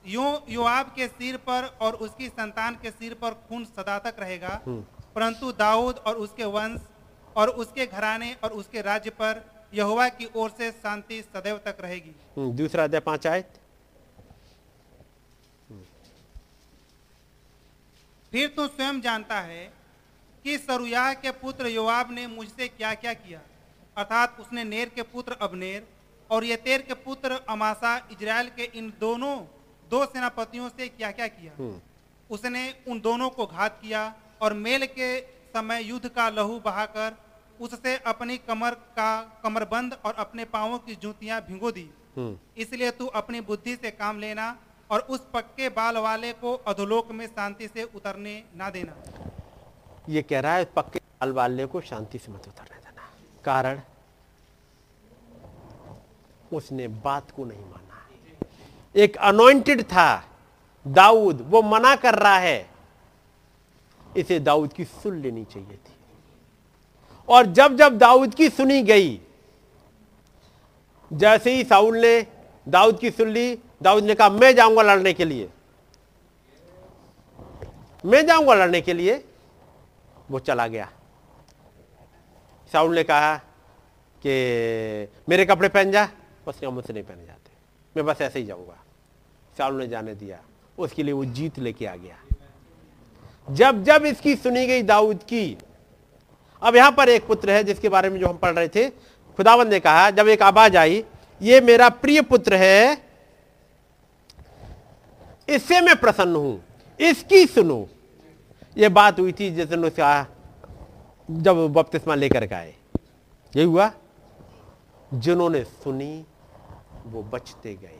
[0.05, 4.59] यूँ योआब के सिर पर और उसकी संतान के सिर पर खून सदा तक रहेगा
[5.15, 6.81] परंतु दाऊद और उसके वंश
[7.35, 12.15] और उसके घराने और उसके राज्य पर यहोवा की ओर से शांति सदैव तक रहेगी।
[12.37, 13.59] हम्म, दूसरा अध्याय पाँच आयत
[18.31, 19.65] फिर तू स्वयं जानता है
[20.45, 23.39] कि सरुयाह के पुत्र योआब ने मुझसे क्या क्या। किया
[23.97, 25.87] अर्थात उसने नेर के पुत्र अबनेर
[26.29, 29.35] और येतेर के पुत्र अमासा इजराइल के इन दोनों
[29.89, 31.71] दो सेनापतियों से क्या क्या। किया
[32.29, 34.01] उसने उन दोनों को घात किया
[34.41, 35.09] और मेल के
[35.53, 37.17] समय युद्ध का लहू बहाकर
[37.61, 43.05] उससे अपनी कमर का कमरबंद और अपने पांवों की जूतियाँ भिगो दी। हम्म। इसलिए तू
[43.05, 44.57] अपनी बुद्धि से काम लेना
[44.91, 48.93] और उस पक्के बाल वाले को अधोलोक में शांति से उतरने ना देना।
[50.09, 53.09] ये कह रहा है पक्के बाल वाले को शांति से मत उतरने देना।
[53.45, 53.81] कारण
[56.53, 58.07] उसने बात को नहीं माना।
[58.95, 60.25] एक अनोइंटेड था
[60.87, 62.69] दाऊद वो मना कर रहा है।
[64.17, 65.94] इसे दाऊद की सुन लेनी चाहिए थी।
[67.29, 69.21] और जब जब दाऊद की सुनी गई,
[71.13, 72.27] जैसे ही साउल ने
[72.67, 75.49] दाऊद की सुन ली, दाऊद ने कहा, मैं जाऊँगा लड़ने के लिए।
[78.05, 79.25] मैं जाऊँगा लड़ने के लिए?
[80.31, 80.91] वो चला गया।
[82.73, 83.37] साउल ने कहा
[84.25, 84.31] कि,
[85.29, 86.09] मेरे कपड़े पहन जा।
[86.47, 87.51] उसने मुझसे नहीं पहने जाते।
[87.97, 88.83] मैं बस ऐसे ही जाऊँगा।
[89.57, 90.41] साउल ने जाने दिया।
[90.79, 92.17] उसके लिए वो जीत लेके आ गया।
[93.51, 95.57] जब जब इसकी सुनी गई दाऊद की
[96.65, 98.87] अब यहाँ पर एक पुत्र है जिसके बारे में जो हम पढ़ रहे थे।
[99.39, 101.03] खुदावन ने कहा, जब एक आवाज़ आई,
[101.41, 102.97] ये मेरा प्रिय पुत्र है,
[105.47, 106.61] इससे मैं प्रसन्न हूँ,
[106.99, 107.87] इसकी सुनो।
[108.77, 110.25] ये बात हुई थी जिस दिन उसका
[111.29, 112.73] जब बपतिस्मा लेकर के आए।
[113.53, 113.91] ये हुआ,
[115.11, 116.25] जिन्होंने सुनी,
[117.05, 117.99] वो बचते गए।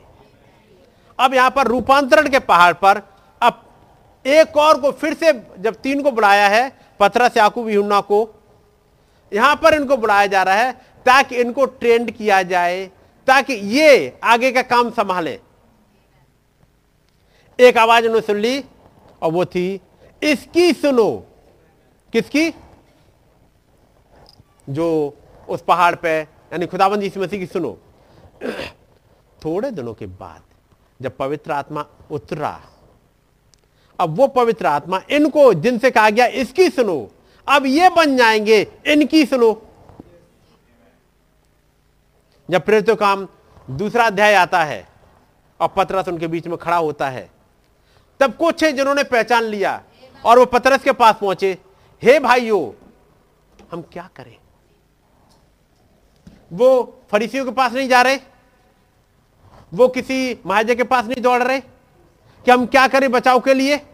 [1.18, 3.02] अब यहाँ पर रूपांतरण के पहाड़ पर,
[3.42, 3.62] अब
[4.24, 8.24] एक और को फिर से, जब तीन को बुलाया है पथरा से आकू यूना को
[9.32, 10.72] यहाँ पर इनको बुलाया जा रहा है
[11.06, 12.86] ताकि इनको ट्रेंड किया जाए,
[13.26, 15.40] ताकि ये आगे का काम संभाले।
[17.58, 18.64] एक आवाज़ उन्होंने सुन ली,
[19.22, 19.80] और वो थी,
[20.22, 21.26] इसकी सुनो।
[22.12, 22.50] किसकी?
[24.68, 25.16] जो
[25.48, 27.78] उस पहाड़ पे, यानी खुदाबंद यीशु मसीह की सुनो।
[29.44, 30.42] थोड़े दिनों के बाद
[31.02, 32.60] जब पवित्र आत्मा उतरा,
[33.98, 37.10] अब वो पवित्र आत्मा इनको, जिनसे कहा गया, इसकी सुनो।
[37.48, 39.62] अब ये बन जाएँगे इनकी सुनो।
[42.50, 43.28] जब प्रेरित काम
[43.70, 44.88] दूसरा अध्याय आता है
[45.60, 47.30] और पतरस उनके बीच में खड़ा होता है,
[48.20, 49.82] तब कुछ है जिन्होंने पहचान लिया
[50.24, 51.58] और वो पतरस के पास पहुँचे।
[52.02, 52.86] हे भाइयों,
[53.72, 54.36] हम क्या करें?
[56.52, 58.18] वो फरीसियों के पास नहीं जा रहे?
[59.74, 61.60] वो किसी महाजे के पास नहीं दौड़ रहे?
[62.44, 63.86] कि हम क्या करें बचाव के लिए?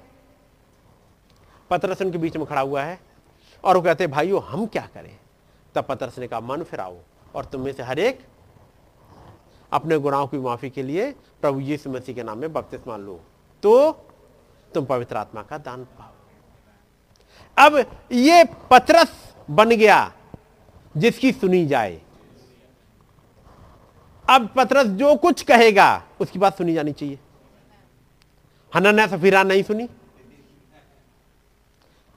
[1.70, 3.11] पतरस उनके बीच में खड़ा हुआ है।
[3.64, 5.18] और वो कहते भाइयों, हम क्या करें?
[5.74, 6.96] तब पतरस ने कहा, मन फिराओ
[7.34, 8.20] और तुम में से हर एक
[9.72, 13.20] अपने गुनाहों की माफ़ी के लिए प्रभु यीशु मसीह के नाम में बपतिस्मा लो।
[13.62, 13.92] तो
[14.74, 16.10] तुम पवित्र आत्मा का दान पाओ।
[17.66, 20.12] अब ये पतरस बन गया,
[20.96, 22.00] जिसकी सुनी जाए।
[24.30, 27.18] अब पतरस जो कुछ कहेगा, उसकी बात सुनी जानी चाहिए।
[28.74, 29.88] हनन्या सफीरा नहीं सुनी।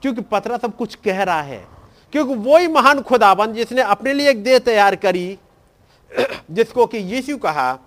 [0.05, 1.67] क्योंकि पतरस अब कुछ कह रहा है।
[2.11, 5.39] क्योंकि वही महान खुदाबंद जिसने अपने लिए एक देह तैयार करी,
[6.51, 7.79] जिसको कि यीशु कहा,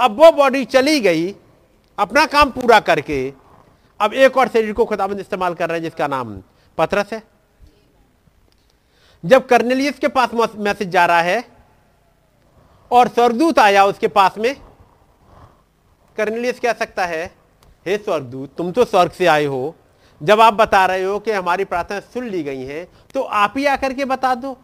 [0.00, 1.34] अब वो बॉडी चली गई,
[1.98, 3.32] अपना काम पूरा करके,
[4.00, 6.42] अब एक और शरीर को खुदाबंद इस्तेमाल कर रहे हैं जिसका नाम
[6.78, 7.22] पतरस है।
[9.24, 11.44] जब कर्नेलियस के पास मैसेज जा रहा है,
[12.90, 14.56] और स्वर्गदूत आया उसके पास में,
[16.16, 17.34] कर्नेलियस कह सकता है,
[17.86, 19.74] हे स्वर्गदूत, तुम तो स्वर्ग से आए हो
[20.22, 22.84] जब आप बता रहे हो कि हमारी प्रार्थना सुन ली गई है
[23.14, 24.56] तो आप ही आकर के बता दो।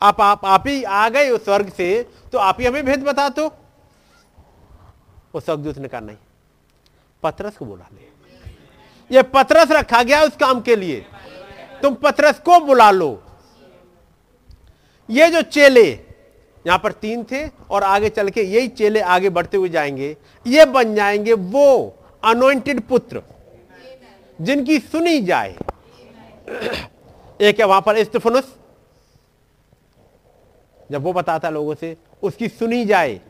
[0.00, 3.28] आप आप आप ही आ गए उस स्वर्ग से तो आप ही हमें भेद बता
[3.28, 3.46] दो।
[5.34, 6.16] वो स्वर्गदूत ने कहा, नहीं,
[7.22, 8.08] पतरस को बुला ले।
[9.10, 11.04] ये पतरस रखा गया उस काम के लिए।
[11.82, 13.22] तुम पतरस को बुला लो।
[15.08, 15.88] ये जो चेले,
[16.64, 20.16] यहाँ पर तीन थे, और आगे चल के यही चेले आगे बढ़ते हुए जाएँगे।
[20.46, 23.22] ये बन जाएँगे वो अनोइंटेड पुत्र।
[24.40, 25.56] जिनकी सुनी जाए।
[27.40, 28.54] एक है वहाँ पर इस्तफनुस।
[30.90, 33.20] जब वो बताता लोगों से, उसकी सुनी जाए।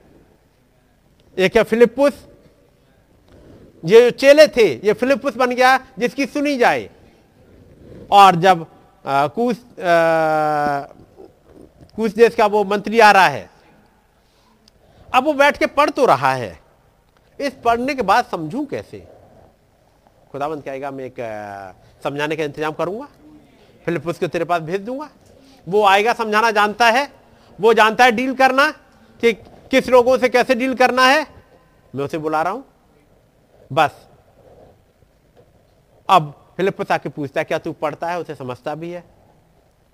[1.36, 2.26] एक है फिलिपुस
[3.84, 6.88] ये जो चेले थे, ये फिलिपुस बन गया, जिसकी सुनी जाए।
[8.10, 8.66] और जब
[9.04, 9.56] कुछ
[11.96, 13.48] कुछ देश का वो मंत्री आ रहा है,
[15.14, 16.58] अब वो बैठ के पढ़ तो रहा है।
[17.40, 19.06] इस पढ़ने के बाद समझूं कैसे?
[20.32, 21.14] खुदाबंद कहेगा, मैं एक
[22.04, 23.08] समझाने का इंतज़ाम करूँगा।
[23.84, 25.08] फिलिपुस को तेरे पास भेज दूँगा।
[25.68, 27.12] वो आएगा, समझाना जानता है।
[27.60, 28.70] वो जानता है डील करना
[29.22, 29.32] कि
[29.70, 31.26] किस लोगों से कैसे डील करना है।
[31.94, 32.64] मैं उसे बुला रहा हूँ।
[33.72, 34.08] बस।
[36.08, 38.20] अब फिलिपुस आके पूछता है, क्या तू पढ़ता है?
[38.20, 39.04] उसे समझता भी है?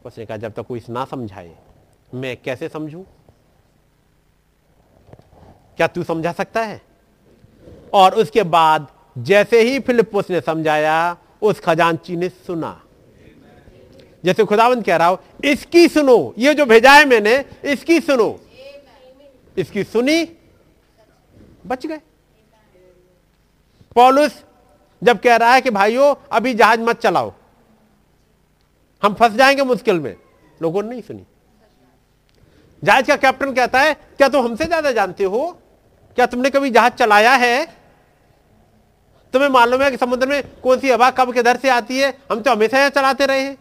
[0.05, 1.57] उसने कहा, जब तक तो कोई ना समझाए,
[2.15, 3.03] मैं कैसे समझूं?
[5.77, 6.81] क्या तू समझा सकता है?
[7.95, 8.87] और उसके बाद
[9.19, 12.83] जैसे ही फिलिपुस ने समझाया, उस खजांची ने सुना।
[14.25, 18.41] जैसे खुदावंत कह रहा हो, इसकी सुनो, ये जो भेजा है मैंने, इसकी सुनो।
[19.59, 20.29] इसकी सुनी,
[21.67, 22.01] बच गए।
[23.95, 24.45] पॉलुस
[25.03, 27.33] जब कह रहा है कि, भाइयों, अभी जहाज़ मत चलाओ।
[29.03, 30.17] हम फंस जाएँगे मुश्किल में।
[30.63, 31.27] लोगों ने नहीं सुनी।
[32.85, 35.59] जहाज़ का कैप्टन कहता है, क्या तुम हमसे ज़्यादा जानते हो?
[36.15, 37.76] क्या तुमने कभी जहाज़ चलाया है?
[39.37, 42.19] तुम्हें मालूम है कि समुद्र में कौन सी हवा कब किधर से आती है?
[42.33, 43.57] हम तो हमेशा यहाँ चलाते रहे हैं।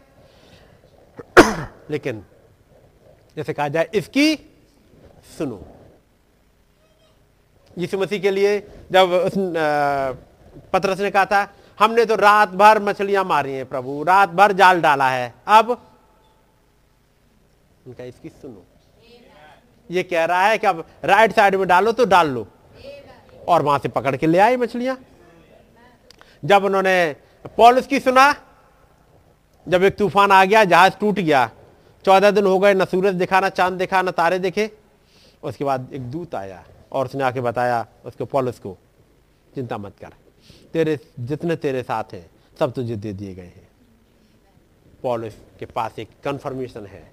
[1.89, 2.23] लेकिन,
[3.35, 4.35] जैसे कहा जाए, इसकी
[5.37, 5.61] सुनो।
[7.77, 9.33] यीशु मसीह के लिए जब उस
[10.73, 14.81] पतरस ने कहा था, हमने तो रात भर मछलियाँ मारी हैं प्रभु रात भर जाल
[14.81, 15.71] डाला है। अब,
[17.87, 18.63] उनका इसकी सुनो।
[19.91, 22.47] ये कह रहा है कि अब राइट साइड में डालो तो डाल लो।
[23.47, 24.97] और वहाँ से पकड़ के ले आए मछलियाँ।
[26.45, 27.15] जब उन्होंने
[27.57, 28.35] पॉलिस की सुना,
[29.67, 31.51] जब एक तूफ़ान आ गया, जहाज़ टूट गया,
[32.05, 34.71] चौदह दिन हो गए, न सूरज दिखा, ना चाँद दिखा, ना तारे दिखे।
[35.43, 38.77] उसके बाद एक दूत आया और उसने आके बताया उसको पॉलिस को,
[39.55, 40.07] चिंता मत कर,
[40.73, 43.67] तेरे, जितने तेरे साथ हैं, सब तुझे दे दिए गए हैं।
[45.03, 47.11] पॉलिस के पास एक कंफर्मेशन है।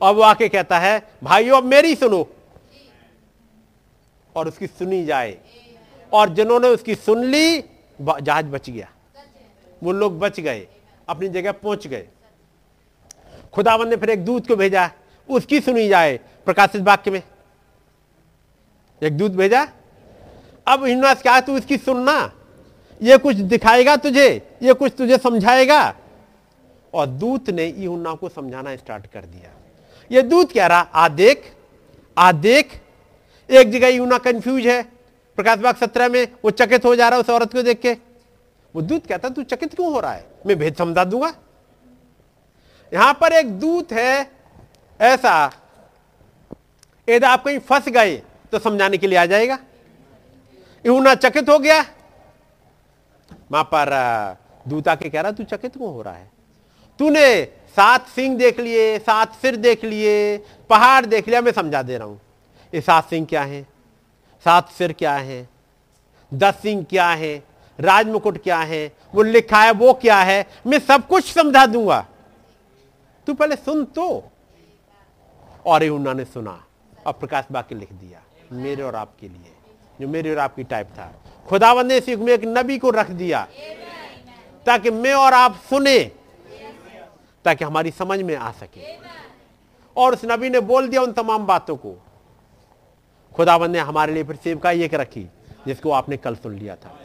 [0.00, 2.28] और वो आके कहता है, भाइयों, अब मेरी सुनो।
[4.36, 5.38] और उसकी सुनी जाए।
[6.12, 7.64] और जिन्होंने उसकी सुन ली
[7.98, 8.88] जहाज़ बच गया।
[9.82, 10.66] वो लोग बच गए,
[11.08, 12.06] अपनी जगह पहुँच गए।
[13.52, 14.90] खुदावन ने फिर एक दूत को भेजा,
[15.28, 17.22] उसकी सुनी जाए प्रकाशित वाक्य में।
[19.02, 19.66] एक दूत भेजा,
[20.66, 22.32] अब हिन्नास क्या तू इसकी सुनना?
[23.02, 24.28] ये कुछ दिखाएगा तुझे,
[24.62, 25.94] ये कुछ तुझे समझाएगा?
[26.94, 29.50] और दूत ने यूना को समझाना स्टार्ट कर दिया।
[30.10, 31.52] ये दूत कह रहा, आ देख
[32.16, 32.80] आ देख,
[33.50, 34.93] एक जगह यूना कंफ्यूज है
[35.38, 37.92] प्रकाश बाग सत्रह में वो चकित हो जा रहा है उस औरत को देख के।
[38.74, 40.26] वो दूत कहता है, तू चकित क्यों हो रहा है?
[40.46, 41.32] मैं भेद समझा दूँगा।
[42.92, 44.30] यहाँ पर एक दूत है
[45.00, 45.50] ऐसा,
[47.08, 48.16] यदि आप कहीं फंस गए
[48.52, 49.58] तो समझाने के लिए आ जाएगा।
[50.84, 51.80] यूना चकित हो गया।
[53.52, 53.90] वहाँ पर
[54.66, 56.30] दूत आके कह रहा, तू चकित क्यों हो रहा है?
[57.00, 57.44] तूने
[57.76, 60.36] सात सिंह देख लिए, सात सिर देख लिए,
[60.70, 62.20] पहाड़ देख लिया, मैं समझा दे रहा हूँ।
[62.72, 63.66] ये सात सिंह क्या है?
[64.44, 65.48] सात सिर क्या है?
[66.34, 67.44] दस सिंह क्या है?
[67.80, 68.92] राज मुकुट क्या है?
[69.14, 70.46] वो लिखा है, वो क्या है?
[70.66, 72.06] मैं सब कुछ समझा दूँगा।
[73.26, 74.24] तू पहले सुन तो।
[75.66, 76.64] और उन्होंने सुना।
[77.06, 79.52] और प्रकाश बाकी लिख दिया, मेरे और आपके लिए,
[80.00, 81.12] जो मेरे और आपकी टाइप था।
[81.48, 83.48] खुदावंद ने इस युग में एक नबी को रख दिया,
[84.66, 86.04] ताकि मैं और आप सुने,
[87.44, 88.96] ताकि हमारी समझ में आ सके।
[89.96, 92.02] और उस नबी ने बोल दिया उन तमाम बातों को।
[93.36, 95.26] खुदाबंद ने हमारे लिए फिर सेवकाई एक रखी,
[95.66, 96.98] जिसको आपने कल सुन लिया था।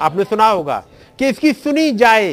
[0.00, 0.84] आपने सुना होगा
[1.18, 2.32] कि इसकी सुनी जाए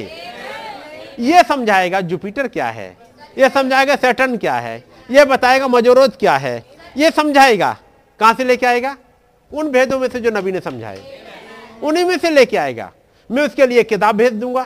[1.19, 2.95] यह समझाएगा जुपिटर क्या है
[3.37, 6.63] यह समझाएगा सैटर्न क्या है यह बताएगा मजोरोद क्या है
[6.97, 7.77] यह समझाएगा।
[8.19, 8.95] कहाँ से लेके आएगा?
[9.51, 11.21] उन भेदों में से जो नबी ने समझाए।
[11.83, 12.91] उन्हीं में से लेके आएगा।
[13.29, 14.65] मैं उसके लिए किताब भेज दूँगा।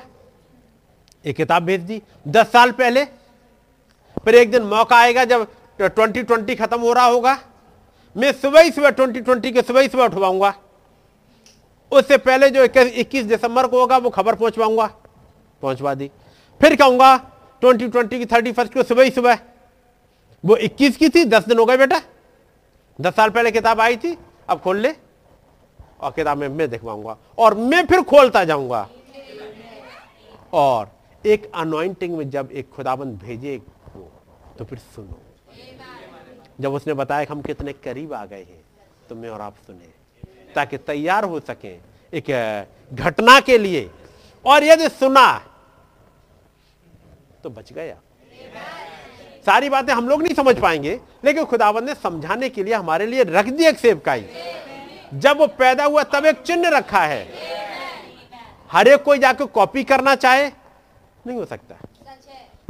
[1.25, 3.03] एक किताब भेज दी। दस साल पहले,
[4.17, 5.47] फिर एक दिन मौका आएगा जब
[5.79, 7.37] ट्वेंटी ट्वेंटी खत्म हो रहा होगा।
[8.17, 10.53] मैं सुबह ही सुबह ट्वेंटी ट्वेंटी के सुबह ही सुबह उठवाऊँगा।
[11.91, 14.85] उससे पहले जो इक्कीस दिसंबर को होगा, वो खबर पहुंचवाऊँगा।
[15.63, 16.09] पहुंचवा दी।
[16.61, 17.17] फिर कहूँगा,
[17.61, 19.39] ट्वेंटी ट्वेंटी की थर्टी फ़र्स्ट को सुबह ही सुबह।
[20.43, 22.01] वो इक्कीस की थी, दस दिन हो गए बेटा।
[23.01, 24.17] दस साल पहले किताब आई थी,
[24.49, 24.93] अब खोल ले।
[26.01, 28.87] और किताब में, मैं दिखवाऊँगा। और मैं फिर खोलता जाऊँगा।
[30.53, 30.89] और
[31.25, 33.57] एक अनोइंटिंग में जब एक खुदाबंद भेजे
[34.57, 35.19] तो फिर सुनो।
[36.59, 38.63] जब उसने बताया कि हम कितने करीब आ गए हैं
[39.09, 39.87] तो मैं और आप सुने,
[40.55, 41.75] ताकि तैयार हो सके
[42.13, 42.31] एक
[42.93, 43.89] घटना के लिए।
[44.45, 45.27] और यदि सुना
[47.43, 47.97] तो बच गया।
[49.45, 53.23] सारी बातें हम लोग नहीं समझ पाएँगे, लेकिन खुदावन ने समझाने के लिए हमारे लिए
[53.23, 54.25] रख दी एक सेवकाई।
[55.13, 57.27] जब वो पैदा हुआ, तब एक चिन्ह रखा है।
[58.71, 61.75] हर एक कोई जाकर कॉपी करना चाहे, नहीं हो सकता।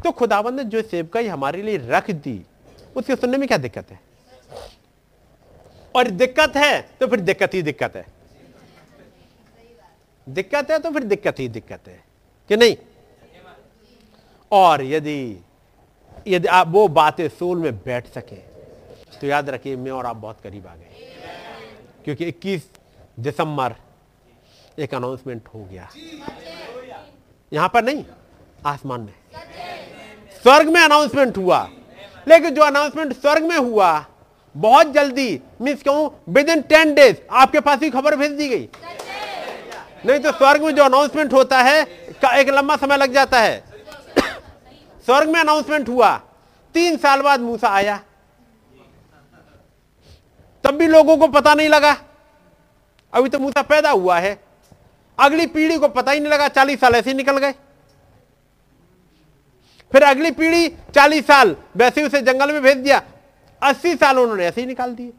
[0.03, 2.41] तो खुदावन ने जो सेवकाई हमारे लिए रख दी
[2.98, 4.00] उसके सुनने में क्या दिक्कत है?
[5.95, 8.06] और दिक्कत है तो फिर दिक्कत ही दिक्कत है।
[10.27, 12.03] दिक्कत है तो फिर दिक्कत ही दिक्कत है,
[12.50, 12.76] कि नहीं?
[14.51, 15.43] और यदि
[16.27, 18.35] यदि आप वो बातें सोल में बैठ सके
[19.16, 21.14] तो याद रखिए, मैं और आप बहुत करीब आ गए।
[22.06, 22.69] क्योंकि 21
[23.19, 23.76] दिसंबर
[24.77, 25.90] एक अनाउंसमेंट हो गया।
[27.51, 28.03] यहाँ पर नहीं,
[28.66, 29.14] आसमान में।
[30.43, 31.69] स्वर्ग में अनाउंसमेंट हुआ।
[32.27, 34.06] लेकिन जो अनाउंसमेंट स्वर्ग में हुआ,
[34.57, 38.69] बहुत जल्दी मीन्स कहूँ विद इन टेन डेज़ आपके पास ही खबर भेज दी गई।
[40.06, 41.85] नहीं तो स्वर्ग में जो अनाउंसमेंट होता है,
[42.22, 43.64] का एक लंबा समय लग जाता है।
[45.06, 46.22] स्वर्ग में अनाउंसमेंट हुआ,
[46.73, 47.99] तीन साल बाद मूसा आया।
[50.64, 51.97] तब भी लोगों को पता नहीं लगा।
[53.14, 54.43] अभी तो मूसा पैदा हुआ है।
[55.19, 57.53] अगली पीढ़ी को पता ही नहीं लगा, चालीस साल ऐसे निकल गए।
[59.91, 63.01] फिर अगली पीढ़ी चालीस साल, वैसे उसे जंगल में भेज दिया।
[63.61, 65.14] अस्सी साल उन्होंने ऐसे ही निकाल दिए।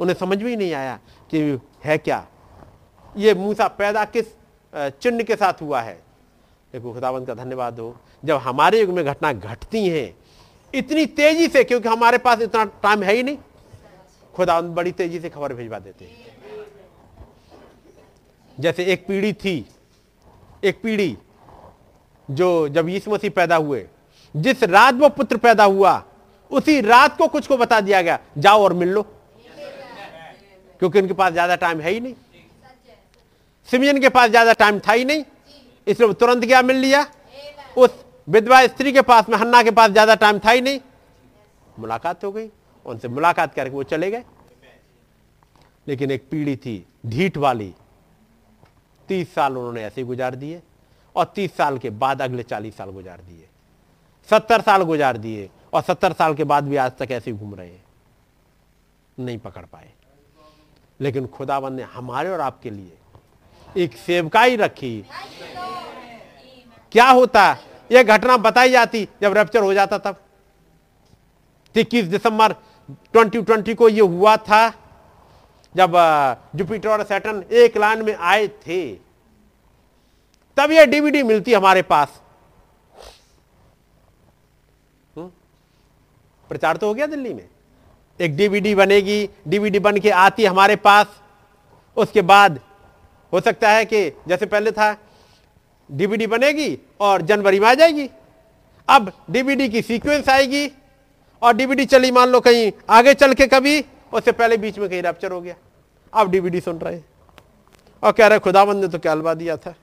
[0.00, 0.98] उन्हें समझ में ही नहीं आया
[1.30, 2.26] कि है क्या।
[3.16, 4.26] ये मूसा पैदा किस
[4.74, 5.94] चिन्ह के साथ हुआ है।
[6.72, 10.14] देखो, खुदावंत का धन्यवाद हो। जब हमारे युग में घटना घटती हैं,
[10.74, 13.38] इतनी तेज़ी से, क्योंकि हमारे पास इतना टाइम है ही नहीं,
[14.34, 16.32] खुदावंत बड़ी तेज़ी से खबर भिजवा देते हैं।
[18.58, 19.66] जैसे एक पीढ़ी थी,
[20.64, 21.16] एक पीढ़ी
[22.28, 23.86] जो जब यीशु मसीह पैदा हुए,
[24.34, 26.02] जिस रात वो पुत्र पैदा हुआ,
[26.50, 29.02] उसी रात को कुछ को बता दिया गया, जाओ और मिल लो।
[30.80, 32.14] क्योंकि उनके पास ज़्यादा टाइम है ही नहीं।
[33.68, 35.24] सिमियन के पास ज़्यादा टाइम था ही नहीं।
[35.86, 37.06] इसलिए तुरंत गया मिल लिया?
[37.76, 37.90] उस
[38.28, 40.80] विधवा स्त्री के पास में, हन्ना के पास ज़्यादा टाइम था ही नहीं।
[41.78, 42.48] मुलाकात हो गई।
[42.86, 44.24] उनसे मुलाकात करके वो चले गए।
[45.86, 47.72] लेकिन एक पीढ़ी थी, ढीठ वाली।
[49.08, 50.60] तीस साल उन्होंने ऐसे ही गुजार दिए।
[51.16, 53.48] और तीस साल के बाद अगले चालीस साल गुजार दिए।
[54.30, 57.68] सत्तर साल गुजार दिए और सत्तर साल के बाद भी आज तक ऐसे घूम रहे
[57.68, 57.84] हैं।
[59.18, 59.92] नहीं पकड़ पाए।
[61.00, 62.92] लेकिन खुदावन ने हमारे और आपके लिए
[63.76, 65.04] एक सेवकाई रखी।
[66.92, 67.56] क्या होता?
[67.92, 70.20] यह घटना बताई जाती जब रैप्चर हो जाता तब।
[71.76, 72.52] इक्कीस दिसंबर
[73.12, 74.68] 2020 को यह हुआ था
[75.76, 75.92] जब
[76.54, 78.92] जुपिटर और सैटर्न एक लाइन में आए थे।
[80.56, 82.22] तब यह डीवीडी मिलती हमारे पास।
[85.16, 85.30] हम्म?
[86.48, 87.48] प्रचार तो हो गया दिल्ली में।
[88.20, 91.06] एक डीवीडी बनेगी डीवीडी बन के आती हमारे पास।
[91.96, 92.60] उसके बाद
[93.32, 94.96] हो सकता है कि जैसे पहले था
[95.92, 98.10] डीवीडी बनेगी और जनवरी में आ जाएगी।
[98.88, 100.70] अब डीवीडी की सीक्वेंस आएगी
[101.42, 105.02] और डीवीडी चली मान लो कहीं आगे चल के कभी, उससे पहले बीच में कहीं
[105.02, 105.54] रैप्चर हो गया।
[106.14, 107.04] अब डीवीडी सुन रहे हैं।
[108.02, 109.74] और कह रहे खुदाबंद ने तो क्या अलवा दिया था?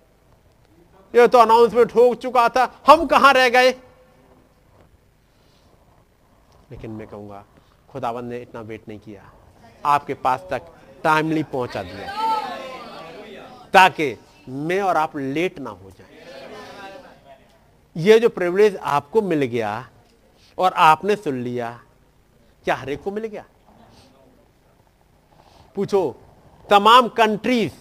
[1.16, 3.72] ये तो अनाउंसमेंट हो चुका था। हम कहाँ रह गए?
[6.72, 7.44] लेकिन मैं कहूँगा
[7.90, 9.32] खुदाबंद ने इतना वेट नहीं किया।
[9.86, 10.62] आपके पास तक
[11.04, 12.08] टाइमली पहुँचा दिया।
[13.74, 14.18] ताकि
[14.50, 16.10] मैं और आप लेट ना हो जाए।
[17.96, 19.90] ये जो प्रिविलेज आपको मिल गया
[20.58, 21.80] और आपने सुन लिया,
[22.66, 23.46] क्या हर एक को मिल गया?
[25.76, 26.16] पूछो,
[26.70, 27.74] तमाम कंट्रीज़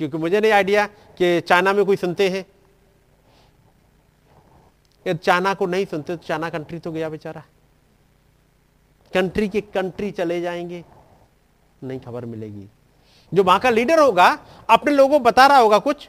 [0.00, 0.86] क्योंकि मुझे नहीं आइडिया
[1.18, 2.44] कि चाइना में कोई सुनते हैं।
[5.14, 7.42] चाइना को नहीं सुनते तो चाइना कंट्री तो गया बेचारा।
[9.12, 10.84] कंट्री के कंट्री चले जाएँगे,
[11.82, 12.66] नहीं खबर मिलेगी।
[13.32, 14.26] जो वहाँ का लीडर होगा,
[14.70, 16.08] अपने लोगों को बता रहा होगा कुछ,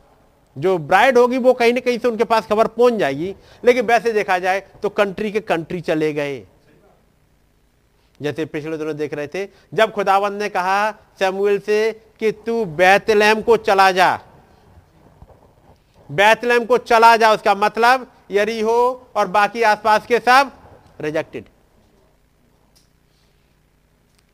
[0.55, 4.13] जो ब्राइड होगी, वो कहीं ना कहीं से उनके पास खबर पहुँच जाएगी। लेकिन वैसे
[4.13, 6.39] देखा जाए तो कंट्री के कंट्री चले गए।
[8.21, 13.41] जैसे पिछले दिनों देख रहे थे, जब खुदावंद ने कहा, सैमुएल से कि तू बैतलहम
[13.41, 14.19] को चला जा।
[16.11, 20.51] बैतलहम को चला जा, उसका मतलब यरी हो और बाकी आसपास के सब
[21.01, 21.45] रिजेक्टेड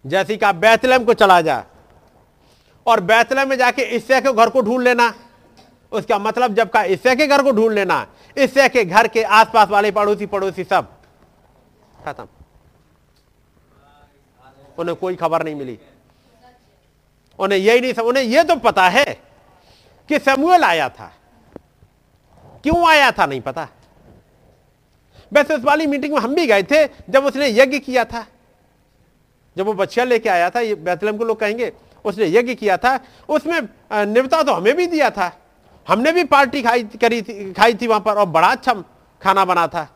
[0.06, 1.64] जैसे कहा बैतलहम को चला जा।
[2.86, 5.14] और बैतलहम में जाके इससे के घर को ढूंढ लेना।
[5.92, 8.06] उसका मतलब जब का इससे के घर को ढूंढ लेना।
[8.38, 10.92] इससे के घर के आसपास वाले पड़ोसी पड़ोसी सब।
[12.06, 12.28] खत्म।
[14.80, 15.78] उन्हें कोई खबर नहीं मिली।
[17.40, 19.06] उन्हें यही नहीं उन्हें यह तो पता है
[20.10, 21.12] कि समुएल आया था।
[22.64, 23.68] क्यों आया था नहीं पता।
[25.32, 28.26] वैसे उस वाली मीटिंग में हम भी गए थे, जब उसने यज्ञ किया था।
[29.58, 31.72] जब वो बच्चा लेके आया था, ये बैतलम को लोग कहेंगे,
[32.06, 33.00] उसने यज्ञ किया था,
[33.30, 33.60] उसमें
[34.06, 35.32] निवता तो हमें भी दिया था।
[35.88, 38.74] हमने भी पार्टी खाई, करी थी, खाई थी वहाँ पर, और बड़ा अच्छा
[39.22, 39.88] खाना बना था।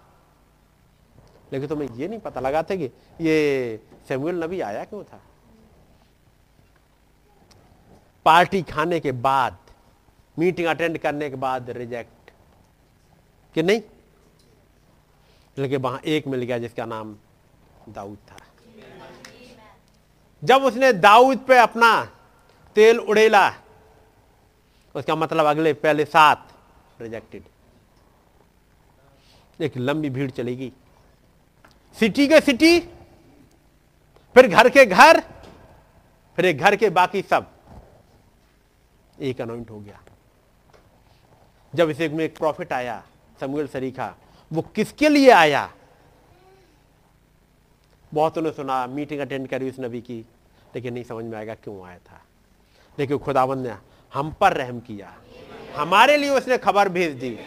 [1.53, 2.85] लेकिन तुम्हें तो ये नहीं पता लगा था कि
[3.21, 5.21] ये सैमुअल नबी आया क्यों था?
[8.25, 9.57] पार्टी खाने के बाद,
[10.39, 12.31] मीटिंग अटेंड करने के बाद रिजेक्ट।
[13.53, 13.81] कि नहीं?
[15.57, 17.17] लेकिन वहाँ एक मिल गया जिसका नाम
[17.89, 18.35] दाऊद था।
[20.43, 22.05] जब उसने दाऊद पे अपना
[22.75, 23.53] तेल उड़ेला,
[24.95, 26.53] उसका मतलब अगले पहले सात
[27.01, 27.43] रिजेक्टेड
[29.61, 30.73] एक लंबी भीड़ चलेगी।
[31.99, 32.79] सिटी के सिटी
[34.35, 35.19] फिर घर के घर,
[36.35, 37.51] फिर एक घर के बाकी सब।
[39.21, 40.01] एक अनाउंट हो गया।
[41.75, 43.03] जब इसे में एक प्रॉफिट आया,
[43.41, 44.15] समुएल सरीखा,
[44.53, 45.73] वो किसके लिए आया?
[48.13, 50.25] बहुतों ने सुना मीटिंग अटेंड करी उस नबी की,
[50.75, 52.21] लेकिन नहीं समझ में आएगा क्यों आया था।
[52.99, 53.75] लेकिन खुदाबंद ने
[54.13, 55.17] हम पर रहम किया।
[55.75, 57.37] हमारे लिए उसने खबर भेज दी।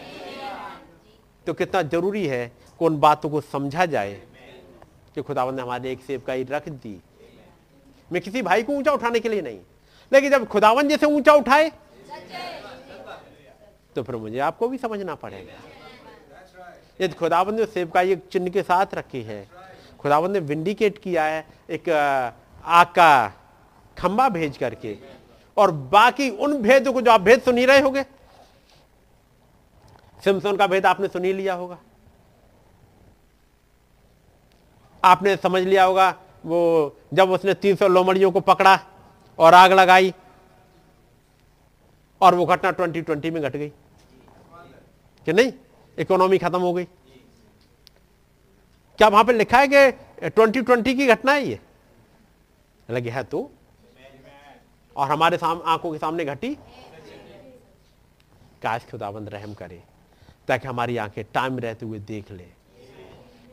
[1.47, 4.21] तो कितना ज़रूरी है कि उन बातों को समझा जाए।
[5.15, 6.99] कि खुदाबंद ने हमारे एक सेवकाई रख दी।
[8.11, 9.59] मैं किसी भाई को ऊँचा उठाने के लिए नहीं।
[10.11, 11.71] लेकिन जब खुदावन जैसे ऊँचा उठाए
[13.95, 15.53] तो फिर मुझे आपको भी समझना पड़ेगा।
[17.01, 19.47] यदि खुदावन ने सेवकाई एक चिन्ह के साथ रखी है।
[19.99, 23.27] खुदावन ने विंडिकेट किया है, एक आग का
[23.97, 24.97] खंबा भेज करके।
[25.57, 28.03] और बाकी उन भेदों को जो आप भेद सुनी रहे होगे,
[30.23, 31.77] सिमसोन का भेद आपने सुनी लिया होगा।
[35.05, 38.79] आपने समझ लिया होगा, वो जब उसने 300 लोमड़ियों को पकड़ा
[39.39, 40.13] और आग लगाई
[42.21, 43.69] और वो घटना 2020 में घट गई।
[45.25, 45.53] कि नहीं?
[45.99, 46.83] इकोनॉमी खत्म हो गई।
[48.97, 49.91] क्या वहाँ पे लिखा है कि
[50.29, 51.59] 2020 की घटना है ये?
[52.89, 53.51] लगे, है तो?
[54.95, 56.55] और हमारे साम, आँखों के सामने घटी?
[58.63, 59.83] काश खुदाबंद रहम करे,
[60.47, 62.54] ताकि हमारी आँखें टाइम रहते हुए देख ले।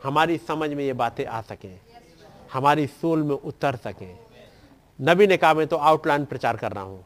[0.03, 1.79] हमारी समझ में ये बातें आ सकें,
[2.53, 4.17] हमारी सोल में उतर सकें।
[4.99, 7.03] नबी ने कहा, मैं तो आउटलाइन प्रचार कर रहा हूँ।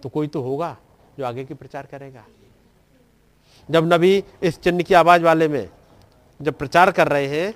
[0.00, 0.76] तो कोई तो होगा
[1.18, 2.24] जो आगे की प्रचार करेगा।
[3.68, 5.68] जब नबी इस चिन्ह की आवाज़ वाले में
[6.40, 7.54] जब प्रचार कर रहे हैं,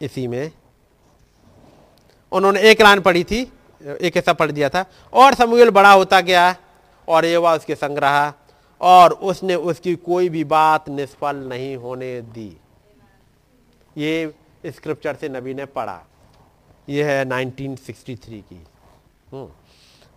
[0.00, 0.50] इसी में
[2.32, 3.40] उन्होंने एक लाइन पढ़ी थी,
[3.80, 6.54] एक ऐसा पढ़ दिया था, और समूएल बड़ा होता गया
[7.08, 8.32] और ये एवा उसके संग्रह
[8.80, 12.56] और उसने उसकी कोई भी बात निष्फल नहीं होने दी।
[13.96, 14.34] ये
[14.66, 16.04] स्क्रिप्चर से नबी ने पढ़ा।
[16.88, 18.64] ये है 1963 की।
[19.32, 19.50] हम्म।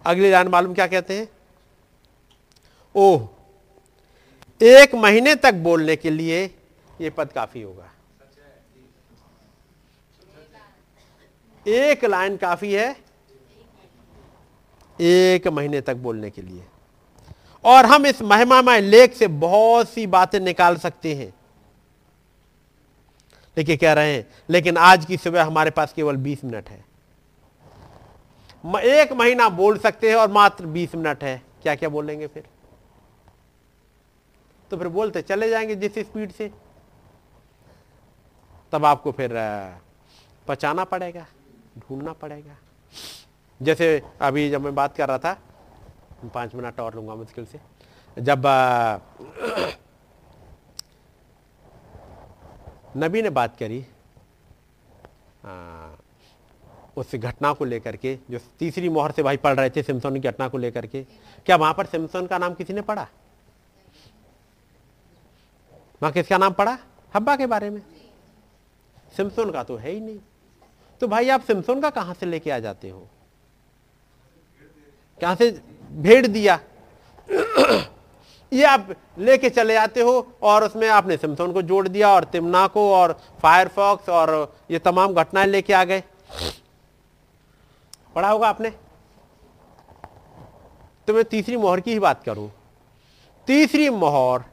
[0.05, 1.27] अगली लाइन मालूम क्या कहते हैं?
[2.95, 3.29] ओह,
[4.63, 6.55] एक महीने तक बोलने के लिए
[7.01, 7.91] ये पद काफ़ी होगा।
[11.67, 12.95] एक लाइन काफ़ी है।
[15.01, 16.65] एक महीने तक बोलने के लिए।
[17.63, 21.38] और हम इस महिमामय लेख से बहुत सी बातें निकाल सकते हैं।
[23.59, 24.27] लेकिन कह रहे हैं?
[24.49, 26.83] लेकिन आज की सुबह हमारे पास केवल 20 मिनट है।
[28.77, 32.43] एक महीना बोल सकते हैं और मात्र 20 मिनट है। क्या क्या बोलेंगे फिर?
[34.71, 36.51] तो फिर बोलते चले जाएँगे जिस स्पीड से।
[38.71, 39.31] तब आपको फिर
[40.47, 41.25] पचाना पड़ेगा,
[41.79, 42.57] ढूंढना पड़ेगा।
[43.61, 45.33] जैसे अभी जब मैं बात कर रहा था,
[46.33, 47.59] पाँच मिनट और लूँगा मुश्किल से।
[48.17, 48.41] जब
[52.97, 53.85] नबी ने बात करी
[56.97, 60.27] उस घटना को लेकर के, जो तीसरी मोहर से भाई पढ़ रहे थे सिमसोन की
[60.29, 61.03] घटना को लेकर के,
[61.45, 63.07] क्या वहाँ पर सिमसोन का नाम किसी ने पढ़ा?
[66.01, 66.77] वहाँ किसका नाम पढ़ा?
[67.13, 67.81] हब्बा के बारे में।
[69.17, 70.19] सिमसोन का तो है ही नहीं।
[71.01, 73.07] तो भाई आप सिमसोन का कहाँ से लेके आ जाते हो?
[75.21, 75.51] कहाँ से
[75.91, 76.59] भेड़ दिया?
[78.53, 82.67] ये आप लेके चले आते हो और उसमें आपने सिमसोन को जोड़ दिया और तिमना
[82.67, 86.03] को और फायरफॉक्स और ये तमाम घटनाएँ लेके आ गए।
[88.15, 88.69] पढ़ा होगा आपने?
[91.07, 92.51] तो मैं तीसरी मोहर की ही बात करूँ।
[93.47, 94.43] तीसरी मोहर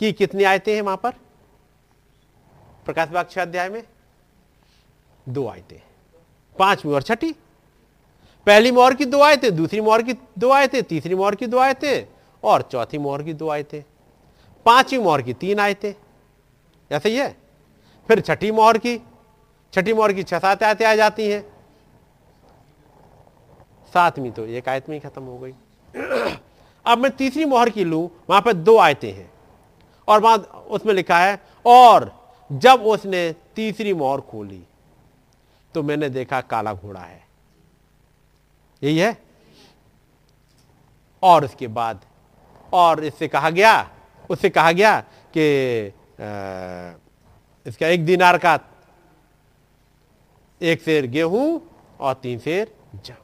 [0.00, 1.10] की कितनी आयतें हैं वहाँ पर?
[2.84, 3.82] प्रकाश बाग अध्याय में
[5.28, 5.80] दो आयतें।
[6.58, 7.32] पांचवी और छठी।
[8.46, 12.13] पहली मोहर की दो आयतें, दूसरी मोहर की दो आयतें, तीसरी मोहर की दो आयतें।
[12.44, 13.82] और चौथी मोहर की दो आयतें,
[14.66, 15.92] पांचवी मोहर की तीन आयतें
[16.90, 17.36] ऐसे ही है?
[18.08, 18.96] फिर छठी मोहर की,
[19.72, 21.42] छठी मोहर की छह सात आयतें आ जाती हैं।
[23.94, 25.52] सातवीं तो एक आयत में ही खत्म हो गई।
[26.86, 29.30] अब मैं तीसरी मोहर की लू, वहाँ पर दो आयतें हैं।
[30.08, 32.12] और वहाँ उसमें लिखा है, और
[32.50, 34.62] जब उसने तीसरी मोहर खोली
[35.74, 37.22] तो मैंने देखा काला घोड़ा है।
[38.82, 39.16] यही है?
[41.22, 42.00] और उसके बाद
[42.74, 43.90] और इससे कहा गया,
[44.30, 45.00] उससे कहा गया
[45.36, 45.46] कि
[47.66, 48.58] इसका एक दिनार का,
[50.60, 51.60] एक शेर गेहूँ
[52.00, 52.72] और तीन शेर
[53.04, 53.22] जब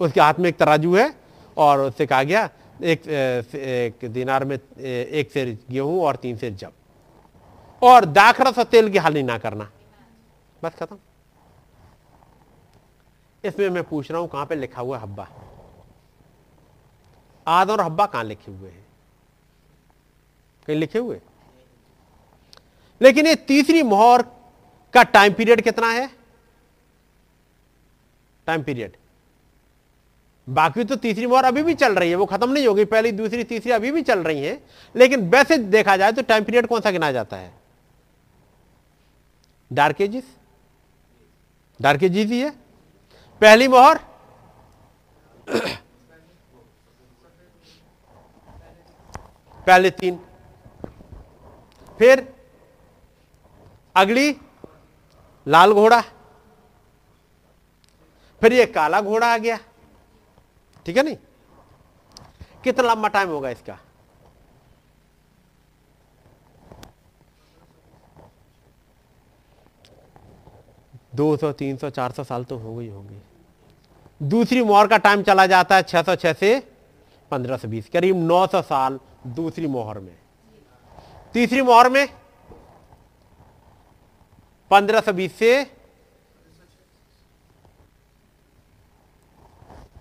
[0.00, 1.12] उसके हाथ में एक तराजू है
[1.56, 6.72] और उससे कहा गया, एक एक दिनार में एक शेर गेहूँ और तीन शेर जब
[7.82, 9.68] और दाखरस तेल की हानि ना करना।
[10.62, 10.98] बस खत्म।
[13.44, 15.28] इसमें मैं पूछ रहा हूँ, कहाँ पे लिखा हुआ हब्बा?
[17.48, 18.86] आदम और हब्बा कहाँ लिखे हुए हैं?
[20.66, 21.20] कहीं लिखे हुए?
[23.00, 24.22] लेकिन ये तीसरी मोहर
[24.94, 26.10] का टाइम पीरियड कितना है?
[28.46, 28.96] टाइम पीरियड
[30.46, 33.44] बाकी तो तीसरी मोहर अभी भी चल रही है, वो खत्म नहीं होगी, पहली, दूसरी,
[33.44, 34.60] तीसरी अभी भी चल रही है,
[34.94, 37.52] लेकिन वैसे देखा जाए तो टाइम पीरियड कौन सा गिना जाता है?
[39.70, 40.24] डार्क एजिस
[41.80, 42.50] डार्क एजिस ही है।
[43.40, 44.00] पहली मोहर
[49.68, 50.18] पहले तीन।
[51.98, 52.20] फिर
[53.96, 54.36] अगली,
[55.46, 56.00] लाल घोड़ा।
[58.40, 59.58] फिर ये काला घोड़ा आ गया।
[60.86, 61.16] ठीक है नहीं?
[62.64, 63.78] कितना लंबा टाइम होगा इसका?
[71.14, 73.18] दो सौ, तीन सौ, चार सौ साल तो हो गई होंगे।
[74.22, 76.72] दूसरी मोहर का टाइम चला जाता है 606 से
[77.30, 80.16] 1520 करीब 900 साल। दूसरी मोहर में।
[81.34, 82.06] तीसरी मोहर में
[84.70, 85.50] 1520 से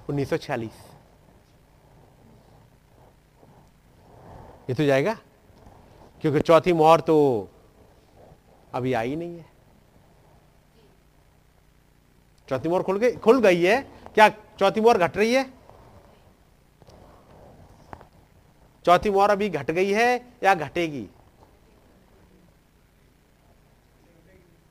[0.09, 0.69] 1946
[4.69, 5.13] ये तो जाएगा,
[6.21, 7.17] क्योंकि चौथी मोहर तो
[8.73, 9.45] अभी आई नहीं है।
[12.49, 13.81] चौथी मोहर खुल गई खुल गई है।
[14.15, 15.43] क्या चौथी मोहर घट रही है?
[18.87, 21.07] चौथी मोहर अभी घट गई है या घटेगी?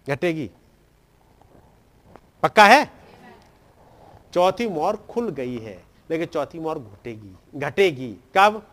[0.08, 0.50] घटेगी।
[2.42, 2.90] पक्का है?
[4.34, 8.66] चौथी मोहर खुल गई है, लेकिन चौथी मोहर घटेगी। घटेगी कब?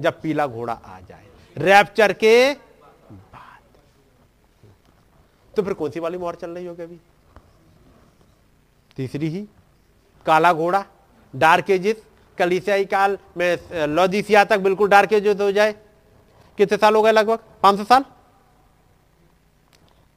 [0.00, 1.26] जब पीला घोड़ा आ जाए।
[1.56, 3.62] रैप्चर के बाद।
[5.54, 7.00] तो फिर कौन सी वाली मोहर चल रही होगी अभी?
[8.96, 9.48] तीसरी ही?
[10.26, 10.84] काला घोड़ा?
[11.36, 11.96] Dark edges?
[12.40, 15.74] कलिसियाई काल में लॉजिसिया तक बिल्कुल डार्क एजिस हो जाए।
[16.58, 17.38] कितने साल हो गए लगभग?
[17.62, 18.04] पाँच सौ साल?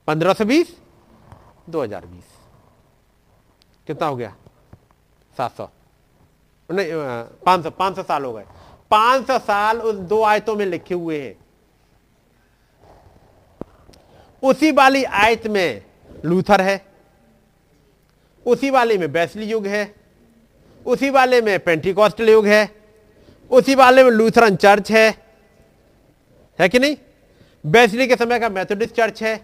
[0.08, 0.76] पंद्रह सौ बीस?
[1.70, 2.24] दो हज़ार बीस।
[3.88, 4.34] कितना हो गया?
[5.36, 5.70] सात सौ।
[6.70, 6.92] नहीं
[7.46, 8.46] पाँच सौ पाँच सौ साल हो गए।
[8.92, 11.36] पाँच सौ साल उस दो आयतों में लिखे हुए हैं।
[14.44, 15.84] उसी वाली आयत में
[16.26, 16.82] लूथर है।
[18.46, 19.84] उसी वाले में बैसली युग है।
[20.86, 22.70] उसी वाले में पेंटिकॉस्टल युग है,
[23.52, 25.10] उसी वाले में लूथरन चर्च है।
[26.60, 26.96] है कि नहीं?
[27.64, 29.36] बैसली के समय का मेथोडिस्ट चर्च है।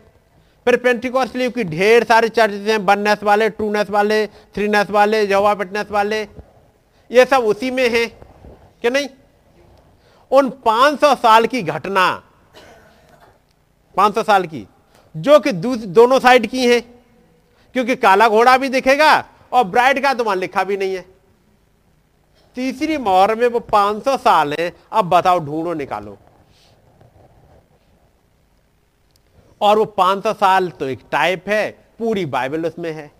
[0.66, 5.54] फिर पेंटिकॉस्टल युग की ढेर सारे चर्च हैं वननेस वाले ट्रूनेस वाले थ्रीनेस वाले जवा
[5.54, 6.22] पिटनेस वाले।
[7.12, 8.10] ये सब उसी में हैं,
[8.84, 9.08] कि नहीं?
[10.32, 12.12] उन 500 साल की घटना
[13.96, 14.66] 500 साल की,
[15.16, 16.82] जो कि दोनों साइड की हैं,
[17.76, 19.14] क्योंकि काला घोड़ा भी दिखेगा
[19.52, 21.06] और ब्राइड का तो वहाँ लिखा भी नहीं है।
[22.56, 26.18] तीसरी मोहर में वो 500 साल है। अब बताओ, ढूंढो, निकालो।
[29.62, 33.12] और वो 500 साल तो एक टाइप है, पूरी बाइबल उसमें है।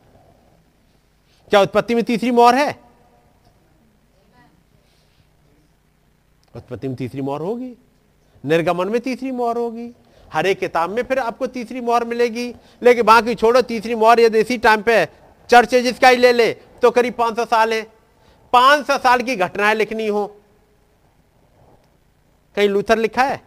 [1.50, 2.80] क्या उत्पत्ति में तीसरी मोहर है?
[6.56, 7.74] उत्पत्ति में तीसरी मोहर होगी।
[8.46, 9.90] निर्गमन में तीसरी मोहर होगी।
[10.34, 14.40] हर एक किताब में फिर आपको तीसरी मोहर मिलेगी। लेकिन बाकी छोड़ो, तीसरी मोहर यदि
[14.40, 15.06] इसी टाइम पे
[15.50, 17.99] चर्च जिसका ही ले ले तो करीब 500 साल है।
[18.54, 20.26] 500 साल की घटनाएँ लिखनी हो।
[22.58, 23.42] कहीं लूथर लिखा है?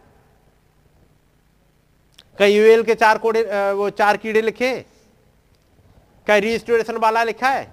[2.37, 3.41] कहीं यूएल के चार कोड़े
[3.73, 4.73] वो चार कीड़े लिखे
[6.27, 7.63] कहीं रिस्टोरेशन वाला लिखा है?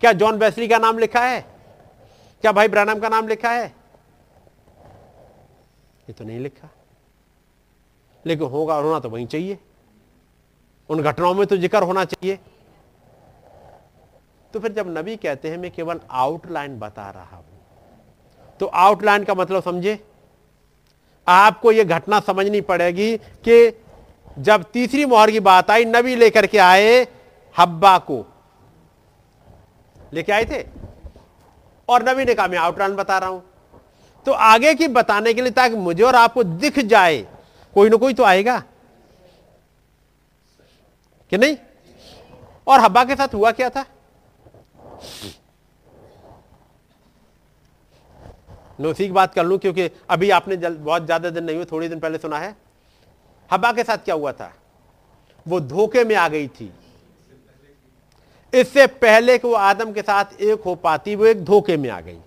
[0.00, 1.40] क्या जॉन बेसली का नाम लिखा है?
[2.44, 3.66] क्या भाई ब्रानम का नाम लिखा है?
[6.08, 6.68] ये तो नहीं लिखा।
[8.24, 9.58] लेकिन होगा और होना तो वहीं चाहिए।
[10.88, 12.38] उन घटनाओं में तो ज़िक्र होना चाहिए।
[14.54, 17.44] तो फिर जब नबी कहते हैं, मैं केवल आउटलाइन बता रहा हूँ।
[18.60, 20.04] तो आउटलाइन का मतलब समझे?
[21.28, 23.84] आपको यह घटना समझनी पड़ेगी कि
[24.38, 27.08] जब तीसरी मोहर की बात आई, नबी लेकर के आए
[27.58, 28.26] हब्बा को।
[30.12, 30.66] लेके आए थे?
[31.88, 33.42] और नबी ने कहा, मैं आउटलाइन बता रहा हूँ।
[34.26, 37.26] तो आगे की बताने के लिए ताकि मुझे और आपको दिख जाए,
[37.74, 38.62] कोई ना कोई तो आएगा।
[41.30, 41.56] कि नहीं?
[42.66, 43.84] और हब्बा के साथ हुआ क्या था?
[48.80, 52.00] नौसी की बात कर लूँ, क्योंकि अभी आपने बहुत ज़्यादा दिन नहीं हुए, थोड़ी दिन
[52.00, 52.54] पहले सुना है।
[53.50, 54.52] हब्बा के साथ क्या हुआ था?
[55.46, 56.72] वो धोखे में आ गई थी।
[58.52, 62.00] इससे पहले कि वो आदम के साथ एक हो पाती, वो एक धोखे में आ
[62.00, 62.18] गई।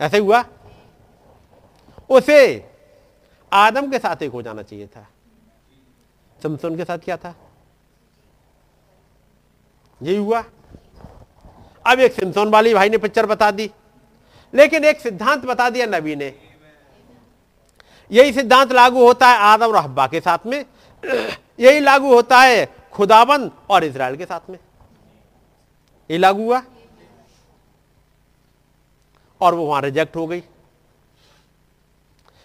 [0.00, 0.44] ऐसे हुआ?
[2.10, 2.70] उसे
[3.52, 5.06] आदम के साथ एक हो जाना चाहिए था।
[6.38, 7.34] समसोन के साथ क्या था?
[10.00, 10.44] यही हुआ।
[11.84, 13.70] अब एक सिमसोन वाली भाई ने पिक्चर बता दी।
[14.52, 16.32] लेकिन एक सिद्धांत बता दिया नबी ने।
[18.10, 20.64] यही सिद्धांत लागू होता है आदम और हब्बा के साथ में।
[21.60, 24.58] यही लागू होता है खुदाबंद और इसराइल के साथ में।
[26.10, 26.62] ये लागू हुआ।
[29.40, 30.42] और वो वहाँ रिजेक्ट हो गई।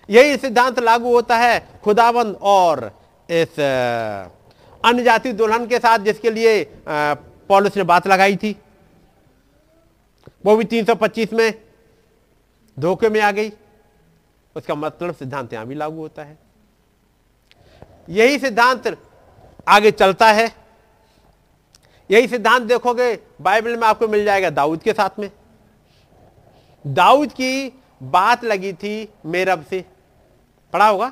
[0.09, 2.79] यही सिद्धांत लागू होता है खुदाबंद और
[3.29, 3.59] इस
[4.83, 8.55] अन्य जाति दुल्हन के साथ जिसके लिए पॉलिस ने बात लगाई थी।
[10.43, 11.53] वो भी 325 में
[12.77, 13.51] धोखे में आ गई।
[14.55, 16.37] उसका मतलब सिद्धांत यहाँ भी लागू होता है।
[18.09, 18.97] यही सिद्धांत
[19.67, 20.49] आगे चलता है।
[22.09, 25.29] यही सिद्धांत देखोगे, बाइबल में आपको मिल जाएगा दाऊद के साथ में।
[26.85, 29.83] दाऊद की बात लगी थी मेरब से।
[30.73, 31.11] पढ़ा होगा?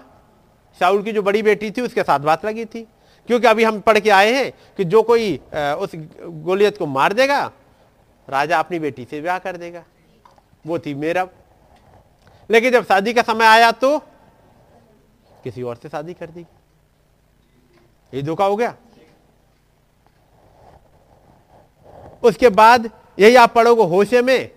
[0.79, 2.81] शाउल की जो बड़ी बेटी थी, उसके साथ बात लगी थी।
[3.29, 7.51] क्योंकि अभी हम पढ़ के आए हैं कि जो कोई उस गोलियत को मार देगा
[8.27, 9.83] राजा अपनी बेटी से ब्याह कर देगा।
[10.65, 11.27] वो थी मेरा
[12.49, 13.97] लेकिन जब शादी का समय आया तो
[15.43, 16.45] किसी और से शादी कर दी।
[18.13, 18.75] ये धोखा हो गया।
[22.23, 24.51] उसके बाद यही आप पढ़ोगे, होशे में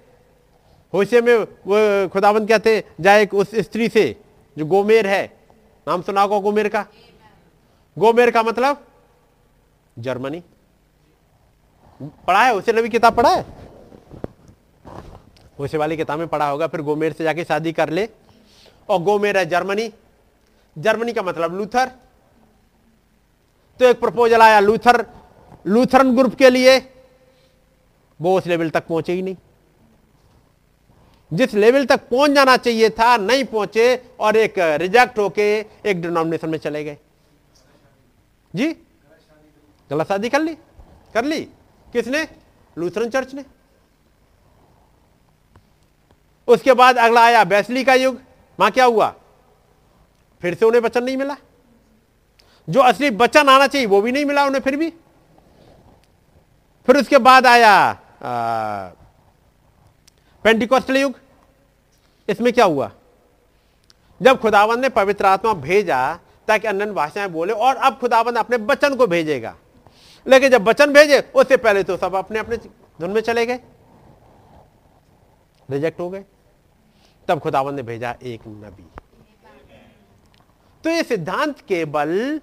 [0.92, 4.04] होशे में वो खुदाबंद कहते हैं जाए उस स्त्री से
[4.56, 5.24] जो गोमेर है,
[5.86, 6.84] नाम सुना गोमेर का?
[7.96, 8.86] गोमेर का मतलब
[9.96, 10.42] जर्मनी।
[12.02, 12.54] पढ़ा है?
[12.54, 13.46] उसे नबी किताब पढ़ा है?
[15.58, 18.08] उसे वाली किताब में पढ़ा होगा, फिर गोमेर से जाके शादी कर ले।
[18.88, 19.92] और गोमेर है जर्मनी।
[20.78, 21.90] जर्मनी का मतलब लूथर।
[23.80, 25.06] तो एक प्रपोजल आया लूथर,
[25.66, 26.78] लूथरन ग्रुप के लिए।
[28.20, 29.36] वो उस लेवल तक पहुँचे ही नहीं।
[31.32, 36.48] जिस लेवल तक पहुँच जाना चाहिए था, नहीं पहुँचे, और एक रिजेक्ट होके एक डिनोमिनेशन
[36.48, 36.98] में चले गए।
[38.54, 38.72] जी?
[39.90, 40.54] गलत शादी कर ली?
[41.14, 41.48] कर ली?
[41.92, 42.28] किसने?
[42.76, 43.44] लूथरन चर्च ने।
[46.48, 48.20] उसके बाद अगला आया, बैसली का युग।
[48.58, 49.14] वहाँ क्या हुआ?
[50.42, 51.36] फिर से उन्हें वचन नहीं मिला।
[52.68, 54.90] जो असली वचन आना चाहिए, वो भी नहीं मिला उन्हें फिर भी।
[56.86, 57.92] फिर उसके बाद आया
[60.44, 61.14] पेंटिकॉस्टल युग।
[62.28, 62.90] इसमें क्या हुआ?
[64.22, 66.14] जब खुदावन ने पवित्र आत्मा भेजा,
[66.48, 69.54] ताकि अन्य भाषाएँ बोले, और अब खुदावन अपने बचन को भेजेगा।
[70.26, 72.56] लेकिन जब बचन भेजे, उससे पहले तो सब अपने अपने
[73.00, 73.60] धुन में चले गए।
[75.70, 76.24] रिजेक्ट हो गए।
[77.28, 78.86] तब खुदावन ने भेजा एक नबी।
[80.84, 82.40] तो ये सिद्धांत केवल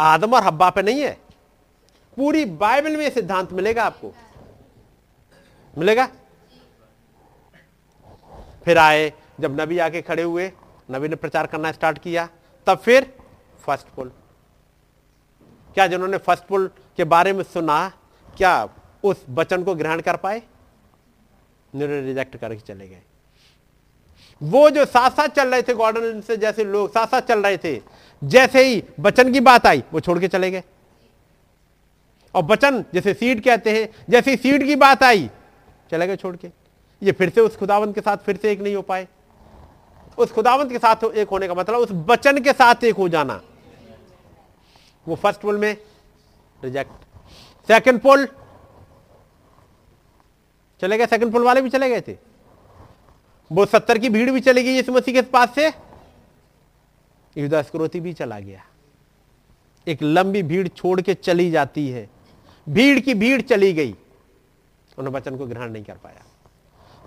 [0.00, 1.20] आदम और हब्बा पे नहीं है।
[2.16, 4.12] पूरी बाइबल में सिद्धांत मिलेगा आपको।
[5.78, 6.08] मिलेगा?
[8.64, 10.52] फिर आए, जब नबी आके खड़े हुए,
[10.90, 12.28] नबी ने प्रचार करना स्टार्ट किया,
[12.66, 13.18] तब फिर
[13.60, 14.12] फ़र्स्ट पुल।
[15.76, 17.92] क्या जिन्होंने फ़र्स्ट पुल के बारे में सुना,
[18.36, 18.68] क्या
[19.04, 20.42] उस वचन को ग्रहण कर पाए?
[21.74, 23.00] रिजेक्ट करके चले गए।
[24.42, 27.56] वो जो साथ साथ चल रहे थे गॉर्डन से, जैसे लोग साथ साथ चल रहे
[27.56, 27.80] थे,
[28.22, 30.62] जैसे ही वचन की बात आई, वो छोड़ के चले गए।
[32.34, 35.30] और वचन जैसे सीड कहते हैं, जैसे ही सीड की बात आई,
[35.90, 36.48] चले गए छोड़ के।
[37.02, 39.06] ये फिर से उस खुदावंत के साथ फिर से एक नहीं हो पाए।
[40.18, 43.40] उस खुदावंत के साथ एक होने का मतलब उस वचन के साथ एक हो जाना।
[45.08, 45.76] वो फ़र्स्ट पोल में
[46.64, 46.92] रिजेक्ट
[47.68, 48.28] सेकंड पोल
[50.80, 51.06] चले गए?
[51.06, 52.16] सेकंड पोल वाले भी चले गए थे?
[53.52, 55.68] वो सत्तर की भीड़ भी चली गई इस मसीह के पास से।
[57.36, 58.66] युदास्क्रोती भी चला गया।
[59.88, 62.10] एक लंबी भीड़ छोड़ के चली जाती है।
[62.68, 63.92] भीड़ की भीड़ चली गई।
[64.98, 66.24] उन्होंने वचन को ग्रहण नहीं कर पाया।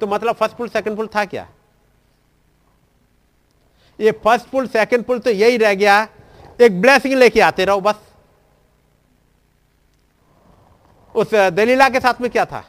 [0.02, 1.50] तो मतलब फ़र्स्ट पुल सेकंड पुल था क्या?
[4.00, 6.08] ये फ़र्स्ट पुल सेकंड पुल तो यही रह गया।
[6.60, 7.96] एक ब्लेसिंग लेके आते रहो, बस।
[11.16, 12.60] उस दलीला के साथ में क्या था?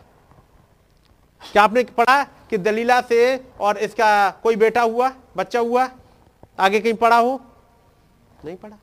[1.52, 5.88] क्या आपने पढ़ा कि दलीला से और इसका कोई बेटा हुआ, बच्चा हुआ?
[6.60, 7.40] आगे कहीं पढ़ा हो?
[8.44, 8.76] नहीं पढ़ा।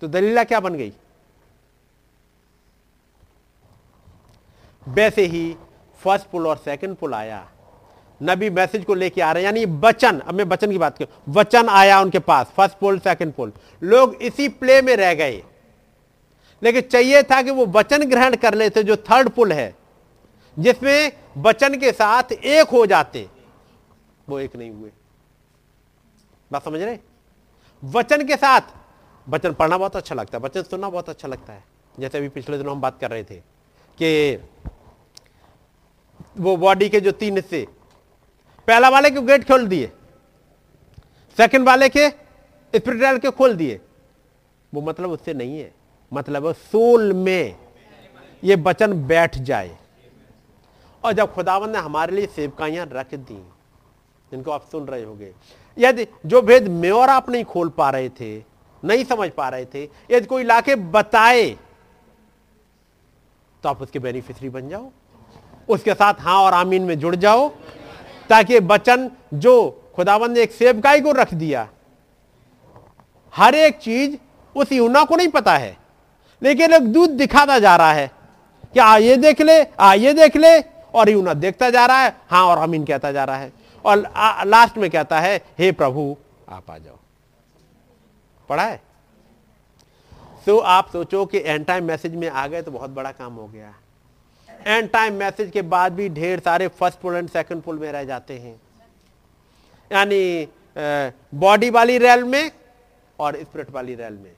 [0.00, 0.92] तो दलीला क्या बन गई?
[4.88, 5.56] वैसे ही
[6.00, 7.48] फ़र्स्ट पुल और सेकंड पुल आया।
[8.20, 11.34] नबी मैसेज को लेके आ रहे हैं, यानी वचन, अब मैं वचन की बात करूँ,
[11.34, 15.42] वचन आया उनके पास फ़र्स्ट पुल सेकंड पुल लोग इसी प्ले में रह गए।
[16.62, 19.74] लेकिन चाहिए था कि वो वचन ग्रहण कर लेते जो थर्ड पुल है,
[20.56, 23.28] जिसमें वचन के साथ एक हो जाते,
[24.28, 24.90] वो एक नहीं हुए।
[26.52, 26.98] बात समझ रहे?
[27.82, 28.60] वचन के साथ,
[29.26, 31.64] वचन पढ़ना बहुत अच्छा लगता है, वचन सुनना बहुत अच्छा लगता है।
[32.00, 33.34] जैसे अभी पिछले दिनों हम बात कर रहे थे
[33.98, 34.36] कि
[36.38, 37.66] वो बॉडी के जो तीन हिस्से
[38.68, 39.90] पहला वाले के गेट खोल दिए।
[41.38, 43.80] सेकंड वाले के स्पिरिचुअल के खोल दिए।
[44.72, 45.72] वो मतलब उससे नहीं है।
[46.12, 47.56] मतलब है सोल में
[48.42, 49.76] ये वचन बैठ जाए।
[51.04, 53.42] और जब खुदावन ने हमारे लिए सेवकाइयाँ रख दी,
[54.32, 55.32] जिनको आप सुन रहे होंगे,
[55.76, 58.36] यदि जो भेद में और आप नहीं खोल पा रहे थे,
[58.82, 61.48] नहीं समझ पा रहे थे, यदि कोई लाके बताए
[63.64, 64.90] तो आप उसके बेनिफिशरी बन जाओ।
[65.68, 67.48] उसके साथ हाँ और आमीन में जुड़ जाओ।
[68.30, 69.54] ताकि वचन जो
[69.96, 71.68] खुदावन ने एक सेवकाई को रख दिया।
[73.34, 74.16] हर एक चीज़
[74.56, 75.76] उस यूना को नहीं पता है।
[76.42, 78.10] लेकिन एक दूध दिखाता जा रहा है
[78.74, 80.60] कि आ ये देख ले आ ये देख ले,
[80.94, 83.52] और यूना देखता जा रहा है। हाँ और अमीन कहता जा रहा है।
[83.84, 83.98] और
[84.46, 86.16] लास्ट में कहता है, हे प्रभु,
[86.48, 86.96] आप आ जाओ।
[88.48, 88.80] पढ़ा है?
[90.46, 93.46] तो आप सोचो कि एंड टाइम मैसेज में आ गए तो बहुत बड़ा काम हो
[93.46, 93.74] गया।
[94.60, 98.04] एंड टाइम मैसेज के बाद भी ढेर सारे first pull and second pull में रह
[98.04, 98.60] जाते हैं।
[99.90, 100.48] यानी
[101.34, 102.50] बॉडी वाली रेल में
[103.18, 104.32] और स्पिरिट वाली रैल में।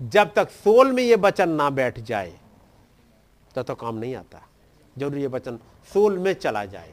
[0.00, 2.32] जब तक सोल में ये वचन ना बैठ जाए,
[3.54, 4.42] तब तो काम नहीं आता।
[4.96, 5.58] ज़रूरी ये वचन
[5.90, 6.92] सोल में चला जाए,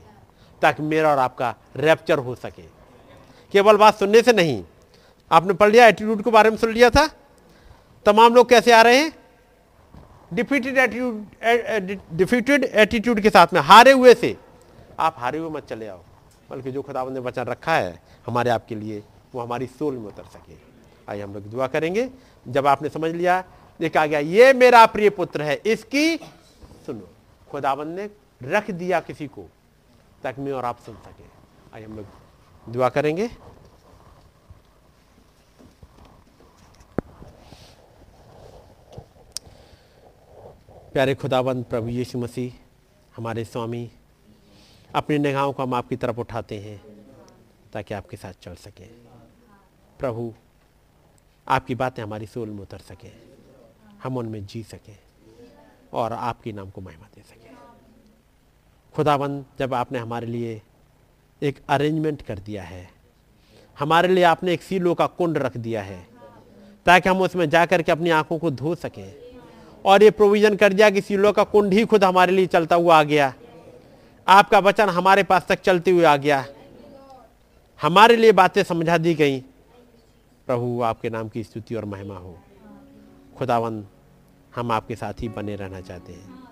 [0.61, 2.61] ताकि मेरा और आपका रैप्चर हो सके।
[3.53, 4.63] केवल बात सुनने से नहीं,
[5.31, 7.07] आपने पढ़ लिया एटीट्यूड के बारे में सुन लिया था?
[8.05, 9.11] तमाम लोग कैसे आ रहे हैं?
[10.33, 14.35] डिफीटेड एटीट्यूड डिफीटेड एटीट्यूड के साथ में, हारे हुए से,
[14.99, 16.01] आप हारे हुए मत चले आओ,
[16.49, 19.03] बल्कि जो खुदावंद ने वचन रखा है, हमारे आपके लिए,
[19.35, 20.55] वो हमारी सोल में उतर सके।
[21.09, 22.09] आइए हम लोग दुआ करेंगे।
[22.45, 23.43] जब आपने समझ लिया
[23.79, 26.17] देखा गया ये मेरा प्रिय पुत्र है, इसकी,
[26.85, 27.09] सुनो
[27.51, 28.09] खुदावंद ने
[28.43, 29.47] रख दिया किसी को,
[30.23, 31.23] ताकि मैं और आप सुन सके।
[31.75, 33.29] आइए हम लोग दुआ करेंगे।
[40.93, 42.53] प्यारे खुदाबंद प्रभु यीशु मसीह,
[43.17, 43.89] हमारे स्वामी,
[44.95, 46.77] अपनी निगाहों को हम आपकी तरफ़ उठाते हैं
[47.73, 48.87] ताकि आपके साथ चल सकें।
[49.99, 50.33] प्रभु,
[51.47, 53.11] आपकी बातें हमारी सोल में उतर सकें,
[54.03, 54.97] हम उनमें जी सकें
[55.93, 57.57] और आपके नाम को महिमा दे सकें।
[58.95, 60.61] खुदाबंद जब आपने हमारे लिए
[61.41, 62.87] एक अरेंजमेंट कर दिया है,
[63.77, 66.01] हमारे लिए आपने एक सीलो का कुंड रख दिया है,
[66.85, 69.22] ताकि हम उसमें जाकर के अपनी आँखों को धो सकें
[69.85, 72.99] और ये प्रोविज़न कर दिया कि सीलो का कुंड ही खुद हमारे लिए चलता हुआ
[72.99, 73.33] आ गया।
[74.27, 76.45] आपका वचन हमारे पास तक चलते हुए आ गया।
[77.81, 79.39] हमारे लिए बातें समझा दी गई।
[80.47, 82.39] प्रभु, आपके नाम की स्तुति और महिमा हो।
[83.37, 83.85] खुदावन
[84.55, 86.43] हम आपके साथ ही बने रहना चाहते हैं।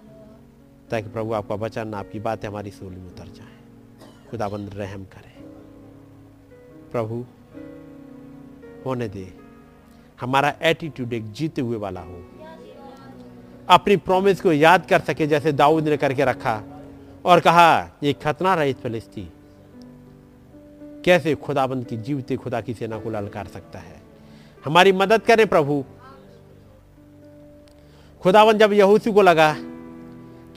[0.92, 3.58] ताकि प्रभु, आपका वचन, आपकी बातें हमारी सूल में उतर जाए।
[4.30, 5.42] खुदाबंद रहम करे।
[6.92, 7.26] प्रभु,
[8.86, 9.34] होने दे।
[10.22, 12.31] हमारा एटीट्यूड एक जीते हुए वाला हो।
[13.70, 16.64] अपनी प्रॉमिस को याद कर सके जैसे दाऊद ने करके रखा
[17.26, 19.32] और कहा, ये खतना रहित फलिस्ती।
[21.06, 24.02] कैसे खुदाबंद की जीवते खुदा की सेना को ललकार सकता है?
[24.66, 25.84] हमारी मदद करें प्रभु।
[28.22, 29.56] खुदाबंद जब यहूसी को लगा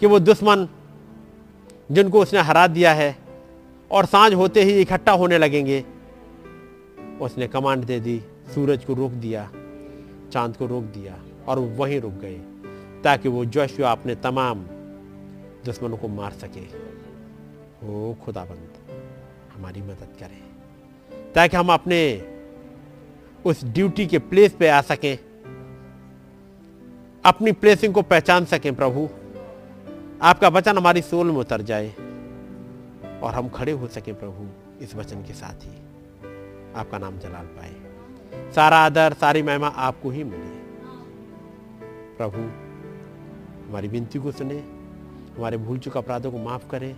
[0.01, 0.69] कि वो दुश्मन
[1.93, 3.17] जिनको उसने हरा दिया है
[3.91, 5.85] और साँझ होते ही इकट्ठा होने लगेंगे,
[7.21, 8.23] उसने कमांड दे दी,
[8.55, 9.51] सूरज को रोक दिया,
[10.33, 11.19] चाँद को रोक दिया
[11.49, 12.41] और वहीं रुक गए।
[13.05, 14.65] ताकि वो जोशुआ अपने तमाम
[15.65, 16.65] दुश्मनों को मार सके।
[17.85, 18.73] ओ खुदाबंद,
[19.55, 20.43] हमारी मदद करें,
[21.35, 22.01] ताकि हम अपने
[23.45, 25.19] उस ड्यूटी के प्लेस पे आ सकें,
[27.25, 29.09] अपनी प्लेसिंग को पहचान सकें प्रभु।
[30.23, 31.89] आपका वचन हमारी सोल में उतर जाए
[33.23, 34.49] और हम खड़े हो सके प्रभु
[34.85, 35.77] इस वचन के साथ ही।
[36.77, 40.53] आपका नाम जलाल पाए। सारा आदर, सारी महिमा आपको ही मिले।
[42.17, 42.64] प्रभु
[43.75, 44.57] हमारी विनती को सुने,
[45.37, 46.95] हमारे भूल चुका अपराधों को माफ़ करें,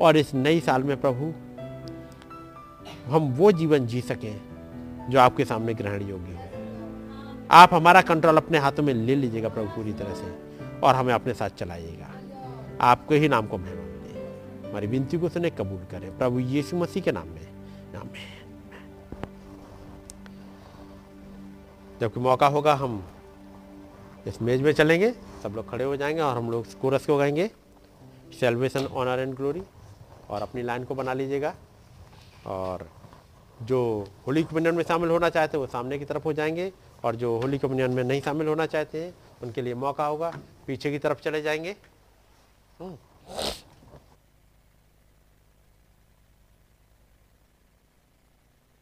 [0.00, 1.26] और इस नई साल में प्रभु,
[3.06, 4.40] हम वो जीवन जी सकें
[5.10, 9.68] जो आपके सामने ग्रहण योग्य हो। आप हमारा कंट्रोल अपने हाथों में ले लीजिएगा प्रभु
[9.68, 10.34] पूरी तरह से,
[10.80, 12.10] और हमें अपने साथ चलाइएगा।
[12.80, 17.02] आपके ही नाम को महिमा मिले हमारी विनती को सुने, कबूल करें। प्रभु यीशु मसीह
[17.02, 17.48] के नाम में।
[17.94, 18.20] नाम में
[22.00, 23.04] जबकि मौका होगा, हम
[24.26, 27.50] इस मेज में चलेंगे। सब लोग खड़े हो जाएँगे और हम लोग कोरस को गाएँगे।
[28.40, 29.62] सेल्वेशन ऑनर एंड ग्लोरी
[30.30, 31.54] और अपनी लाइन को बना लीजिएगा।
[32.46, 32.88] और
[33.62, 36.72] जो होली कम्युनियन में शामिल होना चाहते हैं, वो सामने की तरफ़ हो जाएँगे।
[37.04, 40.32] और जो होली कम्युनियन में नहीं शामिल होना चाहते हैं, उनके लिए मौका होगा।
[40.66, 41.76] पीछे की तरफ़ चले जाएँगे।
[42.80, 42.96] हम्म।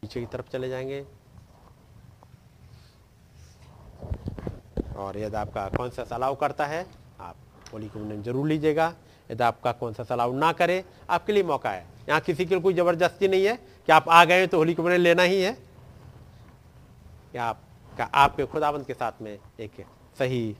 [0.03, 1.07] पीछे की तरफ़ चले जाएँगे।
[4.97, 6.87] और यदि आपका कौन सा सलाव करता है,
[7.21, 7.37] आप
[7.73, 8.93] होली कम्युनियन ज़रूर लीजिएगा।
[9.31, 12.63] यदि आपका कौन सा सलाव ना करे, आपके लिए मौका है। यहाँ किसी के लिए
[12.63, 15.57] कोई ज़बरदस्ती नहीं है कि आप आ गए तो होली कम्युनियन लेना ही है।
[17.35, 19.85] या आपका, आपके खुदाबंद के साथ में एक
[20.19, 20.57] सही